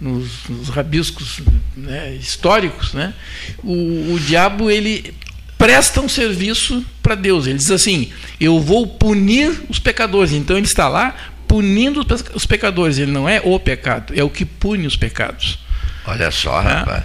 nos, 0.00 0.44
nos 0.48 0.68
rabiscos 0.68 1.40
né, 1.76 2.14
históricos, 2.14 2.92
né, 2.94 3.14
o, 3.62 4.12
o 4.14 4.20
diabo 4.20 4.70
ele 4.70 5.14
presta 5.58 6.00
um 6.00 6.08
serviço 6.08 6.84
para 7.02 7.14
Deus. 7.14 7.46
Ele 7.46 7.56
diz 7.58 7.70
assim: 7.70 8.10
Eu 8.40 8.60
vou 8.60 8.86
punir 8.86 9.62
os 9.68 9.78
pecadores. 9.78 10.32
Então 10.32 10.56
ele 10.56 10.66
está 10.66 10.88
lá 10.88 11.14
punindo 11.48 12.00
os 12.00 12.06
pe- 12.22 12.30
os 12.34 12.44
pecadores. 12.46 12.98
Ele 12.98 13.10
não 13.12 13.28
é 13.28 13.40
o 13.44 13.58
pecado, 13.58 14.12
é 14.14 14.22
o 14.22 14.28
que 14.30 14.44
pune 14.44 14.86
os 14.86 14.96
pecados. 14.96 15.58
Olha 16.08 16.30
só, 16.30 16.60
rapaz. 16.60 17.02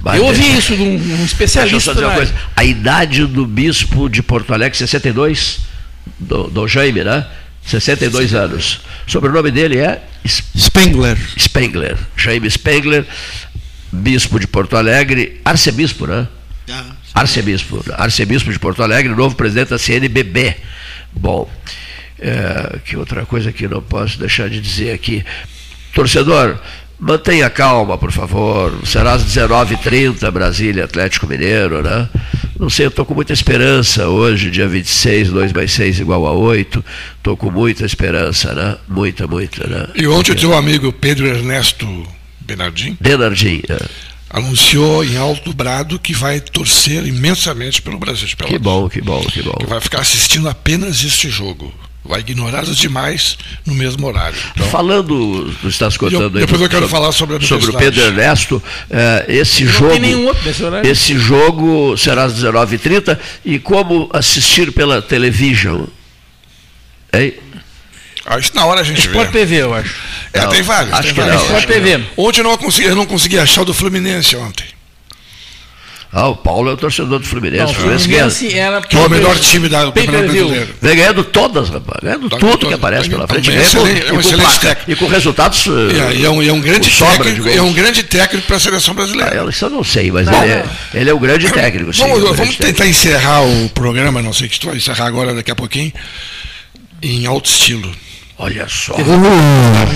Mas 0.00 0.14
É. 0.14 0.18
Eu 0.18 0.26
ouvi 0.26 0.56
isso 0.56 0.76
de 0.76 0.82
um, 0.82 0.94
um 0.94 0.98
Deixa 0.98 1.18
eu 1.20 1.24
especialista. 1.24 1.80
só 1.80 1.92
dizer 1.94 2.04
uma 2.06 2.14
coisa. 2.14 2.34
A 2.54 2.64
idade 2.64 3.26
do 3.26 3.46
bispo 3.46 4.08
de 4.08 4.22
Porto 4.22 4.54
Alegre, 4.54 4.76
62, 4.78 5.60
do, 6.20 6.44
do 6.48 6.68
Jaime, 6.68 7.02
né? 7.02 7.26
62 7.66 8.34
anos. 8.34 8.80
O 9.06 9.10
sobrenome 9.10 9.50
dele 9.50 9.78
é 9.78 10.02
Spengler. 10.56 11.18
Spengler. 11.38 11.96
Jaime 12.16 12.50
Spengler, 12.50 13.06
bispo 13.92 14.38
de 14.38 14.46
Porto 14.46 14.76
Alegre, 14.76 15.40
arcebispo, 15.44 16.06
né? 16.06 16.26
Arcebispo. 17.14 17.84
Arcebispo 17.92 18.52
de 18.52 18.58
Porto 18.58 18.82
Alegre, 18.82 19.14
novo 19.14 19.34
presidente 19.34 19.70
da 19.70 19.78
CNBB. 19.78 20.56
Bom, 21.12 21.50
é, 22.18 22.78
que 22.84 22.96
outra 22.96 23.24
coisa 23.26 23.52
que 23.52 23.66
eu 23.66 23.70
não 23.70 23.82
posso 23.82 24.18
deixar 24.18 24.48
de 24.48 24.60
dizer 24.60 24.92
aqui. 24.92 25.24
Torcedor, 25.92 26.58
mantenha 26.98 27.50
calma, 27.50 27.98
por 27.98 28.12
favor. 28.12 28.78
Será 28.84 29.12
às 29.14 29.24
19h30, 29.24 30.30
Brasília, 30.30 30.84
Atlético 30.84 31.26
Mineiro, 31.26 31.82
né? 31.82 32.08
Não 32.58 32.70
sei, 32.70 32.86
eu 32.86 32.88
estou 32.88 33.04
com 33.04 33.14
muita 33.14 33.32
esperança 33.32 34.08
hoje, 34.08 34.50
dia 34.50 34.68
26, 34.68 35.30
2 35.30 35.52
mais 35.52 35.72
6 35.72 36.00
igual 36.00 36.26
a 36.26 36.32
8. 36.32 36.84
Estou 37.16 37.36
com 37.36 37.50
muita 37.50 37.84
esperança, 37.84 38.54
né? 38.54 38.76
Muita, 38.88 39.26
muita, 39.26 39.66
né? 39.66 39.88
E 39.94 40.06
ontem 40.06 40.32
o 40.32 40.36
teu 40.36 40.56
amigo 40.56 40.92
Pedro 40.92 41.26
Ernesto 41.26 41.86
Benardim 42.40 42.96
Benardim, 43.00 43.62
é. 43.68 43.86
anunciou 44.30 45.04
em 45.04 45.16
alto 45.16 45.52
brado 45.52 45.98
que 45.98 46.12
vai 46.12 46.40
torcer 46.40 47.06
imensamente 47.06 47.82
pelo 47.82 47.98
Brasil 47.98 48.26
de 48.26 48.36
Pelotas. 48.36 48.56
Que 48.56 48.62
bom, 48.62 48.88
que 48.88 49.00
bom, 49.00 49.24
que 49.24 49.42
bom. 49.42 49.56
Que 49.58 49.66
vai 49.66 49.80
ficar 49.80 50.00
assistindo 50.00 50.48
apenas 50.48 51.02
este 51.02 51.28
jogo. 51.28 51.72
Vai 52.06 52.20
ignorar 52.20 52.64
os 52.64 52.76
demais 52.76 53.38
no 53.64 53.72
mesmo 53.74 54.06
horário. 54.06 54.36
Então, 54.54 54.68
Falando, 54.68 55.50
tu 55.62 55.68
estás 55.68 55.96
contando 55.96 56.20
Eu- 56.20 56.40
aí 56.40 56.46
depois 56.46 56.60
eu 56.60 56.68
quero 56.68 56.86
falar 56.86 57.10
sobre 57.12 57.36
a 57.36 57.40
sobre 57.40 57.70
o. 57.70 57.72
Pedro 57.78 58.02
Ernesto, 58.02 58.62
eh, 58.90 59.24
esse 59.28 59.64
Não 59.64 59.72
jogo. 59.72 59.98
nenhum 59.98 60.26
outro 60.26 60.44
nesse 60.44 60.62
horário. 60.62 60.90
Esse 60.90 61.18
jogo 61.18 61.96
será 61.96 62.24
às 62.24 62.34
19h30 62.34 63.18
e 63.42 63.58
como 63.58 64.10
assistir 64.12 64.70
pela 64.70 65.00
televisão? 65.00 65.88
Hein? 67.12 67.34
ah, 68.26 68.38
isso 68.38 68.50
na 68.54 68.66
hora 68.66 68.80
a 68.80 68.84
gente 68.84 68.98
Sport 69.00 69.30
vê. 69.30 69.38
TV, 69.38 69.62
eu 69.62 69.72
acho. 69.72 69.94
É, 70.32 70.40
Não, 70.42 70.48
tem 70.50 70.60
vários. 70.62 70.92
acho 70.92 71.02
tem 71.04 71.14
que 71.14 71.20
vários. 71.20 71.36
não, 71.36 71.44
Sport 71.46 71.66
TV. 71.66 72.04
Ontem 72.18 72.40
eu 72.40 72.44
não, 72.44 72.58
consegui, 72.58 72.86
eu 72.88 72.96
não 72.96 73.06
consegui 73.06 73.38
achar 73.38 73.62
o 73.62 73.64
do 73.64 73.72
Fluminense 73.72 74.36
ontem. 74.36 74.66
Ah, 76.16 76.28
o 76.28 76.36
Paulo 76.36 76.70
é 76.70 76.74
o 76.74 76.76
torcedor 76.76 77.18
do 77.18 77.26
Fluminense. 77.26 77.64
Não, 77.64 77.70
o 77.72 77.74
Fluminense 77.74 78.06
ganha- 78.46 78.62
era 78.66 78.80
Que 78.82 78.96
é 78.96 79.00
o 79.00 79.10
melhor 79.10 79.36
time 79.36 79.68
da- 79.68 79.86
Campeonato. 79.86 80.22
Brasileiro. 80.28 80.68
Vem 80.80 80.96
ganhando 80.96 81.24
todas, 81.24 81.68
rapaz. 81.70 81.98
Ganhando 82.04 82.28
Tá 82.30 82.36
tudo 82.36 82.46
ganhando 82.50 82.68
que 82.68 82.74
aparece 82.74 83.08
pela 83.10 83.26
frente. 83.26 83.50
É 83.50 83.54
com- 83.54 83.78
é 83.78 83.80
um 83.80 83.88
e, 83.88 84.00
com 84.02 84.20
excelente 84.20 84.40
placa- 84.46 84.58
técnico. 84.60 84.90
e 84.92 84.96
com 84.96 85.06
resultados. 85.12 85.66
E, 85.66 85.70
eh, 85.70 86.16
e 86.20 86.24
é 86.24 86.30
um, 86.30 86.40
e 86.40 86.48
é 86.48 86.52
um 86.52 86.60
grande 86.60 86.88
técnico, 86.88 87.48
é 87.48 87.60
um 87.60 87.72
grande 87.72 88.02
técnico 88.04 88.46
para 88.46 88.56
a 88.56 88.60
seleção 88.60 88.92
Ah, 88.92 88.94
brasileira. 88.94 89.34
eu- 89.34 89.48
Isso 89.50 89.64
eu 89.64 89.70
não 89.70 89.82
sei, 89.82 90.12
mas 90.12 90.26
Não. 90.26 90.40
ele 90.44 90.52
é, 90.52 90.64
ele 90.94 91.10
é 91.10 91.14
um 91.14 91.18
grande 91.18 91.50
técnico. 91.50 91.92
Sim, 91.92 92.02
vamos 92.02 92.18
um 92.18 92.20
grande 92.20 92.36
vamos 92.36 92.56
técnico. 92.56 92.78
tentar 92.78 92.86
encerrar 92.88 93.42
o 93.42 93.68
programa, 93.70 94.22
não 94.22 94.32
sei 94.32 94.48
que 94.48 94.60
tu 94.60 94.68
vai 94.68 94.76
encerrar 94.76 95.06
agora 95.06 95.34
daqui 95.34 95.50
a 95.50 95.56
pouquinho, 95.56 95.92
em 97.02 97.26
alto 97.26 97.50
estilo. 97.50 97.90
Olha 98.36 98.68
só. 98.68 98.94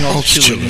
Alto 0.07 0.27
estilo. 0.27 0.61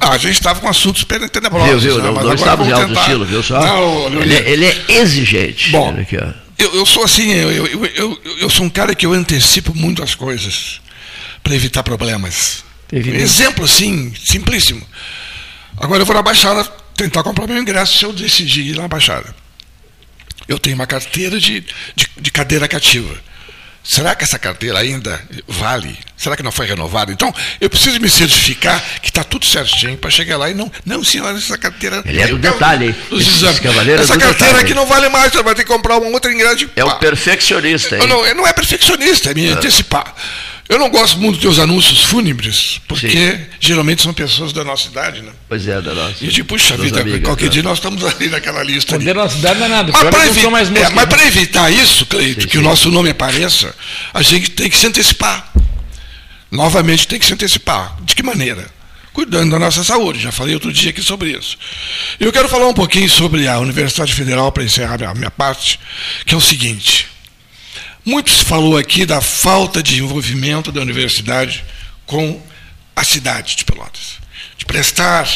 Ah, 0.00 0.10
a 0.10 0.18
gente 0.18 0.34
estava 0.34 0.60
com 0.60 0.68
assuntos 0.68 1.04
tenebrosos. 1.04 1.82
Viu, 1.82 1.94
viu? 1.94 2.02
né? 2.02 2.08
Agora 2.20 2.34
estamos 2.34 2.68
em 2.68 2.72
alto 2.72 2.88
tentar- 2.88 3.00
estilo, 3.00 3.24
viu 3.24 3.42
só? 3.42 3.60
Não, 3.60 4.08
Leonir. 4.08 4.22
ele, 4.22 4.34
é- 4.36 4.50
ele 4.50 4.66
é 4.66 5.00
exigente. 5.00 5.70
Bom, 5.70 5.88
Olha 5.88 6.02
aqui, 6.02 6.16
ó. 6.18 6.28
Eu, 6.58 6.74
eu 6.76 6.86
sou 6.86 7.02
assim, 7.02 7.32
eu, 7.32 7.50
eu, 7.50 7.66
eu, 7.66 7.86
eu, 7.96 8.20
eu 8.42 8.50
sou 8.50 8.64
um 8.66 8.70
cara 8.70 8.94
que 8.94 9.04
eu 9.04 9.12
antecipo 9.12 9.74
muito 9.74 10.02
as 10.02 10.14
coisas 10.14 10.80
para 11.42 11.54
evitar 11.54 11.82
problemas. 11.82 12.62
Evidente. 12.92 13.22
Exemplo 13.24 13.64
assim, 13.64 14.12
simplíssimo. 14.22 14.86
Agora 15.78 16.02
eu 16.02 16.06
vou 16.06 16.14
na 16.14 16.22
Baixada 16.22 16.62
tentar 16.94 17.22
comprar 17.24 17.46
meu 17.48 17.58
ingresso 17.58 17.98
se 17.98 18.04
eu 18.04 18.12
decidir 18.12 18.66
ir 18.68 18.76
na 18.76 18.86
Baixada. 18.86 19.34
Eu 20.46 20.58
tenho 20.58 20.76
uma 20.76 20.86
carteira 20.86 21.40
de, 21.40 21.60
de, 21.96 22.06
de 22.20 22.30
cadeira 22.30 22.68
cativa. 22.68 23.14
Será 23.84 24.14
que 24.14 24.24
essa 24.24 24.38
carteira 24.38 24.78
ainda 24.78 25.22
vale? 25.46 25.98
Será 26.16 26.34
que 26.36 26.42
não 26.42 26.50
foi 26.50 26.66
renovada? 26.66 27.12
Então, 27.12 27.32
eu 27.60 27.68
preciso 27.68 28.00
me 28.00 28.08
certificar 28.08 28.82
que 29.02 29.10
está 29.10 29.22
tudo 29.22 29.44
certinho 29.44 29.98
para 29.98 30.08
chegar 30.08 30.38
lá 30.38 30.48
e 30.50 30.54
não. 30.54 30.72
Não, 30.86 31.04
senhora, 31.04 31.36
essa 31.36 31.58
carteira. 31.58 32.02
Ele 32.06 32.22
é 32.22 32.26
do 32.28 32.38
detalhe? 32.38 32.92
Dos 33.10 33.26
exames. 33.26 33.60
é 33.62 33.92
Essa 34.00 34.14
do 34.14 34.20
carteira 34.20 34.60
aqui 34.60 34.72
não 34.72 34.86
vale 34.86 35.10
mais, 35.10 35.30
você 35.32 35.42
vai 35.42 35.54
ter 35.54 35.64
que 35.64 35.68
comprar 35.68 35.98
uma 35.98 36.08
outra 36.08 36.32
ingresso 36.32 36.56
de 36.56 36.70
É 36.74 36.82
um 36.82 36.88
pá. 36.88 36.94
perfeccionista, 36.94 37.98
hein? 37.98 38.06
Não, 38.06 38.34
não 38.34 38.46
é 38.46 38.54
perfeccionista, 38.54 39.32
é 39.32 39.34
me 39.34 39.48
antecipar. 39.48 40.14
Eu 40.66 40.78
não 40.78 40.88
gosto 40.88 41.18
muito 41.18 41.38
dos 41.40 41.58
anúncios 41.58 42.04
fúnebres, 42.04 42.80
porque 42.88 43.38
geralmente 43.60 44.02
são 44.02 44.14
pessoas 44.14 44.50
da 44.52 44.64
nossa 44.64 44.88
idade, 44.88 45.20
né? 45.20 45.30
Pois 45.46 45.68
é, 45.68 45.80
da 45.80 45.92
nossa. 45.92 46.16
E 46.22 46.26
eu 46.26 46.32
digo, 46.32 46.48
puxa 46.48 46.74
vida, 46.76 47.02
amigas, 47.02 47.20
qualquer 47.20 47.44
né? 47.44 47.50
dia 47.50 47.62
nós 47.62 47.78
estamos 47.78 48.02
ali 48.02 48.28
naquela 48.28 48.62
lista. 48.62 48.94
Ali. 48.94 49.12
Da 49.12 49.28
cidade 49.28 49.58
não 49.58 49.66
é 49.66 49.68
nada. 49.68 49.92
Mas 49.92 50.02
é 50.04 50.10
para 50.10 50.22
que 50.22 50.28
eu 50.28 50.34
sou 50.34 50.50
mais 50.50 50.70
moço 50.70 50.90
que 50.90 51.16
não. 51.16 51.26
evitar 51.26 51.70
isso, 51.70 52.06
Cleito, 52.06 52.48
que 52.48 52.56
o 52.56 52.62
nosso 52.62 52.90
nome 52.90 53.10
apareça, 53.10 53.74
a 54.12 54.22
gente 54.22 54.50
tem 54.50 54.70
que 54.70 54.76
se 54.76 54.86
antecipar. 54.86 55.52
Novamente 56.50 57.06
tem 57.06 57.18
que 57.18 57.26
se 57.26 57.34
antecipar. 57.34 57.96
De 58.02 58.14
que 58.14 58.22
maneira? 58.22 58.66
Cuidando 59.12 59.50
da 59.50 59.58
nossa 59.58 59.84
saúde. 59.84 60.18
Já 60.18 60.32
falei 60.32 60.54
outro 60.54 60.72
dia 60.72 60.90
aqui 60.90 61.02
sobre 61.02 61.30
isso. 61.30 61.58
Eu 62.18 62.32
quero 62.32 62.48
falar 62.48 62.66
um 62.66 62.74
pouquinho 62.74 63.08
sobre 63.08 63.46
a 63.46 63.58
Universidade 63.58 64.14
Federal 64.14 64.50
para 64.50 64.64
encerrar 64.64 65.02
a 65.04 65.14
minha 65.14 65.30
parte, 65.30 65.78
que 66.24 66.34
é 66.34 66.36
o 66.36 66.40
seguinte. 66.40 67.13
Muito 68.04 68.30
se 68.30 68.44
falou 68.44 68.76
aqui 68.76 69.06
da 69.06 69.22
falta 69.22 69.82
de 69.82 69.98
envolvimento 69.98 70.70
da 70.70 70.82
universidade 70.82 71.64
com 72.04 72.40
a 72.94 73.02
cidade 73.02 73.56
de 73.56 73.64
Pelotas. 73.64 74.22
De 74.58 74.66
prestar 74.66 75.26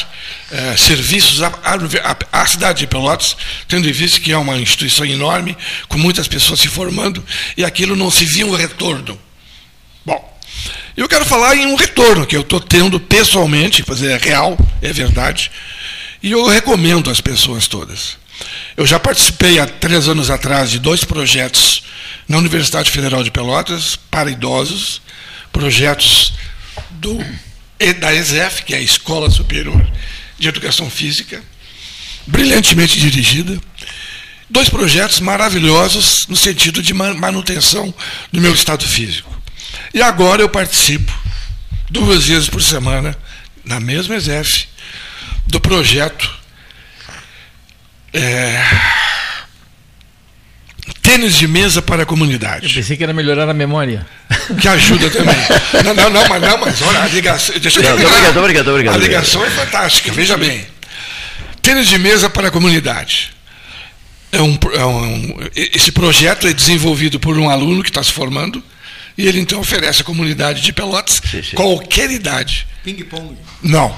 eh, 0.50 0.76
serviços 0.76 1.40
à, 1.42 2.46
cidade 2.46 2.80
de 2.80 2.86
Pelotas, 2.86 3.36
tendo 3.66 3.88
em 3.88 3.92
vista 3.92 4.20
que 4.20 4.32
é 4.32 4.36
uma 4.36 4.58
instituição 4.58 5.06
enorme, 5.06 5.56
com 5.88 5.96
muitas 5.96 6.28
pessoas 6.28 6.60
se 6.60 6.68
formando, 6.68 7.24
e 7.56 7.64
aquilo 7.64 7.96
não 7.96 8.10
se 8.10 8.26
via 8.26 8.46
um 8.46 8.54
retorno. 8.54 9.18
Bom, 10.04 10.38
eu 10.94 11.08
quero 11.08 11.24
falar 11.24 11.56
em 11.56 11.66
um 11.66 11.74
retorno 11.74 12.26
que 12.26 12.36
eu 12.36 12.42
estou 12.42 12.60
tendo 12.60 13.00
pessoalmente, 13.00 13.82
fazer 13.82 14.10
é 14.10 14.18
real, 14.18 14.58
é 14.82 14.92
verdade, 14.92 15.50
e 16.22 16.32
eu 16.32 16.46
recomendo 16.46 17.10
às 17.10 17.20
pessoas 17.20 17.66
todas. 17.66 18.18
Eu 18.76 18.86
já 18.86 19.00
participei 19.00 19.58
há 19.58 19.66
três 19.66 20.06
anos 20.06 20.30
atrás 20.30 20.70
de 20.70 20.78
dois 20.78 21.02
projetos 21.02 21.82
na 22.28 22.36
Universidade 22.36 22.90
Federal 22.90 23.24
de 23.24 23.30
Pelotas 23.30 23.96
para 24.10 24.30
idosos, 24.30 25.00
projetos 25.50 26.34
do, 26.90 27.18
da 27.98 28.14
ESEF, 28.14 28.64
que 28.64 28.74
é 28.74 28.78
a 28.78 28.82
Escola 28.82 29.30
Superior 29.30 29.90
de 30.38 30.48
educação 30.48 30.90
física, 30.90 31.42
brilhantemente 32.26 33.00
dirigida. 33.00 33.58
Dois 34.50 34.68
projetos 34.68 35.20
maravilhosos 35.20 36.26
no 36.28 36.36
sentido 36.36 36.82
de 36.82 36.94
manutenção 36.94 37.92
do 38.30 38.40
meu 38.40 38.54
estado 38.54 38.86
físico. 38.86 39.34
E 39.92 40.02
agora 40.02 40.42
eu 40.42 40.48
participo 40.48 41.12
duas 41.90 42.26
vezes 42.26 42.48
por 42.48 42.62
semana, 42.62 43.16
na 43.64 43.80
mesma 43.80 44.16
ESEF, 44.16 44.68
do 45.46 45.60
projeto 45.60 46.30
é, 48.12 48.62
Tênis 51.02 51.34
de 51.34 51.46
mesa 51.46 51.80
para 51.80 52.02
a 52.02 52.06
comunidade. 52.06 52.66
Eu 52.66 52.74
pensei 52.74 52.96
que 52.96 53.02
era 53.02 53.12
melhorar 53.12 53.48
a 53.48 53.54
memória. 53.54 54.06
Que 54.60 54.68
ajuda 54.68 55.10
também. 55.10 55.36
não, 55.84 55.94
não, 55.94 56.10
não, 56.10 56.28
mas, 56.28 56.42
não, 56.42 56.58
mas 56.58 56.82
olha, 56.82 57.02
a 57.02 57.08
ligação. 57.08 57.58
Deixa 57.58 57.80
eu 57.80 57.84
não, 57.84 57.92
obrigado, 57.94 58.36
obrigado, 58.36 58.68
obrigado. 58.68 58.94
A 58.94 58.98
ligação 58.98 59.44
é 59.44 59.50
fantástica, 59.50 60.12
veja 60.12 60.36
bem. 60.36 60.66
Tênis 61.62 61.88
de 61.88 61.98
mesa 61.98 62.30
para 62.30 62.48
a 62.48 62.50
comunidade. 62.50 63.30
É 64.30 64.42
um, 64.42 64.58
é 64.74 64.84
um, 64.84 65.36
esse 65.56 65.90
projeto 65.90 66.46
é 66.46 66.52
desenvolvido 66.52 67.18
por 67.18 67.38
um 67.38 67.48
aluno 67.48 67.82
que 67.82 67.88
está 67.88 68.02
se 68.02 68.12
formando, 68.12 68.62
e 69.16 69.26
ele 69.26 69.40
então 69.40 69.58
oferece 69.58 70.02
à 70.02 70.04
comunidade 70.04 70.60
de 70.60 70.72
Pelotas 70.72 71.20
sim, 71.30 71.42
sim. 71.42 71.56
qualquer 71.56 72.10
idade. 72.10 72.66
Ping-pong. 72.84 73.36
Não. 73.62 73.96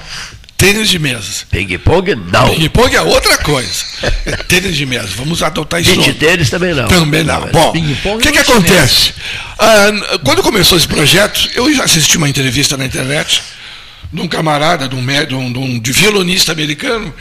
Tênis 0.61 0.89
de 0.89 0.99
mesa. 0.99 1.43
Ping-pong 1.49 2.13
não. 2.31 2.53
Ping-pong 2.53 2.95
é 2.95 3.01
outra 3.01 3.35
coisa. 3.39 3.83
É 4.27 4.37
tênis 4.45 4.75
de 4.77 4.85
mesa. 4.85 5.07
Vamos 5.15 5.41
adotar 5.41 5.81
isso. 5.81 5.95
Beach 5.95 6.13
tênis 6.13 6.51
também 6.51 6.71
não. 6.71 6.87
Também 6.87 7.23
não. 7.23 7.41
não 7.41 7.51
Bom, 7.51 7.73
o 8.15 8.19
que, 8.19 8.31
que 8.31 8.37
acontece? 8.37 9.11
Ah, 9.57 10.19
quando 10.23 10.43
começou 10.43 10.77
esse 10.77 10.87
projeto, 10.87 11.49
eu 11.55 11.73
já 11.73 11.83
assisti 11.83 12.15
uma 12.15 12.29
entrevista 12.29 12.77
na 12.77 12.85
internet 12.85 13.41
de 14.13 14.21
um 14.21 14.27
camarada, 14.27 14.87
de 14.87 14.93
um, 14.93 15.03
de 15.03 15.33
um, 15.33 15.51
de 15.51 15.57
um 15.57 15.79
de 15.79 15.91
violonista 15.91 16.51
americano, 16.51 17.11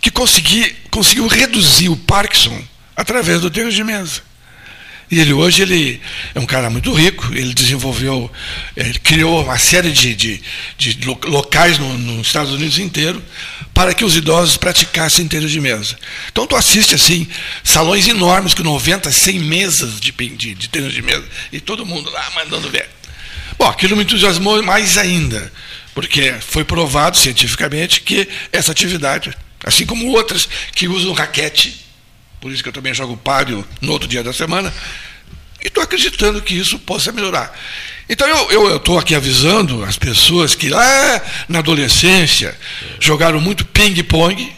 que 0.00 0.08
consegui, 0.08 0.76
conseguiu 0.88 1.26
reduzir 1.26 1.88
o 1.88 1.96
Parkinson 1.96 2.62
através 2.94 3.40
do 3.40 3.50
tênis 3.50 3.74
de 3.74 3.82
mesa. 3.82 4.22
E 5.10 5.18
ele 5.18 5.32
hoje 5.32 5.62
ele 5.62 6.00
é 6.34 6.38
um 6.38 6.46
cara 6.46 6.70
muito 6.70 6.92
rico, 6.92 7.34
ele 7.34 7.52
desenvolveu, 7.52 8.30
ele 8.76 8.96
criou 9.00 9.42
uma 9.42 9.58
série 9.58 9.90
de, 9.90 10.14
de, 10.14 10.40
de 10.78 11.04
locais 11.26 11.78
no, 11.78 11.98
nos 11.98 12.28
Estados 12.28 12.52
Unidos 12.52 12.78
inteiro 12.78 13.20
para 13.74 13.92
que 13.92 14.04
os 14.04 14.14
idosos 14.14 14.56
praticassem 14.56 15.26
tênis 15.26 15.50
de 15.50 15.60
mesa. 15.60 15.98
Então 16.30 16.46
tu 16.46 16.54
assiste 16.54 16.94
assim, 16.94 17.26
salões 17.64 18.06
enormes 18.06 18.54
com 18.54 18.62
90, 18.62 19.10
100 19.10 19.40
mesas 19.40 19.98
de, 19.98 20.12
de, 20.12 20.54
de 20.54 20.68
tênis 20.68 20.92
de 20.92 21.02
mesa, 21.02 21.24
e 21.52 21.60
todo 21.60 21.84
mundo 21.84 22.08
lá 22.10 22.30
mandando 22.36 22.70
ver. 22.70 22.88
Bom, 23.58 23.66
aquilo 23.66 23.96
me 23.96 24.04
entusiasmou 24.04 24.62
mais 24.62 24.96
ainda, 24.96 25.52
porque 25.92 26.34
foi 26.40 26.62
provado 26.62 27.16
cientificamente 27.16 28.00
que 28.00 28.28
essa 28.52 28.70
atividade, 28.70 29.36
assim 29.64 29.84
como 29.84 30.06
outras 30.12 30.48
que 30.72 30.86
usam 30.86 31.12
raquete, 31.12 31.89
por 32.40 32.50
isso 32.50 32.62
que 32.62 32.68
eu 32.68 32.72
também 32.72 32.94
jogo 32.94 33.16
páreo 33.16 33.66
no 33.80 33.92
outro 33.92 34.08
dia 34.08 34.22
da 34.22 34.32
semana, 34.32 34.72
e 35.62 35.68
estou 35.68 35.82
acreditando 35.82 36.40
que 36.40 36.54
isso 36.54 36.78
possa 36.78 37.12
melhorar. 37.12 37.52
Então 38.08 38.26
eu 38.50 38.76
estou 38.76 38.98
aqui 38.98 39.14
avisando 39.14 39.84
as 39.84 39.96
pessoas 39.96 40.54
que 40.54 40.68
lá 40.68 41.22
na 41.48 41.60
adolescência 41.60 42.56
jogaram 42.98 43.40
muito 43.40 43.64
ping-pong, 43.64 44.52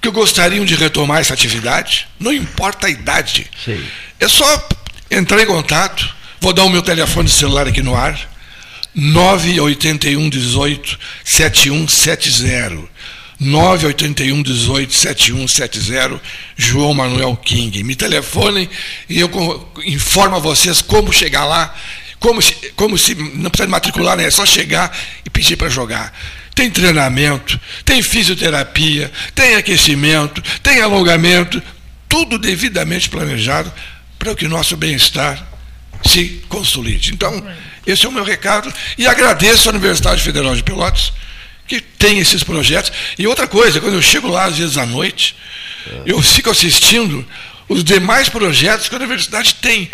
que 0.00 0.10
gostariam 0.10 0.64
de 0.64 0.74
retomar 0.74 1.20
essa 1.20 1.34
atividade, 1.34 2.08
não 2.18 2.32
importa 2.32 2.86
a 2.86 2.90
idade. 2.90 3.46
Sim. 3.64 3.82
É 4.18 4.28
só 4.28 4.68
entrar 5.10 5.42
em 5.42 5.46
contato, 5.46 6.14
vou 6.40 6.52
dar 6.52 6.64
o 6.64 6.70
meu 6.70 6.82
telefone 6.82 7.28
celular 7.28 7.68
aqui 7.68 7.82
no 7.82 7.94
ar, 7.94 8.18
981 8.94 10.28
18 10.28 10.98
7170. 11.24 12.88
981 13.40 14.42
18 14.42 14.92
7170, 14.92 16.20
João 16.56 16.92
Manuel 16.92 17.34
King. 17.36 17.82
Me 17.82 17.96
telefonem 17.96 18.68
e 19.08 19.18
eu 19.18 19.72
informo 19.86 20.36
a 20.36 20.38
vocês 20.38 20.82
como 20.82 21.10
chegar 21.10 21.46
lá, 21.46 21.74
como 22.18 22.42
se, 22.42 22.54
como 22.76 22.98
se 22.98 23.14
não 23.14 23.50
precisa 23.50 23.70
matricular, 23.70 24.16
né? 24.16 24.26
é 24.26 24.30
só 24.30 24.44
chegar 24.44 24.94
e 25.24 25.30
pedir 25.30 25.56
para 25.56 25.70
jogar. 25.70 26.12
Tem 26.54 26.70
treinamento, 26.70 27.58
tem 27.82 28.02
fisioterapia, 28.02 29.10
tem 29.34 29.54
aquecimento, 29.54 30.42
tem 30.62 30.82
alongamento, 30.82 31.62
tudo 32.06 32.38
devidamente 32.38 33.08
planejado 33.08 33.72
para 34.18 34.34
que 34.34 34.44
o 34.44 34.50
nosso 34.50 34.76
bem-estar 34.76 35.42
se 36.04 36.42
consolide. 36.48 37.14
Então, 37.14 37.42
esse 37.86 38.04
é 38.04 38.08
o 38.08 38.12
meu 38.12 38.24
recado 38.24 38.70
e 38.98 39.06
agradeço 39.06 39.68
à 39.68 39.72
Universidade 39.72 40.22
Federal 40.22 40.54
de 40.54 40.62
Pelotas 40.62 41.12
que 41.70 41.80
tem 41.80 42.18
esses 42.18 42.42
projetos. 42.42 42.92
E 43.16 43.28
outra 43.28 43.46
coisa, 43.46 43.80
quando 43.80 43.94
eu 43.94 44.02
chego 44.02 44.26
lá, 44.26 44.46
às 44.46 44.58
vezes 44.58 44.76
à 44.76 44.84
noite, 44.84 45.36
eu 46.04 46.20
fico 46.20 46.50
assistindo 46.50 47.24
os 47.68 47.84
demais 47.84 48.28
projetos 48.28 48.88
que 48.88 48.94
a 48.96 48.98
universidade 48.98 49.54
tem 49.54 49.88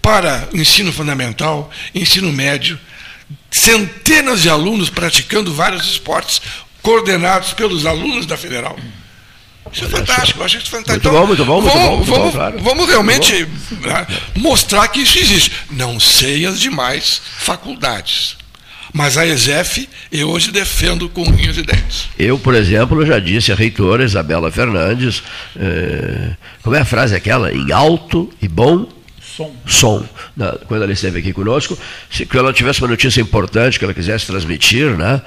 para 0.00 0.48
ensino 0.54 0.90
fundamental, 0.90 1.70
ensino 1.94 2.32
médio, 2.32 2.80
centenas 3.50 4.40
de 4.40 4.48
alunos 4.48 4.88
praticando 4.88 5.52
vários 5.52 5.86
esportes, 5.86 6.40
coordenados 6.80 7.52
pelos 7.52 7.84
alunos 7.84 8.24
da 8.24 8.38
Federal. 8.38 8.76
Isso 9.70 9.84
é 9.84 9.88
fantástico, 9.88 10.40
eu 10.40 10.44
acho 10.46 10.56
isso 10.56 10.70
fantástico. 10.70 11.08
Muito 11.08 11.20
bom, 11.20 11.26
muito 11.26 11.44
bom, 11.44 11.60
muito 11.60 11.74
vamos, 11.74 11.88
bom. 11.88 11.96
Muito 11.96 12.10
vamos, 12.10 12.26
bom, 12.26 12.32
claro. 12.32 12.58
vamos 12.60 12.88
realmente 12.88 13.46
né, 13.70 14.06
mostrar 14.36 14.88
que 14.88 15.00
isso 15.00 15.18
existe. 15.18 15.52
Não 15.70 16.00
sei 16.00 16.46
as 16.46 16.58
demais 16.58 17.20
faculdades. 17.38 18.41
Mas 18.92 19.16
a 19.16 19.26
ESEF 19.26 19.88
eu 20.10 20.28
hoje 20.28 20.52
defendo 20.52 21.08
com 21.08 21.22
unhas 21.22 21.56
e 21.56 21.62
dentes. 21.62 22.08
Eu, 22.18 22.38
por 22.38 22.54
exemplo, 22.54 23.04
já 23.06 23.18
disse 23.18 23.50
à 23.50 23.54
reitora 23.54 24.04
Isabela 24.04 24.50
Fernandes, 24.50 25.22
eh, 25.56 26.32
como 26.62 26.76
é 26.76 26.80
a 26.80 26.84
frase 26.84 27.14
aquela? 27.14 27.52
Em 27.52 27.72
alto 27.72 28.30
e 28.40 28.46
bom 28.46 28.86
som. 29.36 29.50
som. 29.66 30.04
Na, 30.36 30.52
quando 30.66 30.82
ela 30.82 30.92
esteve 30.92 31.20
aqui 31.20 31.32
conosco, 31.32 31.78
se 32.10 32.26
que 32.26 32.36
ela 32.36 32.52
tivesse 32.52 32.80
uma 32.80 32.88
notícia 32.88 33.20
importante 33.20 33.78
que 33.78 33.84
ela 33.84 33.94
quisesse 33.94 34.26
transmitir, 34.26 34.96
né? 34.96 35.22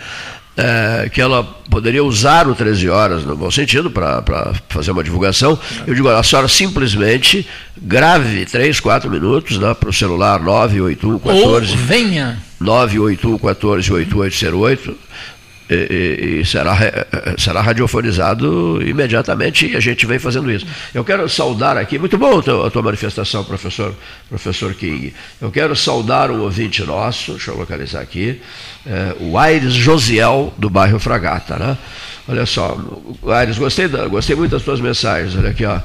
É, 0.58 1.10
que 1.10 1.20
ela 1.20 1.44
poderia 1.70 2.02
usar 2.02 2.48
o 2.48 2.56
13 2.56 2.90
horas, 2.90 3.26
no 3.26 3.36
bom 3.36 3.52
sentido, 3.52 3.92
para 3.92 4.54
fazer 4.70 4.92
uma 4.92 5.04
divulgação. 5.04 5.60
Eu 5.86 5.94
digo, 5.94 6.08
a 6.08 6.24
senhora 6.24 6.48
simplesmente 6.48 7.46
grave 7.78 8.46
3, 8.46 8.80
4 8.80 9.10
minutos 9.10 9.58
né, 9.58 9.74
para 9.74 9.90
o 9.90 9.94
celular 9.94 10.40
981 10.42 11.20
14. 11.20 11.72
Ou 11.72 11.78
venha 11.78 12.38
981 12.60 13.38
14 13.38 13.92
8808 13.92 14.98
e, 15.70 16.40
e, 16.42 16.46
será, 16.46 16.78
será 17.38 17.62
radiofonizado 17.62 18.82
imediatamente 18.82 19.68
e 19.68 19.76
a 19.76 19.80
gente 19.80 20.06
vem 20.06 20.20
fazendo 20.20 20.52
isso. 20.52 20.66
Eu 20.94 21.04
quero 21.04 21.28
saudar 21.28 21.78
aqui, 21.78 21.98
muito 21.98 22.18
bom 22.18 22.40
a 22.40 22.70
tua, 22.70 22.82
manifestação, 22.82 23.44
professor, 23.44 23.94
professor 24.30 24.74
King. 24.74 25.14
Eu 25.42 25.52
quero 25.52 25.76
saudar 25.76 26.30
um 26.30 26.42
ouvinte 26.42 26.84
nosso, 26.84 27.32
deixa 27.32 27.52
eu 27.52 27.58
localizar 27.58 28.02
aqui, 28.02 28.42
é, 28.86 29.16
o 29.20 29.38
Aires 29.38 29.74
Josiel, 29.74 30.54
do 30.58 30.70
bairro 30.70 31.00
Fragata. 31.00 31.58
Né? 31.58 31.78
Olha 32.28 32.46
só, 32.46 32.78
Aires, 33.28 33.58
gostei, 33.58 33.88
gostei 33.88 34.36
muito 34.36 34.52
das 34.52 34.64
tuas 34.64 34.80
mensagens. 34.80 35.36
Olha 35.36 35.50
aqui, 35.50 35.66
ó. 35.66 35.80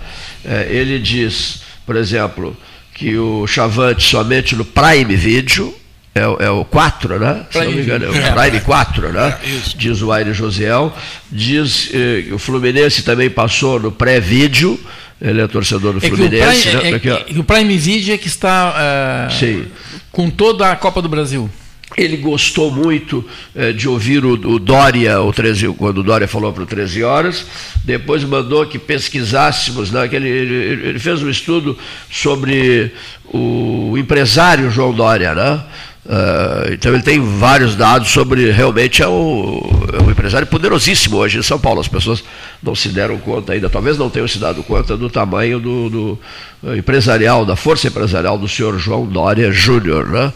É, 0.44 0.66
ele 0.70 0.98
diz, 0.98 1.62
por 1.86 1.96
exemplo, 1.96 2.56
que 2.94 3.16
o 3.16 3.46
Chavante 3.46 4.02
somente 4.02 4.54
no 4.54 4.64
Prime 4.64 5.16
Video 5.16 5.74
é, 6.14 6.22
é, 6.22 6.50
o 6.50 6.64
4, 6.64 7.20
né? 7.20 7.46
Se 7.50 7.64
não 7.64 7.70
me 7.70 7.82
engano, 7.82 8.06
é 8.06 8.08
o 8.08 8.16
é. 8.16 8.32
Prime 8.32 8.60
4, 8.60 9.12
né? 9.12 9.38
É, 9.44 9.60
diz 9.76 10.02
o 10.02 10.10
Aire 10.10 10.32
Josiel. 10.32 10.92
Diz 11.30 11.90
eh, 11.94 12.22
que 12.26 12.34
o 12.34 12.38
Fluminense 12.38 13.02
também 13.02 13.30
passou 13.30 13.78
no 13.78 13.92
pré-vídeo. 13.92 14.78
Ele 15.20 15.40
é 15.40 15.46
torcedor 15.46 15.92
do 15.92 16.00
Fluminense. 16.00 16.68
O 16.68 16.80
Prime, 16.80 16.90
né? 16.90 17.22
é, 17.28 17.38
o 17.38 17.44
Prime 17.44 17.78
Video 17.78 18.14
é 18.14 18.18
que 18.18 18.26
está 18.26 19.28
uh, 19.30 19.66
com 20.10 20.28
toda 20.30 20.70
a 20.70 20.74
Copa 20.74 21.00
do 21.00 21.08
Brasil. 21.08 21.48
Ele 21.96 22.16
gostou 22.16 22.70
muito 22.70 23.24
eh, 23.54 23.72
de 23.72 23.88
ouvir 23.88 24.24
o, 24.24 24.32
o, 24.32 24.58
Dória, 24.60 25.20
o 25.20 25.32
13, 25.32 25.74
quando 25.76 25.98
o 25.98 26.02
Dória 26.04 26.28
falou 26.28 26.52
para 26.52 26.62
o 26.62 26.66
13 26.66 27.02
horas, 27.02 27.44
depois 27.84 28.22
mandou 28.22 28.64
que 28.64 28.78
pesquisássemos, 28.78 29.90
né, 29.90 30.06
que 30.06 30.14
ele, 30.14 30.28
ele, 30.28 30.88
ele 30.88 30.98
fez 31.00 31.20
um 31.20 31.28
estudo 31.28 31.76
sobre 32.08 32.92
o 33.24 33.96
empresário 33.98 34.70
João 34.70 34.92
Dória, 34.92 35.34
né? 35.34 35.62
Uh, 36.04 36.72
então 36.72 36.94
ele 36.94 37.02
tem 37.02 37.20
vários 37.20 37.76
dados 37.76 38.10
sobre 38.10 38.50
realmente 38.50 39.02
é, 39.02 39.04
é 39.04 39.08
um 39.08 40.10
empresário 40.10 40.46
poderosíssimo 40.46 41.18
hoje 41.18 41.38
em 41.38 41.42
São 41.42 41.58
Paulo. 41.58 41.80
As 41.80 41.88
pessoas 41.88 42.24
não 42.62 42.74
se 42.74 42.88
deram 42.88 43.18
conta 43.18 43.52
ainda, 43.52 43.68
talvez 43.68 43.98
não 43.98 44.08
tenham 44.08 44.26
se 44.26 44.38
dado 44.38 44.62
conta 44.62 44.96
do 44.96 45.10
tamanho 45.10 45.60
do, 45.60 45.90
do 45.90 46.18
uh, 46.62 46.74
empresarial, 46.74 47.44
da 47.44 47.54
força 47.54 47.88
empresarial 47.88 48.38
do 48.38 48.48
senhor 48.48 48.78
João 48.78 49.06
Dória 49.06 49.52
Júnior, 49.52 50.08
né? 50.08 50.32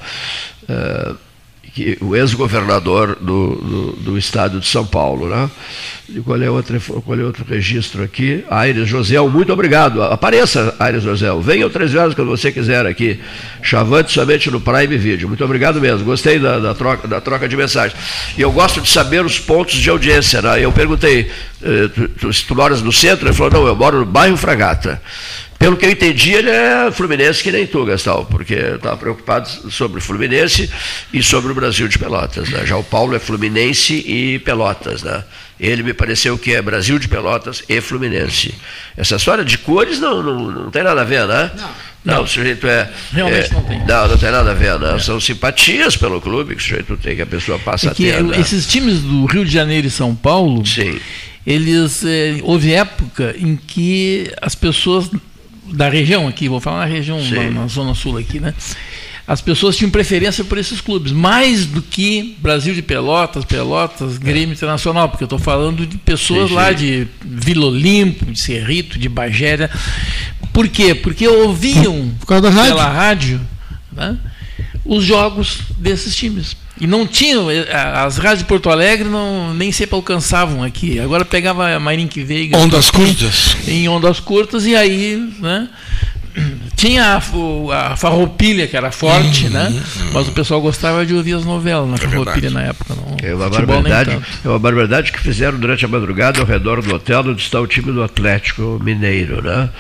Uh, 0.69 1.24
que 1.75 1.99
o 2.01 2.15
ex-governador 2.15 3.19
do, 3.21 3.57
do, 3.57 3.93
do, 3.97 4.19
estado 4.19 4.61
de 4.61 4.67
São 4.67 4.87
Paulo. 4.87 5.29
Né? 5.29 5.51
E 6.09 6.21
qual 6.21 6.41
é, 6.41 6.49
outro, 6.49 6.81
qual 7.05 7.19
é 7.19 7.25
outro 7.25 7.45
registro 7.45 8.05
aqui? 8.05 8.45
Aires 8.49 8.89
Josel, 8.89 9.29
muito 9.29 9.53
obrigado. 9.53 10.01
Apareça, 10.01 10.77
Aires 10.79 11.03
Josel. 11.03 11.41
Venha 11.41 11.69
13 11.69 11.99
horas 11.99 12.15
quando 12.15 12.29
você 12.29 12.53
quiser 12.53 12.87
aqui. 12.87 13.19
Chavante 13.61 14.13
somente 14.13 14.49
no 14.53 14.61
Prime 14.61 14.97
Video. 14.97 15.27
Muito 15.27 15.45
obrigado 15.45 15.81
mesmo. 15.81 16.05
Gostei 16.05 16.39
da, 16.39 16.61
da, 16.61 16.75
troca, 16.75 17.09
da 17.09 17.21
troca 17.21 17.49
de 17.49 17.57
mensagem. 17.57 17.97
E 18.39 18.41
eu 18.41 18.53
gosto 18.53 18.81
de 18.81 18.89
saber 18.89 19.25
os 19.25 19.41
pontos 19.41 19.75
de 19.75 19.91
audiência. 19.91 20.41
Né? 20.41 20.65
Eu 20.65 20.71
perguntei, 20.71 21.29
eh, 21.61 21.89
tu, 21.93 22.09
tu, 22.09 22.33
se 22.33 22.45
tu 22.45 22.55
moras 22.55 22.83
no 22.83 22.93
centro? 22.93 23.27
Ele 23.27 23.35
falou, 23.35 23.53
não, 23.53 23.67
eu 23.67 23.75
moro 23.75 23.99
no 23.99 24.07
bairro 24.07 24.37
Fragata. 24.37 25.03
Pelo 25.59 25.77
que 25.77 25.87
eu 25.87 25.91
entendi, 25.91 26.33
ele 26.33 26.51
é 26.51 26.91
fluminense 26.93 27.43
que 27.43 27.51
nem 27.51 27.67
tu, 27.67 27.85
Gastal, 27.85 28.27
porque 28.27 28.55
estava 28.55 28.97
preocupado 28.97 29.49
sobre 29.71 29.99
o 29.99 30.03
Fluminense 30.03 30.71
e 31.13 31.23
sobre 31.23 31.53
o 31.53 31.55
Brasil 31.55 31.89
de 31.89 31.99
Pelotas. 31.99 32.51
Né? 32.51 32.67
Já 32.67 32.77
o 32.77 32.85
Paulo 32.85 33.17
é 33.17 33.19
Fluminense 33.19 33.95
e 33.95 34.39
Pelotas. 34.41 35.03
Né? 35.03 35.25
Ele 35.59 35.83
me 35.83 35.95
pareceu 35.95 36.37
que 36.37 36.55
é 36.55 36.61
Brasil 36.61 36.99
de 36.99 37.09
Pelotas 37.09 37.63
e 37.69 37.81
Fluminense. 37.81 38.55
Essa 38.97 39.17
história 39.17 39.45
de 39.45 39.57
cores 39.57 39.99
não, 39.99 40.23
não, 40.23 40.51
não 40.51 40.71
tem 40.71 40.83
nada 40.83 41.01
a 41.01 41.05
ver, 41.05 41.27
né? 41.27 41.51
Não. 41.57 41.71
Não, 42.05 42.23
o 42.23 42.27
sujeito 42.27 42.67
é. 42.67 42.91
Realmente 43.13 43.51
é, 43.51 43.55
não 43.55 43.63
tem. 43.63 43.79
Não, 43.87 44.09
não 44.09 44.19
tem 44.19 44.31
nada 44.31 44.51
a 44.51 44.55
ver, 44.55 44.79
né? 44.79 44.99
São 44.99 45.19
simpatias 45.19 45.97
pelo 45.97 46.21
clube 46.21 46.55
que 46.55 46.61
o 46.61 46.63
sujeito 46.63 46.97
tem, 46.99 47.17
que 47.17 47.23
a 47.23 47.27
pessoa 47.27 47.59
passa 47.59 47.89
é 47.89 47.91
a 47.91 47.95
ter. 47.95 48.23
Né? 48.23 48.39
Esses 48.39 48.67
times 48.67 49.01
do 49.01 49.25
Rio 49.25 49.45
de 49.45 49.51
Janeiro 49.51 49.87
e 49.87 49.91
São 49.91 50.15
Paulo, 50.15 50.67
Sim. 50.67 51.01
eles. 51.47 52.05
É, 52.05 52.41
houve 52.43 52.75
época 52.75 53.35
em 53.39 53.57
que 53.57 54.31
as 54.43 54.55
pessoas 54.55 55.11
da 55.67 55.89
região 55.89 56.29
aqui, 56.29 56.49
vou 56.49 56.61
falar 56.61 56.81
na 56.81 56.85
região, 56.85 57.19
na, 57.31 57.51
na, 57.51 57.67
Zona 57.67 57.95
Sul 57.95 58.19
aqui, 58.19 58.41
né? 58.41 58.55
As 59.27 59.41
pessoas 59.41 59.75
tinham 59.77 59.91
preferência 59.91 60.45
por 60.45 60.59
esses 60.59 60.83
clubes, 60.83 61.11
mais 61.11 61.65
do 61.65 61.81
que 61.81 62.37
Brasil 62.41 62.75
de 62.75 62.83
Pelotas, 62.83 63.45
Pelotas, 63.45 64.19
Grêmio 64.19 64.51
é. 64.51 64.53
Internacional, 64.53 65.09
porque 65.09 65.25
eu 65.25 65.27
estou 65.27 65.39
falando 65.39 65.87
de 65.87 65.97
pessoas 65.97 66.43
sim, 66.43 66.49
sim. 66.49 66.55
lá 66.55 66.73
de 66.73 67.09
Vila 67.23 67.67
Olimpo, 67.67 68.27
de 68.27 68.39
Cerrito, 68.39 68.99
de 68.99 69.09
Bagéria. 69.09 69.71
Por 70.53 70.69
quê? 70.69 70.95
Porque 70.95 71.27
ouviam 71.27 72.11
por 72.21 72.27
causa 72.27 72.43
da 72.43 72.51
rádio. 72.51 72.75
pela 72.75 72.89
rádio 72.89 73.41
né, 73.95 74.19
os 74.85 75.05
jogos 75.05 75.61
desses 75.79 76.15
times. 76.15 76.57
E 76.81 76.87
não 76.87 77.07
tinham, 77.07 77.51
eh, 77.51 77.67
as 77.73 78.17
rádios 78.17 78.41
de 78.41 78.45
Porto 78.47 78.69
Alegre 78.69 79.09
não, 79.09 79.55
nem 79.55 79.71
sempre 79.71 79.95
alcançavam 79.95 80.63
aqui. 80.63 80.99
Agora 80.99 81.25
pegava 81.25 81.73
a 81.73 81.79
Marinque 81.79 82.23
Veiga. 82.23 82.59
Ondas 82.59 82.91
curtas. 82.91 83.57
Em 83.69 83.89
ondas 83.89 84.19
curtas, 84.19 84.67
e 84.67 84.75
aí, 84.75 85.17
né? 85.41 85.69
Tinha 86.75 87.05
a, 87.05 87.93
a 87.93 87.97
farroupilha, 87.97 88.67
que 88.67 88.77
era 88.77 88.91
forte, 88.91 89.45
uhum, 89.45 89.51
né? 89.51 89.69
Uhum. 89.69 90.11
Mas 90.15 90.27
o 90.27 90.33
pessoal 90.33 90.61
gostava 90.61 91.07
de 91.07 91.15
ouvir 91.15 91.35
as 91.35 91.45
novelas 91.45 91.89
na 91.89 91.95
é 91.95 91.99
farroupilha 91.99 92.51
na 92.51 92.63
época. 92.63 92.93
Não, 92.95 93.17
é, 93.23 93.33
uma 93.33 93.49
barbaridade, 93.49 94.19
é 94.45 94.49
uma 94.49 94.59
barbaridade 94.59 95.13
que 95.13 95.21
fizeram 95.21 95.59
durante 95.59 95.85
a 95.85 95.89
madrugada 95.89 96.41
ao 96.41 96.47
redor 96.47 96.83
do 96.83 96.93
hotel 96.93 97.21
onde 97.21 97.41
está 97.41 97.61
o 97.61 97.69
time 97.69 97.93
do 97.93 98.03
Atlético 98.03 98.81
Mineiro, 98.83 99.41
né? 99.43 99.71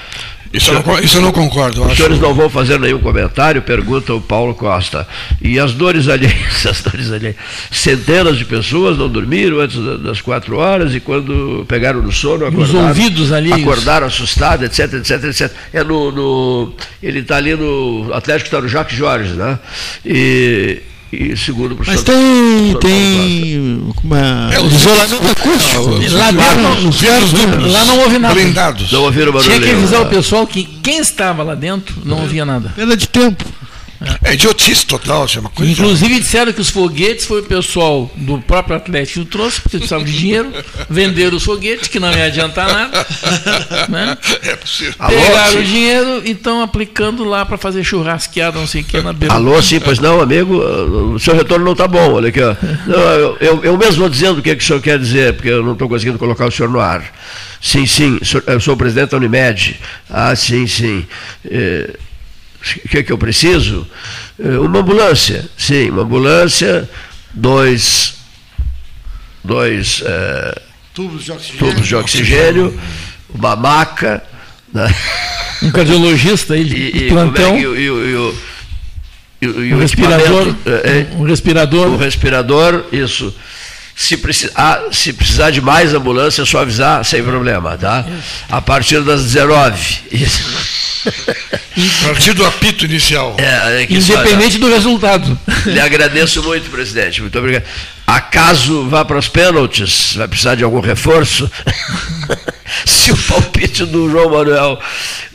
Isso, 0.54 0.70
eu 0.70 0.82
não, 0.82 0.98
isso 1.00 1.16
eu 1.18 1.22
não 1.22 1.32
concordo. 1.32 1.84
Os 1.84 1.96
senhores 1.96 2.20
não 2.20 2.32
vão 2.32 2.48
fazer 2.48 2.78
nenhum 2.78 3.00
comentário, 3.00 3.60
pergunta 3.60 4.14
o 4.14 4.20
Paulo 4.20 4.54
Costa. 4.54 5.04
E 5.42 5.58
as 5.58 5.72
dores 5.72 6.08
alheias, 6.08 6.64
as 6.64 6.80
dores 6.80 7.10
alheias. 7.10 7.34
Centenas 7.72 8.38
de 8.38 8.44
pessoas 8.44 8.96
não 8.96 9.08
dormiram 9.08 9.58
antes 9.58 9.76
das 10.00 10.20
quatro 10.20 10.56
horas 10.56 10.94
e 10.94 11.00
quando 11.00 11.64
pegaram 11.66 12.00
no 12.00 12.12
sono, 12.12 12.46
acordaram. 12.46 12.62
Os 12.62 12.74
ouvidos 12.74 13.32
ali. 13.32 13.52
Acordaram 13.52 14.06
assustados, 14.06 14.64
etc, 14.64 14.94
etc, 14.94 15.24
etc. 15.24 15.52
É 15.72 15.82
no, 15.82 16.12
no 16.12 16.72
ele 17.02 17.18
está 17.18 17.36
ali 17.36 17.56
no. 17.56 18.12
Atlético 18.12 18.46
está 18.46 18.60
no 18.60 18.68
Jacques 18.68 18.96
Jorge, 18.96 19.32
né? 19.32 19.58
E 20.06 20.80
e 21.14 21.36
segundo 21.36 21.72
o 21.72 21.76
professor. 21.76 21.94
Mas 21.94 22.02
tem. 22.02 22.78
tem 22.80 23.92
como 23.96 24.14
é, 24.14 24.62
isolamento 24.66 25.26
acústico. 25.30 26.14
Lá, 26.16 26.30
dentro, 26.30 27.70
lá 27.70 27.84
não 27.84 28.00
houve 28.00 28.18
nada. 28.18 28.34
Blindados. 28.34 28.92
Não 28.92 29.02
ouviram 29.02 29.32
barulho. 29.32 29.50
Tinha 29.50 29.60
que 29.60 29.70
avisar 29.70 30.02
o 30.02 30.06
pessoal 30.06 30.46
que 30.46 30.64
quem 30.64 30.98
estava 30.98 31.42
lá 31.42 31.54
dentro 31.54 31.94
não 32.04 32.20
ouvia 32.20 32.44
nada. 32.44 32.72
Pela 32.74 32.96
de 32.96 33.08
tempo. 33.08 33.44
É 34.22 34.34
idiotice 34.34 34.86
total, 34.86 35.26
chama 35.28 35.50
coisa. 35.50 35.70
Inclusive 35.70 36.20
disseram 36.20 36.52
que 36.52 36.60
os 36.60 36.70
foguetes 36.70 37.26
foi 37.26 37.40
o 37.40 37.44
pessoal 37.44 38.10
do 38.16 38.38
próprio 38.38 38.76
Atlético 38.76 39.20
que 39.20 39.30
trouxe, 39.30 39.60
porque 39.60 39.78
precisavam 39.78 40.04
de 40.04 40.16
dinheiro, 40.16 40.52
venderam 40.88 41.36
os 41.36 41.42
foguetes, 41.42 41.88
que 41.88 41.98
não 42.00 42.10
ia 42.12 42.24
adiantar 42.24 42.68
nada. 42.68 43.06
Né? 43.88 44.16
É 44.42 44.56
possível. 44.56 44.94
Pegaram 45.06 45.50
Alô, 45.50 45.58
o 45.58 45.62
dinheiro 45.62 46.22
e 46.24 46.30
estão 46.30 46.62
aplicando 46.62 47.24
lá 47.24 47.44
para 47.44 47.58
fazer 47.58 47.84
churrasqueada, 47.84 48.58
não 48.58 48.66
sei 48.66 48.82
o 48.82 48.84
que, 48.84 49.00
na 49.00 49.12
beira. 49.12 49.34
Alô, 49.34 49.60
sim, 49.62 49.78
pois 49.78 49.98
não, 49.98 50.20
amigo, 50.20 50.54
o 50.54 51.18
seu 51.18 51.34
retorno 51.34 51.64
não 51.64 51.72
está 51.72 51.86
bom, 51.86 52.14
olha 52.14 52.28
aqui. 52.28 52.40
Ó. 52.40 52.54
Não, 52.86 52.98
eu, 52.98 53.36
eu, 53.40 53.64
eu, 53.64 53.78
mesmo 53.78 53.96
vou 53.96 54.08
dizendo 54.08 54.38
o 54.38 54.42
que, 54.42 54.50
é 54.50 54.56
que 54.56 54.62
o 54.62 54.66
senhor 54.66 54.80
quer 54.80 54.98
dizer, 54.98 55.34
porque 55.34 55.48
eu 55.48 55.62
não 55.62 55.72
estou 55.72 55.88
conseguindo 55.88 56.18
colocar 56.18 56.46
o 56.46 56.50
senhor 56.50 56.70
no 56.70 56.80
ar. 56.80 57.04
Sim, 57.60 57.86
sim, 57.86 58.18
eu 58.46 58.60
sou 58.60 58.74
o 58.74 58.76
presidente 58.76 59.10
da 59.10 59.16
Unimed. 59.16 59.80
Ah, 60.10 60.34
sim, 60.36 60.66
sim. 60.66 61.06
É, 61.50 61.96
o 62.84 62.88
que, 62.88 62.98
é 62.98 63.02
que 63.02 63.12
eu 63.12 63.18
preciso? 63.18 63.86
É, 64.38 64.58
uma 64.58 64.80
ambulância, 64.80 65.48
sim, 65.56 65.90
uma 65.90 66.02
ambulância, 66.02 66.88
dois, 67.32 68.14
dois 69.42 70.02
é, 70.04 70.62
tubos 70.94 71.24
de 71.24 71.32
oxigênio, 71.32 71.58
tubos 71.58 71.86
de 71.86 71.96
oxigênio 71.96 72.80
uma 73.34 73.56
maca. 73.56 74.22
Né? 74.72 74.86
Um 75.62 75.70
cardiologista 75.70 76.54
aí 76.54 76.64
de 76.64 76.76
e, 76.76 77.08
plantão. 77.08 77.56
E, 77.56 77.62
e, 77.62 77.84
e, 77.84 78.16
o, 79.46 79.76
um 79.76 79.78
respirador, 79.78 80.54
é, 80.66 81.14
um 81.16 81.22
respirador. 81.24 81.88
Um 81.88 81.96
respirador, 81.96 82.84
isso. 82.92 83.34
Se, 83.96 84.16
precisar, 84.16 84.52
ah, 84.56 84.82
se 84.90 85.12
precisar 85.12 85.50
de 85.50 85.60
mais 85.60 85.94
ambulância, 85.94 86.42
é 86.42 86.44
só 86.44 86.60
avisar, 86.60 87.04
sem 87.04 87.22
problema, 87.22 87.78
tá? 87.78 88.04
A 88.50 88.60
partir 88.60 89.00
das 89.02 89.22
19. 89.22 90.00
Isso. 90.10 90.42
A 92.04 92.08
partir 92.08 92.32
do 92.32 92.44
apito 92.46 92.84
inicial. 92.84 93.36
É, 93.38 93.82
é 93.82 93.86
Independente 93.90 94.58
do 94.58 94.68
resultado. 94.68 95.38
Lhe 95.66 95.80
agradeço 95.80 96.42
muito, 96.42 96.70
presidente. 96.70 97.20
Muito 97.20 97.38
obrigado. 97.38 97.64
Acaso 98.06 98.88
vá 98.88 99.04
para 99.04 99.18
os 99.18 99.28
pênaltis, 99.28 100.14
vai 100.14 100.28
precisar 100.28 100.54
de 100.54 100.64
algum 100.64 100.80
reforço? 100.80 101.50
Se 102.84 103.12
o 103.12 103.16
palpite 103.16 103.84
do 103.84 104.10
João 104.10 104.30
Manuel 104.30 104.78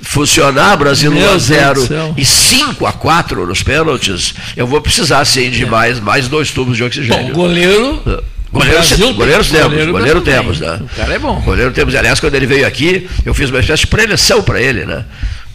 funcionar, 0.02 0.76
Brasil 0.77 1.11
1 1.11 1.30
a 1.30 1.38
0 1.38 2.14
e 2.18 2.26
5 2.26 2.86
a 2.86 2.91
4 2.91 3.45
nos 3.45 3.64
pênaltis, 3.64 4.34
eu 4.56 4.68
vou 4.68 4.81
precisar 4.81 5.23
sim 5.26 5.49
de 5.49 5.64
é. 5.64 5.65
mais, 5.65 5.99
mais 5.99 6.27
dois 6.27 6.52
tubos 6.52 6.77
de 6.77 6.84
oxigênio. 6.84 7.27
Bom, 7.27 7.34
goleiro 7.34 8.02
ah. 8.06 8.38
Goleiro, 8.51 8.76
Brasil, 8.76 9.13
goleiro 9.13 9.45
temos, 9.45 9.69
goleiro, 9.69 9.91
goleiro 9.91 10.21
temos, 10.21 10.59
né? 10.59 10.80
O 10.81 10.95
cara 10.95 11.13
é 11.13 11.19
bom. 11.19 11.39
Goleiro 11.41 11.71
temos. 11.71 11.93
Aliás, 11.93 12.19
quando 12.19 12.34
ele 12.34 12.47
veio 12.47 12.65
aqui, 12.65 13.07
eu 13.23 13.34
fiz 13.34 13.49
uma 13.49 13.59
espécie 13.59 13.81
de 13.81 13.88
preleção 13.88 14.41
para 14.41 14.59
ele, 14.59 14.85
né? 14.85 15.05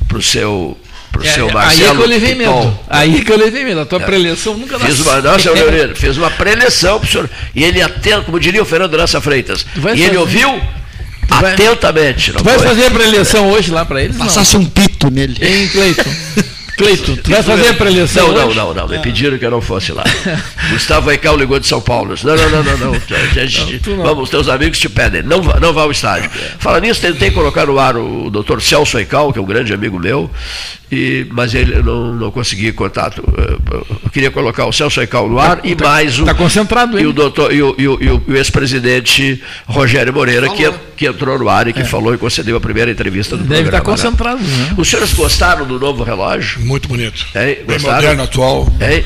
Para 0.07 0.19
o 0.19 0.23
seu 0.23 0.79
pro 1.15 1.25
é, 1.25 1.31
seu 1.31 1.51
Marcelo. 1.51 1.91
Aí 1.91 1.97
que 1.97 2.03
eu 2.03 2.07
levei 2.07 2.35
medo. 2.35 2.79
Aí 2.89 3.25
que 3.25 3.33
eu 3.33 3.39
levei 3.39 3.65
medo. 3.65 3.81
A 3.81 3.87
tua 3.87 4.01
é. 4.01 4.05
preleção 4.05 4.57
nunca 4.57 4.79
fiz 4.79 5.01
uma, 5.01 5.21
Não, 5.21 5.39
seu 5.39 5.55
Leonino, 5.59 5.97
fiz 5.97 6.17
uma 6.17 6.31
preleção 6.31 7.01
pro 7.01 7.09
senhor. 7.09 7.31
E 7.55 7.65
ele 7.65 7.81
atento, 7.81 8.25
como 8.25 8.39
diria 8.39 8.63
o 8.63 8.65
Fernando 8.65 8.97
Lança 8.97 9.21
Freitas. 9.21 9.67
E 9.77 9.81
fazer... 9.81 10.01
ele 10.01 10.17
ouviu 10.17 10.61
atentamente. 11.31 12.33
Tu 12.33 12.45
vai 12.45 12.59
fazer 12.59 12.87
a 12.87 12.91
preleção 12.91 13.51
hoje 13.51 13.71
lá 13.71 13.85
para 13.85 14.03
eles? 14.03 14.17
Passasse 14.17 14.57
um 14.57 14.67
pito 14.67 15.11
nele. 15.11 15.37
Hein, 15.41 15.69
Cleiton? 15.69 16.11
Cleito, 16.77 17.17
tu 17.17 17.31
vai 17.31 17.43
fazer 17.43 17.69
a 17.69 17.75
preleção? 17.75 18.29
Não, 18.29 18.49
não, 18.49 18.55
não, 18.55 18.75
não. 18.75 18.89
Me 18.89 18.99
pediram 18.99 19.39
que 19.39 19.45
eu 19.45 19.51
não 19.51 19.61
fosse 19.61 19.93
lá. 19.93 20.05
Gustavo 20.71 21.11
Eical 21.11 21.37
ligou 21.37 21.59
de 21.61 21.67
São 21.67 21.81
Paulo. 21.81 22.15
Não, 22.23 22.37
não, 22.37 22.51
não, 22.51 22.63
não, 22.63 22.93
não. 22.93 24.05
Vamos, 24.05 24.31
teus 24.31 24.49
amigos 24.49 24.79
te 24.79 24.89
pedem. 24.89 25.23
Não, 25.23 25.41
não 25.43 25.73
vá 25.73 25.83
ao 25.83 25.91
estádio. 25.91 26.31
Fala 26.59 26.81
nisso, 26.81 27.01
tentei 27.01 27.31
colocar 27.31 27.67
no 27.67 27.79
ar 27.79 27.97
o 27.97 28.29
doutor 28.31 28.61
Celso 28.61 28.99
Eical, 28.99 29.33
que 29.33 29.39
é 29.39 29.43
um 29.43 29.47
grande 29.47 29.73
amigo 29.73 29.99
meu, 29.99 30.31
e, 30.91 31.27
mas 31.31 31.55
ele 31.55 31.83
não, 31.83 32.15
não 32.15 32.31
consegui 32.31 32.73
contato. 32.73 33.23
Eu 34.05 34.11
queria 34.11 34.31
colocar 34.31 34.67
o 34.67 34.73
Celso 34.73 35.01
Eical 35.01 35.29
no 35.29 35.39
ar 35.39 35.57
tá, 35.57 35.69
e 35.69 35.75
mais 35.75 36.19
o. 36.19 36.23
Está 36.23 36.35
concentrado, 36.35 36.99
hein? 36.99 37.05
E 37.05 37.07
o, 37.07 37.13
doutor, 37.13 37.53
e 37.53 37.63
o, 37.63 37.75
e 37.79 37.89
o, 37.89 37.99
e 38.01 38.33
o 38.33 38.37
ex-presidente 38.37 39.43
Rogério 39.67 40.13
Moreira, 40.13 40.49
que, 40.51 40.71
que 40.97 41.07
entrou 41.07 41.39
no 41.39 41.49
ar 41.49 41.67
e 41.69 41.73
que 41.73 41.81
é. 41.81 41.85
falou 41.85 42.15
e 42.15 42.19
concedeu 42.19 42.57
a 42.57 42.61
primeira 42.61 42.91
entrevista 42.91 43.37
do 43.37 43.45
Deve 43.45 43.63
programa. 43.63 43.85
Deve 43.85 43.93
estar 43.95 44.09
concentrado, 44.09 44.43
né? 44.43 44.75
Os 44.77 44.89
senhores 44.89 45.13
gostaram 45.13 45.67
do 45.67 45.79
novo 45.79 46.05
relógio? 46.05 46.61
Muito 46.61 46.89
bonito. 46.89 47.27
É, 47.35 47.63
Bem 47.67 47.79
moderno, 47.79 48.23
atual. 48.23 48.73
É. 48.81 49.03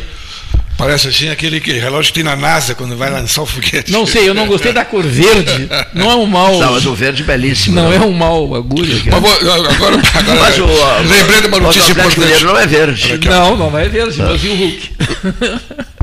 Parece 0.78 1.08
assim 1.08 1.28
aquele 1.28 1.60
que, 1.60 1.72
relógio 1.72 2.12
que 2.12 2.20
tem 2.20 2.22
na 2.22 2.36
NASA 2.36 2.72
quando 2.72 2.96
vai 2.96 3.10
lançar 3.10 3.42
o 3.42 3.46
foguete. 3.46 3.90
Não 3.90 4.06
sei, 4.06 4.28
eu 4.28 4.32
não 4.32 4.46
gostei 4.46 4.72
da 4.72 4.84
cor 4.84 5.04
verde. 5.04 5.68
Não 5.92 6.08
é 6.08 6.14
um 6.14 6.24
mal. 6.24 6.56
Não, 6.56 6.72
mas 6.72 6.86
o 6.86 6.94
verde 6.94 7.24
é 7.24 7.26
belíssimo. 7.26 7.74
Não, 7.74 7.90
não. 7.90 7.92
é 7.92 7.98
um 7.98 8.12
mal 8.12 8.54
agulha. 8.54 8.94
Mas 9.10 9.20
vou, 9.20 9.32
agora, 9.32 10.00
agora 10.14 10.40
mas 10.40 10.56
o, 10.56 10.66
lembrei 11.02 11.40
de 11.40 11.46
uma 11.48 11.58
notícia 11.58 11.90
importante. 11.90 12.44
não 12.44 12.56
é 12.56 12.64
verde. 12.64 13.18
Não, 13.28 13.56
não 13.56 13.76
é 13.76 13.88
verde, 13.88 14.22
mas 14.22 14.44
e 14.44 14.48
o 14.48 14.54
Hulk? 14.54 14.90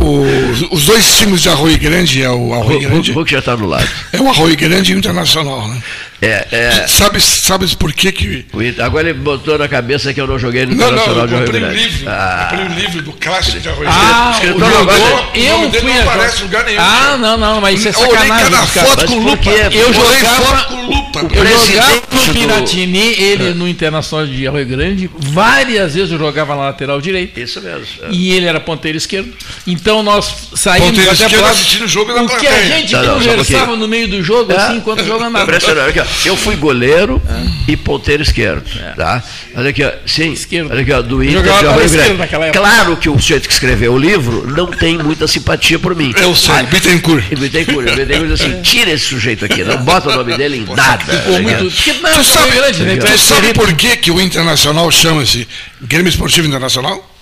Os, 0.01 0.34
os 0.71 0.85
dois 0.85 1.17
times 1.17 1.41
de 1.41 1.49
Arroio 1.49 1.77
Grande 1.77 2.21
é 2.21 2.29
o 2.29 2.53
Arroio 2.53 2.79
Grande. 2.79 3.11
O 3.11 3.15
Hulk 3.15 3.31
já 3.31 3.39
está 3.39 3.55
no 3.57 3.65
lado. 3.65 3.87
É 4.11 4.21
o 4.21 4.29
Arroio 4.29 4.55
Grande 4.55 4.91
e 4.91 4.95
o 4.95 4.97
Internacional, 4.97 5.67
né? 5.67 5.81
É, 6.21 6.47
é... 6.51 6.87
Sabe, 6.87 7.19
sabes 7.19 7.73
por 7.73 7.91
que 7.93 8.11
que... 8.11 8.45
Agora 8.79 9.09
ele 9.09 9.19
botou 9.19 9.57
na 9.57 9.67
cabeça 9.67 10.13
que 10.13 10.19
eu 10.19 10.25
não 10.25 10.39
joguei 10.39 10.65
no 10.65 10.73
não, 10.73 10.87
Internacional 10.87 11.15
não, 11.15 11.27
de 11.27 11.35
Arroio 11.35 11.51
Grande. 11.51 11.65
Um 11.67 11.83
livro, 11.83 12.09
ah. 12.09 12.49
Eu 12.51 12.57
comprei 12.57 12.65
um 12.65 12.79
livro 12.79 13.01
do 13.01 13.11
clássico 13.13 13.59
de 13.59 13.69
Arroio 13.69 13.89
ah, 13.89 14.39
Grande. 14.41 14.55
O 14.55 14.69
jogou, 14.69 15.25
eu 15.35 15.71
fui 15.71 15.93
não 15.93 16.01
aparece 16.01 16.39
em 16.39 16.43
lugar 16.45 16.65
nenhum. 16.65 16.81
Ah, 16.81 17.17
não, 17.17 17.37
não, 17.37 17.61
mas 17.61 17.79
isso 17.79 17.89
é 17.89 18.07
Olhei 18.07 18.11
sacanagem. 18.11 18.51
cada 18.51 18.65
foto 18.65 19.05
com 19.07 19.19
lupa. 19.19 19.49
Eu 19.49 19.93
jogava, 19.93 20.45
foto 20.45 20.67
com 20.67 20.85
lupa. 20.87 21.19
Eu 21.33 21.65
jogava 21.65 22.01
no 22.11 22.33
Piratini, 22.33 23.21
ele 23.21 23.53
no 23.53 23.67
Internacional 23.67 24.25
de 24.25 24.47
Arroio 24.47 24.65
Grande, 24.65 25.09
várias 25.17 25.95
vezes 25.95 26.11
eu 26.11 26.17
jogava 26.17 26.55
na 26.55 26.61
lateral 26.63 27.01
direito. 27.01 27.39
Isso 27.39 27.61
mesmo. 27.61 27.85
É. 28.03 28.09
E 28.11 28.31
ele 28.31 28.45
era 28.45 28.59
ponteiro 28.59 28.97
esquerdo. 28.97 29.33
Então 29.67 30.01
nós 30.01 30.44
saímos 30.53 30.89
ponteiro 30.89 31.11
até 31.11 31.25
esquerdo 31.25 31.45
assistindo 31.45 31.83
o 31.83 31.87
jogo 31.87 32.13
na 32.13 32.21
O 32.23 32.27
que 32.27 32.47
a 32.47 32.61
gente 32.61 32.93
Não, 32.93 33.03
não, 33.03 33.19
conversava 33.19 33.71
um 33.73 33.75
no 33.75 33.87
meio 33.87 34.07
do 34.07 34.23
jogo, 34.23 34.51
É. 34.51 34.55
assim, 34.55 34.77
enquanto. 34.77 35.01
Impressionante. 35.03 35.99
Aqui. 35.99 36.27
Eu 36.27 36.37
fui 36.37 36.55
goleiro 36.55 37.21
e 37.67 37.75
ponteiro 37.75 38.23
esquerdo. 38.23 38.63
Tá? 38.95 39.23
Olha 39.55 39.69
aqui, 39.69 39.83
ó. 39.83 39.91
sim. 40.05 40.31
Esquerdo. 40.33 40.71
Olha 40.71 40.81
aqui, 40.81 40.91
ó, 40.91 41.01
do 41.01 41.23
Inter 41.23 41.37
Jogava 41.37 41.59
de 41.59 41.67
Arroio 41.67 41.89
Grande. 41.89 42.51
Claro 42.53 42.97
que 42.97 43.09
o 43.09 43.13
sujeito 43.19 43.47
que 43.47 43.53
escreveu 43.53 43.93
o 43.93 43.97
livro 43.97 44.45
não 44.55 44.67
tem 44.67 44.97
muita 44.97 45.27
simpatia 45.27 45.79
por 45.79 45.95
mim. 45.95 46.13
Eu 46.17 46.35
sei, 46.35 46.63
Bittencourt. 46.63 47.23
E 47.31 47.35
Bittencourt. 47.35 47.85
Bittencourt 47.95 48.27
diz 48.31 48.41
assim: 48.41 48.61
tira 48.61 48.91
esse 48.91 49.05
sujeito 49.05 49.45
aqui, 49.45 49.63
não 49.63 49.77
bota 49.77 50.09
o 50.09 50.15
nome 50.15 50.35
dele 50.37 50.57
em 50.57 50.75
nada. 50.75 51.03
Ficou 51.03 51.41
muito. 51.41 51.71
Tu 51.71 52.05
Arroio 52.05 52.23
sabe, 52.23 52.51
Grande, 52.51 52.83
né? 52.83 52.97
tu 52.97 53.17
sabe 53.17 53.53
por 53.53 53.73
que, 53.73 53.97
que 53.97 54.11
o 54.11 54.19
Internacional 54.21 54.89
chama-se 54.91 55.47
Grêmio 55.81 56.09
Esportivo 56.09 56.47
Internacional? 56.47 57.14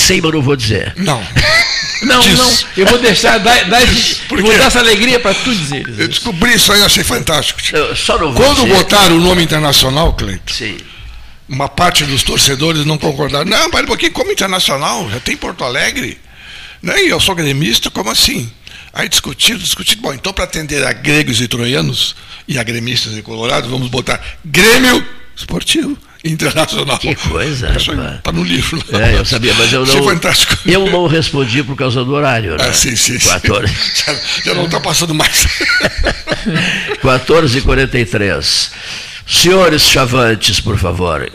Sei, 0.00 0.20
mas 0.20 0.32
não 0.32 0.42
vou 0.42 0.56
dizer. 0.56 0.92
Não. 0.96 1.22
Não, 2.02 2.18
Diz. 2.20 2.38
não. 2.38 2.58
Eu 2.78 2.86
vou 2.86 2.98
deixar, 2.98 3.36
dar, 3.40 3.58
vou 4.30 4.42
dar 4.56 4.64
essa 4.64 4.78
alegria 4.78 5.20
para 5.20 5.34
tu 5.34 5.54
dizeres. 5.54 5.98
Eu 5.98 6.08
descobri 6.08 6.54
isso 6.54 6.72
aí, 6.72 6.82
achei 6.82 7.04
fantástico. 7.04 7.60
Eu 7.74 7.94
só 7.94 8.16
não 8.18 8.32
vou 8.32 8.42
Quando 8.42 8.62
dizer. 8.62 8.74
botaram 8.74 9.16
o 9.18 9.20
nome 9.20 9.42
internacional, 9.42 10.14
Cleiton, 10.14 10.50
Sim. 10.50 10.78
uma 11.46 11.68
parte 11.68 12.04
dos 12.04 12.22
torcedores 12.22 12.86
não 12.86 12.96
concordaram. 12.96 13.44
Não, 13.44 13.66
um 13.66 13.84
pouquinho, 13.84 14.12
como 14.12 14.32
internacional? 14.32 15.10
Já 15.10 15.20
tem 15.20 15.36
Porto 15.36 15.62
Alegre? 15.62 16.18
Não, 16.82 16.96
e 16.96 17.08
eu 17.10 17.20
sou 17.20 17.34
gremista, 17.34 17.90
como 17.90 18.10
assim? 18.10 18.50
Aí 18.94 19.06
discutiram, 19.06 19.58
discutiram. 19.58 20.00
Bom, 20.00 20.14
então 20.14 20.32
para 20.32 20.44
atender 20.44 20.82
a 20.86 20.94
gregos 20.94 21.38
e 21.42 21.46
troianos 21.48 22.16
e 22.48 22.58
a 22.58 22.62
gremistas 22.62 23.14
e 23.14 23.20
colorados, 23.20 23.68
vamos 23.70 23.88
botar 23.88 24.18
Grêmio 24.42 25.06
Esportivo 25.36 25.96
Internacional. 26.22 26.98
Que 26.98 27.14
coisa, 27.14 27.74
Isso 27.74 27.92
rapaz. 27.92 28.20
Tá 28.22 28.30
no 28.30 28.44
livro. 28.44 28.78
É, 28.92 29.16
eu 29.18 29.24
sabia, 29.24 29.54
mas 29.54 29.72
eu 29.72 29.86
não. 29.86 30.04
fantástico. 30.04 30.54
Eu 30.66 30.86
não 30.90 31.06
respondi 31.06 31.62
por 31.62 31.74
causa 31.76 32.04
do 32.04 32.12
horário, 32.12 32.56
né? 32.58 32.68
Ah, 32.68 32.72
sim, 32.74 32.94
sim, 32.94 33.18
sim. 33.18 33.28
14, 33.28 33.72
Já, 33.94 34.14
já 34.44 34.54
não 34.54 34.66
está 34.66 34.78
passando 34.80 35.14
mais. 35.14 35.46
14h43. 37.02 38.70
Senhores 39.26 39.82
chavantes, 39.82 40.60
por 40.60 40.76
favor, 40.76 41.30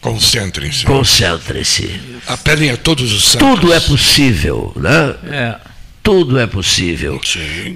Concentrem-se. 0.00 0.84
concentrem-se. 0.84 2.00
Apelem 2.26 2.70
a 2.70 2.76
todos 2.76 3.12
os 3.12 3.24
santos. 3.24 3.48
Tudo 3.48 3.72
é 3.72 3.80
possível, 3.80 4.72
né? 4.76 5.14
É. 5.30 5.56
Tudo 6.02 6.38
é 6.40 6.46
possível. 6.46 7.20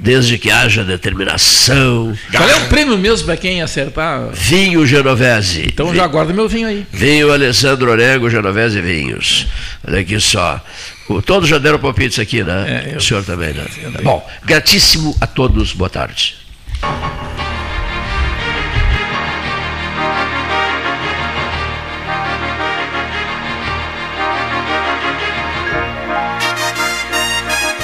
Desde 0.00 0.38
que 0.38 0.50
haja 0.50 0.82
determinação. 0.82 2.16
Qual 2.34 2.48
é 2.48 2.56
o 2.56 2.68
prêmio 2.68 2.96
mesmo 2.96 3.26
para 3.26 3.36
quem 3.36 3.60
acertar? 3.60 4.30
Vinho 4.32 4.86
Genovese. 4.86 5.64
Então 5.66 5.94
já 5.94 6.06
guarda 6.06 6.32
meu 6.32 6.48
vinho 6.48 6.66
aí. 6.66 6.86
Vinho 6.90 7.30
Alessandro 7.32 7.90
Orengo, 7.90 8.30
Genovese 8.30 8.80
Vinhos. 8.80 9.46
Olha 9.86 10.00
aqui 10.00 10.18
só. 10.18 10.60
O- 11.08 11.20
Todos 11.20 11.48
já 11.48 11.58
deram 11.58 11.78
palpites 11.78 12.18
aqui, 12.18 12.42
né? 12.42 12.84
É, 12.88 12.94
eu- 12.94 12.98
o 12.98 13.00
senhor 13.00 13.22
também, 13.24 13.52
né? 13.52 13.64
Bom, 14.02 14.26
gratíssimo 14.44 15.14
a 15.20 15.26
todos. 15.26 15.72
Boa 15.74 15.90
tarde. 15.90 16.34